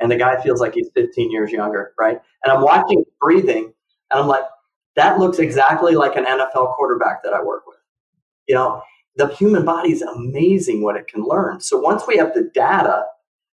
And 0.00 0.10
the 0.10 0.16
guy 0.16 0.40
feels 0.42 0.60
like 0.60 0.74
he's 0.74 0.90
15 0.94 1.30
years 1.30 1.50
younger, 1.50 1.92
right? 1.98 2.20
And 2.44 2.52
I'm 2.52 2.62
watching 2.62 3.04
breathing 3.20 3.72
and 4.10 4.20
I'm 4.20 4.26
like, 4.26 4.44
that 4.96 5.18
looks 5.18 5.38
exactly 5.38 5.94
like 5.94 6.16
an 6.16 6.24
NFL 6.24 6.74
quarterback 6.74 7.22
that 7.22 7.32
I 7.32 7.42
work 7.42 7.66
with. 7.66 7.76
You 8.48 8.54
know, 8.54 8.82
the 9.16 9.28
human 9.28 9.64
body 9.64 9.92
is 9.92 10.02
amazing 10.02 10.82
what 10.82 10.96
it 10.96 11.08
can 11.08 11.24
learn. 11.24 11.60
So 11.60 11.78
once 11.78 12.06
we 12.06 12.16
have 12.16 12.34
the 12.34 12.50
data 12.54 13.04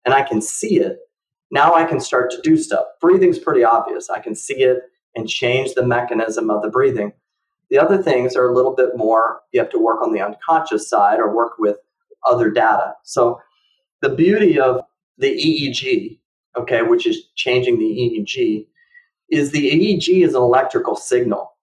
and 0.05 0.13
I 0.13 0.23
can 0.23 0.41
see 0.41 0.79
it, 0.79 0.99
now 1.51 1.73
I 1.73 1.85
can 1.85 1.99
start 1.99 2.31
to 2.31 2.41
do 2.41 2.57
stuff. 2.57 2.85
Breathing's 2.99 3.39
pretty 3.39 3.63
obvious. 3.63 4.09
I 4.09 4.19
can 4.19 4.35
see 4.35 4.63
it 4.63 4.83
and 5.15 5.27
change 5.27 5.73
the 5.73 5.85
mechanism 5.85 6.49
of 6.49 6.61
the 6.61 6.69
breathing. 6.69 7.13
The 7.71 7.79
other 7.79 8.03
things 8.03 8.35
are 8.35 8.49
a 8.49 8.53
little 8.53 8.75
bit 8.75 8.97
more, 8.97 9.39
you 9.53 9.59
have 9.61 9.69
to 9.71 9.79
work 9.79 10.01
on 10.01 10.11
the 10.11 10.21
unconscious 10.21 10.89
side 10.89 11.19
or 11.19 11.33
work 11.33 11.53
with 11.57 11.77
other 12.29 12.51
data. 12.51 12.93
So 13.03 13.39
the 14.01 14.09
beauty 14.09 14.59
of 14.59 14.81
the 15.17 15.29
EEG, 15.31 16.19
okay, 16.57 16.81
which 16.81 17.07
is 17.07 17.29
changing 17.35 17.79
the 17.79 17.85
EEG, 17.85 18.67
is 19.29 19.51
the 19.51 19.71
EEG 19.71 20.25
is 20.25 20.35
an 20.35 20.41
electrical 20.41 20.97
signal. 20.97 21.53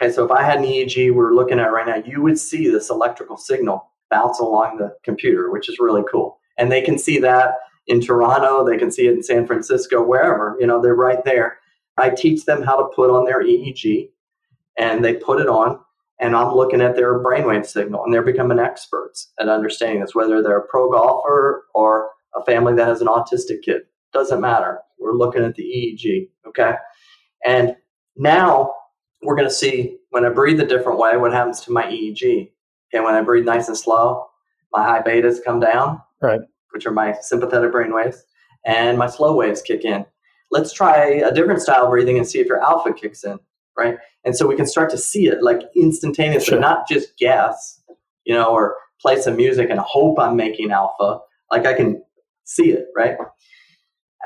Okay, 0.00 0.10
so 0.10 0.24
if 0.24 0.30
I 0.30 0.42
had 0.42 0.60
an 0.60 0.64
EEG 0.64 1.14
we're 1.14 1.34
looking 1.34 1.60
at 1.60 1.72
right 1.72 1.86
now, 1.86 2.02
you 2.10 2.22
would 2.22 2.38
see 2.38 2.70
this 2.70 2.88
electrical 2.88 3.36
signal 3.36 3.90
bounce 4.10 4.40
along 4.40 4.78
the 4.78 4.96
computer, 5.04 5.50
which 5.50 5.68
is 5.68 5.78
really 5.78 6.02
cool. 6.10 6.38
And 6.56 6.72
they 6.72 6.80
can 6.80 6.98
see 6.98 7.18
that 7.18 7.56
in 7.86 8.00
Toronto, 8.00 8.64
they 8.64 8.78
can 8.78 8.90
see 8.90 9.06
it 9.08 9.12
in 9.12 9.22
San 9.22 9.46
Francisco, 9.46 10.02
wherever, 10.02 10.56
you 10.58 10.66
know, 10.66 10.80
they're 10.80 10.94
right 10.94 11.22
there. 11.24 11.58
I 11.98 12.08
teach 12.08 12.46
them 12.46 12.62
how 12.62 12.76
to 12.78 12.94
put 12.96 13.10
on 13.10 13.26
their 13.26 13.44
EEG 13.44 14.08
and 14.78 15.04
they 15.04 15.14
put 15.14 15.40
it 15.40 15.48
on 15.48 15.78
and 16.20 16.36
I'm 16.36 16.54
looking 16.54 16.80
at 16.80 16.96
their 16.96 17.22
brainwave 17.22 17.66
signal 17.66 18.04
and 18.04 18.12
they're 18.12 18.22
becoming 18.22 18.58
experts 18.58 19.32
at 19.38 19.48
understanding 19.48 20.00
this, 20.00 20.14
whether 20.14 20.42
they're 20.42 20.58
a 20.58 20.66
pro 20.66 20.90
golfer 20.90 21.64
or 21.74 22.10
a 22.36 22.44
family 22.44 22.74
that 22.74 22.88
has 22.88 23.00
an 23.00 23.08
autistic 23.08 23.62
kid. 23.62 23.82
Doesn't 24.12 24.40
matter. 24.40 24.80
We're 24.98 25.14
looking 25.14 25.44
at 25.44 25.54
the 25.54 25.62
EEG. 25.62 26.28
Okay. 26.48 26.74
And 27.46 27.76
now 28.16 28.74
we're 29.22 29.36
going 29.36 29.48
to 29.48 29.54
see 29.54 29.98
when 30.10 30.24
I 30.24 30.28
breathe 30.30 30.60
a 30.60 30.66
different 30.66 30.98
way, 30.98 31.16
what 31.16 31.32
happens 31.32 31.60
to 31.62 31.72
my 31.72 31.84
EEG. 31.84 32.50
Okay. 32.92 33.04
When 33.04 33.14
I 33.14 33.22
breathe 33.22 33.44
nice 33.44 33.68
and 33.68 33.76
slow, 33.76 34.26
my 34.72 34.84
high 34.84 35.02
betas 35.02 35.38
come 35.44 35.60
down. 35.60 36.00
Right 36.20 36.40
which 36.72 36.86
are 36.86 36.92
my 36.92 37.14
sympathetic 37.20 37.72
brain 37.72 37.92
waves, 37.92 38.24
and 38.64 38.98
my 38.98 39.06
slow 39.06 39.34
waves 39.34 39.62
kick 39.62 39.84
in. 39.84 40.04
Let's 40.50 40.72
try 40.72 41.04
a 41.06 41.32
different 41.32 41.62
style 41.62 41.84
of 41.84 41.90
breathing 41.90 42.16
and 42.16 42.26
see 42.26 42.40
if 42.40 42.46
your 42.46 42.62
alpha 42.62 42.92
kicks 42.92 43.24
in, 43.24 43.38
right? 43.76 43.96
And 44.24 44.36
so 44.36 44.46
we 44.46 44.56
can 44.56 44.66
start 44.66 44.90
to 44.90 44.98
see 44.98 45.26
it 45.26 45.42
like 45.42 45.62
instantaneously, 45.76 46.52
sure. 46.52 46.60
not 46.60 46.88
just 46.88 47.16
guess, 47.18 47.80
you 48.24 48.34
know, 48.34 48.50
or 48.50 48.76
play 49.00 49.20
some 49.20 49.36
music 49.36 49.70
and 49.70 49.80
hope 49.80 50.18
I'm 50.18 50.36
making 50.36 50.70
alpha. 50.70 51.20
Like 51.50 51.66
I 51.66 51.74
can 51.74 52.02
see 52.44 52.70
it, 52.70 52.86
right? 52.94 53.16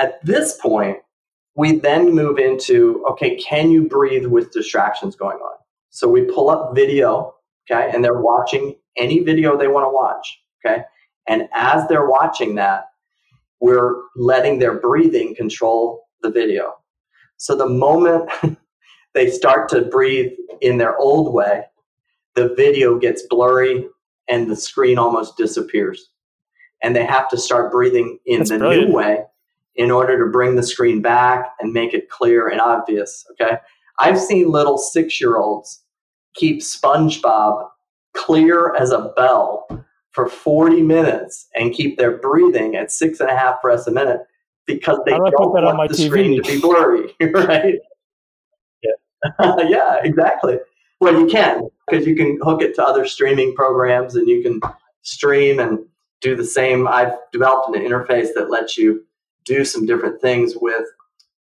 At 0.00 0.24
this 0.24 0.58
point, 0.60 0.98
we 1.56 1.78
then 1.78 2.14
move 2.14 2.38
into 2.38 3.04
okay, 3.10 3.36
can 3.36 3.70
you 3.70 3.86
breathe 3.86 4.26
with 4.26 4.50
distractions 4.50 5.14
going 5.14 5.38
on? 5.38 5.56
So 5.90 6.08
we 6.08 6.22
pull 6.22 6.50
up 6.50 6.74
video, 6.74 7.34
okay, 7.70 7.90
and 7.94 8.04
they're 8.04 8.20
watching 8.20 8.74
any 8.96 9.20
video 9.20 9.56
they 9.56 9.68
want 9.68 9.84
to 9.84 9.90
watch, 9.90 10.40
okay? 10.64 10.82
And 11.28 11.48
as 11.54 11.86
they're 11.86 12.08
watching 12.08 12.56
that, 12.56 12.86
we're 13.60 13.94
letting 14.16 14.58
their 14.58 14.78
breathing 14.80 15.34
control 15.36 16.04
the 16.22 16.30
video. 16.30 16.74
So 17.36 17.56
the 17.56 17.68
moment 17.68 18.28
they 19.14 19.30
start 19.30 19.68
to 19.70 19.82
breathe 19.82 20.32
in 20.60 20.78
their 20.78 20.96
old 20.98 21.32
way, 21.32 21.64
the 22.34 22.54
video 22.54 22.98
gets 22.98 23.22
blurry 23.28 23.86
and 24.28 24.50
the 24.50 24.56
screen 24.56 24.98
almost 24.98 25.36
disappears. 25.36 26.10
And 26.82 26.94
they 26.94 27.04
have 27.04 27.28
to 27.30 27.38
start 27.38 27.72
breathing 27.72 28.18
in 28.26 28.38
That's 28.38 28.50
the 28.50 28.58
brilliant. 28.58 28.88
new 28.88 28.94
way 28.94 29.24
in 29.76 29.90
order 29.90 30.22
to 30.24 30.30
bring 30.30 30.56
the 30.56 30.62
screen 30.62 31.00
back 31.00 31.52
and 31.60 31.72
make 31.72 31.94
it 31.94 32.08
clear 32.10 32.48
and 32.48 32.60
obvious. 32.60 33.24
Okay. 33.32 33.56
I've 33.98 34.18
seen 34.18 34.50
little 34.50 34.78
six 34.78 35.20
year 35.20 35.36
olds 35.36 35.82
keep 36.34 36.60
SpongeBob 36.60 37.68
clear 38.14 38.74
as 38.76 38.90
a 38.90 39.12
bell 39.16 39.66
for 40.10 40.28
40 40.28 40.82
minutes 40.82 41.48
and 41.54 41.72
keep 41.72 41.98
their 41.98 42.18
breathing 42.18 42.76
at 42.76 42.92
six 42.92 43.20
and 43.20 43.30
a 43.30 43.36
half 43.36 43.62
breaths 43.62 43.86
a 43.86 43.90
minute 43.92 44.20
because 44.66 44.98
they 45.04 45.12
don't 45.12 45.20
want 45.22 45.90
the 45.90 45.96
TV? 45.96 46.06
screen 46.06 46.42
to 46.42 46.50
be 46.50 46.60
blurry, 46.60 47.14
right? 47.32 47.74
Yeah, 49.68 50.00
exactly. 50.02 50.58
Well, 51.00 51.18
you 51.18 51.26
can 51.26 51.62
because 51.88 52.06
you 52.06 52.16
can 52.16 52.38
hook 52.42 52.62
it 52.62 52.74
to 52.76 52.84
other 52.84 53.04
streaming 53.06 53.54
programs 53.54 54.14
and 54.14 54.28
you 54.28 54.42
can 54.42 54.60
stream 55.02 55.58
and 55.58 55.78
do 56.20 56.34
the 56.34 56.44
same. 56.44 56.88
I've 56.88 57.12
developed 57.32 57.74
an 57.76 57.82
interface 57.82 58.28
that 58.34 58.50
lets 58.50 58.78
you 58.78 59.04
do 59.44 59.64
some 59.64 59.84
different 59.86 60.20
things 60.20 60.54
with 60.56 60.84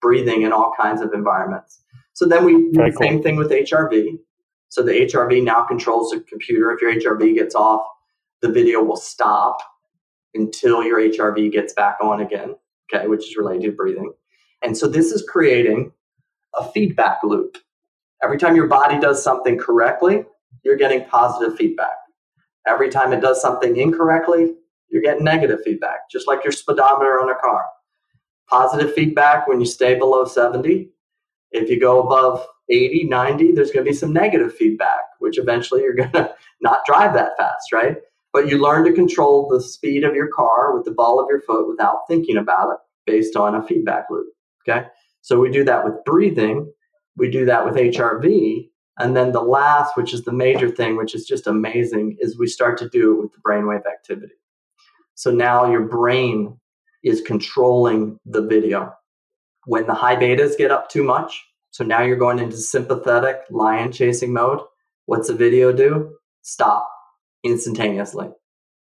breathing 0.00 0.42
in 0.42 0.52
all 0.52 0.72
kinds 0.80 1.02
of 1.02 1.12
environments. 1.12 1.82
So 2.14 2.26
then 2.26 2.44
we 2.44 2.52
do 2.52 2.72
the 2.72 2.92
cool. 2.96 3.06
same 3.06 3.22
thing 3.22 3.36
with 3.36 3.50
HRV. 3.50 4.18
So 4.68 4.82
the 4.82 4.92
HRV 4.92 5.42
now 5.44 5.64
controls 5.64 6.10
the 6.10 6.20
computer. 6.20 6.70
If 6.70 6.80
your 6.80 6.94
HRV 6.94 7.34
gets 7.34 7.54
off, 7.54 7.86
the 8.40 8.48
video 8.48 8.82
will 8.82 8.96
stop 8.96 9.58
until 10.34 10.82
your 10.82 11.00
HRV 11.00 11.52
gets 11.52 11.72
back 11.74 11.96
on 12.00 12.20
again, 12.20 12.54
okay, 12.92 13.06
which 13.06 13.28
is 13.28 13.36
related 13.36 13.70
to 13.70 13.72
breathing. 13.72 14.12
And 14.62 14.76
so 14.76 14.86
this 14.86 15.12
is 15.12 15.24
creating 15.28 15.92
a 16.58 16.64
feedback 16.70 17.18
loop. 17.22 17.58
Every 18.22 18.38
time 18.38 18.56
your 18.56 18.66
body 18.66 18.98
does 18.98 19.22
something 19.22 19.58
correctly, 19.58 20.24
you're 20.64 20.76
getting 20.76 21.04
positive 21.06 21.56
feedback. 21.56 21.96
Every 22.66 22.90
time 22.90 23.12
it 23.12 23.20
does 23.20 23.40
something 23.40 23.76
incorrectly, 23.76 24.54
you're 24.90 25.02
getting 25.02 25.24
negative 25.24 25.60
feedback, 25.64 26.10
just 26.10 26.26
like 26.26 26.44
your 26.44 26.52
speedometer 26.52 27.20
on 27.20 27.30
a 27.30 27.34
car. 27.34 27.64
Positive 28.48 28.92
feedback 28.92 29.46
when 29.46 29.60
you 29.60 29.66
stay 29.66 29.94
below 29.94 30.24
70. 30.24 30.90
If 31.52 31.70
you 31.70 31.80
go 31.80 32.02
above 32.02 32.46
80, 32.68 33.04
90, 33.04 33.52
there's 33.52 33.70
going 33.70 33.84
to 33.84 33.90
be 33.90 33.96
some 33.96 34.12
negative 34.12 34.54
feedback, 34.54 35.00
which 35.20 35.38
eventually 35.38 35.82
you're 35.82 35.94
going 35.96 36.12
to 36.12 36.34
not 36.60 36.80
drive 36.86 37.14
that 37.14 37.36
fast, 37.38 37.72
right? 37.72 37.96
but 38.32 38.48
you 38.48 38.58
learn 38.58 38.84
to 38.84 38.92
control 38.92 39.48
the 39.48 39.60
speed 39.60 40.04
of 40.04 40.14
your 40.14 40.28
car 40.28 40.76
with 40.76 40.84
the 40.84 40.92
ball 40.92 41.20
of 41.20 41.26
your 41.28 41.40
foot 41.40 41.68
without 41.68 42.06
thinking 42.08 42.36
about 42.36 42.70
it 42.70 42.78
based 43.06 43.36
on 43.36 43.54
a 43.54 43.66
feedback 43.66 44.04
loop. 44.10 44.26
Okay. 44.68 44.86
So 45.22 45.40
we 45.40 45.50
do 45.50 45.64
that 45.64 45.84
with 45.84 46.04
breathing, 46.04 46.72
we 47.16 47.30
do 47.30 47.44
that 47.46 47.64
with 47.64 47.74
HRV. 47.74 48.68
And 48.98 49.16
then 49.16 49.32
the 49.32 49.42
last, 49.42 49.96
which 49.96 50.12
is 50.12 50.24
the 50.24 50.32
major 50.32 50.68
thing, 50.68 50.96
which 50.96 51.14
is 51.14 51.26
just 51.26 51.46
amazing, 51.46 52.16
is 52.20 52.38
we 52.38 52.46
start 52.46 52.76
to 52.78 52.88
do 52.88 53.12
it 53.12 53.22
with 53.22 53.32
the 53.32 53.38
brainwave 53.38 53.86
activity. 53.86 54.34
So 55.14 55.30
now 55.30 55.70
your 55.70 55.82
brain 55.82 56.58
is 57.02 57.20
controlling 57.22 58.18
the 58.26 58.42
video. 58.42 58.92
When 59.66 59.86
the 59.86 59.94
high 59.94 60.16
betas 60.16 60.56
get 60.56 60.70
up 60.70 60.88
too 60.88 61.02
much, 61.02 61.44
so 61.70 61.84
now 61.84 62.02
you're 62.02 62.16
going 62.16 62.38
into 62.38 62.56
sympathetic 62.56 63.40
lion 63.50 63.92
chasing 63.92 64.32
mode, 64.32 64.60
what's 65.06 65.28
the 65.28 65.34
video 65.34 65.72
do? 65.72 66.16
Stop 66.42 66.90
instantaneously 67.44 68.28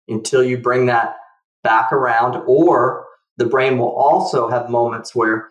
until 0.08 0.42
you 0.44 0.56
bring 0.56 0.86
that 0.86 1.16
back 1.62 1.92
around. 1.92 2.42
Or 2.46 3.06
the 3.38 3.46
brain 3.46 3.78
will 3.78 3.94
also 3.94 4.48
have 4.48 4.70
moments 4.70 5.14
where 5.14 5.50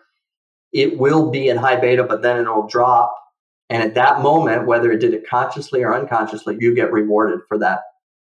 it 0.72 0.98
will 0.98 1.30
be 1.30 1.48
in 1.48 1.56
high 1.56 1.76
beta, 1.76 2.04
but 2.04 2.22
then 2.22 2.40
it'll 2.40 2.66
drop. 2.66 3.14
And 3.68 3.82
at 3.82 3.94
that 3.94 4.22
moment, 4.22 4.66
whether 4.66 4.92
it 4.92 4.98
did 4.98 5.14
it 5.14 5.28
consciously 5.28 5.82
or 5.82 5.94
unconsciously, 5.94 6.56
you 6.60 6.74
get 6.74 6.92
rewarded 6.92 7.40
for 7.48 7.58
that 7.58 7.80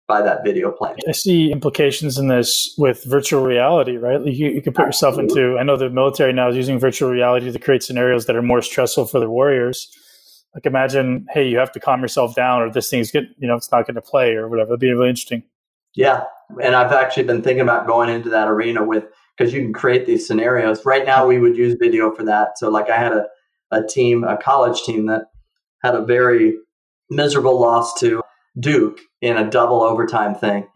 by 0.06 0.20
that 0.22 0.44
video 0.44 0.72
playing. 0.72 0.96
I 1.08 1.12
see 1.12 1.52
implications 1.52 2.18
in 2.18 2.28
this 2.28 2.74
with 2.76 3.04
virtual 3.04 3.44
reality, 3.44 3.96
right? 3.96 4.20
You, 4.26 4.50
you 4.50 4.60
can 4.60 4.72
put 4.72 4.86
yourself 4.86 5.18
into, 5.18 5.56
I 5.58 5.62
know 5.62 5.76
the 5.76 5.88
military 5.88 6.32
now 6.32 6.48
is 6.48 6.56
using 6.56 6.78
virtual 6.78 7.10
reality 7.10 7.50
to 7.50 7.58
create 7.58 7.82
scenarios 7.82 8.26
that 8.26 8.36
are 8.36 8.42
more 8.42 8.60
stressful 8.60 9.06
for 9.06 9.20
the 9.20 9.30
warriors 9.30 9.88
like 10.54 10.66
imagine, 10.66 11.26
hey, 11.32 11.48
you 11.48 11.58
have 11.58 11.72
to 11.72 11.80
calm 11.80 12.00
yourself 12.00 12.34
down, 12.34 12.62
or 12.62 12.70
this 12.70 12.90
thing's 12.90 13.10
get, 13.10 13.24
you 13.38 13.46
know, 13.46 13.54
it's 13.54 13.70
not 13.70 13.86
going 13.86 13.94
to 13.94 14.02
play, 14.02 14.32
or 14.32 14.48
whatever. 14.48 14.70
It'd 14.70 14.80
be 14.80 14.90
really 14.90 15.10
interesting. 15.10 15.42
Yeah, 15.94 16.24
and 16.62 16.74
I've 16.74 16.92
actually 16.92 17.24
been 17.24 17.42
thinking 17.42 17.62
about 17.62 17.86
going 17.86 18.08
into 18.08 18.30
that 18.30 18.48
arena 18.48 18.84
with 18.84 19.04
because 19.40 19.54
you 19.54 19.62
can 19.62 19.72
create 19.72 20.04
these 20.04 20.26
scenarios. 20.26 20.84
Right 20.84 21.06
now, 21.06 21.26
we 21.26 21.38
would 21.38 21.56
use 21.56 21.76
video 21.80 22.14
for 22.14 22.24
that. 22.24 22.58
So, 22.58 22.68
like, 22.68 22.90
I 22.90 22.98
had 22.98 23.12
a 23.12 23.26
a 23.72 23.82
team, 23.86 24.24
a 24.24 24.36
college 24.36 24.82
team 24.82 25.06
that 25.06 25.26
had 25.82 25.94
a 25.94 26.04
very 26.04 26.58
miserable 27.08 27.58
loss 27.58 27.98
to 28.00 28.20
Duke 28.58 28.98
in 29.22 29.36
a 29.36 29.48
double 29.48 29.80
overtime 29.82 30.34
thing, 30.34 30.66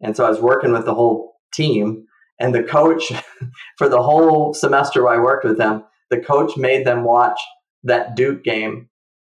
and 0.00 0.16
so 0.16 0.24
I 0.24 0.30
was 0.30 0.40
working 0.40 0.72
with 0.72 0.86
the 0.86 0.94
whole 0.94 1.34
team. 1.52 2.06
And 2.40 2.54
the 2.54 2.62
coach, 2.62 3.12
for 3.78 3.88
the 3.88 4.02
whole 4.02 4.54
semester 4.54 5.06
I 5.08 5.18
worked 5.18 5.44
with 5.44 5.58
them, 5.58 5.84
the 6.10 6.18
coach 6.18 6.56
made 6.56 6.86
them 6.86 7.04
watch 7.04 7.40
that 7.84 8.16
Duke 8.16 8.42
game 8.42 8.88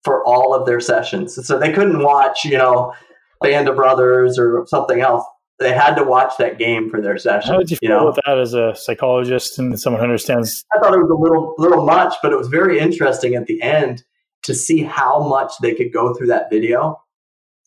for 0.03 0.25
all 0.25 0.55
of 0.55 0.67
their 0.67 0.81
sessions. 0.81 1.47
So 1.47 1.59
they 1.59 1.73
couldn't 1.73 2.03
watch, 2.03 2.45
you 2.45 2.57
know, 2.57 2.95
Band 3.41 3.69
of 3.69 3.77
Brothers 3.77 4.39
or 4.39 4.65
something 4.67 5.01
else. 5.01 5.25
They 5.61 5.73
had 5.73 5.95
to 5.95 6.05
watch 6.05 6.35
that 6.39 6.59
game 6.59 6.89
for 6.89 7.01
their 7.01 7.19
session. 7.19 7.51
How 7.51 7.59
did 7.59 7.71
you 7.71 7.77
feel 7.79 7.91
you 7.91 7.97
know? 7.97 8.07
with 8.07 8.19
that 8.25 8.39
as 8.39 8.55
a 8.55 8.75
psychologist 8.77 9.59
and 9.59 9.79
someone 9.79 10.01
who 10.01 10.05
understands? 10.05 10.65
I 10.73 10.79
thought 10.79 10.95
it 10.95 10.99
was 10.99 11.11
a 11.11 11.15
little 11.15 11.55
little 11.59 11.85
much, 11.85 12.15
but 12.23 12.33
it 12.33 12.37
was 12.37 12.49
very 12.49 12.79
interesting 12.79 13.35
at 13.35 13.47
the 13.47 13.61
end 13.61 14.05
to 14.45 14.55
see 14.55 14.83
how 14.83 15.27
much 15.27 15.53
they 15.61 15.75
could 15.75 15.93
go 15.93 16.15
through 16.15 16.29
that 16.29 16.49
video 16.51 17.03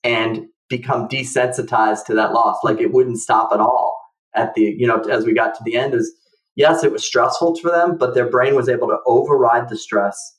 and 0.03 0.47
become 0.69 1.09
desensitized 1.09 2.05
to 2.05 2.13
that 2.13 2.31
loss. 2.31 2.57
Like 2.63 2.79
it 2.79 2.93
wouldn't 2.93 3.19
stop 3.19 3.51
at 3.51 3.59
all 3.59 4.01
at 4.33 4.53
the, 4.53 4.61
you 4.61 4.87
know, 4.87 5.01
as 5.01 5.25
we 5.25 5.33
got 5.33 5.53
to 5.55 5.63
the 5.65 5.75
end 5.75 5.93
is 5.93 6.13
yes, 6.55 6.83
it 6.83 6.91
was 6.91 7.05
stressful 7.05 7.57
for 7.57 7.71
them, 7.71 7.97
but 7.97 8.13
their 8.13 8.29
brain 8.29 8.55
was 8.55 8.69
able 8.69 8.87
to 8.87 8.97
override 9.05 9.69
the 9.69 9.77
stress 9.77 10.37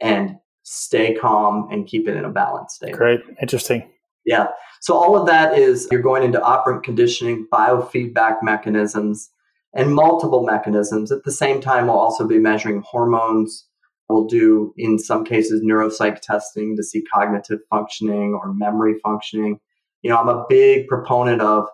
and 0.00 0.36
stay 0.64 1.14
calm 1.14 1.68
and 1.70 1.86
keep 1.86 2.08
it 2.08 2.16
in 2.16 2.24
a 2.24 2.30
balanced 2.30 2.76
state. 2.76 2.92
Great. 2.92 3.20
Interesting. 3.40 3.88
Yeah. 4.24 4.48
So 4.80 4.94
all 4.94 5.16
of 5.16 5.26
that 5.26 5.58
is 5.58 5.88
you're 5.90 6.02
going 6.02 6.22
into 6.22 6.42
operant 6.42 6.84
conditioning, 6.84 7.46
biofeedback 7.52 8.36
mechanisms, 8.42 9.30
and 9.74 9.94
multiple 9.94 10.44
mechanisms. 10.44 11.10
At 11.10 11.24
the 11.24 11.32
same 11.32 11.60
time, 11.60 11.86
we'll 11.86 11.98
also 11.98 12.26
be 12.26 12.38
measuring 12.38 12.82
hormones. 12.86 13.66
We'll 14.08 14.26
do, 14.26 14.74
in 14.76 14.98
some 14.98 15.24
cases, 15.24 15.62
neuropsych 15.62 16.20
testing 16.20 16.76
to 16.76 16.82
see 16.82 17.02
cognitive 17.02 17.60
functioning 17.70 18.34
or 18.34 18.52
memory 18.52 18.94
functioning. 19.02 19.58
You 20.02 20.10
know, 20.10 20.18
I'm 20.18 20.28
a 20.28 20.44
big 20.48 20.88
proponent 20.88 21.40
of 21.40 21.68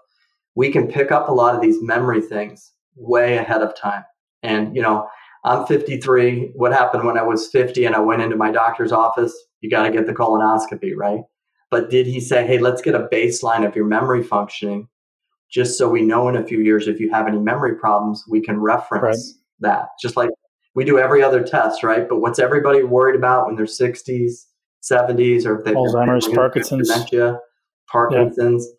we 0.55 0.71
can 0.71 0.87
pick 0.87 1.11
up 1.11 1.29
a 1.29 1.33
lot 1.33 1.55
of 1.55 1.61
these 1.61 1.83
memory 1.83 2.21
things 2.21 2.73
way 2.95 3.39
ahead 3.39 3.63
of 3.63 3.77
time. 3.77 4.05
And, 4.43 4.77
you 4.77 4.83
know, 4.83 5.09
I'm 5.45 5.67
53. 5.67 6.53
What 6.55 6.73
happened 6.73 7.05
when 7.05 7.19
I 7.19 7.23
was 7.23 7.49
50 7.49 7.85
and 7.85 7.95
I 7.95 8.01
went 8.01 8.23
into 8.23 8.37
my 8.37 8.51
doctor's 8.51 8.93
office? 8.93 9.35
You 9.61 9.71
got 9.71 9.85
to 9.85 9.93
get 9.93 10.07
the 10.07 10.13
colonoscopy, 10.13 10.93
right? 10.97 11.21
But 11.71 11.91
did 11.91 12.07
he 12.07 12.21
say, 12.21 12.47
hey, 12.47 12.59
let's 12.59 12.81
get 12.81 12.95
a 12.95 13.09
baseline 13.13 13.67
of 13.67 13.77
your 13.77 13.85
memory 13.85 14.23
functioning 14.23 14.89
just 15.51 15.79
so 15.79 15.89
we 15.89 16.03
know 16.03 16.29
in 16.29 16.37
a 16.37 16.45
few 16.45 16.61
years 16.61 16.89
if 16.89 17.01
you 17.01 17.11
have 17.11 17.27
any 17.27 17.39
memory 17.39 17.75
problems, 17.75 18.25
we 18.29 18.41
can 18.41 18.61
reference 18.61 19.03
right. 19.63 19.71
that. 19.71 19.89
Just 20.01 20.17
like 20.17 20.31
we 20.75 20.85
do 20.85 20.99
every 20.99 21.23
other 21.23 21.43
test, 21.43 21.83
right? 21.83 22.09
But 22.09 22.21
what's 22.21 22.39
everybody 22.39 22.83
worried 22.83 23.17
about 23.17 23.47
when 23.47 23.57
they're 23.57 23.67
60s, 23.67 24.45
70s, 24.83 25.47
or 25.47 25.59
if 25.59 25.65
they've 25.65 25.75
Alzheimer's, 25.75 26.29
Parkinson's, 26.29 26.89
dementia, 26.89 27.41
Parkinson's? 27.91 28.67
Yeah. 28.67 28.75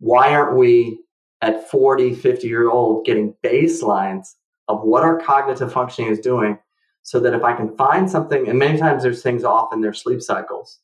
Why 0.00 0.34
aren't 0.34 0.56
we 0.56 0.98
at 1.42 1.70
40, 1.70 2.14
50 2.14 2.48
year 2.48 2.70
old 2.70 3.04
getting 3.04 3.34
baselines 3.44 4.28
of 4.68 4.82
what 4.82 5.02
our 5.02 5.20
cognitive 5.20 5.72
functioning 5.72 6.10
is 6.10 6.18
doing 6.18 6.58
so 7.02 7.20
that 7.20 7.34
if 7.34 7.44
I 7.44 7.52
can 7.54 7.76
find 7.76 8.10
something, 8.10 8.48
and 8.48 8.58
many 8.58 8.78
times 8.78 9.02
there's 9.02 9.22
things 9.22 9.44
off 9.44 9.74
in 9.74 9.82
their 9.82 9.92
sleep 9.92 10.22
cycles, 10.22 10.80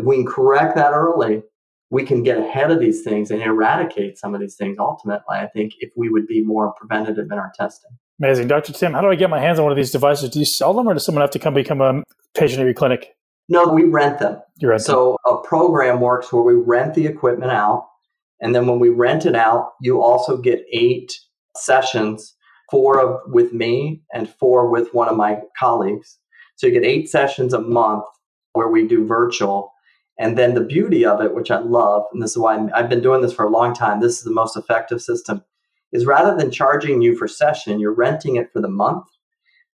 if 0.00 0.06
we 0.06 0.16
can 0.16 0.26
correct 0.26 0.74
that 0.76 0.92
early, 0.92 1.42
we 1.90 2.04
can 2.04 2.22
get 2.22 2.38
ahead 2.38 2.70
of 2.70 2.80
these 2.80 3.02
things 3.02 3.30
and 3.30 3.42
eradicate 3.42 4.16
some 4.16 4.34
of 4.34 4.40
these 4.40 4.56
things 4.56 4.76
ultimately, 4.78 5.36
I 5.36 5.46
think, 5.48 5.74
if 5.80 5.90
we 5.96 6.08
would 6.08 6.26
be 6.26 6.42
more 6.42 6.72
preventative 6.72 7.26
in 7.30 7.38
our 7.38 7.52
testing. 7.54 7.90
Amazing. 8.18 8.48
Dr. 8.48 8.72
Tim, 8.72 8.92
how 8.92 9.02
do 9.02 9.08
I 9.08 9.14
get 9.14 9.28
my 9.28 9.40
hands 9.40 9.58
on 9.58 9.64
one 9.64 9.72
of 9.72 9.76
these 9.76 9.90
devices? 9.90 10.30
Do 10.30 10.38
you 10.38 10.44
sell 10.44 10.72
them 10.72 10.88
or 10.88 10.94
does 10.94 11.04
someone 11.04 11.20
have 11.20 11.30
to 11.32 11.38
come 11.38 11.54
become 11.54 11.80
a 11.80 12.02
patient 12.34 12.60
at 12.60 12.64
your 12.64 12.74
clinic? 12.74 13.14
No, 13.48 13.68
we 13.68 13.84
rent 13.84 14.20
them. 14.20 14.40
You 14.58 14.68
rent 14.68 14.82
so 14.82 15.18
them. 15.24 15.34
a 15.34 15.42
program 15.42 16.00
works 16.00 16.32
where 16.32 16.42
we 16.42 16.54
rent 16.54 16.94
the 16.94 17.06
equipment 17.06 17.50
out. 17.50 17.88
And 18.40 18.54
then 18.54 18.66
when 18.66 18.78
we 18.78 18.88
rent 18.88 19.26
it 19.26 19.34
out, 19.34 19.72
you 19.82 20.00
also 20.00 20.38
get 20.38 20.64
eight 20.72 21.12
sessions, 21.56 22.34
four 22.70 23.00
of, 23.00 23.20
with 23.26 23.52
me 23.52 24.02
and 24.14 24.28
four 24.28 24.70
with 24.70 24.94
one 24.94 25.08
of 25.08 25.16
my 25.16 25.40
colleagues. 25.58 26.18
So 26.56 26.66
you 26.66 26.72
get 26.72 26.84
eight 26.84 27.10
sessions 27.10 27.52
a 27.52 27.60
month 27.60 28.04
where 28.52 28.68
we 28.68 28.86
do 28.86 29.06
virtual 29.06 29.72
and 30.20 30.36
then 30.36 30.52
the 30.52 30.60
beauty 30.60 31.06
of 31.06 31.22
it, 31.22 31.34
which 31.34 31.50
I 31.50 31.60
love, 31.60 32.04
and 32.12 32.22
this 32.22 32.32
is 32.32 32.38
why 32.38 32.54
i 32.74 32.80
have 32.82 32.90
been 32.90 33.00
doing 33.00 33.22
this 33.22 33.32
for 33.32 33.46
a 33.46 33.50
long 33.50 33.72
time, 33.72 34.00
this 34.00 34.18
is 34.18 34.22
the 34.22 34.30
most 34.30 34.54
effective 34.54 35.00
system, 35.00 35.42
is 35.92 36.04
rather 36.04 36.36
than 36.36 36.50
charging 36.50 37.00
you 37.00 37.16
for 37.16 37.26
session, 37.26 37.80
you're 37.80 37.94
renting 37.94 38.36
it 38.36 38.52
for 38.52 38.60
the 38.60 38.68
month. 38.68 39.06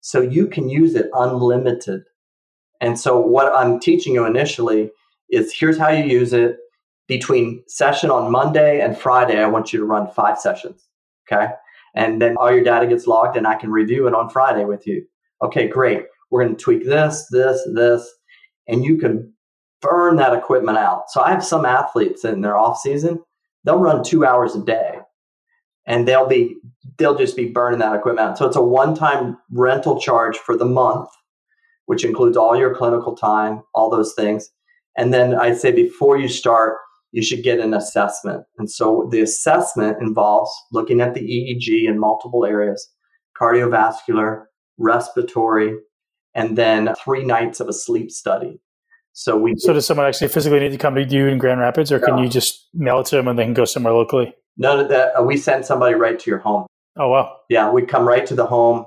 So 0.03 0.21
you 0.21 0.47
can 0.47 0.69
use 0.69 0.95
it 0.97 1.09
unlimited. 1.15 2.03
And 2.83 3.01
so 3.01 3.19
what 3.19 3.57
I'm 3.57 3.81
teaching 3.81 4.13
you 4.13 4.27
initially 4.27 4.91
is 5.31 5.51
here's 5.51 5.79
how 5.79 5.89
you 5.89 6.05
use 6.05 6.35
it. 6.35 6.59
Between 7.07 7.63
session 7.67 8.11
on 8.11 8.31
Monday 8.31 8.81
and 8.81 8.97
Friday, 8.97 9.43
I 9.43 9.47
want 9.47 9.73
you 9.73 9.79
to 9.79 9.85
run 9.87 10.11
five 10.11 10.39
sessions. 10.39 10.89
Okay. 11.27 11.53
And 11.95 12.21
then 12.21 12.37
all 12.37 12.51
your 12.51 12.65
data 12.65 12.87
gets 12.87 13.07
logged 13.07 13.37
and 13.37 13.47
I 13.47 13.55
can 13.57 13.71
review 13.71 14.07
it 14.09 14.15
on 14.15 14.29
Friday 14.29 14.65
with 14.65 14.87
you. 14.87 15.07
Okay, 15.43 15.69
great. 15.69 16.05
We're 16.31 16.45
going 16.45 16.57
to 16.57 16.63
tweak 16.63 16.85
this, 16.85 17.27
this, 17.31 17.67
this. 17.75 18.11
And 18.69 18.85
you 18.85 18.97
can 18.97 19.34
burn 19.85 20.17
that 20.17 20.35
equipment 20.35 20.79
out. 20.79 21.11
So 21.11 21.21
I 21.21 21.31
have 21.31 21.45
some 21.45 21.65
athletes 21.65 22.25
in 22.25 22.41
their 22.41 22.57
off 22.57 22.79
season, 22.79 23.23
they'll 23.65 23.79
run 23.79 24.03
two 24.03 24.25
hours 24.25 24.57
a 24.57 24.65
day 24.65 24.99
and 25.87 26.09
they'll 26.09 26.27
be 26.27 26.57
they'll 26.99 27.17
just 27.17 27.37
be 27.37 27.49
burning 27.49 27.81
that 27.81 27.95
equipment 27.95 28.29
out. 28.29 28.39
So 28.39 28.47
it's 28.47 28.57
a 28.57 28.63
one-time 28.63 29.37
rental 29.51 30.01
charge 30.01 30.37
for 30.37 30.57
the 30.57 30.65
month, 30.65 31.09
which 31.87 32.05
includes 32.05 32.37
all 32.37 32.57
your 32.57 32.75
clinical 32.75 33.17
time, 33.17 33.63
all 33.75 33.91
those 33.91 34.15
things. 34.15 34.51
And 34.97 35.13
then 35.13 35.35
I'd 35.35 35.59
say 35.59 35.73
before 35.73 36.19
you 36.19 36.29
start, 36.29 36.77
you 37.11 37.23
should 37.23 37.43
get 37.43 37.61
an 37.61 37.75
assessment. 37.75 38.45
And 38.59 38.71
so 38.71 39.09
the 39.11 39.21
assessment 39.21 39.99
involves 40.01 40.51
looking 40.73 41.01
at 41.01 41.15
the 41.15 41.21
EEG 41.21 41.89
in 41.89 41.99
multiple 41.99 42.45
areas, 42.45 42.89
cardiovascular, 43.41 44.45
respiratory, 44.79 45.77
and 46.35 46.59
then 46.59 46.95
three 47.05 47.25
nights 47.25 47.61
of 47.61 47.69
a 47.69 47.73
sleep 47.73 48.11
study. 48.11 48.61
So 49.15 49.37
we. 49.37 49.55
So 49.57 49.73
does 49.73 49.87
someone 49.87 50.07
actually 50.07 50.29
physically 50.29 50.61
need 50.61 50.73
to 50.73 50.79
come 50.79 50.97
to 50.97 51.03
you 51.03 51.29
in 51.29 51.39
Grand 51.39 51.61
Rapids, 51.61 51.91
or 51.93 52.01
no. 52.01 52.07
can 52.07 52.19
you 52.19 52.29
just 52.29 52.69
mail 52.75 53.01
it 53.01 53.07
to 53.07 53.17
them 53.17 53.29
and 53.29 53.39
they 53.39 53.45
can 53.45 53.55
go 53.55 53.65
somewhere 53.65 53.95
locally? 53.95 54.35
None 54.57 54.81
of 54.81 54.89
that. 54.89 55.19
Uh, 55.19 55.23
we 55.23 55.37
send 55.37 55.65
somebody 55.65 55.95
right 55.95 56.19
to 56.19 56.31
your 56.31 56.41
home. 56.41 56.67
Oh 56.97 57.09
wow! 57.09 57.37
Yeah, 57.49 57.71
we 57.71 57.87
come 57.87 58.07
right 58.07 58.27
to 58.27 58.35
the 58.35 58.45
home. 58.45 58.87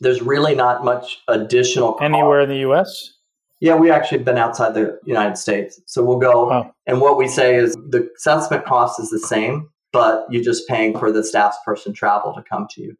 There's 0.00 0.20
really 0.20 0.56
not 0.56 0.84
much 0.84 1.18
additional. 1.28 1.96
Anywhere 2.02 2.40
in 2.40 2.48
the 2.48 2.58
U.S. 2.58 3.12
Yeah, 3.60 3.76
we 3.76 3.90
actually 3.90 4.18
been 4.24 4.38
outside 4.38 4.74
the 4.74 4.98
United 5.04 5.38
States, 5.38 5.80
so 5.86 6.04
we'll 6.04 6.18
go. 6.18 6.52
Oh. 6.52 6.70
And 6.86 7.00
what 7.00 7.16
we 7.16 7.28
say 7.28 7.54
is 7.54 7.74
the 7.74 8.08
assessment 8.16 8.64
cost 8.64 8.98
is 9.00 9.10
the 9.10 9.20
same, 9.20 9.68
but 9.92 10.26
you're 10.30 10.42
just 10.42 10.66
paying 10.66 10.98
for 10.98 11.12
the 11.12 11.22
staff 11.22 11.56
person 11.64 11.92
travel 11.92 12.34
to 12.34 12.42
come 12.42 12.66
to 12.72 12.82
you. 12.82 12.96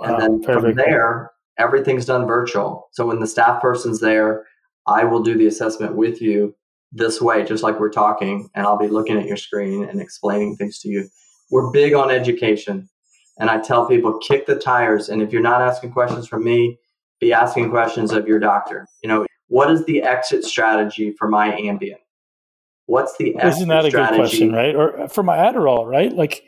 And 0.00 0.12
wow, 0.12 0.18
then 0.18 0.42
from 0.42 0.74
there, 0.74 1.30
everything's 1.58 2.06
done 2.06 2.26
virtual. 2.26 2.88
So 2.92 3.06
when 3.06 3.20
the 3.20 3.26
staff 3.26 3.60
person's 3.60 4.00
there, 4.00 4.46
I 4.88 5.04
will 5.04 5.22
do 5.22 5.36
the 5.36 5.46
assessment 5.46 5.94
with 5.94 6.20
you 6.22 6.54
this 6.90 7.20
way, 7.20 7.44
just 7.44 7.62
like 7.62 7.78
we're 7.78 7.90
talking, 7.90 8.48
and 8.54 8.66
I'll 8.66 8.78
be 8.78 8.88
looking 8.88 9.18
at 9.18 9.26
your 9.26 9.36
screen 9.36 9.84
and 9.84 10.00
explaining 10.00 10.56
things 10.56 10.78
to 10.80 10.88
you. 10.88 11.08
We're 11.50 11.70
big 11.70 11.92
on 11.92 12.10
education. 12.10 12.88
And 13.38 13.50
I 13.50 13.60
tell 13.60 13.86
people, 13.86 14.18
kick 14.18 14.46
the 14.46 14.56
tires. 14.56 15.08
And 15.08 15.22
if 15.22 15.32
you're 15.32 15.42
not 15.42 15.60
asking 15.60 15.92
questions 15.92 16.26
from 16.26 16.42
me, 16.42 16.78
be 17.20 17.32
asking 17.32 17.70
questions 17.70 18.12
of 18.12 18.26
your 18.26 18.38
doctor. 18.38 18.88
You 19.02 19.08
know, 19.08 19.26
what 19.48 19.70
is 19.70 19.84
the 19.84 20.02
exit 20.02 20.44
strategy 20.44 21.14
for 21.18 21.28
my 21.28 21.50
Ambien? 21.50 21.98
What's 22.86 23.16
the 23.18 23.36
exit 23.36 23.58
Isn't 23.58 23.68
that 23.68 23.84
a 23.84 23.90
strategy? 23.90 24.16
good 24.16 24.28
question, 24.28 24.52
right? 24.52 24.74
Or 24.74 25.00
uh, 25.00 25.08
for 25.08 25.22
my 25.22 25.36
Adderall, 25.36 25.86
right? 25.86 26.12
Like, 26.12 26.42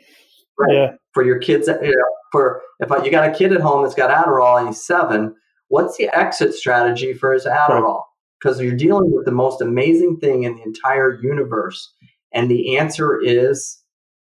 right. 0.57 0.73
yeah. 0.73 0.91
For 1.13 1.23
your 1.23 1.37
kids, 1.37 1.69
uh, 1.69 1.79
you 1.81 1.91
know, 1.91 2.05
for 2.31 2.61
if 2.79 2.89
you 3.05 3.11
got 3.11 3.29
a 3.29 3.33
kid 3.33 3.53
at 3.53 3.61
home 3.61 3.83
that's 3.83 3.95
got 3.95 4.09
Adderall 4.09 4.57
and 4.57 4.67
he's 4.67 4.83
seven, 4.83 5.35
what's 5.67 5.97
the 5.97 6.09
exit 6.17 6.55
strategy 6.55 7.13
for 7.13 7.31
his 7.31 7.45
Adderall? 7.45 7.99
Right 7.99 8.05
because 8.41 8.59
you're 8.59 8.75
dealing 8.75 9.11
with 9.13 9.25
the 9.25 9.31
most 9.31 9.61
amazing 9.61 10.17
thing 10.17 10.43
in 10.43 10.55
the 10.55 10.63
entire 10.63 11.19
universe. 11.21 11.93
And 12.33 12.49
the 12.49 12.77
answer 12.77 13.19
is 13.21 13.81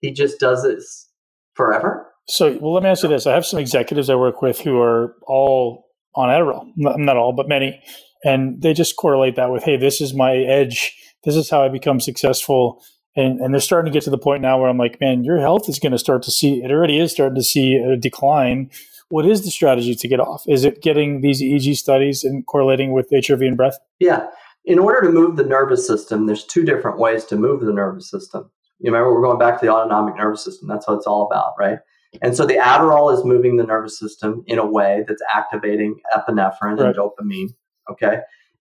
he 0.02 0.12
just 0.12 0.40
does 0.40 0.64
this 0.64 1.10
forever. 1.54 2.08
So, 2.28 2.58
well, 2.62 2.74
let 2.74 2.84
me 2.84 2.90
ask 2.90 3.04
you 3.04 3.10
this. 3.10 3.26
I 3.26 3.34
have 3.34 3.46
some 3.46 3.60
executives 3.60 4.10
I 4.10 4.16
work 4.16 4.42
with 4.42 4.60
who 4.60 4.80
are 4.80 5.16
all 5.28 5.86
on 6.16 6.30
Adderall, 6.30 6.72
not 6.76 7.18
all, 7.18 7.34
but 7.34 7.48
many. 7.48 7.82
And 8.24 8.62
they 8.62 8.74
just 8.74 8.98
correlate 8.98 9.36
that 9.38 9.52
with, 9.52 9.64
hey, 9.64 9.78
this 9.78 10.02
is 10.02 10.14
my 10.14 10.36
edge. 10.36 10.96
This 11.24 11.36
is 11.36 11.50
how 11.50 11.64
I 11.64 11.70
become 11.70 12.00
successful. 12.00 12.84
And, 13.16 13.40
and 13.40 13.54
they're 13.54 13.62
starting 13.62 13.92
to 13.92 13.96
get 13.96 14.04
to 14.06 14.10
the 14.10 14.18
point 14.18 14.42
now 14.42 14.60
where 14.60 14.70
I'm 14.70 14.78
like, 14.78 15.00
man, 15.02 15.24
your 15.24 15.40
health 15.40 15.68
is 15.68 15.80
going 15.80 15.92
to 15.92 15.98
start 15.98 16.24
to 16.24 16.32
see, 16.32 16.64
it 16.64 16.72
already 16.72 17.00
is 17.00 17.12
starting 17.12 17.36
to 17.36 17.44
see 17.44 17.76
a 17.76 17.98
decline 17.98 18.70
what 19.12 19.26
is 19.26 19.44
the 19.44 19.52
strategy 19.52 19.94
to 19.94 20.08
get 20.08 20.20
off? 20.20 20.44
Is 20.48 20.64
it 20.64 20.82
getting 20.82 21.22
these 21.22 21.42
EEG 21.42 21.76
studies 21.76 22.24
and 22.24 22.46
correlating 22.46 22.94
with 22.94 23.10
HRV 23.12 23.46
and 23.46 23.58
breath? 23.58 23.78
Yeah. 24.00 24.28
In 24.66 24.80
order 24.80 25.02
to 25.02 25.10
move 25.10 25.36
the 25.36 25.44
nervous 25.44 25.86
system, 25.86 26.28
there's 26.28 26.46
two 26.46 26.64
different 26.64 26.98
ways 26.98 27.26
to 27.26 27.36
move 27.36 27.62
the 27.62 27.74
nervous 27.74 28.10
system. 28.10 28.50
You 28.80 28.92
remember, 28.92 29.14
we're 29.14 29.22
going 29.22 29.40
back 29.40 29.60
to 29.60 29.66
the 29.66 29.72
autonomic 29.72 30.16
nervous 30.16 30.44
system. 30.44 30.68
That's 30.68 30.88
what 30.88 30.96
it's 30.96 31.08
all 31.08 31.26
about, 31.26 31.54
right? 31.60 31.80
And 32.22 32.36
so 32.36 32.46
the 32.46 32.56
Adderall 32.56 33.14
is 33.16 33.24
moving 33.24 33.58
the 33.58 33.64
nervous 33.64 33.98
system 33.98 34.44
in 34.48 34.60
a 34.60 34.66
way 34.66 35.04
that's 35.08 35.22
activating 35.34 35.96
epinephrine 36.16 36.78
right. 36.78 36.80
and 36.80 36.96
dopamine, 36.96 37.54
okay? 37.90 38.20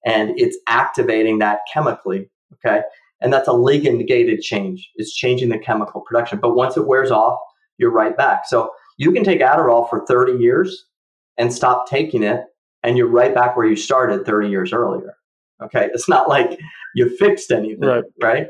And 0.04 0.38
it's 0.38 0.56
activating 0.68 1.38
that 1.38 1.60
chemically, 1.72 2.30
okay? 2.54 2.82
And 3.20 3.32
that's 3.32 3.48
a 3.48 3.52
ligand 3.52 4.06
gated 4.06 4.40
change. 4.42 4.90
It's 4.96 5.14
changing 5.14 5.48
the 5.48 5.58
chemical 5.58 6.00
production. 6.00 6.38
But 6.40 6.54
once 6.54 6.76
it 6.76 6.86
wears 6.86 7.10
off, 7.10 7.38
you're 7.78 7.92
right 7.92 8.16
back. 8.16 8.46
So 8.46 8.70
you 8.96 9.12
can 9.12 9.24
take 9.24 9.40
Adderall 9.40 9.88
for 9.88 10.04
30 10.06 10.34
years 10.34 10.86
and 11.38 11.52
stop 11.52 11.88
taking 11.88 12.22
it, 12.22 12.44
and 12.82 12.96
you're 12.96 13.08
right 13.08 13.34
back 13.34 13.56
where 13.56 13.66
you 13.66 13.76
started 13.76 14.24
30 14.24 14.48
years 14.48 14.72
earlier. 14.72 15.16
Okay. 15.62 15.88
It's 15.92 16.08
not 16.08 16.28
like 16.28 16.58
you 16.94 17.14
fixed 17.16 17.50
anything, 17.50 17.88
right? 17.88 18.04
right? 18.22 18.46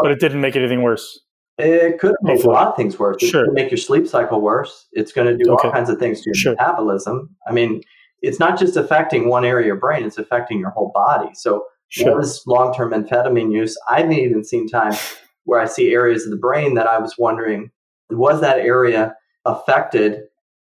But 0.00 0.12
it 0.12 0.20
didn't 0.20 0.40
make 0.40 0.56
anything 0.56 0.82
worse. 0.82 1.20
It 1.58 1.98
could 1.98 2.14
make 2.22 2.36
Hopefully. 2.36 2.54
a 2.54 2.58
lot 2.58 2.68
of 2.68 2.76
things 2.76 2.98
worse. 2.98 3.22
It 3.22 3.28
sure. 3.28 3.44
could 3.44 3.54
make 3.54 3.70
your 3.70 3.78
sleep 3.78 4.06
cycle 4.06 4.40
worse. 4.40 4.86
It's 4.92 5.12
going 5.12 5.26
to 5.26 5.36
do 5.36 5.52
okay. 5.52 5.68
all 5.68 5.72
kinds 5.72 5.90
of 5.90 5.98
things 5.98 6.20
to 6.22 6.28
your 6.28 6.34
sure. 6.34 6.52
metabolism. 6.52 7.28
I 7.46 7.52
mean, 7.52 7.82
it's 8.22 8.38
not 8.38 8.58
just 8.58 8.76
affecting 8.76 9.28
one 9.28 9.44
area 9.44 9.64
of 9.64 9.66
your 9.66 9.76
brain, 9.76 10.04
it's 10.04 10.18
affecting 10.18 10.58
your 10.58 10.70
whole 10.70 10.90
body. 10.94 11.30
So, 11.34 11.64
sure. 11.88 12.14
what 12.14 12.24
is 12.24 12.42
long 12.46 12.74
term 12.74 12.92
amphetamine 12.92 13.52
use? 13.52 13.76
I've 13.88 14.10
even 14.10 14.44
seen 14.44 14.68
times 14.68 15.16
where 15.44 15.60
I 15.60 15.66
see 15.66 15.92
areas 15.92 16.24
of 16.24 16.30
the 16.30 16.36
brain 16.36 16.74
that 16.74 16.86
I 16.86 16.98
was 16.98 17.16
wondering 17.18 17.70
was 18.10 18.40
that 18.40 18.58
area 18.58 19.14
affected 19.50 20.22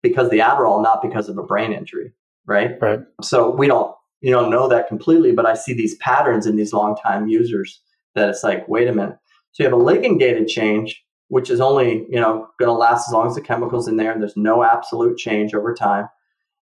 because 0.02 0.30
the 0.30 0.40
Adderall, 0.40 0.82
not 0.82 1.02
because 1.02 1.30
of 1.30 1.38
a 1.38 1.44
brain 1.44 1.74
injury, 1.74 2.14
right? 2.46 2.72
Right. 2.82 3.00
So 3.22 3.50
we 3.52 3.68
don't 3.68 3.96
you 4.22 4.32
don't 4.32 4.52
know 4.52 4.68
that 4.68 4.88
completely, 4.88 5.32
but 5.32 5.46
I 5.46 5.56
see 5.56 5.74
these 5.74 5.96
patterns 5.98 6.46
in 6.46 6.56
these 6.56 6.74
long 6.74 6.96
time 6.96 7.28
users 7.28 7.82
that 8.16 8.30
it's 8.30 8.44
like, 8.44 8.68
wait 8.68 8.88
a 8.88 8.94
minute. 8.94 9.18
So 9.52 9.64
you 9.64 9.70
have 9.70 9.80
a 9.80 9.84
ligand 9.84 10.20
gated 10.20 10.48
change, 10.48 11.04
which 11.30 11.50
is 11.50 11.60
only 11.60 12.06
you 12.10 12.20
know 12.20 12.48
going 12.60 12.68
to 12.68 12.74
last 12.74 13.08
as 13.08 13.14
long 13.14 13.28
as 13.28 13.36
the 13.36 13.42
chemicals 13.42 13.88
in 13.88 13.98
there, 13.98 14.12
and 14.12 14.22
there's 14.22 14.38
no 14.38 14.64
absolute 14.64 15.18
change 15.18 15.54
over 15.54 15.74
time. 15.74 16.08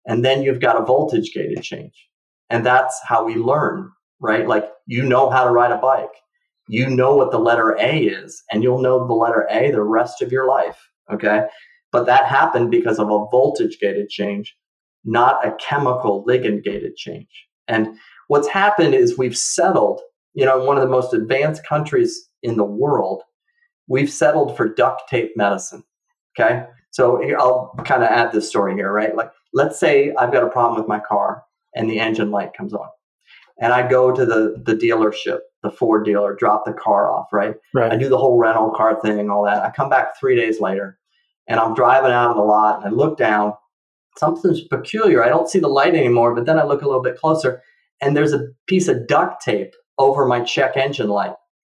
And 0.08 0.24
then 0.24 0.44
you've 0.44 0.60
got 0.60 0.80
a 0.80 0.86
voltage 0.86 1.34
gated 1.34 1.64
change, 1.64 2.08
and 2.50 2.66
that's 2.66 3.00
how 3.04 3.24
we 3.24 3.36
learn, 3.36 3.92
right? 4.20 4.48
Like 4.48 4.66
you 4.86 5.04
know 5.04 5.30
how 5.30 5.46
to 5.46 5.50
ride 5.52 5.72
a 5.72 5.78
bike, 5.78 6.14
you 6.68 6.90
know 6.90 7.16
what 7.16 7.32
the 7.32 7.40
letter 7.40 7.76
A 7.80 8.04
is, 8.04 8.44
and 8.52 8.64
you'll 8.64 8.82
know 8.82 9.06
the 9.06 9.14
letter 9.14 9.48
A 9.50 9.72
the 9.72 9.84
rest 9.84 10.22
of 10.22 10.32
your 10.32 10.48
life. 10.48 10.90
Okay. 11.12 11.46
But 11.96 12.08
that 12.08 12.26
happened 12.26 12.72
because 12.72 13.00
of 13.00 13.10
a 13.10 13.26
voltage 13.32 13.80
gated 13.80 14.10
change, 14.10 14.54
not 15.06 15.48
a 15.48 15.56
chemical 15.62 16.26
ligand 16.28 16.62
gated 16.62 16.98
change. 16.98 17.30
And 17.70 17.98
what's 18.28 18.50
happened 18.50 18.94
is 18.94 19.18
we've 19.18 19.38
settled, 19.38 20.02
you 20.34 20.44
know, 20.44 20.60
in 20.60 20.68
one 20.68 20.76
of 20.76 20.84
the 20.84 20.90
most 20.90 21.14
advanced 21.14 21.66
countries 21.66 22.28
in 22.44 22.58
the 22.58 22.66
world, 22.66 23.24
we've 23.88 24.10
settled 24.10 24.58
for 24.58 24.68
duct 24.68 25.04
tape 25.10 25.38
medicine. 25.38 25.86
Okay. 26.38 26.66
So 26.92 27.24
I'll 27.40 27.74
kind 27.86 28.04
of 28.04 28.10
add 28.10 28.34
this 28.34 28.50
story 28.50 28.74
here, 28.74 28.92
right? 28.92 29.16
Like, 29.16 29.32
let's 29.54 29.80
say 29.80 30.14
I've 30.20 30.34
got 30.34 30.44
a 30.44 30.50
problem 30.50 30.78
with 30.78 30.90
my 30.90 31.00
car 31.00 31.44
and 31.78 31.90
the 31.90 32.02
engine 32.02 32.30
light 32.30 32.52
comes 32.58 32.74
on. 32.74 32.90
And 33.62 33.72
I 33.72 33.88
go 33.88 34.12
to 34.12 34.26
the, 34.26 34.62
the 34.66 34.76
dealership, 34.76 35.40
the 35.64 35.72
Ford 35.72 36.04
dealer, 36.04 36.36
drop 36.36 36.66
the 36.66 36.74
car 36.74 37.10
off, 37.10 37.28
right? 37.32 37.56
Right. 37.74 37.94
I 37.94 37.96
do 37.96 38.10
the 38.10 38.18
whole 38.18 38.38
rental 38.38 38.72
car 38.72 39.00
thing, 39.00 39.30
all 39.30 39.46
that. 39.46 39.64
I 39.64 39.70
come 39.70 39.88
back 39.88 40.20
three 40.20 40.36
days 40.36 40.60
later 40.60 41.00
and 41.48 41.60
I'm 41.60 41.74
driving 41.74 42.12
out 42.12 42.32
of 42.32 42.38
the 42.38 42.44
lot 42.44 42.78
and 42.78 42.86
I 42.86 42.90
look 42.90 43.18
down. 43.18 43.54
Something's 44.18 44.62
peculiar. 44.62 45.24
I 45.24 45.30
don't 45.30 45.50
see 45.50 45.60
the 45.60 45.68
light 45.68 45.96
anymore, 45.96 46.34
but 46.34 46.46
then 46.46 46.58
I 46.58 46.64
look 46.64 46.82
a 46.82 46.86
little 46.86 47.02
bit 47.02 47.18
closer 47.18 47.62
and 48.02 48.16
there's 48.16 48.34
a 48.34 48.48
piece 48.68 48.88
of 48.88 49.08
duct 49.08 49.44
tape 49.44 49.74
over 49.98 50.26
my 50.26 50.42
check 50.42 50.78
engine 50.78 51.10
light, 51.10 51.36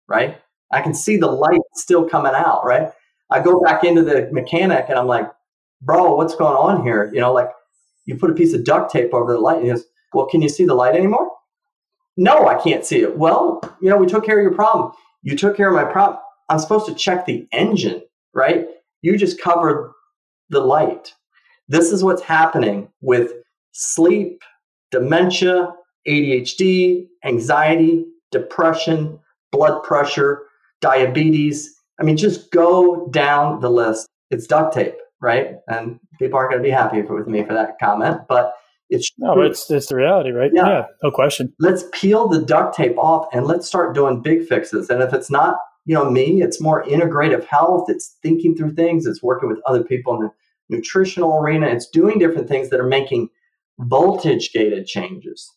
right? 0.09 0.39
I 0.73 0.83
can 0.83 0.95
see 0.95 1.17
the 1.17 1.31
light 1.31 1.61
still 1.75 2.09
coming 2.09 2.33
out, 2.35 2.65
right? 2.65 2.91
I 3.31 3.41
go 3.41 3.61
back 3.61 3.85
into 3.85 4.03
the 4.03 4.29
mechanic 4.33 4.87
and 4.89 4.99
I'm 4.99 5.07
like, 5.07 5.31
bro, 5.83 6.15
what's 6.15 6.35
going 6.35 6.57
on 6.57 6.83
here? 6.83 7.11
You 7.13 7.21
know, 7.21 7.33
like 7.33 7.49
you 8.07 8.17
put 8.17 8.31
a 8.31 8.35
piece 8.35 8.55
of 8.55 8.65
duct 8.65 8.91
tape 8.91 9.13
over 9.13 9.33
the 9.33 9.41
light 9.41 9.59
and 9.59 9.67
he 9.67 9.73
goes, 9.73 9.85
well, 10.13 10.27
can 10.27 10.43
you 10.43 10.49
see 10.49 10.65
the 10.65 10.75
light 10.75 10.95
anymore? 10.95 11.31
No, 12.17 12.49
I 12.49 12.61
can't 12.61 12.85
see 12.85 13.03
it. 13.03 13.17
Well, 13.17 13.61
you 13.81 13.91
know, 13.91 13.97
we 13.97 14.07
took 14.07 14.25
care 14.25 14.39
of 14.39 14.43
your 14.43 14.55
problem. 14.55 14.93
You 15.23 15.37
took 15.37 15.57
care 15.57 15.69
of 15.69 15.75
my 15.75 15.91
problem. 15.91 16.19
I'm 16.49 16.59
supposed 16.59 16.87
to 16.87 16.95
check 16.95 17.27
the 17.27 17.47
engine, 17.53 18.03
right? 18.35 18.67
You 19.03 19.17
just 19.17 19.41
covered 19.41 19.93
the 20.51 20.61
light. 20.61 21.15
This 21.69 21.93
is 21.93 22.03
what's 22.03 22.23
happening 22.23 22.89
with 23.01 23.33
sleep, 23.73 24.43
dementia, 24.91 25.73
ADHD, 26.07 27.07
anxiety, 27.25 28.07
depression, 28.31 29.19
blood 29.53 29.83
pressure, 29.83 30.45
diabetes. 30.81 31.75
I 32.01 32.05
mean, 32.05 32.17
just 32.17 32.51
go 32.51 33.09
down 33.09 33.61
the 33.61 33.71
list. 33.71 34.09
It's 34.31 34.47
duct 34.47 34.75
tape, 34.75 34.95
right? 35.21 35.57
And 35.69 36.01
people 36.19 36.39
aren't 36.39 36.51
going 36.51 36.63
to 36.63 36.67
be 36.67 36.73
happy 36.73 37.03
with 37.03 37.27
me 37.27 37.45
for 37.45 37.55
that 37.55 37.79
comment, 37.79 38.23
but 38.29 38.55
it's 38.91 39.13
no, 39.19 39.41
it's 39.43 39.71
it's 39.71 39.87
the 39.87 39.97
reality, 39.97 40.31
right? 40.31 40.51
Yeah. 40.55 40.67
yeah, 40.67 40.85
no 41.03 41.11
question. 41.11 41.53
Let's 41.59 41.85
peel 41.93 42.27
the 42.29 42.41
duct 42.41 42.75
tape 42.75 42.97
off 42.97 43.27
and 43.33 43.47
let's 43.47 43.67
start 43.67 43.95
doing 43.95 44.23
big 44.23 44.47
fixes. 44.47 44.89
And 44.89 45.03
if 45.03 45.13
it's 45.13 45.31
not, 45.31 45.59
you 45.89 45.95
know, 45.95 46.11
me, 46.11 46.43
it's 46.43 46.61
more 46.61 46.85
integrative 46.85 47.47
health. 47.47 47.89
It's 47.89 48.19
thinking 48.23 48.55
through 48.55 48.75
things. 48.75 49.07
It's 49.07 49.23
working 49.23 49.49
with 49.49 49.59
other 49.67 49.83
people 49.83 50.15
in 50.15 50.21
the 50.21 50.31
nutritional 50.69 51.39
arena. 51.39 51.67
It's 51.67 51.89
doing 51.89 52.19
different 52.19 52.47
things 52.47 52.69
that 52.69 52.79
are 52.79 52.87
making 52.87 53.31
voltage 53.79 54.53
gated 54.53 54.87
changes 54.87 55.51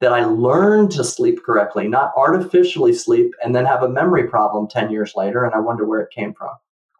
that 0.00 0.12
I 0.12 0.24
learned 0.24 0.90
to 0.90 1.04
sleep 1.04 1.40
correctly, 1.44 1.86
not 1.86 2.10
artificially 2.16 2.92
sleep 2.92 3.32
and 3.44 3.54
then 3.54 3.64
have 3.64 3.84
a 3.84 3.88
memory 3.88 4.24
problem 4.24 4.66
10 4.66 4.90
years 4.90 5.12
later. 5.14 5.44
And 5.44 5.54
I 5.54 5.60
wonder 5.60 5.86
where 5.86 6.00
it 6.00 6.10
came 6.10 6.34
from. 6.34 6.50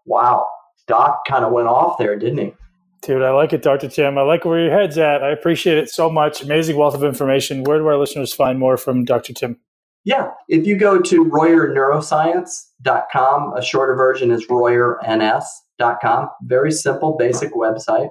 Wow. 0.05 0.47
Doc 0.87 1.23
kind 1.27 1.45
of 1.45 1.51
went 1.51 1.67
off 1.67 1.99
there, 1.99 2.17
didn't 2.17 2.39
he? 2.39 2.55
Dude, 3.03 3.23
I 3.23 3.33
like 3.33 3.53
it, 3.53 3.63
Dr. 3.63 3.89
Tim. 3.89 4.17
I 4.17 4.23
like 4.23 4.45
where 4.45 4.61
your 4.61 4.71
head's 4.71 4.97
at. 4.97 5.25
I 5.25 5.31
appreciate 5.31 5.77
it 5.77 5.91
so 5.91 6.09
much. 6.09 6.41
Amazing 6.41 6.77
wealth 6.77 6.95
of 6.95 7.03
information. 7.03 7.65
Where 7.65 7.79
do 7.79 7.87
our 7.89 7.99
listeners 7.99 8.33
find 8.33 8.61
more 8.61 8.77
from 8.77 9.05
Dr. 9.05 9.33
Tim? 9.33 9.59
Yeah. 10.07 10.31
If 10.49 10.67
you 10.67 10.79
go 10.79 10.99
to 11.01 11.25
RoyerNeuroscience.com, 11.25 13.53
a 13.55 13.63
shorter 13.63 13.97
version 13.97 14.31
is 14.31 14.47
RoyerNS.com. 14.47 16.31
Very 16.43 16.71
simple, 16.71 17.17
basic 17.19 17.53
website. 17.53 18.11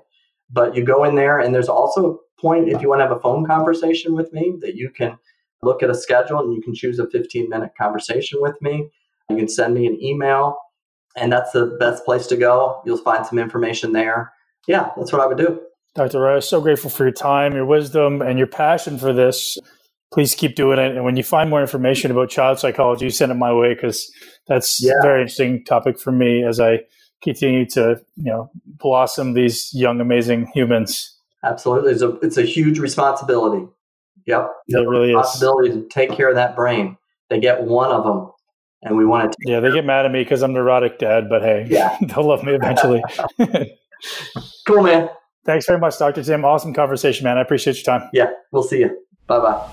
But 0.52 0.76
you 0.76 0.84
go 0.84 1.06
in 1.06 1.16
there, 1.16 1.40
and 1.40 1.56
there's 1.56 1.70
also 1.70 2.06
a 2.06 2.18
point, 2.40 2.68
if 2.68 2.82
you 2.82 2.90
want 2.90 3.00
to 3.00 3.08
have 3.08 3.16
a 3.16 3.22
phone 3.22 3.46
conversation 3.46 4.14
with 4.14 4.34
me, 4.34 4.56
that 4.60 4.76
you 4.76 4.90
can 4.90 5.18
look 5.64 5.82
at 5.82 5.90
a 5.90 5.96
schedule 5.96 6.40
and 6.40 6.54
you 6.54 6.62
can 6.62 6.76
choose 6.76 7.00
a 7.00 7.10
15 7.10 7.48
minute 7.50 7.72
conversation 7.80 8.42
with 8.42 8.62
me. 8.62 8.90
You 9.30 9.38
can 9.38 9.48
send 9.48 9.74
me 9.74 9.88
an 9.88 9.98
email, 10.04 10.58
and 11.16 11.32
that's 11.32 11.54
the 11.54 11.78
best 11.80 12.04
place 12.04 12.28
to 12.28 12.36
go. 12.36 12.82
You'll 12.86 12.98
find 12.98 13.26
some 13.26 13.40
information 13.40 13.94
there. 13.94 14.34
Yeah, 14.68 14.90
that's 14.98 15.14
what 15.14 15.22
I 15.22 15.28
would 15.28 15.38
do. 15.38 15.62
Dr. 15.96 16.20
Rice, 16.20 16.50
so 16.50 16.60
grateful 16.60 16.90
for 16.90 17.06
your 17.06 17.14
time, 17.14 17.54
your 17.54 17.66
wisdom, 17.66 18.22
and 18.22 18.38
your 18.38 18.48
passion 18.48 18.98
for 18.98 19.14
this. 19.14 19.58
Please 20.16 20.34
keep 20.34 20.56
doing 20.56 20.80
it. 20.80 20.96
And 20.96 21.04
when 21.04 21.18
you 21.18 21.24
find 21.24 21.50
more 21.50 21.60
information 21.60 22.10
about 22.10 22.30
child 22.30 22.58
psychology, 22.58 23.10
send 23.10 23.34
it 23.34 23.36
my 23.36 23.54
way 23.54 23.74
because 23.74 24.10
that's 24.48 24.82
yeah. 24.82 24.94
a 24.98 25.02
very 25.02 25.22
interesting 25.22 25.64
topic 25.66 26.00
for 26.00 26.14
me 26.14 26.44
as 26.44 26.60
I 26.60 26.80
continue 27.22 27.66
to, 27.72 28.02
you 28.16 28.32
know, 28.32 28.50
blossom 28.66 29.34
these 29.34 29.74
young, 29.74 30.00
amazing 30.00 30.48
humans. 30.54 31.20
Absolutely. 31.44 31.92
It's 31.92 32.02
a, 32.02 32.12
it's 32.22 32.38
a 32.38 32.44
huge 32.44 32.80
responsibility. 32.80 33.68
Yep. 34.26 34.52
It 34.70 34.78
really 34.78 35.14
responsibility 35.14 35.70
is. 35.72 35.76
to 35.76 35.90
take 35.90 36.14
care 36.14 36.30
of 36.30 36.36
that 36.36 36.56
brain. 36.56 36.98
They 37.30 37.42
get 37.42 37.64
one 37.64 37.92
of 37.92 38.06
them 38.06 38.32
and 38.86 38.96
we 38.96 39.06
want 39.06 39.34
to. 39.34 39.38
yeah, 39.42 39.60
they 39.60 39.72
get 39.72 39.84
mad 39.84 40.06
at 40.06 40.12
me 40.14 40.24
because 40.24 40.44
I'm 40.44 40.54
neurotic 40.54 40.98
dad, 40.98 41.28
but 41.28 41.42
hey, 41.42 41.68
yeah. 41.70 41.98
they'll 42.02 42.26
love 42.26 42.42
me 42.42 42.54
eventually. 42.54 43.04
cool, 44.66 44.84
man. 44.84 45.10
Thanks 45.46 45.66
very 45.66 45.80
much, 45.80 46.00
Dr. 46.00 46.24
Tim. 46.24 46.46
Awesome 46.46 46.74
conversation, 46.74 47.26
man. 47.26 47.38
I 47.38 47.42
appreciate 47.42 47.76
your 47.76 48.00
time. 48.00 48.10
Yeah, 48.14 48.32
we'll 48.52 48.64
see 48.64 48.80
you. 48.80 48.98
Bye 49.28 49.40
bye. 49.40 49.70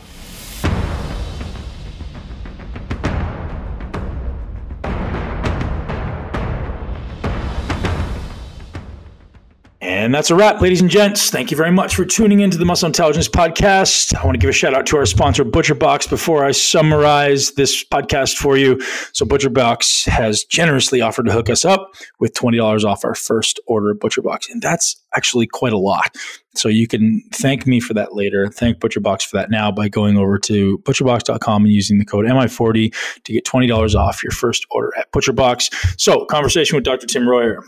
And 10.03 10.13
that's 10.13 10.31
a 10.31 10.35
wrap, 10.35 10.61
ladies 10.61 10.81
and 10.81 10.91
gents. 10.91 11.31
Thank 11.31 11.53
you 11.53 11.57
very 11.57 11.71
much 11.71 11.95
for 11.95 12.05
tuning 12.05 12.41
into 12.41 12.59
the 12.59 12.65
Muscle 12.65 12.89
Intelligence 12.89 13.29
Podcast. 13.29 14.13
I 14.17 14.25
want 14.25 14.35
to 14.35 14.39
give 14.41 14.51
a 14.51 14.53
shout 14.53 14.75
out 14.75 14.85
to 14.87 14.97
our 14.97 15.07
sponsor, 15.07 15.45
ButcherBox, 15.45 16.11
before 16.11 16.45
I 16.45 16.51
summarize 16.51 17.53
this 17.53 17.85
podcast 17.85 18.35
for 18.37 18.57
you. 18.57 18.81
So, 19.13 19.25
ButcherBox 19.25 20.09
has 20.09 20.43
generously 20.43 21.01
offered 21.01 21.27
to 21.27 21.33
hook 21.33 21.49
us 21.49 21.65
up 21.65 21.95
with 22.19 22.35
$20 22.35 22.83
off 22.83 23.05
our 23.05 23.15
first 23.15 23.61
order 23.69 23.93
of 23.93 23.99
ButcherBox. 24.01 24.51
And 24.51 24.61
that's 24.61 25.01
actually 25.15 25.47
quite 25.47 25.73
a 25.73 25.79
lot. 25.79 26.17
So, 26.57 26.69
you 26.69 26.89
can 26.89 27.23
thank 27.33 27.65
me 27.69 27.79
for 27.79 27.95
that 27.95 28.13
later. 28.13 28.49
Thank 28.49 28.79
ButcherBox 28.81 29.23
for 29.23 29.37
that 29.37 29.53
now 29.53 29.71
by 29.71 29.89
going 29.89 30.17
over 30.17 30.37
to 30.41 30.79
butcherbox.com 30.79 31.65
and 31.65 31.73
using 31.73 31.99
the 31.99 32.05
code 32.05 32.27
MI40 32.27 32.93
to 33.23 33.33
get 33.33 33.45
$20 33.45 33.95
off 33.95 34.25
your 34.25 34.33
first 34.33 34.67
order 34.73 34.91
at 34.99 35.13
ButcherBox. 35.13 36.01
So, 36.01 36.25
conversation 36.25 36.75
with 36.75 36.83
Dr. 36.83 37.07
Tim 37.07 37.29
Royer 37.29 37.63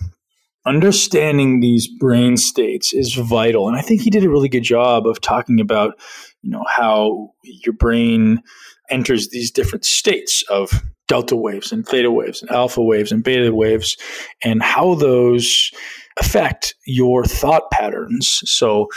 understanding 0.67 1.61
these 1.61 1.87
brain 1.87 2.37
states 2.37 2.93
is 2.93 3.15
vital. 3.15 3.69
And 3.69 3.77
I 3.77 3.83
think 3.83 4.01
he 4.01 4.11
did 4.11 4.25
a 4.25 4.31
really 4.31 4.49
good 4.49 4.63
job 4.63 5.07
of 5.07 5.21
talking 5.21 5.61
about, 5.61 5.99
you 6.43 6.51
know, 6.51 6.65
how 6.69 7.33
your 7.43 7.75
brain 7.75 8.43
enters 8.91 9.29
these 9.29 9.51
different 9.51 9.85
states 9.85 10.43
of 10.51 10.83
delta 11.07 11.37
waves 11.37 11.71
and 11.73 11.87
theta 11.87 12.11
waves 12.11 12.43
and 12.43 12.51
alpha 12.51 12.83
waves 12.83 13.13
and 13.13 13.23
beta 13.23 13.55
waves 13.55 13.97
and 14.43 14.63
how 14.63 14.95
those 14.95 15.71
affect 16.19 16.75
your 16.87 17.25
thought 17.25 17.71
patterns. 17.71 18.43
So 18.45 18.89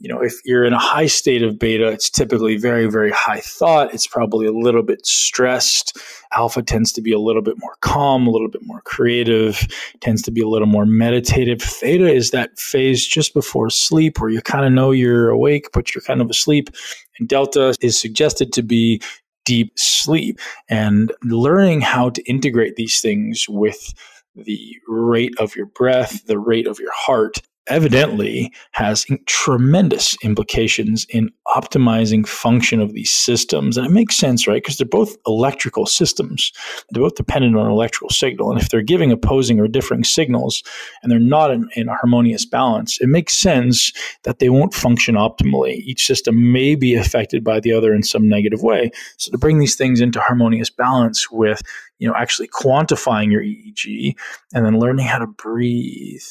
you 0.00 0.08
know, 0.08 0.22
if 0.22 0.40
you're 0.46 0.64
in 0.64 0.72
a 0.72 0.78
high 0.78 1.06
state 1.06 1.42
of 1.42 1.58
beta, 1.58 1.88
it's 1.88 2.08
typically 2.08 2.56
very, 2.56 2.86
very 2.86 3.10
high 3.10 3.40
thought. 3.40 3.92
It's 3.92 4.06
probably 4.06 4.46
a 4.46 4.52
little 4.52 4.82
bit 4.82 5.04
stressed. 5.04 5.98
Alpha 6.34 6.62
tends 6.62 6.90
to 6.92 7.02
be 7.02 7.12
a 7.12 7.18
little 7.18 7.42
bit 7.42 7.56
more 7.58 7.76
calm, 7.82 8.26
a 8.26 8.30
little 8.30 8.48
bit 8.48 8.62
more 8.64 8.80
creative, 8.80 9.68
tends 10.00 10.22
to 10.22 10.30
be 10.30 10.40
a 10.40 10.48
little 10.48 10.66
more 10.66 10.86
meditative. 10.86 11.60
Theta 11.60 12.10
is 12.10 12.30
that 12.30 12.58
phase 12.58 13.06
just 13.06 13.34
before 13.34 13.68
sleep 13.68 14.18
where 14.20 14.30
you 14.30 14.40
kind 14.40 14.64
of 14.64 14.72
know 14.72 14.90
you're 14.90 15.28
awake, 15.28 15.68
but 15.74 15.94
you're 15.94 16.02
kind 16.02 16.22
of 16.22 16.30
asleep. 16.30 16.70
And 17.18 17.28
delta 17.28 17.74
is 17.82 18.00
suggested 18.00 18.54
to 18.54 18.62
be 18.62 19.02
deep 19.44 19.72
sleep. 19.76 20.40
And 20.70 21.12
learning 21.24 21.82
how 21.82 22.08
to 22.08 22.22
integrate 22.22 22.76
these 22.76 23.02
things 23.02 23.46
with 23.50 23.92
the 24.34 24.76
rate 24.88 25.34
of 25.38 25.54
your 25.56 25.66
breath, 25.66 26.24
the 26.24 26.38
rate 26.38 26.66
of 26.66 26.78
your 26.78 26.92
heart, 26.94 27.42
evidently 27.70 28.52
has 28.72 29.06
tremendous 29.26 30.16
implications 30.22 31.06
in 31.08 31.30
optimizing 31.48 32.26
function 32.26 32.80
of 32.80 32.92
these 32.92 33.10
systems. 33.10 33.76
And 33.76 33.86
it 33.86 33.90
makes 33.90 34.16
sense, 34.16 34.46
right? 34.46 34.62
Because 34.62 34.76
they're 34.76 34.86
both 34.86 35.16
electrical 35.26 35.86
systems. 35.86 36.52
They're 36.90 37.02
both 37.02 37.14
dependent 37.14 37.56
on 37.56 37.70
electrical 37.70 38.10
signal. 38.10 38.50
And 38.50 38.60
if 38.60 38.68
they're 38.68 38.82
giving 38.82 39.12
opposing 39.12 39.60
or 39.60 39.68
differing 39.68 40.04
signals 40.04 40.62
and 41.02 41.10
they're 41.10 41.18
not 41.18 41.50
in, 41.50 41.68
in 41.76 41.88
a 41.88 41.94
harmonious 41.94 42.44
balance, 42.44 43.00
it 43.00 43.08
makes 43.08 43.34
sense 43.36 43.92
that 44.24 44.38
they 44.38 44.50
won't 44.50 44.74
function 44.74 45.14
optimally. 45.14 45.76
Each 45.84 46.06
system 46.06 46.52
may 46.52 46.74
be 46.74 46.94
affected 46.94 47.44
by 47.44 47.60
the 47.60 47.72
other 47.72 47.94
in 47.94 48.02
some 48.02 48.28
negative 48.28 48.62
way. 48.62 48.90
So 49.16 49.30
to 49.30 49.38
bring 49.38 49.58
these 49.58 49.76
things 49.76 50.00
into 50.00 50.20
harmonious 50.20 50.70
balance 50.70 51.30
with 51.30 51.62
you 52.00 52.08
know 52.08 52.14
actually 52.16 52.48
quantifying 52.48 53.30
your 53.30 53.42
EEG 53.42 54.14
and 54.52 54.66
then 54.66 54.80
learning 54.80 55.06
how 55.06 55.18
to 55.18 55.26
breathe 55.26 56.22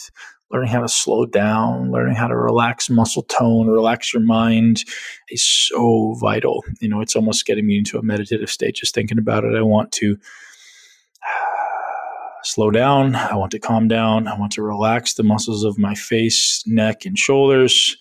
learning 0.51 0.69
how 0.69 0.81
to 0.81 0.87
slow 0.87 1.25
down, 1.25 1.91
learning 1.91 2.15
how 2.15 2.27
to 2.27 2.35
relax 2.35 2.89
muscle 2.89 3.23
tone, 3.23 3.67
relax 3.67 4.13
your 4.13 4.23
mind 4.23 4.83
is 5.29 5.43
so 5.43 6.15
vital. 6.19 6.63
You 6.79 6.89
know, 6.89 7.01
it's 7.01 7.15
almost 7.15 7.45
getting 7.45 7.67
me 7.67 7.77
into 7.77 7.97
a 7.97 8.03
meditative 8.03 8.49
state 8.49 8.75
just 8.75 8.95
thinking 8.95 9.19
about 9.19 9.43
it. 9.43 9.55
I 9.55 9.61
want 9.61 9.91
to 9.93 10.17
slow 12.43 12.71
down. 12.71 13.15
I 13.15 13.35
want 13.35 13.51
to 13.51 13.59
calm 13.59 13.87
down. 13.87 14.27
I 14.27 14.37
want 14.37 14.53
to 14.53 14.63
relax 14.63 15.13
the 15.13 15.23
muscles 15.23 15.63
of 15.63 15.77
my 15.77 15.93
face, 15.93 16.63
neck, 16.65 17.05
and 17.05 17.17
shoulders 17.17 17.95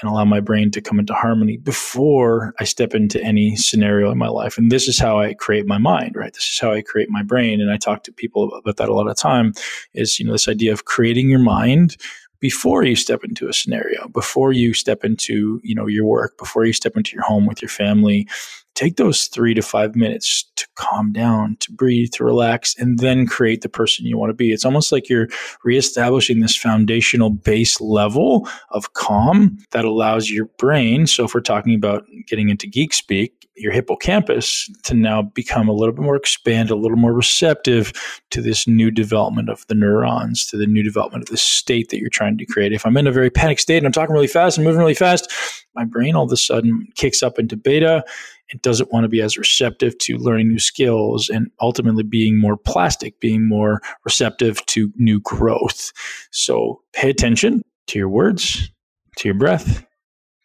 and 0.00 0.10
allow 0.10 0.24
my 0.24 0.40
brain 0.40 0.70
to 0.72 0.80
come 0.80 0.98
into 0.98 1.14
harmony 1.14 1.56
before 1.56 2.54
I 2.58 2.64
step 2.64 2.94
into 2.94 3.22
any 3.22 3.56
scenario 3.56 4.10
in 4.10 4.18
my 4.18 4.28
life. 4.28 4.58
And 4.58 4.70
this 4.70 4.88
is 4.88 4.98
how 4.98 5.18
I 5.18 5.34
create 5.34 5.66
my 5.66 5.78
mind, 5.78 6.16
right? 6.16 6.32
This 6.32 6.44
is 6.44 6.58
how 6.60 6.72
I 6.72 6.82
create 6.82 7.10
my 7.10 7.22
brain. 7.22 7.60
And 7.60 7.70
I 7.70 7.76
talk 7.76 8.02
to 8.04 8.12
people 8.12 8.52
about 8.52 8.76
that 8.76 8.88
a 8.88 8.94
lot 8.94 9.08
of 9.08 9.16
time 9.16 9.52
is, 9.94 10.18
you 10.18 10.26
know, 10.26 10.32
this 10.32 10.48
idea 10.48 10.72
of 10.72 10.84
creating 10.84 11.28
your 11.30 11.40
mind 11.40 11.96
before 12.40 12.84
you 12.84 12.96
step 12.96 13.24
into 13.24 13.48
a 13.48 13.52
scenario, 13.52 14.08
before 14.08 14.52
you 14.52 14.74
step 14.74 15.04
into, 15.04 15.60
you 15.64 15.74
know, 15.74 15.86
your 15.86 16.04
work, 16.04 16.36
before 16.38 16.64
you 16.64 16.72
step 16.72 16.96
into 16.96 17.14
your 17.14 17.24
home 17.24 17.46
with 17.46 17.62
your 17.62 17.68
family, 17.68 18.28
take 18.76 18.96
those 18.96 19.26
three 19.26 19.54
to 19.54 19.62
five 19.62 19.96
minutes 19.96 20.44
to 20.54 20.68
calm 20.76 21.12
down, 21.12 21.56
to 21.60 21.72
breathe, 21.72 22.10
to 22.12 22.24
relax, 22.24 22.76
and 22.78 22.98
then 22.98 23.26
create 23.26 23.62
the 23.62 23.68
person 23.68 24.06
you 24.06 24.16
want 24.16 24.30
to 24.30 24.34
be. 24.34 24.52
It's 24.52 24.64
almost 24.64 24.92
like 24.92 25.08
you're 25.08 25.28
reestablishing 25.64 26.40
this 26.40 26.56
foundational 26.56 27.30
base 27.30 27.80
level 27.80 28.48
of 28.70 28.92
calm 28.92 29.58
that 29.72 29.84
allows 29.84 30.30
your 30.30 30.44
brain. 30.58 31.06
So, 31.06 31.24
if 31.24 31.34
we're 31.34 31.40
talking 31.40 31.74
about 31.74 32.04
getting 32.28 32.50
into 32.50 32.68
geek 32.68 32.92
speak, 32.92 33.48
your 33.56 33.72
hippocampus 33.72 34.70
to 34.82 34.94
now 34.94 35.22
become 35.22 35.68
a 35.68 35.72
little 35.72 35.94
bit 35.94 36.04
more 36.04 36.16
expanded, 36.16 36.70
a 36.70 36.76
little 36.76 36.98
more 36.98 37.14
receptive 37.14 37.92
to 38.30 38.42
this 38.42 38.68
new 38.68 38.90
development 38.90 39.48
of 39.48 39.66
the 39.68 39.74
neurons, 39.74 40.46
to 40.46 40.58
the 40.58 40.66
new 40.66 40.82
development 40.82 41.24
of 41.24 41.30
the 41.30 41.38
state 41.38 41.88
that 41.88 41.98
you're 41.98 42.10
trying 42.10 42.36
to 42.36 42.44
create. 42.44 42.72
If 42.72 42.84
I'm 42.84 42.96
in 42.98 43.06
a 43.06 43.12
very 43.12 43.30
panic 43.30 43.58
state 43.58 43.78
and 43.78 43.86
I'm 43.86 43.92
talking 43.92 44.14
really 44.14 44.26
fast 44.26 44.58
and 44.58 44.66
moving 44.66 44.80
really 44.80 44.94
fast, 44.94 45.32
my 45.74 45.84
brain 45.84 46.14
all 46.14 46.24
of 46.24 46.32
a 46.32 46.36
sudden 46.36 46.86
kicks 46.96 47.22
up 47.22 47.38
into 47.38 47.56
beta 47.56 48.04
it 48.48 48.62
doesn't 48.62 48.92
want 48.92 49.04
to 49.04 49.08
be 49.08 49.20
as 49.20 49.36
receptive 49.36 49.98
to 49.98 50.16
learning 50.18 50.48
new 50.48 50.58
skills 50.58 51.28
and 51.28 51.50
ultimately 51.60 52.02
being 52.02 52.38
more 52.38 52.56
plastic, 52.56 53.18
being 53.20 53.48
more 53.48 53.80
receptive 54.04 54.64
to 54.66 54.92
new 54.96 55.20
growth. 55.20 55.92
So 56.30 56.80
pay 56.92 57.10
attention 57.10 57.62
to 57.88 57.98
your 57.98 58.08
words, 58.08 58.70
to 59.16 59.28
your 59.28 59.36
breath, 59.36 59.84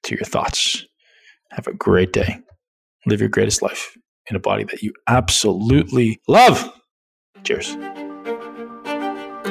to 0.03 0.15
your 0.15 0.25
thoughts. 0.25 0.85
Have 1.51 1.67
a 1.67 1.73
great 1.73 2.13
day. 2.13 2.39
Live 3.05 3.19
your 3.19 3.29
greatest 3.29 3.61
life 3.61 3.97
in 4.29 4.35
a 4.35 4.39
body 4.39 4.63
that 4.65 4.81
you 4.81 4.93
absolutely 5.07 6.21
love. 6.27 6.71
Cheers. 7.43 7.75